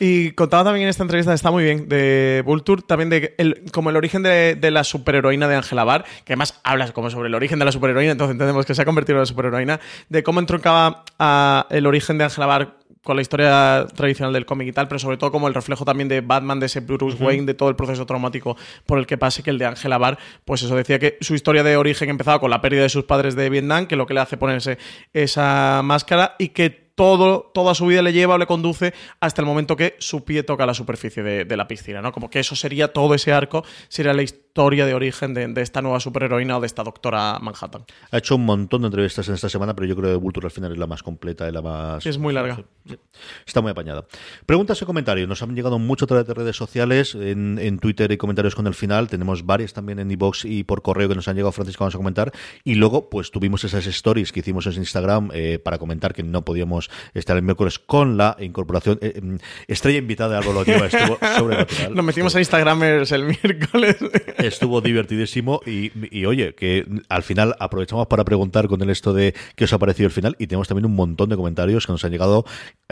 y 0.00 0.32
contaba 0.32 0.64
también 0.64 0.82
en 0.84 0.90
esta 0.90 1.02
entrevista, 1.02 1.32
está 1.32 1.50
muy 1.50 1.64
bien, 1.64 1.88
de 1.88 2.42
Vulture, 2.44 2.82
también 2.82 3.08
de 3.08 3.34
el, 3.38 3.70
como 3.72 3.88
el 3.88 3.96
origen 3.96 4.22
de, 4.22 4.54
de 4.54 4.70
la 4.70 4.84
superheroína 4.84 5.48
de 5.48 5.56
Angela 5.56 5.84
Barr, 5.84 6.04
que 6.26 6.34
además 6.34 6.60
hablas 6.62 6.92
como 6.92 7.08
sobre 7.08 7.28
el 7.28 7.34
origen 7.34 7.58
de 7.58 7.64
la 7.64 7.72
superheroína, 7.72 8.12
entonces 8.12 8.32
entendemos 8.32 8.66
que 8.66 8.74
se 8.74 8.82
ha 8.82 8.84
convertido 8.84 9.16
en 9.16 9.20
la 9.20 9.26
superheroína, 9.26 9.80
de 10.10 10.22
cómo 10.22 10.41
entroncaba 10.42 11.04
a 11.18 11.66
el 11.70 11.86
origen 11.86 12.18
de 12.18 12.24
Angela 12.24 12.46
Barr 12.46 12.82
con 13.02 13.16
la 13.16 13.22
historia 13.22 13.86
tradicional 13.94 14.32
del 14.32 14.46
cómic 14.46 14.68
y 14.68 14.72
tal, 14.72 14.86
pero 14.86 14.98
sobre 14.98 15.16
todo 15.16 15.32
como 15.32 15.48
el 15.48 15.54
reflejo 15.54 15.84
también 15.84 16.08
de 16.08 16.20
Batman, 16.20 16.60
de 16.60 16.66
ese 16.66 16.80
Bruce 16.80 17.16
uh 17.16 17.20
-huh. 17.20 17.26
Wayne, 17.26 17.46
de 17.46 17.54
todo 17.54 17.68
el 17.68 17.76
proceso 17.76 18.06
traumático 18.06 18.56
por 18.86 18.98
el 18.98 19.06
que 19.06 19.18
pase, 19.18 19.42
que 19.42 19.50
el 19.50 19.58
de 19.58 19.66
Angela 19.66 19.98
Barr, 19.98 20.18
pues 20.44 20.62
eso 20.62 20.76
decía 20.76 20.98
que 20.98 21.18
su 21.20 21.34
historia 21.34 21.64
de 21.64 21.76
origen 21.76 22.10
empezaba 22.10 22.38
con 22.38 22.50
la 22.50 22.60
pérdida 22.60 22.82
de 22.82 22.88
sus 22.88 23.04
padres 23.04 23.34
de 23.34 23.50
Vietnam, 23.50 23.86
que 23.86 23.96
lo 23.96 24.06
que 24.06 24.14
le 24.14 24.20
hace 24.20 24.36
ponerse 24.36 24.78
esa 25.12 25.80
máscara 25.82 26.36
y 26.38 26.48
que 26.48 26.70
todo, 26.94 27.50
toda 27.54 27.74
su 27.74 27.86
vida 27.86 28.02
le 28.02 28.12
lleva 28.12 28.34
o 28.34 28.38
le 28.38 28.46
conduce 28.46 28.92
hasta 29.18 29.40
el 29.40 29.46
momento 29.46 29.76
que 29.76 29.96
su 29.98 30.24
pie 30.24 30.42
toca 30.42 30.66
la 30.66 30.74
superficie 30.74 31.22
de, 31.22 31.44
de, 31.44 31.56
la 31.56 31.66
piscina, 31.66 32.02
¿no? 32.02 32.12
Como 32.12 32.28
que 32.28 32.38
eso 32.38 32.54
sería 32.54 32.92
todo 32.92 33.14
ese 33.14 33.32
arco, 33.32 33.64
sería 33.88 34.12
la 34.12 34.22
historia 34.22 34.51
de 34.54 34.94
origen 34.94 35.34
de, 35.34 35.48
de, 35.48 35.62
esta 35.62 35.80
nueva 35.80 35.98
superheroína 36.00 36.58
o 36.58 36.60
de 36.60 36.66
esta 36.66 36.82
doctora 36.82 37.38
Manhattan. 37.40 37.84
Ha 38.10 38.18
hecho 38.18 38.36
un 38.36 38.44
montón 38.44 38.82
de 38.82 38.88
entrevistas 38.88 39.26
en 39.28 39.34
esta 39.34 39.48
semana, 39.48 39.74
pero 39.74 39.86
yo 39.86 39.96
creo 39.96 40.10
que 40.10 40.16
Vulture 40.16 40.46
al 40.46 40.50
final 40.50 40.72
es 40.72 40.78
la 40.78 40.86
más 40.86 41.02
completa 41.02 41.48
y 41.48 41.52
la 41.52 41.62
más... 41.62 42.04
Es 42.04 42.18
muy 42.18 42.34
larga. 42.34 42.56
Sí, 42.56 42.96
está 43.46 43.60
muy 43.60 43.70
apañada. 43.70 44.04
Preguntas 44.44 44.80
y 44.82 44.84
comentarios. 44.84 45.28
Nos 45.28 45.42
han 45.42 45.54
llegado 45.54 45.78
mucho 45.78 46.04
a 46.04 46.08
través 46.08 46.26
de 46.26 46.34
redes 46.34 46.56
sociales, 46.56 47.14
en, 47.14 47.58
en 47.58 47.78
Twitter 47.78 48.10
y 48.12 48.16
comentarios 48.16 48.54
con 48.54 48.66
el 48.66 48.74
final. 48.74 49.08
Tenemos 49.08 49.46
varias 49.46 49.72
también 49.72 49.98
en 49.98 50.10
iBox 50.10 50.44
y 50.44 50.64
por 50.64 50.82
correo 50.82 51.08
que 51.08 51.14
nos 51.14 51.28
han 51.28 51.36
llegado, 51.36 51.52
Francisco, 51.52 51.84
vamos 51.84 51.94
a 51.94 51.98
comentar. 51.98 52.32
Y 52.64 52.74
luego, 52.74 53.08
pues 53.08 53.30
tuvimos 53.30 53.64
esas 53.64 53.86
stories 53.86 54.32
que 54.32 54.40
hicimos 54.40 54.66
en 54.66 54.74
Instagram 54.74 55.30
eh, 55.32 55.58
para 55.58 55.78
comentar 55.78 56.12
que 56.12 56.22
no 56.22 56.44
podíamos 56.44 56.90
estar 57.14 57.36
el 57.36 57.42
miércoles 57.42 57.78
con 57.78 58.16
la 58.16 58.36
incorporación. 58.40 58.98
Eh, 59.00 59.38
estrella 59.66 59.98
invitada 59.98 60.32
de 60.32 60.46
Álvaro 60.46 60.64
Lleva 60.64 60.86
estuvo 60.86 61.18
sobrenatural. 61.38 61.94
Nos 61.94 62.04
metimos 62.04 62.34
a 62.34 62.38
Instagramers 62.38 63.12
el 63.12 63.24
miércoles. 63.24 63.96
Estuvo 64.42 64.80
divertidísimo 64.80 65.60
y, 65.66 65.92
y, 66.10 66.26
oye, 66.26 66.54
que 66.54 66.86
al 67.08 67.22
final 67.22 67.54
aprovechamos 67.58 68.06
para 68.06 68.24
preguntar 68.24 68.68
con 68.68 68.80
el 68.82 68.90
esto 68.90 69.12
de 69.12 69.34
qué 69.56 69.64
os 69.64 69.72
ha 69.72 69.78
parecido 69.78 70.06
el 70.06 70.12
final 70.12 70.36
y 70.38 70.46
tenemos 70.46 70.68
también 70.68 70.86
un 70.86 70.94
montón 70.94 71.28
de 71.28 71.36
comentarios 71.36 71.86
que 71.86 71.92
nos 71.92 72.04
han 72.04 72.10
llegado 72.10 72.44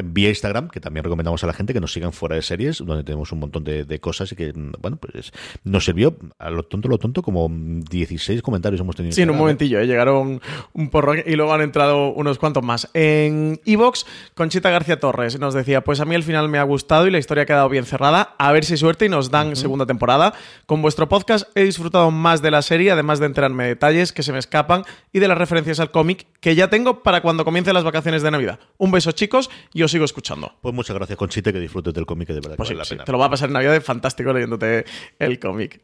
vía 0.02 0.28
Instagram, 0.28 0.68
que 0.68 0.80
también 0.80 1.04
recomendamos 1.04 1.42
a 1.44 1.46
la 1.46 1.52
gente 1.52 1.72
que 1.72 1.80
nos 1.80 1.92
sigan 1.92 2.12
fuera 2.12 2.36
de 2.36 2.42
series, 2.42 2.78
donde 2.78 3.04
tenemos 3.04 3.32
un 3.32 3.40
montón 3.40 3.64
de, 3.64 3.84
de 3.84 4.00
cosas 4.00 4.32
y 4.32 4.36
que, 4.36 4.52
bueno, 4.80 4.96
pues 4.96 5.32
nos 5.64 5.84
sirvió 5.84 6.16
a 6.38 6.50
lo 6.50 6.62
tonto, 6.62 6.88
lo 6.88 6.98
tonto, 6.98 7.22
como 7.22 7.48
16 7.50 8.42
comentarios 8.42 8.80
hemos 8.80 8.96
tenido. 8.96 9.14
Sí, 9.14 9.22
en 9.22 9.30
un 9.30 9.36
momentillo, 9.36 9.80
¿eh? 9.80 9.86
llegaron 9.86 10.40
un 10.72 10.90
porro 10.90 11.14
y 11.14 11.36
luego 11.36 11.52
han 11.52 11.62
entrado 11.62 12.12
unos 12.12 12.38
cuantos 12.38 12.62
más. 12.62 12.88
En 12.94 13.60
Evox, 13.64 14.06
Conchita 14.34 14.70
García 14.70 15.00
Torres 15.00 15.38
nos 15.38 15.54
decía, 15.54 15.82
pues 15.82 16.00
a 16.00 16.04
mí 16.04 16.14
el 16.14 16.22
final 16.22 16.48
me 16.48 16.58
ha 16.58 16.62
gustado 16.62 17.06
y 17.06 17.10
la 17.10 17.18
historia 17.18 17.42
ha 17.42 17.46
quedado 17.46 17.68
bien 17.68 17.84
cerrada, 17.84 18.34
a 18.38 18.52
ver 18.52 18.64
si 18.64 18.76
suerte 18.76 19.06
y 19.06 19.08
nos 19.08 19.30
dan 19.30 19.48
uh 19.48 19.50
-huh. 19.52 19.56
segunda 19.56 19.86
temporada. 19.86 20.34
Con 20.66 20.82
vuestro 20.82 21.08
podcast 21.08 21.39
he 21.54 21.64
disfrutado 21.64 22.10
más 22.10 22.42
de 22.42 22.50
la 22.50 22.62
serie, 22.62 22.90
además 22.90 23.20
de 23.20 23.26
enterarme 23.26 23.64
de 23.64 23.68
detalles 23.70 24.12
que 24.12 24.22
se 24.22 24.32
me 24.32 24.38
escapan 24.38 24.84
y 25.12 25.18
de 25.18 25.28
las 25.28 25.38
referencias 25.38 25.80
al 25.80 25.90
cómic 25.90 26.26
que 26.40 26.54
ya 26.54 26.68
tengo 26.68 27.02
para 27.02 27.22
cuando 27.22 27.44
comiencen 27.44 27.74
las 27.74 27.84
vacaciones 27.84 28.22
de 28.22 28.30
Navidad. 28.30 28.58
Un 28.78 28.90
beso 28.90 29.12
chicos 29.12 29.50
y 29.72 29.82
os 29.82 29.90
sigo 29.90 30.04
escuchando. 30.04 30.52
Pues 30.60 30.74
muchas 30.74 30.96
gracias 30.96 31.18
Conchita, 31.18 31.52
que 31.52 31.60
disfrutes 31.60 31.94
del 31.94 32.06
cómic, 32.06 32.28
de 32.28 32.34
verdad 32.34 32.56
pues 32.56 32.68
que 32.68 32.74
sí, 32.74 32.74
vale 32.74 32.78
la 32.78 32.84
sí, 32.84 32.94
pena. 32.94 33.04
Te 33.04 33.12
lo 33.12 33.18
va 33.18 33.26
a 33.26 33.30
pasar 33.30 33.48
en 33.48 33.54
Navidad 33.54 33.80
fantástico 33.82 34.32
leyéndote 34.32 34.84
el 35.18 35.38
cómic. 35.38 35.80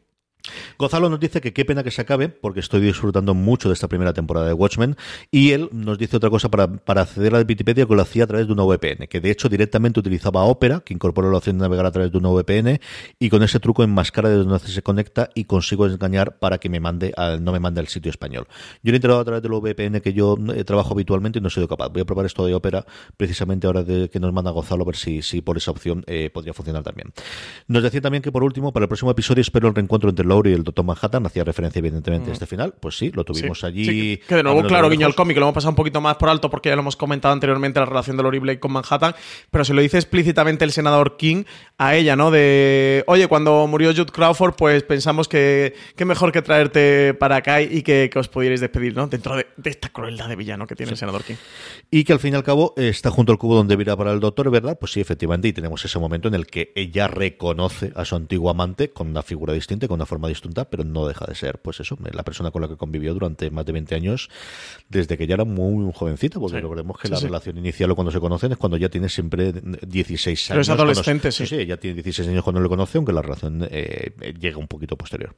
Gonzalo 0.77 1.09
nos 1.09 1.19
dice 1.19 1.41
que 1.41 1.53
qué 1.53 1.65
pena 1.65 1.83
que 1.83 1.91
se 1.91 2.01
acabe, 2.01 2.29
porque 2.29 2.59
estoy 2.59 2.81
disfrutando 2.81 3.33
mucho 3.33 3.69
de 3.69 3.73
esta 3.73 3.87
primera 3.87 4.13
temporada 4.13 4.47
de 4.47 4.53
Watchmen. 4.53 4.95
Y 5.31 5.51
él 5.51 5.69
nos 5.71 5.97
dice 5.97 6.17
otra 6.17 6.29
cosa 6.29 6.49
para, 6.49 6.67
para 6.67 7.01
acceder 7.01 7.35
a 7.35 7.39
la 7.39 7.45
Wikipedia 7.45 7.85
que 7.85 7.95
lo 7.95 8.01
hacía 8.01 8.23
a 8.23 8.27
través 8.27 8.47
de 8.47 8.53
una 8.53 8.63
VPN, 8.63 9.07
que 9.07 9.19
de 9.19 9.31
hecho 9.31 9.49
directamente 9.49 9.99
utilizaba 9.99 10.43
Opera, 10.43 10.81
que 10.81 10.93
incorporó 10.93 11.31
la 11.31 11.37
opción 11.37 11.57
de 11.57 11.63
navegar 11.63 11.85
a 11.85 11.91
través 11.91 12.11
de 12.11 12.17
una 12.17 12.29
VPN, 12.29 12.79
y 13.19 13.29
con 13.29 13.43
ese 13.43 13.59
truco 13.59 13.83
enmascara 13.83 14.29
de 14.29 14.35
donde 14.35 14.59
se 14.59 14.81
conecta 14.81 15.29
y 15.33 15.45
consigo 15.45 15.85
engañar 15.85 16.37
para 16.39 16.57
que 16.57 16.69
me 16.69 16.79
mande 16.79 17.13
al, 17.15 17.43
no 17.43 17.51
me 17.51 17.59
mande 17.59 17.81
al 17.81 17.87
sitio 17.87 18.09
español. 18.09 18.47
Yo 18.83 18.91
lo 18.91 18.93
he 18.93 18.95
enterado 18.97 19.19
a 19.19 19.25
través 19.25 19.43
de 19.43 19.49
la 19.49 19.57
VPN 19.57 20.01
que 20.01 20.13
yo 20.13 20.37
eh, 20.53 20.63
trabajo 20.63 20.93
habitualmente 20.93 21.39
y 21.39 21.41
no 21.41 21.47
he 21.47 21.51
sido 21.51 21.67
capaz. 21.67 21.89
Voy 21.89 22.01
a 22.01 22.05
probar 22.05 22.25
esto 22.25 22.45
de 22.45 22.53
Opera 22.53 22.85
precisamente 23.15 23.67
ahora 23.67 23.83
de 23.83 24.09
que 24.09 24.19
nos 24.19 24.33
manda 24.33 24.51
Gonzalo 24.51 24.83
a 24.83 24.85
ver 24.85 24.95
si, 24.95 25.21
si 25.21 25.41
por 25.41 25.57
esa 25.57 25.71
opción 25.71 26.03
eh, 26.07 26.29
podría 26.33 26.53
funcionar 26.53 26.83
también. 26.83 27.11
Nos 27.67 27.83
decía 27.83 28.01
también 28.01 28.21
que 28.21 28.31
por 28.31 28.43
último, 28.43 28.71
para 28.71 28.85
el 28.85 28.87
próximo 28.87 29.11
episodio 29.11 29.41
espero 29.41 29.67
el 29.67 29.75
reencuentro 29.75 30.09
entre 30.09 30.25
Lowry 30.27 30.51
y 30.51 30.53
el 30.53 30.63
Doctor 30.63 30.85
Manhattan, 30.85 31.25
hacía 31.25 31.43
referencia 31.43 31.79
evidentemente 31.79 32.29
a 32.29 32.33
este 32.33 32.45
final. 32.45 32.73
Pues 32.79 32.97
sí, 32.97 33.11
lo 33.13 33.23
tuvimos 33.23 33.63
allí. 33.63 33.85
Sí, 33.85 34.21
que 34.27 34.35
de 34.35 34.43
nuevo, 34.43 34.63
claro, 34.63 34.89
guiño 34.89 35.07
al 35.07 35.15
cómic, 35.15 35.37
lo 35.37 35.43
hemos 35.43 35.55
pasado 35.55 35.71
un 35.71 35.75
poquito 35.75 36.01
más 36.01 36.17
por 36.17 36.29
alto 36.29 36.49
porque 36.49 36.69
ya 36.69 36.75
lo 36.75 36.81
hemos 36.81 36.95
comentado 36.95 37.33
anteriormente, 37.33 37.79
la 37.79 37.85
relación 37.85 38.17
de 38.17 38.23
Lori 38.23 38.39
Blake 38.39 38.59
con 38.59 38.71
Manhattan, 38.71 39.15
pero 39.51 39.65
se 39.65 39.73
lo 39.73 39.81
dice 39.81 39.97
explícitamente 39.97 40.65
el 40.65 40.71
senador 40.71 41.17
King 41.17 41.43
a 41.77 41.95
ella, 41.95 42.15
¿no? 42.15 42.31
De, 42.31 43.03
oye, 43.07 43.27
cuando 43.27 43.67
murió 43.67 43.91
Jude 43.91 44.11
Crawford, 44.11 44.55
pues 44.55 44.83
pensamos 44.83 45.27
que, 45.27 45.75
qué 45.95 46.05
mejor 46.05 46.31
que 46.31 46.41
traerte 46.41 47.13
para 47.13 47.37
acá 47.37 47.61
y 47.61 47.83
que, 47.83 48.09
os 48.15 48.27
pudierais 48.27 48.59
despedir, 48.59 48.95
¿no? 48.95 49.07
Dentro 49.07 49.35
de, 49.35 49.45
esta 49.63 49.89
crueldad 49.89 50.27
de 50.27 50.35
villano 50.35 50.65
que 50.65 50.75
tiene 50.75 50.91
el 50.93 50.97
senador 50.97 51.23
King. 51.23 51.35
Y 51.91 52.03
que 52.03 52.13
al 52.13 52.19
fin 52.19 52.33
y 52.33 52.37
al 52.37 52.43
cabo 52.43 52.73
está 52.77 53.11
junto 53.11 53.31
al 53.31 53.37
cubo 53.37 53.55
donde 53.55 53.75
vira 53.75 53.95
para 53.95 54.11
el 54.11 54.19
doctor, 54.19 54.49
¿verdad? 54.49 54.77
Pues 54.79 54.91
sí, 54.91 55.01
efectivamente, 55.01 55.47
y 55.47 55.53
tenemos 55.53 55.83
ese 55.85 55.99
momento 55.99 56.27
en 56.27 56.33
el 56.33 56.47
que 56.47 56.71
ella 56.75 57.07
reconoce 57.07 57.91
a 57.95 58.05
su 58.05 58.15
antiguo 58.15 58.49
amante 58.49 58.89
con 58.89 59.07
una 59.07 59.21
figura 59.21 59.53
distinta, 59.53 59.87
con 59.87 59.95
una 59.95 60.05
forma 60.05 60.16
distinta, 60.25 60.69
pero 60.69 60.83
no 60.83 61.07
deja 61.07 61.25
de 61.25 61.35
ser, 61.35 61.61
pues 61.61 61.79
eso, 61.79 61.97
la 62.11 62.23
persona 62.23 62.49
con 62.49 62.61
la 62.61 62.67
que 62.67 62.77
convivió 62.77 63.13
durante 63.13 63.51
más 63.51 63.65
de 63.65 63.73
20 63.73 63.93
años, 63.95 64.29
desde 64.89 65.17
que 65.17 65.27
ya 65.27 65.35
era 65.35 65.45
muy 65.45 65.91
jovencita, 65.93 66.39
porque 66.39 66.59
recordemos 66.59 66.97
que 66.99 67.09
la 67.09 67.19
relación 67.19 67.57
inicial 67.57 67.91
o 67.91 67.95
cuando 67.95 68.11
se 68.11 68.19
conocen 68.19 68.53
es 68.53 68.57
cuando 68.57 68.77
ya 68.77 68.89
tiene 68.89 69.09
siempre 69.09 69.53
16 69.53 70.51
años. 70.51 70.55
Pero 70.55 70.61
es 70.61 70.69
adolescente, 70.69 71.31
sí. 71.31 71.45
Sí, 71.45 71.65
ya 71.65 71.77
tiene 71.77 71.95
16 71.95 72.29
años 72.29 72.43
cuando 72.43 72.61
le 72.61 72.69
conoce, 72.69 72.97
aunque 72.97 73.13
la 73.13 73.21
relación 73.21 73.67
eh, 73.69 74.13
llega 74.39 74.57
un 74.57 74.67
poquito 74.67 74.97
posterior. 74.97 75.35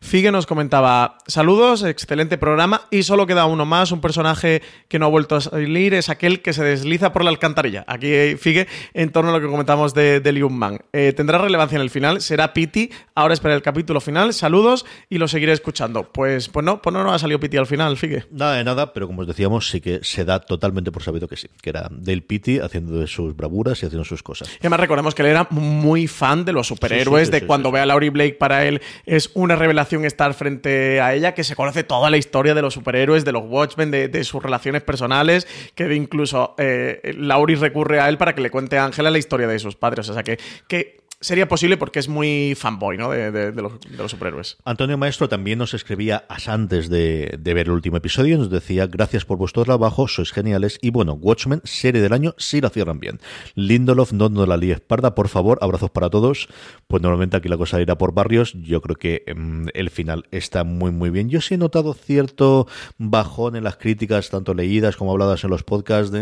Figue 0.00 0.30
nos 0.30 0.46
comentaba, 0.46 1.16
saludos, 1.26 1.82
excelente 1.82 2.36
programa 2.36 2.82
y 2.90 3.04
solo 3.04 3.26
queda 3.26 3.46
uno 3.46 3.64
más, 3.64 3.90
un 3.90 4.02
personaje 4.02 4.60
que 4.86 4.98
no 4.98 5.06
ha 5.06 5.08
vuelto 5.08 5.34
a 5.34 5.40
salir, 5.40 5.94
es 5.94 6.10
aquel 6.10 6.42
que 6.42 6.52
se 6.52 6.62
desliza 6.62 7.12
por 7.12 7.24
la 7.24 7.30
alcantarilla. 7.30 7.84
Aquí 7.86 8.36
Figue 8.36 8.68
en 8.92 9.10
torno 9.10 9.30
a 9.30 9.32
lo 9.32 9.40
que 9.40 9.50
comentamos 9.50 9.94
de, 9.94 10.20
de 10.20 10.32
Liu 10.32 10.50
Man. 10.50 10.80
Eh, 10.92 11.14
tendrá 11.16 11.38
relevancia 11.38 11.76
en 11.76 11.82
el 11.82 11.88
final, 11.88 12.20
será 12.20 12.52
Pity, 12.52 12.90
ahora 13.14 13.32
espera 13.32 13.54
el 13.54 13.62
capítulo 13.62 14.00
final, 14.00 14.34
saludos 14.34 14.84
y 15.08 15.16
lo 15.16 15.26
seguiré 15.26 15.52
escuchando. 15.52 16.12
Pues, 16.12 16.48
pues 16.48 16.66
no, 16.66 16.82
pues 16.82 16.92
no, 16.92 17.02
no 17.02 17.14
ha 17.14 17.18
salido 17.18 17.40
Pity 17.40 17.56
al 17.56 17.66
final, 17.66 17.96
Figue. 17.96 18.26
Nada 18.30 18.56
de 18.56 18.64
nada, 18.64 18.92
pero 18.92 19.06
como 19.06 19.22
os 19.22 19.26
decíamos, 19.26 19.70
sí 19.70 19.80
que 19.80 20.00
se 20.02 20.26
da 20.26 20.40
totalmente 20.40 20.92
por 20.92 21.02
sabido 21.02 21.28
que 21.28 21.36
sí, 21.36 21.48
que 21.62 21.70
era 21.70 21.88
del 21.90 22.22
Pity 22.22 22.58
haciendo 22.58 22.98
de 22.98 23.06
sus 23.06 23.34
bravuras 23.34 23.82
y 23.82 23.86
haciendo 23.86 24.04
sus 24.04 24.22
cosas. 24.22 24.50
Y 24.52 24.58
además 24.60 24.80
recordemos 24.80 25.14
que 25.14 25.22
él 25.22 25.28
era 25.28 25.46
muy 25.50 26.08
fan 26.08 26.44
de 26.44 26.52
los 26.52 26.66
superhéroes, 26.66 27.30
de 27.30 27.46
cuando 27.46 27.72
ve 27.72 27.80
a 27.80 27.86
Laurie 27.86 28.10
Blake 28.10 28.34
para 28.34 28.66
él 28.66 28.82
es 29.06 29.30
un 29.34 29.43
una 29.44 29.56
revelación 29.56 30.04
estar 30.04 30.34
frente 30.34 31.00
a 31.00 31.14
ella, 31.14 31.34
que 31.34 31.44
se 31.44 31.54
conoce 31.54 31.84
toda 31.84 32.10
la 32.10 32.16
historia 32.16 32.54
de 32.54 32.62
los 32.62 32.74
superhéroes, 32.74 33.24
de 33.24 33.32
los 33.32 33.44
Watchmen, 33.46 33.90
de, 33.90 34.24
sus 34.24 34.42
relaciones 34.42 34.82
personales, 34.82 35.46
que 35.74 35.94
incluso 35.94 36.54
eh, 36.58 37.14
Laurie 37.16 37.56
recurre 37.56 38.00
a 38.00 38.08
él 38.08 38.18
para 38.18 38.34
que 38.34 38.40
le 38.40 38.50
cuente 38.50 38.78
a 38.78 38.84
Ángela 38.84 39.10
la 39.10 39.18
historia 39.18 39.46
de 39.46 39.58
sus 39.58 39.76
padres. 39.76 40.08
O 40.08 40.14
sea 40.14 40.22
que, 40.22 40.38
que 40.66 41.03
sería 41.24 41.48
posible 41.48 41.76
porque 41.76 41.98
es 41.98 42.08
muy 42.08 42.54
fanboy 42.54 42.98
¿no? 42.98 43.10
de, 43.10 43.52
los, 43.52 44.10
superhéroes. 44.10 44.58
Antonio 44.64 44.98
Maestro 44.98 45.28
también 45.28 45.58
nos 45.58 45.72
escribía 45.72 46.24
antes 46.46 46.90
de, 46.90 47.38
ver 47.42 47.66
el 47.66 47.70
último 47.70 47.96
episodio. 47.96 48.36
Nos 48.36 48.50
decía: 48.50 48.86
Gracias 48.86 49.24
por 49.24 49.38
vuestro 49.38 49.64
trabajo, 49.64 50.06
sois 50.06 50.32
geniales. 50.32 50.78
Y 50.82 50.90
bueno, 50.90 51.14
Watchmen, 51.14 51.62
serie 51.64 52.02
del 52.02 52.12
año, 52.12 52.34
si 52.36 52.60
la 52.60 52.68
cierran 52.68 53.00
bien. 53.00 53.20
Lindelof, 53.54 54.12
no 54.12 54.28
nos 54.28 54.46
la 54.46 54.56
líes 54.56 54.80
parda, 54.80 55.14
por 55.14 55.28
favor. 55.28 55.58
Abrazos 55.62 55.90
para 55.90 56.10
todos. 56.10 56.48
Pues 56.86 57.02
normalmente 57.02 57.36
aquí 57.36 57.48
la 57.48 57.56
cosa 57.56 57.80
irá 57.80 57.96
por 57.96 58.12
barrios. 58.12 58.52
Yo 58.54 58.82
creo 58.82 58.96
que 58.96 59.22
em, 59.26 59.66
el 59.72 59.90
final 59.90 60.24
está 60.30 60.62
muy, 60.64 60.90
muy 60.90 61.08
bien. 61.08 61.30
Yo 61.30 61.40
sí 61.40 61.54
he 61.54 61.58
notado 61.58 61.94
cierto 61.94 62.68
bajón 62.98 63.56
en 63.56 63.64
las 63.64 63.76
críticas, 63.76 64.28
tanto 64.28 64.52
leídas 64.52 64.96
como 64.96 65.12
habladas 65.12 65.42
en 65.44 65.50
los 65.50 65.62
podcasts. 65.62 66.12
De... 66.12 66.20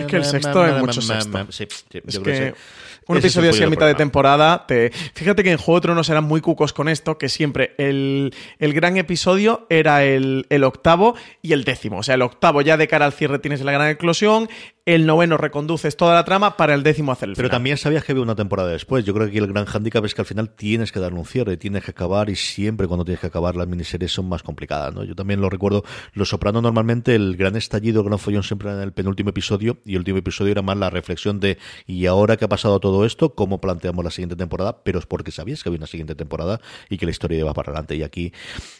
Es 0.00 0.06
que 0.06 0.16
el 0.16 0.24
sexto 0.24 0.66
es 0.66 0.80
mucho 0.80 1.00
sexto. 1.00 1.46
Sí, 1.50 1.66
que 2.22 2.54
un 3.06 3.16
episodio 3.16 3.50
así 3.50 3.62
a 3.62 3.70
mitad 3.70 3.86
de 3.86 3.94
temporada. 3.94 4.17
Te... 4.66 4.90
Fíjate 5.14 5.44
que 5.44 5.52
en 5.52 5.58
Juego 5.58 5.80
de 5.80 5.82
Tronos 5.82 6.08
eran 6.10 6.24
muy 6.24 6.40
cucos 6.40 6.72
con 6.72 6.88
esto, 6.88 7.18
que 7.18 7.28
siempre 7.28 7.74
el, 7.78 8.32
gran 8.58 8.96
episodio 8.96 9.66
era 9.70 10.04
el, 10.04 10.46
el, 10.50 10.64
octavo 10.64 11.14
y 11.40 11.52
el 11.52 11.64
décimo. 11.64 11.98
O 11.98 12.02
sea, 12.02 12.16
el 12.16 12.22
octavo 12.22 12.60
ya 12.62 12.76
de 12.76 12.88
cara 12.88 13.06
al 13.06 13.12
cierre 13.12 13.38
tienes 13.38 13.60
la 13.60 13.72
gran 13.72 13.88
eclosión, 13.88 14.48
el 14.94 15.04
noveno 15.04 15.36
reconduces 15.36 15.98
toda 15.98 16.14
la 16.14 16.24
trama 16.24 16.56
para 16.56 16.72
el 16.72 16.82
décimo 16.82 17.12
hacer 17.12 17.28
el 17.28 17.34
Pero 17.34 17.50
también 17.50 17.76
sabías 17.76 18.04
que 18.04 18.12
había 18.12 18.22
una 18.22 18.34
temporada 18.34 18.70
después. 18.70 19.04
Yo 19.04 19.12
creo 19.12 19.26
que 19.26 19.32
aquí 19.32 19.38
el 19.38 19.46
gran 19.46 19.66
hándicap 19.66 20.02
es 20.06 20.14
que 20.14 20.22
al 20.22 20.26
final 20.26 20.48
tienes 20.48 20.92
que 20.92 20.98
darle 20.98 21.18
un 21.18 21.26
cierre, 21.26 21.58
tienes 21.58 21.84
que 21.84 21.90
acabar 21.90 22.30
y 22.30 22.36
siempre 22.36 22.86
cuando 22.86 23.04
tienes 23.04 23.20
que 23.20 23.26
acabar 23.26 23.54
las 23.54 23.68
miniseries 23.68 24.10
son 24.10 24.30
más 24.30 24.42
complicadas, 24.42 24.94
¿no? 24.94 25.04
Yo 25.04 25.14
también 25.14 25.42
lo 25.42 25.50
recuerdo, 25.50 25.84
Los 26.14 26.30
Soprano 26.30 26.62
normalmente 26.62 27.14
el 27.14 27.36
gran 27.36 27.54
estallido, 27.56 28.00
el 28.00 28.06
gran 28.06 28.18
follón 28.18 28.42
siempre 28.42 28.70
era 28.70 28.78
en 28.78 28.84
el 28.84 28.92
penúltimo 28.92 29.28
episodio 29.28 29.76
y 29.84 29.92
el 29.92 29.98
último 29.98 30.16
episodio 30.16 30.52
era 30.52 30.62
más 30.62 30.78
la 30.78 30.88
reflexión 30.88 31.38
de 31.38 31.58
¿y 31.86 32.06
ahora 32.06 32.38
que 32.38 32.46
ha 32.46 32.48
pasado 32.48 32.80
todo 32.80 33.04
esto? 33.04 33.34
¿Cómo 33.34 33.60
planteamos 33.60 34.02
la 34.02 34.10
siguiente 34.10 34.36
temporada? 34.36 34.82
Pero 34.84 35.00
es 35.00 35.04
porque 35.04 35.32
sabías 35.32 35.62
que 35.62 35.68
había 35.68 35.80
una 35.80 35.86
siguiente 35.86 36.14
temporada 36.14 36.62
y 36.88 36.96
que 36.96 37.04
la 37.04 37.10
historia 37.10 37.38
iba 37.38 37.52
para 37.52 37.72
adelante. 37.72 37.94
Y 37.94 38.04
aquí 38.04 38.32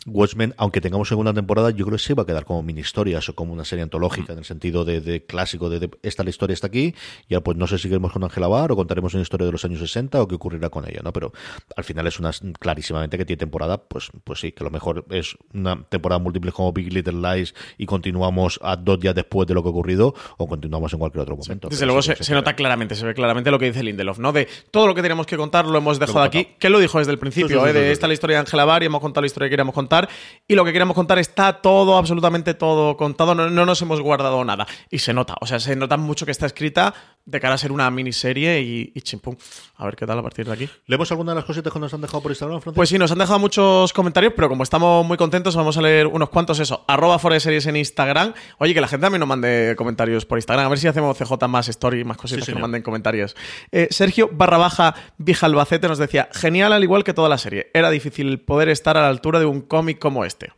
Watchmen, 0.07 0.55
aunque 0.57 0.81
tengamos 0.81 1.07
segunda 1.09 1.35
temporada, 1.35 1.69
yo 1.69 1.85
creo 1.85 1.99
que 1.99 2.03
se 2.03 2.15
va 2.15 2.23
a 2.23 2.27
quedar 2.27 2.47
como 2.47 2.63
mini 2.63 2.81
historias 2.81 3.29
o 3.29 3.35
como 3.35 3.53
una 3.53 3.67
serie 3.67 3.83
antológica 3.83 4.33
en 4.33 4.39
el 4.39 4.47
sentido 4.47 4.87
de, 4.87 5.27
clásico, 5.27 5.69
de, 5.69 5.81
de 5.81 5.98
esta 6.03 6.25
la 6.25 6.31
historia 6.31 6.55
está 6.55 6.67
aquí, 6.67 6.95
ya 7.29 7.41
pues 7.41 7.57
no 7.57 7.67
sé 7.67 7.77
si 7.77 7.83
seguiremos 7.83 8.13
con 8.13 8.25
Ángela 8.25 8.49
Bar 8.49 8.73
o 8.73 8.77
contaremos 8.77 9.15
una 9.15 9.23
historia 9.23 9.47
de 9.47 9.53
los 9.53 9.65
años 9.65 9.81
60 9.81 10.21
o 10.21 10.29
qué 10.29 10.35
ocurrirá 10.35 10.71
con 10.71 10.89
ella, 10.89 11.01
¿no? 11.03 11.13
Pero 11.13 11.33
al 11.77 11.85
final 11.85 12.07
es 12.07 12.19
una 12.19 12.31
clarísimamente 12.59 13.19
que 13.19 13.25
tiene 13.25 13.39
temporada, 13.39 13.79
pues, 13.79 14.11
pues 14.25 14.41
sí, 14.41 14.53
que 14.53 14.65
lo 14.65 14.71
mejor 14.71 15.05
es 15.11 15.37
una 15.55 15.83
temporada 15.89 16.19
múltiple 16.19 16.53
como 16.53 16.73
Big 16.73 16.93
Little 16.93 17.21
Lies 17.21 17.55
y 17.77 17.87
continuamos 17.87 18.59
a 18.63 18.77
dos 18.77 19.01
días 19.01 19.15
después 19.15 19.47
de 19.47 19.55
lo 19.55 19.63
que 19.63 19.69
ha 19.69 19.71
ocurrido 19.71 20.15
o 20.37 20.47
continuamos 20.47 20.93
en 20.93 20.99
cualquier 20.99 21.23
otro 21.23 21.37
momento. 21.37 21.69
desde 21.69 21.87
luego 21.87 22.03
se, 22.03 22.35
nota 22.35 22.55
claramente, 22.55 22.95
se 22.95 23.07
ve 23.07 23.15
claramente 23.15 23.51
lo 23.51 23.59
que 23.59 23.67
dice 23.67 23.83
Lindelof, 23.83 24.19
¿no? 24.19 24.33
De 24.33 24.49
todo 24.71 24.87
lo 24.87 24.95
que 24.95 25.03
tenemos 25.03 25.27
que 25.27 25.37
contar 25.37 25.67
lo 25.67 25.79
hemos 25.79 25.99
dejado 25.99 26.23
aquí, 26.23 26.49
que 26.59 26.69
lo 26.69 26.79
dijo 26.79 26.99
desde 26.99 27.13
el 27.13 27.19
principio, 27.19 27.67
¿eh? 27.67 27.73
de 27.73 27.93
esta 27.93 28.07
la 28.07 28.15
historia 28.15 28.37
de 28.37 28.41
Ángela 28.41 28.65
Bar 28.65 28.83
y 28.83 28.87
hemos 28.87 29.01
contado 29.01 29.23
la 29.23 29.27
historia 29.27 29.47
que 29.47 29.51
queríamos 29.51 29.75
contar 29.75 30.09
y 30.47 30.55
lo 30.55 30.65
que 30.65 30.73
queríamos 30.73 30.95
contar 30.95 31.19
está 31.19 31.55
todo, 31.55 31.97
absolutamente 31.97 32.55
todo 32.55 32.97
contado, 32.97 33.35
no, 33.35 33.51
no 33.51 33.67
nos 33.67 33.81
hemos 33.83 34.01
guardado 34.01 34.45
nada 34.45 34.67
y 34.91 34.99
se 34.99 35.13
nota, 35.13 35.35
o 35.41 35.47
sea, 35.47 35.61
se 35.61 35.77
nota 35.77 35.88
mucho 35.97 36.27
que 36.27 36.33
está 36.33 36.47
escrita 36.47 36.95
de 37.29 37.41
cara 37.41 37.55
a 37.55 37.59
ser 37.59 37.73
una 37.73 37.91
miniserie 37.91 38.61
y, 38.63 38.91
y 38.95 39.01
chimpum. 39.03 39.37
A 39.77 39.85
ver 39.85 39.97
qué 39.97 40.07
tal 40.07 40.19
a 40.19 40.23
partir 40.23 40.47
de 40.47 40.53
aquí. 40.53 40.69
¿Leemos 40.87 41.11
alguna 41.11 41.33
de 41.33 41.37
las 41.37 41.45
cositas 41.45 41.71
que 41.71 41.79
nos 41.79 41.93
han 41.93 42.01
dejado 42.01 42.23
por 42.23 42.31
Instagram, 42.31 42.61
Francisco? 42.61 42.77
Pues 42.77 42.89
sí, 42.89 42.99
nos 42.99 43.13
han 43.13 43.19
dejado 43.19 43.39
muchos 43.39 43.93
comentarios, 43.93 44.33
pero 44.35 44.49
como 44.49 44.63
estamos 44.63 45.07
muy 45.07 45.19
contentos, 45.19 45.55
vamos 45.55 45.77
a 45.77 45.83
leer 45.83 46.07
unos 46.07 46.31
cuantos 46.31 46.59
eso. 46.59 46.85
Arroba 46.89 47.19
fuera 47.19 47.35
de 47.35 47.41
series 47.41 47.67
en 47.67 47.77
Instagram. 47.77 48.33
Oye, 48.59 48.73
que 48.73 48.81
la 48.81 48.89
gente 48.89 49.05
también 49.05 49.21
nos 49.21 49.29
mande 49.29 49.75
comentarios 49.77 50.25
por 50.25 50.39
Instagram. 50.39 50.67
A 50.67 50.69
ver 50.71 50.79
si 50.79 50.89
hacemos 50.89 51.19
CJ 51.19 51.47
más 51.49 51.69
story, 51.69 52.03
más 52.05 52.17
cositas 52.17 52.47
que 52.47 52.53
nos 52.53 52.63
manden 52.63 52.83
comentarios. 52.83 53.37
Eh, 53.73 53.89
Sergio 53.91 54.31
barra 54.33 54.57
baja 54.57 54.95
Vijalbacete 55.19 55.87
nos 55.87 55.99
decía, 55.99 56.31
genial 56.33 56.73
al 56.73 56.83
igual 56.83 57.05
que 57.05 57.13
toda 57.13 57.29
la 57.29 57.39
serie. 57.39 57.71
Era 57.75 57.91
difícil 57.91 58.41
poder 58.41 58.71
estar 58.71 58.97
a 58.97 59.03
la 59.03 59.09
altura 59.09 59.39
de 59.39 59.47
un 59.47 59.61
cómic 59.61 59.99
como 59.99 60.25
este. 60.25 60.53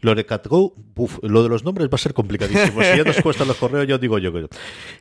Lore 0.00 0.24
Catu, 0.24 0.74
lo 1.22 1.42
de 1.42 1.48
los 1.48 1.64
nombres 1.64 1.88
va 1.88 1.94
a 1.96 1.98
ser 1.98 2.14
complicadísimo. 2.14 2.82
Si 2.82 2.96
ya 2.96 3.04
nos 3.04 3.16
cuesta 3.22 3.44
los 3.44 3.56
correos, 3.56 3.86
yo 3.86 3.98
digo 3.98 4.18
yo 4.18 4.32
que. 4.32 4.48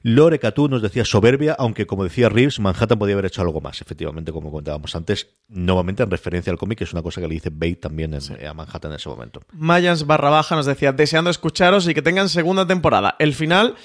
Lore 0.04 0.40
Catu 0.40 0.68
nos 0.68 0.82
decía 0.82 1.06
soberbia, 1.06 1.56
aunque 1.58 1.86
como 1.86 2.04
decía 2.04 2.30
Reeves, 2.30 2.60
Manhattan 2.60 3.00
podía 3.00 3.14
haber 3.14 3.26
hecho 3.26 3.42
algo 3.42 3.62
más, 3.62 3.82
efectivamente, 3.82 4.32
como 4.32 4.52
comentábamos 4.52 4.96
antes, 4.96 5.36
nuevamente 5.48 6.04
en 6.04 6.12
referencia 6.12 6.52
al 6.52 6.58
cómic, 6.58 6.80
que 6.80 6.84
es 6.84 6.94
una 6.94 7.02
cosa 7.02 7.22
que 7.22 7.28
le 7.28 7.36
dice 7.36 7.50
Bate 7.52 7.76
también 7.76 8.14
a 8.16 8.54
Manhattan 8.54 8.92
en 8.92 8.98
ese 8.98 9.10
momento. 9.10 9.42
Mayans 9.54 10.06
barra 10.06 10.30
baja 10.30 10.56
nos 10.56 10.66
decía, 10.66 10.92
deseando 10.92 11.30
escucharos 11.30 11.88
y 11.88 11.94
que 11.94 12.02
tengan 12.02 12.30
segunda 12.30 12.66
temporada. 12.68 13.16
El 13.20 13.34
final 13.34 13.76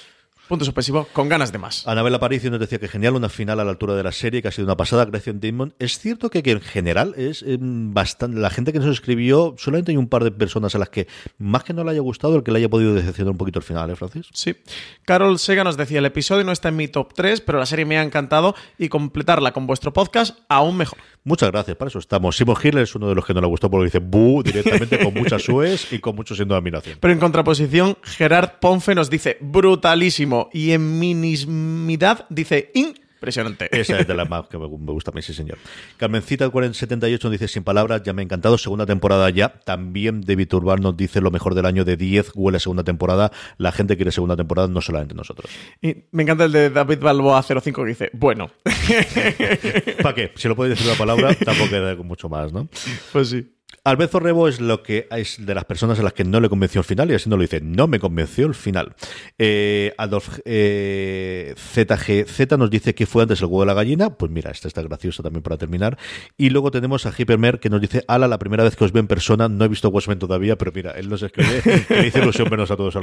Punto 0.47 0.63
suspensivo, 0.63 1.07
con 1.11 1.27
ganas 1.27 1.51
de 1.51 1.57
más. 1.57 1.87
Anabel 1.87 2.13
Aparicio 2.13 2.51
nos 2.51 2.59
decía 2.59 2.77
que 2.77 2.87
genial, 2.87 3.15
una 3.15 3.29
final 3.29 3.59
a 3.59 3.63
la 3.63 3.71
altura 3.71 3.95
de 3.95 4.03
la 4.03 4.11
serie, 4.11 4.43
que 4.43 4.47
ha 4.47 4.51
sido 4.51 4.65
una 4.65 4.77
pasada, 4.77 5.03
Grecia 5.05 5.33
Demon. 5.33 5.73
Es 5.79 5.97
cierto 5.97 6.29
que, 6.29 6.43
en 6.45 6.61
general 6.61 7.15
es 7.17 7.41
em, 7.41 7.95
bastante. 7.95 8.39
La 8.39 8.51
gente 8.51 8.71
que 8.71 8.77
nos 8.77 8.89
escribió, 8.89 9.55
solamente 9.57 9.91
hay 9.91 9.97
un 9.97 10.07
par 10.07 10.23
de 10.23 10.29
personas 10.29 10.75
a 10.75 10.77
las 10.77 10.89
que 10.89 11.07
más 11.39 11.63
que 11.63 11.73
no 11.73 11.83
le 11.83 11.89
haya 11.89 12.01
gustado, 12.01 12.35
el 12.35 12.43
que 12.43 12.51
le 12.51 12.59
haya 12.59 12.69
podido 12.69 12.93
decepcionar 12.93 13.31
un 13.31 13.39
poquito 13.39 13.57
el 13.57 13.65
final, 13.65 13.89
¿eh, 13.89 13.95
Francis? 13.95 14.27
Sí. 14.33 14.55
Carol 15.03 15.39
Sega 15.39 15.63
nos 15.63 15.77
decía: 15.77 15.97
el 15.97 16.05
episodio 16.05 16.43
no 16.43 16.51
está 16.51 16.69
en 16.69 16.75
mi 16.75 16.87
top 16.89 17.13
3, 17.15 17.41
pero 17.41 17.57
la 17.57 17.65
serie 17.65 17.85
me 17.85 17.97
ha 17.97 18.03
encantado 18.03 18.53
y 18.77 18.87
completarla 18.89 19.51
con 19.51 19.65
vuestro 19.65 19.93
podcast 19.93 20.37
aún 20.47 20.77
mejor. 20.77 20.99
Muchas 21.23 21.49
gracias, 21.49 21.75
para 21.75 21.89
eso 21.89 21.97
estamos. 21.97 22.37
Simon 22.37 22.55
Hill 22.63 22.77
es 22.77 22.93
uno 22.93 23.09
de 23.09 23.15
los 23.15 23.25
que 23.25 23.33
no 23.33 23.41
le 23.41 23.47
gustó 23.47 23.71
porque 23.71 23.85
dice 23.85 23.97
bu 23.97 24.43
directamente 24.43 24.99
con 24.99 25.11
muchas 25.11 25.41
sues 25.41 25.91
y 25.91 25.97
con 25.97 26.15
mucho 26.15 26.35
siendo 26.35 26.53
de 26.53 26.59
admiración. 26.59 26.99
Pero 27.01 27.11
en 27.11 27.19
contraposición, 27.19 27.97
Gerard 28.03 28.59
Ponfe 28.59 28.93
nos 28.93 29.09
dice 29.09 29.37
brutalísimo 29.41 30.34
y 30.53 30.71
en 30.71 30.99
minismidad 30.99 32.25
dice 32.29 32.71
impresionante. 32.73 33.69
Esa 33.71 33.99
es 33.99 34.07
de 34.07 34.13
las 34.13 34.29
más 34.29 34.47
que 34.47 34.57
me 34.57 34.67
gusta 34.67 35.11
a 35.11 35.13
mí, 35.13 35.21
sí, 35.21 35.33
señor. 35.33 35.57
Carmencita 35.97 36.49
4078 36.49 37.27
nos 37.27 37.31
dice 37.31 37.47
sin 37.47 37.63
palabras, 37.63 38.03
ya 38.03 38.13
me 38.13 38.21
ha 38.21 38.23
encantado, 38.23 38.57
segunda 38.57 38.85
temporada 38.85 39.29
ya. 39.29 39.49
También 39.65 40.21
David 40.21 40.53
Urban 40.53 40.81
nos 40.81 40.95
dice 40.95 41.21
lo 41.21 41.31
mejor 41.31 41.55
del 41.55 41.65
año 41.65 41.85
de 41.85 41.97
10, 41.97 42.31
huele 42.35 42.57
a 42.57 42.59
segunda 42.59 42.83
temporada. 42.83 43.31
La 43.57 43.71
gente 43.71 43.95
quiere 43.95 44.11
segunda 44.11 44.35
temporada, 44.35 44.67
no 44.67 44.81
solamente 44.81 45.15
nosotros. 45.15 45.51
Y 45.81 46.05
me 46.11 46.23
encanta 46.23 46.45
el 46.45 46.51
de 46.51 46.69
David 46.69 46.99
Balboa 46.99 47.41
05 47.41 47.83
que 47.83 47.87
dice, 47.87 48.09
bueno. 48.13 48.51
¿Para 50.01 50.15
qué? 50.15 50.31
Si 50.35 50.47
lo 50.47 50.55
puede 50.55 50.71
decir 50.71 50.87
la 50.87 50.95
palabra, 50.95 51.33
tampoco 51.33 51.69
queda 51.69 51.95
mucho 51.95 52.29
más, 52.29 52.53
¿no? 52.53 52.67
Pues 53.11 53.29
sí. 53.29 53.54
Alberto 53.85 54.19
Rebo 54.19 54.47
es 54.47 54.59
lo 54.59 54.81
que 54.81 55.07
es 55.11 55.45
de 55.45 55.53
las 55.53 55.65
personas 55.65 55.99
a 55.99 56.03
las 56.03 56.13
que 56.13 56.23
no 56.23 56.39
le 56.39 56.49
convenció 56.49 56.81
el 56.81 56.85
final 56.85 57.11
y 57.11 57.13
así 57.13 57.29
no 57.29 57.37
lo 57.37 57.43
dice, 57.43 57.61
no 57.61 57.87
me 57.87 57.99
convenció 57.99 58.47
el 58.47 58.55
final. 58.55 58.95
Eh, 59.37 59.93
Adolf 59.99 60.39
eh, 60.43 61.53
ZGZ 61.55 62.57
nos 62.57 62.71
dice 62.71 62.95
que 62.95 63.05
fue 63.05 63.21
antes 63.21 63.41
el 63.41 63.45
huevo 63.45 63.59
de 63.59 63.67
la 63.67 63.75
gallina, 63.75 64.09
pues 64.09 64.31
mira, 64.31 64.49
esta 64.49 64.67
está 64.67 64.81
graciosa 64.81 65.21
también 65.21 65.43
para 65.43 65.57
terminar. 65.57 65.99
Y 66.35 66.49
luego 66.49 66.71
tenemos 66.71 67.05
a 67.05 67.13
Hypermer 67.15 67.59
que 67.59 67.69
nos 67.69 67.79
dice, 67.79 68.03
ala, 68.07 68.27
la 68.27 68.39
primera 68.39 68.63
vez 68.63 68.75
que 68.75 68.85
os 68.85 68.91
veo 68.91 69.01
en 69.01 69.07
persona, 69.07 69.47
no 69.49 69.63
he 69.63 69.67
visto 69.67 69.89
Watchmen 69.89 70.17
todavía, 70.17 70.57
pero 70.57 70.71
mira, 70.73 70.93
él 70.93 71.07
nos 71.07 71.21
escribe, 71.21 71.61
me 71.89 72.03
dice 72.05 72.23
ilusión 72.23 72.49
vernos 72.49 72.71
a 72.71 72.77
todos 72.77 72.97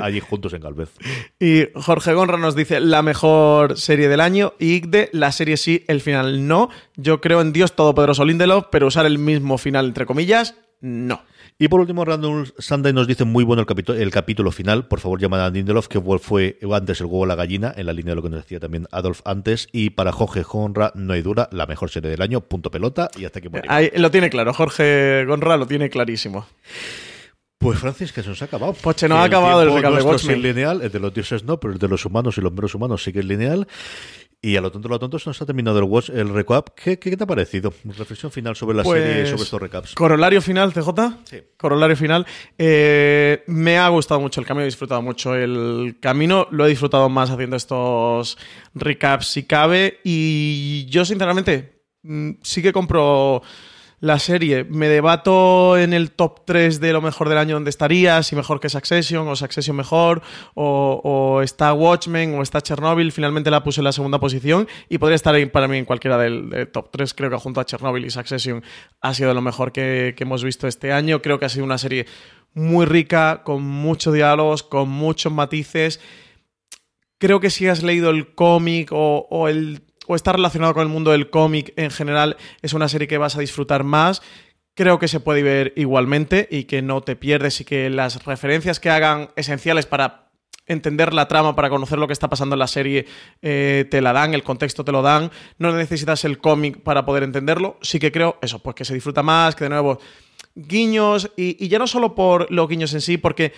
allí 0.00 0.18
juntos 0.18 0.52
en 0.52 0.62
Galvez. 0.62 0.90
Y 1.38 1.66
Jorge 1.76 2.12
Gonra 2.12 2.38
nos 2.38 2.56
dice, 2.56 2.80
la 2.80 3.02
mejor 3.02 3.78
serie 3.78 4.08
del 4.08 4.20
año, 4.20 4.54
y 4.58 4.74
Igde, 4.74 5.10
la 5.12 5.30
serie 5.30 5.56
sí, 5.56 5.84
el 5.86 6.00
final 6.00 6.48
no. 6.48 6.70
Yo 6.96 7.20
creo 7.20 7.40
en 7.40 7.52
Dios 7.52 7.74
Todopoderoso 7.74 8.24
Lindelof, 8.24 8.66
pero 8.70 8.86
usar 8.86 9.06
el 9.06 9.18
mismo 9.18 9.58
final, 9.58 9.86
entre 9.86 10.06
comillas, 10.06 10.54
no. 10.80 11.22
Y 11.58 11.68
por 11.68 11.80
último, 11.80 12.04
Random 12.04 12.44
Sunday 12.58 12.92
nos 12.92 13.06
dice 13.06 13.24
muy 13.24 13.42
bueno 13.42 13.60
el, 13.60 13.66
capítulo, 13.66 13.98
el 13.98 14.10
capítulo 14.10 14.50
final. 14.50 14.86
Por 14.86 15.00
favor, 15.00 15.20
llamad 15.20 15.44
a 15.44 15.50
Lindelof, 15.50 15.88
que 15.88 16.00
fue 16.18 16.58
antes 16.72 17.00
el 17.00 17.06
huevo 17.06 17.26
la 17.26 17.36
gallina, 17.36 17.72
en 17.76 17.86
la 17.86 17.92
línea 17.92 18.10
de 18.10 18.16
lo 18.16 18.22
que 18.22 18.28
nos 18.28 18.42
decía 18.42 18.60
también 18.60 18.86
Adolf 18.90 19.20
antes. 19.24 19.68
Y 19.72 19.90
para 19.90 20.12
Jorge 20.12 20.42
Gonra, 20.42 20.92
no 20.94 21.14
hay 21.14 21.22
dura, 21.22 21.48
la 21.52 21.66
mejor 21.66 21.90
serie 21.90 22.10
del 22.10 22.20
año, 22.20 22.40
punto 22.42 22.70
pelota, 22.70 23.08
y 23.16 23.24
hasta 23.24 23.38
aquí 23.38 23.48
Ahí, 23.68 23.90
Lo 23.96 24.10
tiene 24.10 24.30
claro, 24.30 24.52
Jorge 24.52 25.24
Gonra 25.26 25.56
lo 25.56 25.66
tiene 25.66 25.88
clarísimo. 25.88 26.46
Pues 27.64 27.78
Francis, 27.78 28.12
que 28.12 28.22
se 28.22 28.28
nos 28.28 28.42
ha 28.42 28.44
acabado. 28.44 28.74
Pues 28.74 29.08
no 29.08 29.16
ha 29.16 29.24
acabado 29.24 29.62
el 29.62 29.82
de 29.82 30.02
Watchmen. 30.02 30.42
lineal, 30.42 30.82
el 30.82 30.92
de 30.92 31.00
los 31.00 31.14
dioses 31.14 31.44
no, 31.44 31.58
pero 31.58 31.72
el 31.72 31.78
de 31.78 31.88
los 31.88 32.04
humanos 32.04 32.36
y 32.36 32.42
los 32.42 32.52
meros 32.52 32.74
humanos 32.74 33.02
sí 33.02 33.10
que 33.10 33.20
es 33.20 33.24
lineal. 33.24 33.66
Y 34.44 34.58
a 34.58 34.60
lo 34.60 34.70
tonto, 34.70 34.88
a 34.88 34.90
lo 34.90 34.98
tonto, 34.98 35.18
se 35.18 35.30
nos 35.30 35.40
ha 35.40 35.46
terminado 35.46 35.78
el, 35.78 35.84
watch, 35.84 36.10
el 36.10 36.28
recap. 36.28 36.68
¿Qué, 36.76 36.98
¿Qué, 36.98 37.16
te 37.16 37.24
ha 37.24 37.26
parecido? 37.26 37.72
Reflexión 37.82 38.30
final 38.30 38.54
sobre 38.54 38.76
la 38.76 38.84
serie 38.84 39.12
y 39.12 39.14
pues, 39.20 39.30
sobre 39.30 39.42
estos 39.42 39.62
recaps. 39.62 39.94
Corolario 39.94 40.42
final, 40.42 40.74
CJ. 40.74 40.90
Sí. 41.24 41.38
Corolario 41.56 41.96
final. 41.96 42.26
Eh, 42.58 43.42
me 43.46 43.78
ha 43.78 43.88
gustado 43.88 44.20
mucho 44.20 44.42
el 44.42 44.46
camino, 44.46 44.64
he 44.64 44.66
disfrutado 44.66 45.00
mucho 45.00 45.34
el 45.34 45.96
camino. 45.98 46.46
Lo 46.50 46.66
he 46.66 46.68
disfrutado 46.68 47.08
más 47.08 47.30
haciendo 47.30 47.56
estos 47.56 48.36
recaps 48.74 49.28
si 49.28 49.44
cabe. 49.44 50.00
Y 50.04 50.84
yo, 50.90 51.06
sinceramente, 51.06 51.80
mm, 52.02 52.32
sí 52.42 52.60
que 52.60 52.74
compro 52.74 53.40
la 54.04 54.18
serie. 54.18 54.64
Me 54.64 54.88
debato 54.88 55.78
en 55.78 55.94
el 55.94 56.10
top 56.10 56.44
3 56.44 56.78
de 56.78 56.92
lo 56.92 57.00
mejor 57.00 57.30
del 57.30 57.38
año 57.38 57.54
donde 57.54 57.70
estaría, 57.70 58.22
si 58.22 58.36
mejor 58.36 58.60
que 58.60 58.68
Succession 58.68 59.26
o 59.26 59.34
Succession 59.34 59.74
mejor, 59.74 60.20
o, 60.54 61.40
está 61.42 61.72
Watchmen 61.72 62.34
o 62.34 62.42
está 62.42 62.60
Chernobyl. 62.60 63.12
Finalmente 63.12 63.50
la 63.50 63.64
puse 63.64 63.80
en 63.80 63.84
la 63.84 63.92
segunda 63.92 64.20
posición 64.20 64.68
y 64.90 64.98
podría 64.98 65.16
estar 65.16 65.34
ahí 65.34 65.46
para 65.46 65.68
mí 65.68 65.78
en 65.78 65.86
cualquiera 65.86 66.18
del, 66.18 66.68
top 66.70 66.90
3. 66.90 67.14
Creo 67.14 67.30
que 67.30 67.36
junto 67.36 67.60
a 67.60 67.64
Chernobyl 67.64 68.04
y 68.04 68.10
Succession 68.10 68.62
ha 69.00 69.14
sido 69.14 69.32
lo 69.32 69.40
mejor 69.40 69.72
que, 69.72 70.14
hemos 70.18 70.44
visto 70.44 70.68
este 70.68 70.92
año. 70.92 71.22
Creo 71.22 71.38
que 71.38 71.46
ha 71.46 71.48
sido 71.48 71.64
una 71.64 71.78
serie 71.78 72.04
muy 72.52 72.84
rica, 72.84 73.40
con 73.42 73.62
muchos 73.62 74.12
diálogos, 74.12 74.62
con 74.62 74.90
muchos 74.90 75.32
matices. 75.32 75.98
Creo 77.16 77.40
que 77.40 77.48
si 77.48 77.68
has 77.68 77.82
leído 77.82 78.10
el 78.10 78.34
cómic 78.34 78.90
o 78.92 79.48
el 79.48 79.80
o 80.06 80.16
está 80.16 80.32
relacionado 80.32 80.74
con 80.74 80.82
el 80.82 80.88
mundo 80.88 81.12
del 81.12 81.30
cómic 81.30 81.72
en 81.76 81.90
general, 81.90 82.36
es 82.62 82.72
una 82.72 82.88
serie 82.88 83.08
que 83.08 83.18
vas 83.18 83.36
a 83.36 83.40
disfrutar 83.40 83.84
más. 83.84 84.22
Creo 84.74 84.98
que 84.98 85.08
se 85.08 85.20
puede 85.20 85.42
ver 85.42 85.72
igualmente 85.76 86.48
y 86.50 86.64
que 86.64 86.82
no 86.82 87.00
te 87.00 87.16
pierdes 87.16 87.60
y 87.60 87.64
que 87.64 87.90
las 87.90 88.24
referencias 88.24 88.80
que 88.80 88.90
hagan 88.90 89.30
esenciales 89.36 89.86
para 89.86 90.24
entender 90.66 91.12
la 91.12 91.28
trama, 91.28 91.54
para 91.54 91.68
conocer 91.68 91.98
lo 91.98 92.06
que 92.06 92.12
está 92.12 92.28
pasando 92.28 92.54
en 92.54 92.58
la 92.58 92.66
serie, 92.66 93.06
eh, 93.42 93.86
te 93.90 94.00
la 94.00 94.12
dan, 94.12 94.34
el 94.34 94.42
contexto 94.42 94.84
te 94.84 94.92
lo 94.92 95.02
dan. 95.02 95.30
No 95.58 95.72
necesitas 95.72 96.24
el 96.24 96.38
cómic 96.38 96.80
para 96.80 97.04
poder 97.04 97.22
entenderlo. 97.22 97.78
Sí 97.82 97.98
que 97.98 98.10
creo 98.10 98.38
eso, 98.40 98.60
pues 98.60 98.74
que 98.74 98.84
se 98.84 98.94
disfruta 98.94 99.22
más, 99.22 99.54
que 99.54 99.64
de 99.64 99.70
nuevo 99.70 99.98
guiños, 100.54 101.30
y, 101.36 101.64
y, 101.64 101.68
ya 101.68 101.78
no 101.78 101.86
solo 101.86 102.14
por 102.14 102.50
los 102.50 102.68
guiños 102.68 102.94
en 102.94 103.00
sí, 103.00 103.18
porque 103.18 103.52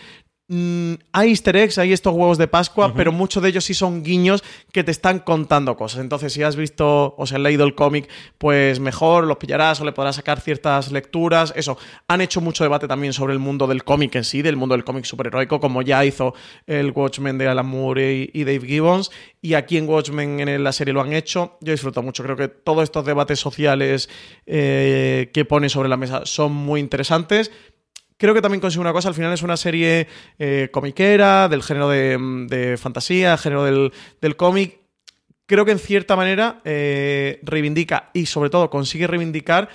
Mm, 0.48 0.94
hay 1.10 1.30
easter 1.30 1.56
eggs, 1.56 1.76
hay 1.76 1.92
estos 1.92 2.14
huevos 2.14 2.38
de 2.38 2.46
Pascua, 2.46 2.94
pero 2.94 3.10
muchos 3.10 3.42
de 3.42 3.48
ellos 3.48 3.64
sí 3.64 3.74
son 3.74 4.04
guiños 4.04 4.44
que 4.70 4.84
te 4.84 4.92
están 4.92 5.18
contando 5.18 5.76
cosas. 5.76 6.00
Entonces, 6.00 6.32
si 6.32 6.44
has 6.44 6.54
visto 6.54 7.16
o 7.18 7.26
si 7.26 7.34
has 7.34 7.40
leído 7.40 7.64
el 7.64 7.74
cómic, 7.74 8.08
pues 8.38 8.78
mejor 8.78 9.24
los 9.24 9.38
pillarás 9.38 9.80
o 9.80 9.84
le 9.84 9.90
podrás 9.90 10.16
sacar 10.16 10.40
ciertas 10.40 10.92
lecturas. 10.92 11.52
Eso, 11.56 11.78
han 12.06 12.20
hecho 12.20 12.40
mucho 12.40 12.62
debate 12.62 12.86
también 12.86 13.12
sobre 13.12 13.32
el 13.32 13.40
mundo 13.40 13.66
del 13.66 13.82
cómic 13.82 14.14
en 14.14 14.22
sí, 14.22 14.40
del 14.40 14.54
mundo 14.54 14.76
del 14.76 14.84
cómic 14.84 15.04
superheroico, 15.04 15.58
como 15.58 15.82
ya 15.82 16.04
hizo 16.04 16.32
el 16.68 16.92
Watchmen 16.92 17.38
de 17.38 17.48
Alan 17.48 17.66
Moore 17.66 18.30
y, 18.32 18.44
Dave 18.44 18.66
Gibbons. 18.66 19.10
Y 19.42 19.54
aquí 19.54 19.78
en 19.78 19.88
Watchmen, 19.88 20.48
en 20.48 20.62
la 20.62 20.72
serie, 20.72 20.94
lo 20.94 21.00
han 21.00 21.12
hecho. 21.12 21.58
Yo 21.60 21.72
disfruto 21.72 22.02
mucho. 22.02 22.22
Creo 22.22 22.36
que 22.36 22.46
todos 22.46 22.84
estos 22.84 23.04
debates 23.04 23.40
sociales 23.40 24.08
eh, 24.46 25.30
que 25.34 25.44
pone 25.44 25.68
sobre 25.68 25.88
la 25.88 25.96
mesa 25.96 26.22
son 26.24 26.52
muy 26.52 26.78
interesantes 26.78 27.50
creo 28.16 28.34
que 28.34 28.42
también 28.42 28.60
consigue 28.60 28.80
una 28.80 28.92
cosa, 28.92 29.08
al 29.08 29.14
final 29.14 29.32
es 29.32 29.42
una 29.42 29.56
serie 29.56 30.08
eh, 30.38 30.68
comiquera, 30.72 31.48
del 31.48 31.62
género 31.62 31.88
de, 31.88 32.78
fantasía, 32.80 33.36
género 33.36 33.64
del, 33.64 34.36
cómic. 34.36 34.80
Creo 35.46 35.64
que 35.64 35.72
en 35.72 35.78
cierta 35.78 36.16
manera 36.16 36.60
eh, 36.64 37.38
reivindica 37.42 38.10
y 38.12 38.26
sobre 38.26 38.50
todo 38.50 38.68
consigue 38.68 39.06
reivindicar 39.06 39.68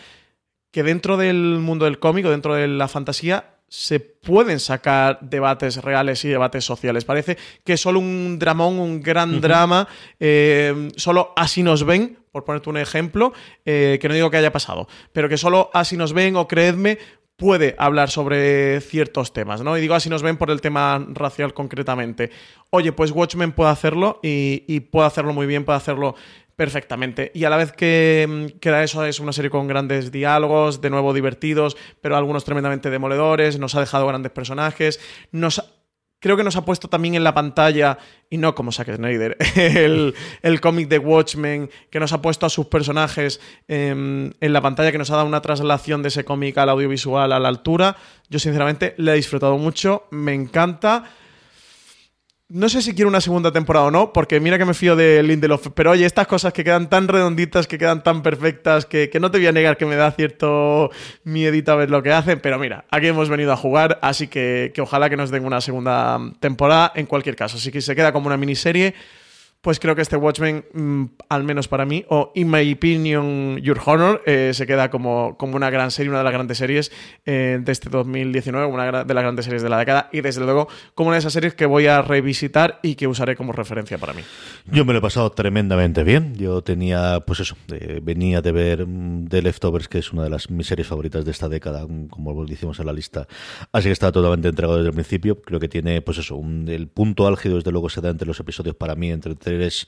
que 0.71 0.83
dentro 0.83 1.17
del 1.17 1.59
mundo 1.59 1.85
del 1.85 1.99
cómic 1.99 2.25
o 2.25 2.31
dentro 2.31 2.55
de 2.55 2.67
la 2.67 2.87
fantasía 2.87 3.55
se 3.69 4.01
pueden 4.01 4.59
sacar 4.59 5.19
debates 5.21 5.77
reales 5.77 6.25
y 6.25 6.27
debates 6.27 6.65
sociales. 6.65 7.05
Parece 7.05 7.37
que 7.63 7.77
solo 7.77 7.99
un 7.99 8.37
dramón, 8.37 8.79
un 8.79 9.01
gran 9.01 9.39
drama, 9.39 9.87
eh, 10.19 10.89
solo 10.97 11.31
así 11.37 11.63
nos 11.63 11.85
ven, 11.85 12.17
por 12.33 12.43
ponerte 12.43 12.69
un 12.69 12.77
ejemplo, 12.77 13.31
que 13.63 13.99
no 14.03 14.13
digo 14.13 14.29
que 14.29 14.37
haya 14.37 14.51
pasado, 14.51 14.89
pero 15.13 15.29
que 15.29 15.37
solo 15.37 15.69
así 15.73 15.95
nos 15.95 16.11
ven 16.11 16.35
o 16.35 16.49
creedme 16.49 16.97
puede 17.41 17.73
hablar 17.79 18.11
sobre 18.11 18.79
ciertos 18.81 19.33
temas, 19.33 19.63
¿no? 19.63 19.75
Y 19.75 19.81
digo 19.81 19.95
así 19.95 20.09
nos 20.09 20.21
ven 20.21 20.37
por 20.37 20.51
el 20.51 20.61
tema 20.61 21.03
racial 21.09 21.55
concretamente. 21.55 22.29
Oye, 22.69 22.91
pues 22.91 23.09
Watchmen 23.09 23.51
puede 23.51 23.71
hacerlo 23.71 24.19
y, 24.21 24.79
puede 24.91 25.07
hacerlo 25.07 25.33
muy 25.33 25.47
bien, 25.47 25.65
puede 25.65 25.77
hacerlo 25.77 26.13
perfectamente. 26.55 27.31
Y 27.33 27.45
a 27.45 27.49
la 27.49 27.57
vez 27.57 27.71
que 27.71 28.27
mm, 28.29 28.59
queda 28.59 28.83
eso, 28.83 29.03
es 29.05 29.19
una 29.19 29.33
serie 29.33 29.49
con 29.49 29.67
grandes 29.67 30.11
diálogos, 30.11 30.81
de 30.81 30.91
nuevo 30.91 31.15
divertidos, 31.15 31.77
pero 31.99 32.15
algunos 32.15 32.45
tremendamente 32.45 32.91
demoledores, 32.91 33.57
nos 33.57 33.73
ha 33.73 33.79
dejado 33.79 34.05
grandes 34.05 34.31
personajes, 34.31 34.99
nos 35.31 35.63
creo 36.21 36.37
que 36.37 36.43
nos 36.43 36.55
ha 36.55 36.63
puesto 36.63 36.87
también 36.87 37.15
en 37.15 37.25
la 37.25 37.33
pantalla, 37.33 37.97
y 38.29 38.37
no 38.37 38.55
como 38.55 38.71
Zack 38.71 38.95
Snyder, 38.95 39.35
el, 39.55 40.61
cómic 40.61 40.87
de 40.87 40.99
Watchmen, 40.99 41.69
que 41.89 41.99
nos 41.99 42.13
ha 42.13 42.21
puesto 42.21 42.45
a 42.45 42.49
sus 42.49 42.67
personajes 42.67 43.41
en 43.67 44.33
la 44.39 44.61
pantalla, 44.61 44.91
que 44.93 44.97
nos 44.97 45.11
ha 45.11 45.15
dado 45.15 45.27
una 45.27 45.41
traslación 45.41 46.01
de 46.03 46.07
ese 46.07 46.23
cómic 46.23 46.57
al 46.57 46.69
audiovisual 46.69 47.33
a 47.33 47.39
la 47.39 47.49
altura. 47.49 47.97
Yo 48.29 48.39
sinceramente 48.39 48.93
le 48.97 49.11
he 49.11 49.15
disfrutado 49.15 49.57
mucho, 49.57 50.05
me 50.11 50.33
encanta. 50.33 51.03
No 52.53 52.67
sé 52.67 52.81
si 52.81 52.93
quiero 52.93 53.07
una 53.07 53.21
segunda 53.21 53.53
temporada 53.53 53.85
o 53.85 53.91
no, 53.91 54.11
porque 54.11 54.41
mira 54.41 54.57
que 54.57 54.65
me 54.65 54.73
fío 54.73 54.97
de 54.97 55.23
Lindelof, 55.23 55.69
pero 55.73 55.91
oye, 55.91 56.05
estas 56.05 56.27
cosas 56.27 56.51
que 56.51 56.65
quedan 56.65 56.89
tan 56.89 57.07
redonditas, 57.07 57.65
que 57.65 57.77
quedan 57.77 58.03
tan 58.03 58.21
perfectas, 58.21 58.85
que, 58.85 59.09
no 59.21 59.31
te 59.31 59.37
voy 59.37 59.47
a 59.47 59.53
negar 59.53 59.77
que 59.77 59.85
me 59.85 59.95
da 59.95 60.11
cierto 60.11 60.91
miedito 61.23 61.71
a 61.71 61.75
ver 61.75 61.89
lo 61.89 62.03
que 62.03 62.11
hacen, 62.11 62.41
pero 62.41 62.59
mira, 62.59 62.83
aquí 62.91 63.07
hemos 63.07 63.29
venido 63.29 63.53
a 63.53 63.55
jugar, 63.55 63.99
así 64.01 64.27
que, 64.27 64.73
que 64.75 64.81
ojalá 64.81 65.09
que 65.09 65.15
nos 65.15 65.31
den 65.31 65.45
una 65.45 65.61
segunda 65.61 66.19
temporada 66.41 66.91
en 66.93 67.05
cualquier 67.05 67.37
caso. 67.37 67.55
Así 67.55 67.71
que 67.71 67.79
se 67.79 67.95
queda 67.95 68.11
como 68.11 68.27
una 68.27 68.35
miniserie 68.35 68.95
pues 69.61 69.79
creo 69.79 69.95
que 69.95 70.01
este 70.01 70.17
Watchmen, 70.17 70.65
mm, 70.73 71.03
al 71.29 71.43
menos 71.43 71.67
para 71.67 71.85
mí, 71.85 72.03
o 72.09 72.31
in 72.33 72.49
my 72.49 72.73
opinion, 72.73 73.57
Your 73.57 73.79
Honor, 73.85 74.23
eh, 74.25 74.51
se 74.55 74.65
queda 74.65 74.89
como, 74.89 75.37
como 75.37 75.55
una 75.55 75.69
gran 75.69 75.91
serie, 75.91 76.09
una 76.09 76.17
de 76.17 76.23
las 76.23 76.33
grandes 76.33 76.57
series 76.57 76.91
eh, 77.25 77.59
de 77.63 77.71
este 77.71 77.89
2019, 77.89 78.65
una 78.65 79.03
de 79.03 79.13
las 79.13 79.23
grandes 79.23 79.45
series 79.45 79.61
de 79.61 79.69
la 79.69 79.77
década, 79.77 80.09
y 80.11 80.21
desde 80.21 80.41
luego 80.41 80.67
como 80.95 81.09
una 81.09 81.15
de 81.15 81.19
esas 81.19 81.33
series 81.33 81.53
que 81.53 81.67
voy 81.67 81.85
a 81.85 82.01
revisitar 82.01 82.79
y 82.81 82.95
que 82.95 83.07
usaré 83.07 83.35
como 83.35 83.53
referencia 83.53 83.99
para 83.99 84.13
mí. 84.13 84.23
Yo 84.65 84.83
me 84.83 84.93
lo 84.93 84.99
he 84.99 85.01
pasado 85.01 85.31
tremendamente 85.31 86.03
bien. 86.03 86.33
Yo 86.35 86.63
tenía, 86.63 87.19
pues 87.25 87.41
eso, 87.41 87.55
venía 88.01 88.41
de 88.41 88.51
ver 88.51 88.87
mm, 88.87 89.27
The 89.27 89.43
Leftovers, 89.43 89.87
que 89.87 89.99
es 89.99 90.11
una 90.11 90.23
de 90.23 90.31
las 90.31 90.49
mis 90.49 90.65
series 90.65 90.87
favoritas 90.87 91.23
de 91.23 91.31
esta 91.31 91.49
década, 91.49 91.85
mm, 91.87 92.07
como 92.07 92.33
lo 92.33 92.51
hicimos 92.51 92.79
en 92.79 92.87
la 92.87 92.93
lista. 92.93 93.27
Así 93.71 93.89
que 93.89 93.93
estaba 93.93 94.11
totalmente 94.11 94.47
entregado 94.47 94.77
desde 94.77 94.89
el 94.89 94.95
principio. 94.95 95.39
Creo 95.39 95.59
que 95.59 95.69
tiene, 95.69 96.01
pues 96.01 96.17
eso, 96.17 96.41
el 96.67 96.87
punto 96.87 97.27
álgido, 97.27 97.57
desde 97.57 97.71
luego, 97.71 97.89
se 97.89 98.01
da 98.01 98.09
entre 98.09 98.27
los 98.27 98.39
episodios 98.39 98.75
para 98.75 98.95
mí, 98.95 99.11
entre 99.11 99.35
es 99.59 99.87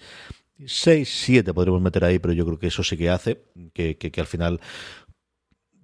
6, 0.66 1.10
7 1.10 1.54
podremos 1.54 1.82
meter 1.82 2.04
ahí, 2.04 2.20
pero 2.20 2.34
yo 2.34 2.46
creo 2.46 2.60
que 2.60 2.68
eso 2.68 2.84
sí 2.84 2.98
que 2.98 3.10
hace 3.10 3.44
que, 3.74 3.98
que, 3.98 4.12
que 4.12 4.22
al 4.22 4.28
final 4.28 4.60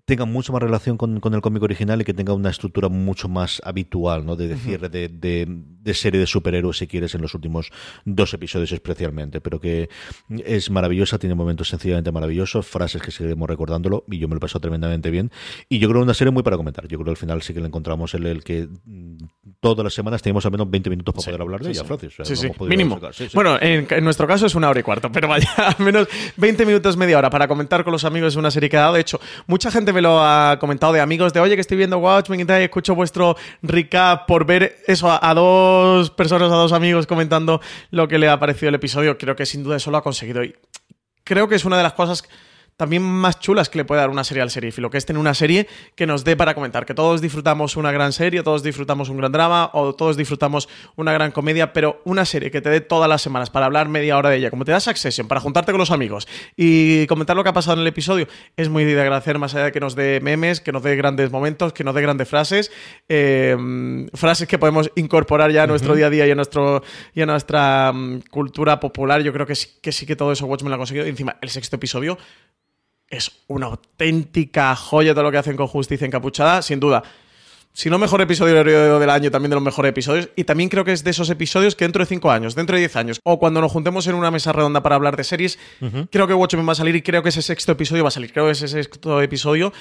tenga 0.09 0.25
mucho 0.25 0.51
más 0.51 0.61
relación 0.61 0.97
con, 0.97 1.21
el 1.33 1.41
cómic 1.41 1.63
original 1.63 2.01
y 2.01 2.03
que 2.03 2.13
tenga 2.13 2.33
una 2.33 2.49
estructura 2.49 2.89
mucho 2.89 3.29
más 3.29 3.61
habitual, 3.63 4.25
¿no? 4.25 4.35
De, 4.35 4.57
cierre 4.57 4.89
de, 4.89 5.07
de, 5.07 5.93
serie 5.93 6.19
de 6.19 6.25
superhéroes, 6.25 6.77
si 6.77 6.87
quieres, 6.87 7.13
en 7.15 7.21
los 7.21 7.33
últimos 7.35 7.71
dos 8.05 8.33
episodios 8.33 8.71
especialmente. 8.71 9.39
Pero 9.39 9.59
que 9.59 9.89
es 10.43 10.69
maravillosa, 10.71 11.19
tiene 11.19 11.35
momentos 11.35 11.69
sencillamente 11.69 12.11
maravillosos, 12.11 12.65
frases 12.65 13.01
que 13.01 13.11
seguiremos 13.11 13.47
recordándolo, 13.47 14.03
y 14.09 14.17
yo 14.17 14.27
me 14.27 14.33
lo 14.33 14.39
paso 14.39 14.59
tremendamente 14.59 15.11
bien. 15.11 15.31
Y 15.69 15.79
yo 15.79 15.87
creo 15.89 16.01
una 16.01 16.13
serie 16.13 16.31
muy 16.31 16.43
para 16.43 16.57
comentar. 16.57 16.87
Yo 16.87 16.97
creo 16.97 17.05
que 17.05 17.11
al 17.11 17.17
final 17.17 17.41
sí 17.43 17.53
que 17.53 17.61
le 17.61 17.67
encontramos 17.67 18.13
el, 18.15 18.25
el 18.25 18.43
que 18.43 18.67
todas 19.59 19.83
las 19.83 19.93
semanas 19.93 20.21
tenemos 20.21 20.45
al 20.45 20.51
menos 20.51 20.69
20 20.69 20.89
minutos 20.89 21.13
para 21.13 21.25
poder 21.25 21.41
hablar 21.41 21.61
de 21.61 21.69
ella, 21.69 21.83
Francis. 21.83 22.15
sí, 22.23 22.35
sí, 22.35 22.51
mínimo. 22.61 22.99
Bueno, 23.33 23.57
en, 23.61 24.03
nuestro 24.03 24.27
caso 24.27 24.47
es 24.47 24.55
una 24.55 24.69
hora 24.69 24.79
y 24.79 24.83
cuarto, 24.83 25.11
pero 25.11 25.27
vaya, 25.27 25.49
al 25.57 25.85
menos 25.85 26.07
20 26.37 26.65
minutos, 26.65 26.97
media 26.97 27.17
hora 27.19 27.29
para 27.29 27.47
comentar 27.47 27.83
con 27.83 27.93
los 27.93 28.05
amigos 28.05 28.33
de 28.33 28.39
una 28.39 28.49
serie 28.49 28.69
que 28.69 28.77
ha 28.77 28.81
dado. 28.81 28.93
De 28.95 29.01
hecho, 29.01 29.19
mucha 29.47 29.69
gente 29.69 29.93
me 29.93 29.98
lo 30.01 30.23
ha 30.23 30.57
comentado 30.59 30.93
de 30.93 31.01
amigos 31.01 31.33
de, 31.33 31.39
oye, 31.39 31.55
que 31.55 31.61
estoy 31.61 31.77
viendo 31.77 31.97
Watchmen 31.97 32.39
y 32.39 32.45
tal, 32.45 32.61
y 32.61 32.65
escucho 32.65 32.95
vuestro 32.95 33.35
recap 33.61 34.25
por 34.27 34.45
ver 34.45 34.77
eso 34.87 35.09
a, 35.11 35.33
dos 35.33 36.09
personas, 36.11 36.51
a 36.51 36.55
dos 36.55 36.73
amigos 36.73 37.07
comentando 37.07 37.61
lo 37.91 38.07
que 38.07 38.19
le 38.19 38.29
ha 38.29 38.39
parecido 38.39 38.69
el 38.69 38.75
episodio. 38.75 39.17
Creo 39.17 39.35
que 39.35 39.45
sin 39.45 39.63
duda 39.63 39.77
eso 39.77 39.91
lo 39.91 39.97
ha 39.97 40.03
conseguido. 40.03 40.43
Y 40.43 40.55
creo 41.23 41.47
que 41.47 41.55
es 41.55 41.65
una 41.65 41.77
de 41.77 41.83
las 41.83 41.93
cosas 41.93 42.23
también 42.79 43.03
más 43.03 43.41
chulas 43.41 43.67
que 43.67 43.77
le 43.77 43.83
puede 43.83 43.99
dar 43.99 44.09
una 44.09 44.23
serie 44.23 44.41
al 44.41 44.49
lo 44.77 44.89
que 44.89 44.97
es 44.97 45.05
tener 45.05 45.19
una 45.19 45.33
serie 45.33 45.67
que 45.95 46.07
nos 46.07 46.23
dé 46.23 46.37
para 46.37 46.53
comentar, 46.53 46.85
que 46.85 46.93
todos 46.93 47.19
disfrutamos 47.19 47.75
una 47.75 47.91
gran 47.91 48.13
serie, 48.13 48.41
todos 48.41 48.63
disfrutamos 48.63 49.09
un 49.09 49.17
gran 49.17 49.33
drama 49.33 49.69
o 49.73 49.93
todos 49.93 50.15
disfrutamos 50.15 50.69
una 50.95 51.11
gran 51.11 51.31
comedia, 51.31 51.73
pero 51.73 52.01
una 52.05 52.23
serie 52.23 52.51
que 52.51 52.61
te 52.61 52.69
dé 52.69 52.79
todas 52.79 53.09
las 53.09 53.21
semanas 53.21 53.49
para 53.49 53.65
hablar 53.65 53.89
media 53.89 54.17
hora 54.17 54.29
de 54.29 54.37
ella, 54.37 54.49
como 54.49 54.63
te 54.63 54.71
das 54.71 54.85
Succession, 54.85 55.27
para 55.27 55.41
juntarte 55.41 55.73
con 55.73 55.79
los 55.79 55.91
amigos 55.91 56.25
y 56.55 57.05
comentar 57.07 57.35
lo 57.35 57.43
que 57.43 57.49
ha 57.49 57.53
pasado 57.53 57.73
en 57.73 57.81
el 57.81 57.87
episodio, 57.87 58.29
es 58.55 58.69
muy 58.69 58.85
de 58.85 59.01
agradecer 59.01 59.39
más 59.39 59.53
allá 59.55 59.65
de 59.65 59.71
que 59.73 59.81
nos 59.81 59.95
dé 59.95 60.21
memes, 60.21 60.61
que 60.61 60.71
nos 60.71 60.81
dé 60.81 60.95
grandes 60.95 61.31
momentos, 61.31 61.73
que 61.73 61.83
nos 61.83 61.93
dé 61.93 62.01
grandes 62.01 62.29
frases, 62.29 62.71
em, 63.09 64.07
frases 64.13 64.47
que 64.47 64.57
podemos 64.57 64.89
incorporar 64.95 65.51
ya 65.51 65.63
a 65.63 65.67
nuestro 65.67 65.95
día 65.95 66.07
a 66.07 66.09
día 66.09 66.25
y 66.27 66.31
a, 66.31 66.35
nuestro, 66.35 66.81
y 67.13 67.21
a 67.21 67.25
nuestra 67.25 67.91
mm, 67.93 68.21
cultura 68.31 68.79
popular. 68.79 69.21
Yo 69.21 69.33
creo 69.33 69.45
que 69.45 69.55
sí, 69.55 69.67
que 69.81 69.91
sí 69.91 70.05
que 70.05 70.15
todo 70.15 70.31
eso 70.31 70.45
Watchmen 70.45 70.69
lo 70.69 70.75
ha 70.75 70.77
conseguido. 70.77 71.05
Y 71.05 71.09
encima, 71.09 71.35
el 71.41 71.49
sexto 71.49 71.75
episodio 71.75 72.17
es 73.09 73.31
una 73.47 73.67
auténtica 73.67 74.75
joya 74.75 75.13
todo 75.13 75.23
lo 75.23 75.31
que 75.31 75.37
hacen 75.37 75.55
con 75.55 75.67
Justicia 75.67 76.05
Encapuchada, 76.05 76.61
sin 76.61 76.79
duda. 76.79 77.03
Si 77.71 77.89
no 77.89 77.97
mejor 77.97 78.19
episodio 78.21 78.63
del 78.99 79.09
año, 79.09 79.31
también 79.31 79.51
de 79.51 79.55
los 79.55 79.63
mejores 79.63 79.91
episodios. 79.91 80.29
Y 80.35 80.43
también 80.43 80.69
creo 80.69 80.83
que 80.83 80.91
es 80.91 81.03
de 81.03 81.11
esos 81.11 81.29
episodios 81.29 81.75
que 81.75 81.85
dentro 81.85 82.03
de 82.03 82.07
5 82.07 82.31
años, 82.31 82.55
dentro 82.55 82.75
de 82.75 82.81
10 82.81 82.95
años, 82.97 83.19
o 83.23 83.39
cuando 83.39 83.61
nos 83.61 83.71
juntemos 83.71 84.05
en 84.07 84.15
una 84.15 84.31
mesa 84.31 84.51
redonda 84.51 84.83
para 84.83 84.95
hablar 84.95 85.15
de 85.15 85.23
series, 85.23 85.57
creo 86.11 86.27
que 86.27 86.33
Watchmen 86.33 86.67
va 86.67 86.73
a 86.73 86.75
salir 86.75 86.95
y 86.95 87.01
creo 87.01 87.23
que 87.23 87.29
ese 87.29 87.41
sexto 87.41 87.71
episodio 87.71 88.03
va 88.03 88.09
a 88.09 88.11
salir. 88.11 88.33
Creo 88.33 88.45
que 88.45 88.51
ese 88.51 88.67
sexto 88.67 89.21
episodio 89.21 89.71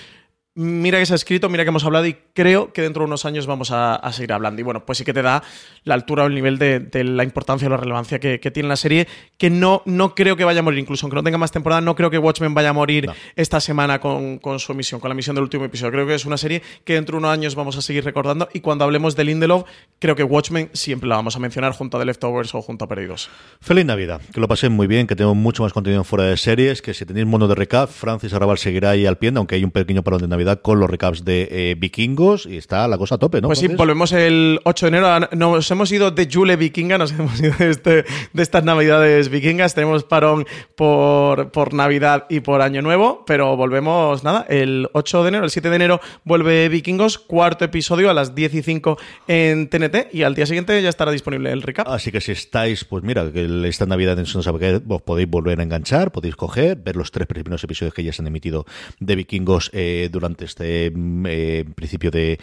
mira 0.58 0.98
que 0.98 1.06
se 1.06 1.12
ha 1.12 1.16
escrito, 1.16 1.48
mira 1.48 1.62
que 1.62 1.68
hemos 1.68 1.84
hablado 1.84 2.04
y 2.06 2.16
creo 2.34 2.72
que 2.72 2.82
dentro 2.82 3.02
de 3.02 3.06
unos 3.06 3.24
años 3.24 3.46
vamos 3.46 3.70
a, 3.70 4.00
seguir 4.10 4.32
hablando. 4.32 4.60
Y 4.60 4.64
bueno, 4.64 4.84
pues 4.84 4.98
sí 4.98 5.04
que 5.04 5.12
te 5.12 5.22
da 5.22 5.40
la 5.84 5.94
altura 5.94 6.24
o 6.24 6.26
el 6.26 6.34
nivel 6.34 6.58
de, 6.58 6.88
la 7.04 7.22
importancia 7.22 7.68
o 7.68 7.70
la 7.70 7.76
relevancia 7.76 8.18
que, 8.18 8.38
tiene 8.50 8.68
la 8.68 8.76
serie, 8.76 9.06
que 9.36 9.50
no, 9.50 9.82
no 9.84 10.16
creo 10.16 10.36
que 10.36 10.42
vaya 10.44 10.58
a 10.58 10.62
morir, 10.62 10.80
incluso 10.80 11.06
aunque 11.06 11.14
no 11.14 11.22
tenga 11.22 11.38
más 11.38 11.52
temporada, 11.52 11.80
no 11.80 11.94
creo 11.94 12.10
que 12.10 12.18
Watchmen 12.18 12.54
vaya 12.54 12.70
a 12.70 12.72
morir 12.72 13.08
esta 13.36 13.60
semana 13.60 14.00
con, 14.00 14.40
su 14.58 14.72
emisión, 14.72 15.00
con 15.00 15.10
la 15.10 15.12
emisión 15.12 15.36
del 15.36 15.44
último 15.44 15.64
episodio. 15.64 15.92
Creo 15.92 16.06
que 16.08 16.14
es 16.14 16.24
una 16.24 16.36
serie 16.36 16.60
que 16.84 16.94
dentro 16.94 17.14
de 17.14 17.18
unos 17.18 17.30
años 17.30 17.54
vamos 17.54 17.76
a 17.76 17.82
seguir 17.82 18.04
recordando 18.04 18.48
y 18.52 18.58
cuando 18.58 18.84
hablemos 18.84 19.14
de 19.14 19.24
Lindelof, 19.24 19.62
creo 20.00 20.16
que 20.16 20.24
Watchmen 20.24 20.70
siempre 20.72 21.08
la 21.08 21.16
vamos 21.16 21.36
a 21.36 21.38
mencionar 21.38 21.72
junto 21.72 21.98
a 21.98 22.00
The 22.00 22.06
Leftovers 22.06 22.52
o 22.56 22.62
junto 22.62 22.84
a 22.84 22.88
Perdidos. 22.88 23.30
Feliz 23.60 23.84
Navidad, 23.84 24.20
que 24.34 24.40
lo 24.40 24.48
pasen 24.48 24.72
muy 24.72 24.88
bien, 24.88 25.06
que 25.06 25.14
tenemos 25.14 25.36
mucho 25.36 25.62
más 25.62 25.72
contenido 25.72 26.02
fuera 26.02 26.24
de 26.24 26.36
series, 26.36 26.82
que 26.82 26.94
si 26.94 27.04
tenéis 27.06 27.26
mono 27.26 27.46
de 27.46 27.54
recap, 27.54 27.88
Francis 27.88 28.32
Arrabal 28.32 28.58
seguirá 28.58 28.90
ahí 28.90 29.06
al 29.06 29.18
pie, 29.18 29.30
aunque 29.36 29.54
hay 29.54 29.62
un 29.62 29.70
pequeño 29.70 30.02
parón 30.02 30.20
de 30.20 30.26
Navidad 30.26 30.47
con 30.56 30.80
los 30.80 30.90
recaps 30.90 31.24
de 31.24 31.48
eh, 31.50 31.74
vikingos 31.78 32.46
y 32.46 32.56
está 32.56 32.86
la 32.88 32.98
cosa 32.98 33.16
a 33.16 33.18
tope, 33.18 33.40
¿no? 33.40 33.48
Pues 33.48 33.58
sí, 33.58 33.68
volvemos 33.68 34.12
el 34.12 34.60
8 34.64 34.86
de 34.86 34.88
enero. 34.88 35.28
Nos 35.32 35.70
hemos 35.70 35.90
ido 35.92 36.10
de 36.10 36.28
Jule 36.30 36.56
Vikinga, 36.56 36.98
nos 36.98 37.12
hemos 37.18 37.40
ido 37.40 37.54
de, 37.58 37.70
este, 37.70 38.04
de 38.32 38.42
estas 38.42 38.64
navidades 38.64 39.28
vikingas. 39.28 39.74
Tenemos 39.74 40.04
parón 40.04 40.46
por, 40.76 41.50
por 41.50 41.74
Navidad 41.74 42.26
y 42.28 42.40
por 42.40 42.62
Año 42.62 42.82
Nuevo, 42.82 43.24
pero 43.26 43.56
volvemos, 43.56 44.24
nada, 44.24 44.46
el 44.48 44.88
8 44.92 45.22
de 45.22 45.28
enero, 45.28 45.44
el 45.44 45.50
7 45.50 45.70
de 45.70 45.76
enero 45.76 46.00
vuelve 46.24 46.68
Vikingos, 46.68 47.18
cuarto 47.18 47.64
episodio 47.64 48.10
a 48.10 48.14
las 48.14 48.34
10 48.34 48.54
y 48.54 48.62
5 48.62 48.98
en 49.26 49.68
TNT 49.68 50.12
y 50.12 50.22
al 50.22 50.34
día 50.34 50.46
siguiente 50.46 50.80
ya 50.82 50.88
estará 50.88 51.10
disponible 51.10 51.52
el 51.52 51.62
recap. 51.62 51.88
Así 51.88 52.10
que 52.12 52.20
si 52.20 52.32
estáis, 52.32 52.84
pues 52.84 53.04
mira, 53.04 53.30
que 53.32 53.68
esta 53.68 53.86
Navidad 53.86 54.18
en 54.18 54.26
que 54.58 54.80
os 54.88 55.02
podéis 55.02 55.28
volver 55.28 55.60
a 55.60 55.62
enganchar, 55.62 56.12
podéis 56.12 56.36
coger, 56.36 56.76
ver 56.76 56.96
los 56.96 57.10
tres 57.10 57.26
primeros 57.26 57.62
episodios 57.64 57.94
que 57.94 58.04
ya 58.04 58.12
se 58.12 58.22
han 58.22 58.26
emitido 58.26 58.66
de 59.00 59.16
Vikingos 59.16 59.70
eh, 59.72 60.08
durante 60.10 60.37
este 60.44 60.92
eh, 61.26 61.64
principio 61.74 62.10
de, 62.10 62.38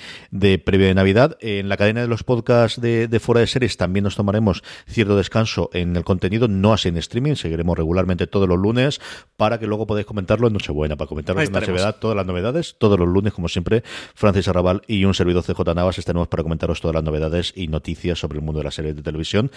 previo 0.59 0.87
de 0.87 0.93
Navidad. 0.93 1.37
En 1.41 1.69
la 1.69 1.77
cadena 1.77 2.01
de 2.01 2.07
los 2.07 2.23
podcasts 2.23 2.79
de, 2.79 3.19
Fuera 3.19 3.41
de 3.41 3.47
Series 3.47 3.77
también 3.77 4.03
nos 4.03 4.15
tomaremos 4.15 4.63
cierto 4.87 5.15
descanso 5.15 5.69
en 5.73 5.95
el 5.95 6.03
contenido, 6.03 6.47
no 6.47 6.73
así 6.73 6.89
en 6.89 6.97
streaming, 6.97 7.35
seguiremos 7.35 7.77
regularmente 7.77 8.27
todos 8.27 8.47
los 8.47 8.57
lunes 8.57 8.99
para 9.37 9.59
que 9.59 9.67
luego 9.67 9.87
podáis 9.87 10.05
comentarlo 10.05 10.47
en 10.47 10.53
Nochebuena, 10.53 10.95
para 10.95 11.07
comentarlo 11.07 11.41
en 11.41 11.51
Nochebuena, 11.51 11.93
todas 11.93 12.15
las 12.15 12.25
novedades, 12.25 12.75
todos 12.77 12.99
los 12.99 13.07
lunes, 13.07 13.33
como 13.33 13.49
siempre, 13.49 13.83
Francis 14.13 14.47
Arrabal 14.47 14.81
y 14.87 15.05
un 15.05 15.13
servidor 15.13 15.43
CJ 15.43 15.73
Navas 15.75 15.97
estaremos 15.97 16.27
para 16.27 16.43
comentaros 16.43 16.81
todas 16.81 16.95
las 16.95 17.03
novedades 17.03 17.53
y 17.55 17.67
noticias 17.67 18.19
sobre 18.19 18.39
el 18.39 18.43
mundo 18.43 18.59
de 18.59 18.65
las 18.65 18.75
series 18.75 18.95
de 18.95 19.01
televisión. 19.01 19.51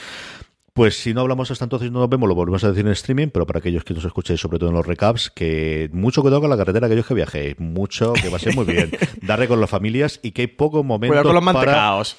Pues 0.72 1.00
si 1.00 1.12
no 1.12 1.22
hablamos 1.22 1.50
hasta 1.50 1.64
entonces 1.64 1.90
no 1.90 2.00
nos 2.00 2.08
vemos, 2.08 2.28
lo 2.28 2.34
volvemos 2.34 2.62
a 2.64 2.68
decir 2.68 2.86
en 2.86 2.92
streaming, 2.92 3.28
pero 3.28 3.46
para 3.46 3.58
aquellos 3.58 3.84
que 3.84 3.94
nos 3.94 4.04
escuchéis, 4.04 4.40
sobre 4.40 4.58
todo 4.58 4.68
en 4.70 4.76
los 4.76 4.86
recaps, 4.86 5.30
que 5.30 5.90
mucho 5.92 6.22
cuidado 6.22 6.40
con 6.40 6.50
la 6.50 6.56
carretera, 6.56 6.86
aquellos 6.86 7.06
que 7.06 7.14
viajéis, 7.14 7.58
mucho, 7.58 8.12
que 8.12 8.28
va 8.28 8.36
a 8.36 8.40
ser 8.40 8.54
muy 8.54 8.64
bien. 8.64 8.90
Darle 9.22 9.48
con 9.48 9.60
las 9.60 9.70
familias 9.70 10.20
y 10.22 10.32
que 10.32 10.42
hay 10.42 10.46
poco 10.48 10.84
momento 10.84 11.08
Cuidado 11.08 11.28
con 11.28 11.34
los 11.34 11.44
mantecaos. 11.44 12.16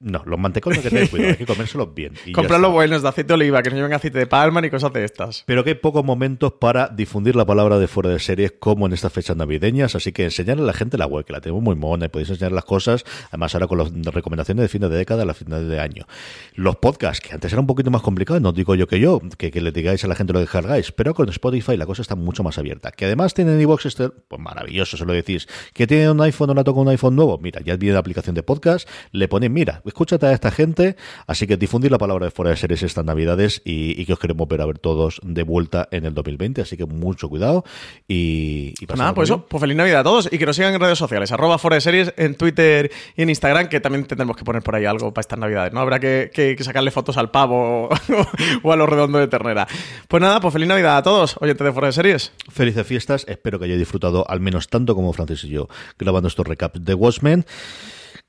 No, 0.00 0.22
los 0.26 0.38
mantecos 0.38 0.76
no 0.76 0.82
que 0.82 0.90
tener 0.90 1.08
cuidado, 1.08 1.30
hay 1.30 1.36
que 1.36 1.46
comérselos 1.46 1.94
bien. 1.94 2.14
Comprarlos 2.34 2.72
buenos 2.72 3.02
de 3.02 3.08
aceite 3.08 3.28
de 3.28 3.34
oliva, 3.34 3.62
que 3.62 3.70
no 3.70 3.76
lleven 3.76 3.92
aceite 3.92 4.18
de 4.18 4.26
palma 4.26 4.60
ni 4.60 4.68
cosas 4.68 4.92
de 4.92 5.04
estas. 5.04 5.44
Pero 5.46 5.64
que 5.64 5.70
hay 5.70 5.76
pocos 5.76 6.04
momentos 6.04 6.52
para 6.52 6.88
difundir 6.88 7.36
la 7.36 7.46
palabra 7.46 7.78
de 7.78 7.88
fuera 7.88 8.10
de 8.10 8.18
series 8.18 8.52
como 8.58 8.86
en 8.86 8.92
estas 8.92 9.12
fechas 9.12 9.36
navideñas, 9.36 9.94
así 9.94 10.12
que 10.12 10.24
enseñarle 10.24 10.62
a 10.64 10.66
la 10.66 10.72
gente 10.72 10.98
la 10.98 11.06
web, 11.06 11.24
que 11.24 11.32
la 11.32 11.40
tenemos 11.40 11.62
muy 11.62 11.74
mona 11.74 12.06
y 12.06 12.08
podéis 12.08 12.30
enseñar 12.30 12.52
las 12.52 12.64
cosas, 12.64 13.04
además 13.28 13.54
ahora 13.54 13.66
con 13.66 13.78
las 13.78 14.14
recomendaciones 14.14 14.62
de 14.62 14.68
fin 14.68 14.82
de 14.82 14.88
década 14.88 15.22
a 15.22 15.26
la 15.26 15.34
final 15.34 15.68
de 15.68 15.80
año. 15.80 16.06
Los 16.54 16.76
podcasts, 16.76 17.26
que 17.26 17.32
antes 17.32 17.52
era 17.52 17.60
un 17.60 17.66
poquito 17.66 17.90
más 17.90 18.02
complicado, 18.02 18.40
no 18.40 18.52
digo 18.52 18.74
yo 18.74 18.86
que 18.86 19.00
yo, 19.00 19.20
que, 19.38 19.50
que 19.50 19.60
le 19.60 19.72
digáis 19.72 20.04
a 20.04 20.08
la 20.08 20.16
gente 20.16 20.32
lo 20.32 20.40
que 20.40 20.46
cargáis, 20.46 20.92
pero 20.92 21.14
con 21.14 21.28
Spotify 21.28 21.76
la 21.76 21.86
cosa 21.86 22.02
está 22.02 22.14
mucho 22.14 22.42
más 22.42 22.58
abierta. 22.58 22.90
Que 22.90 23.06
además 23.06 23.32
tienen 23.32 23.60
iVoox, 23.60 23.86
este, 23.86 24.10
pues 24.10 24.40
maravilloso, 24.40 24.96
se 24.96 25.04
lo 25.04 25.12
decís. 25.12 25.48
Que 25.72 25.86
tiene 25.86 26.10
un 26.10 26.20
iPhone 26.20 26.50
o 26.50 26.54
la 26.54 26.64
toca 26.64 26.80
un 26.80 26.88
iPhone 26.88 27.16
nuevo, 27.16 27.38
mira, 27.38 27.60
ya 27.62 27.76
viene 27.76 27.94
la 27.94 28.00
aplicación 28.00 28.34
de 28.34 28.42
podcast, 28.42 28.88
le 29.12 29.28
ponen, 29.28 29.52
mira, 29.52 29.80
escúchate 29.84 30.26
a 30.26 30.32
esta 30.32 30.50
gente 30.50 30.96
Así 31.26 31.46
que 31.46 31.56
difundir 31.56 31.90
la 31.90 31.98
palabra 31.98 32.26
de 32.26 32.30
fuera 32.30 32.50
de 32.50 32.56
series 32.56 32.82
estas 32.82 33.04
navidades 33.04 33.62
y, 33.64 34.04
que 34.04 34.12
os 34.12 34.18
queremos 34.18 34.46
ver 34.48 34.60
a 34.60 34.66
ver 34.66 34.78
todos 34.78 35.20
de 35.22 35.42
vuelta 35.42 35.88
en 35.90 36.04
el 36.04 36.14
2020. 36.14 36.62
Así 36.62 36.76
que 36.76 36.86
mucho 36.86 37.28
cuidado 37.28 37.64
y, 38.08 38.74
y 38.80 38.86
pues 38.86 38.98
nada, 38.98 39.14
pues 39.14 39.30
eso, 39.30 39.46
pues 39.46 39.60
feliz 39.60 39.76
Navidad 39.76 40.00
a 40.00 40.04
todos 40.04 40.28
y 40.30 40.38
que 40.38 40.46
nos 40.46 40.56
sigan 40.56 40.74
en 40.74 40.80
redes 40.80 40.98
sociales, 40.98 41.32
arroba 41.32 41.58
fuera 41.58 41.76
de 41.76 41.80
series 41.80 42.14
en 42.16 42.34
Twitter 42.34 42.90
y 43.16 43.22
en 43.22 43.30
Instagram, 43.30 43.68
que 43.68 43.80
también 43.80 44.04
tendremos 44.04 44.36
que 44.36 44.44
poner 44.44 44.62
por 44.62 44.74
ahí 44.74 44.84
algo 44.84 45.12
para 45.12 45.22
estas 45.22 45.38
navidades, 45.38 45.72
¿no? 45.72 45.80
Habrá 45.80 46.00
que, 46.00 46.56
sacarle 46.60 46.90
fotos 46.90 47.16
al 47.16 47.30
pavo 47.30 47.88
o 48.62 48.72
a 48.72 48.76
los 48.76 48.88
redondos 48.88 49.20
de 49.20 49.28
ternera. 49.28 49.66
Pues 50.08 50.20
nada, 50.20 50.40
pues 50.40 50.52
feliz 50.52 50.68
Navidad 50.68 50.96
a 50.96 51.02
todos, 51.02 51.36
oyentes 51.40 51.64
de 51.64 51.72
fuera 51.72 51.88
de 51.88 51.92
series. 51.92 52.32
Felices 52.50 52.86
fiestas, 52.86 53.24
espero 53.28 53.58
que 53.58 53.66
hayáis 53.66 53.80
disfrutado 53.80 54.24
al 54.28 54.40
menos 54.40 54.68
tanto 54.68 54.94
como 54.94 55.12
Francis 55.12 55.44
y 55.44 55.48
yo 55.48 55.68
grabando 55.98 56.28
estos 56.28 56.46
recaps 56.46 56.84
de 56.84 56.94
Watchmen. 56.94 57.44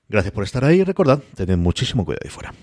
Gracias 0.08 0.34
por 0.34 0.44
estar 0.44 0.64
ahí 0.64 0.82
y 0.82 0.84
recordad, 0.84 1.20
tened 1.36 1.58
muchísimo 1.58 2.06
cuidado 2.06 2.22
ahí 2.24 2.30
fuera. 2.30 2.54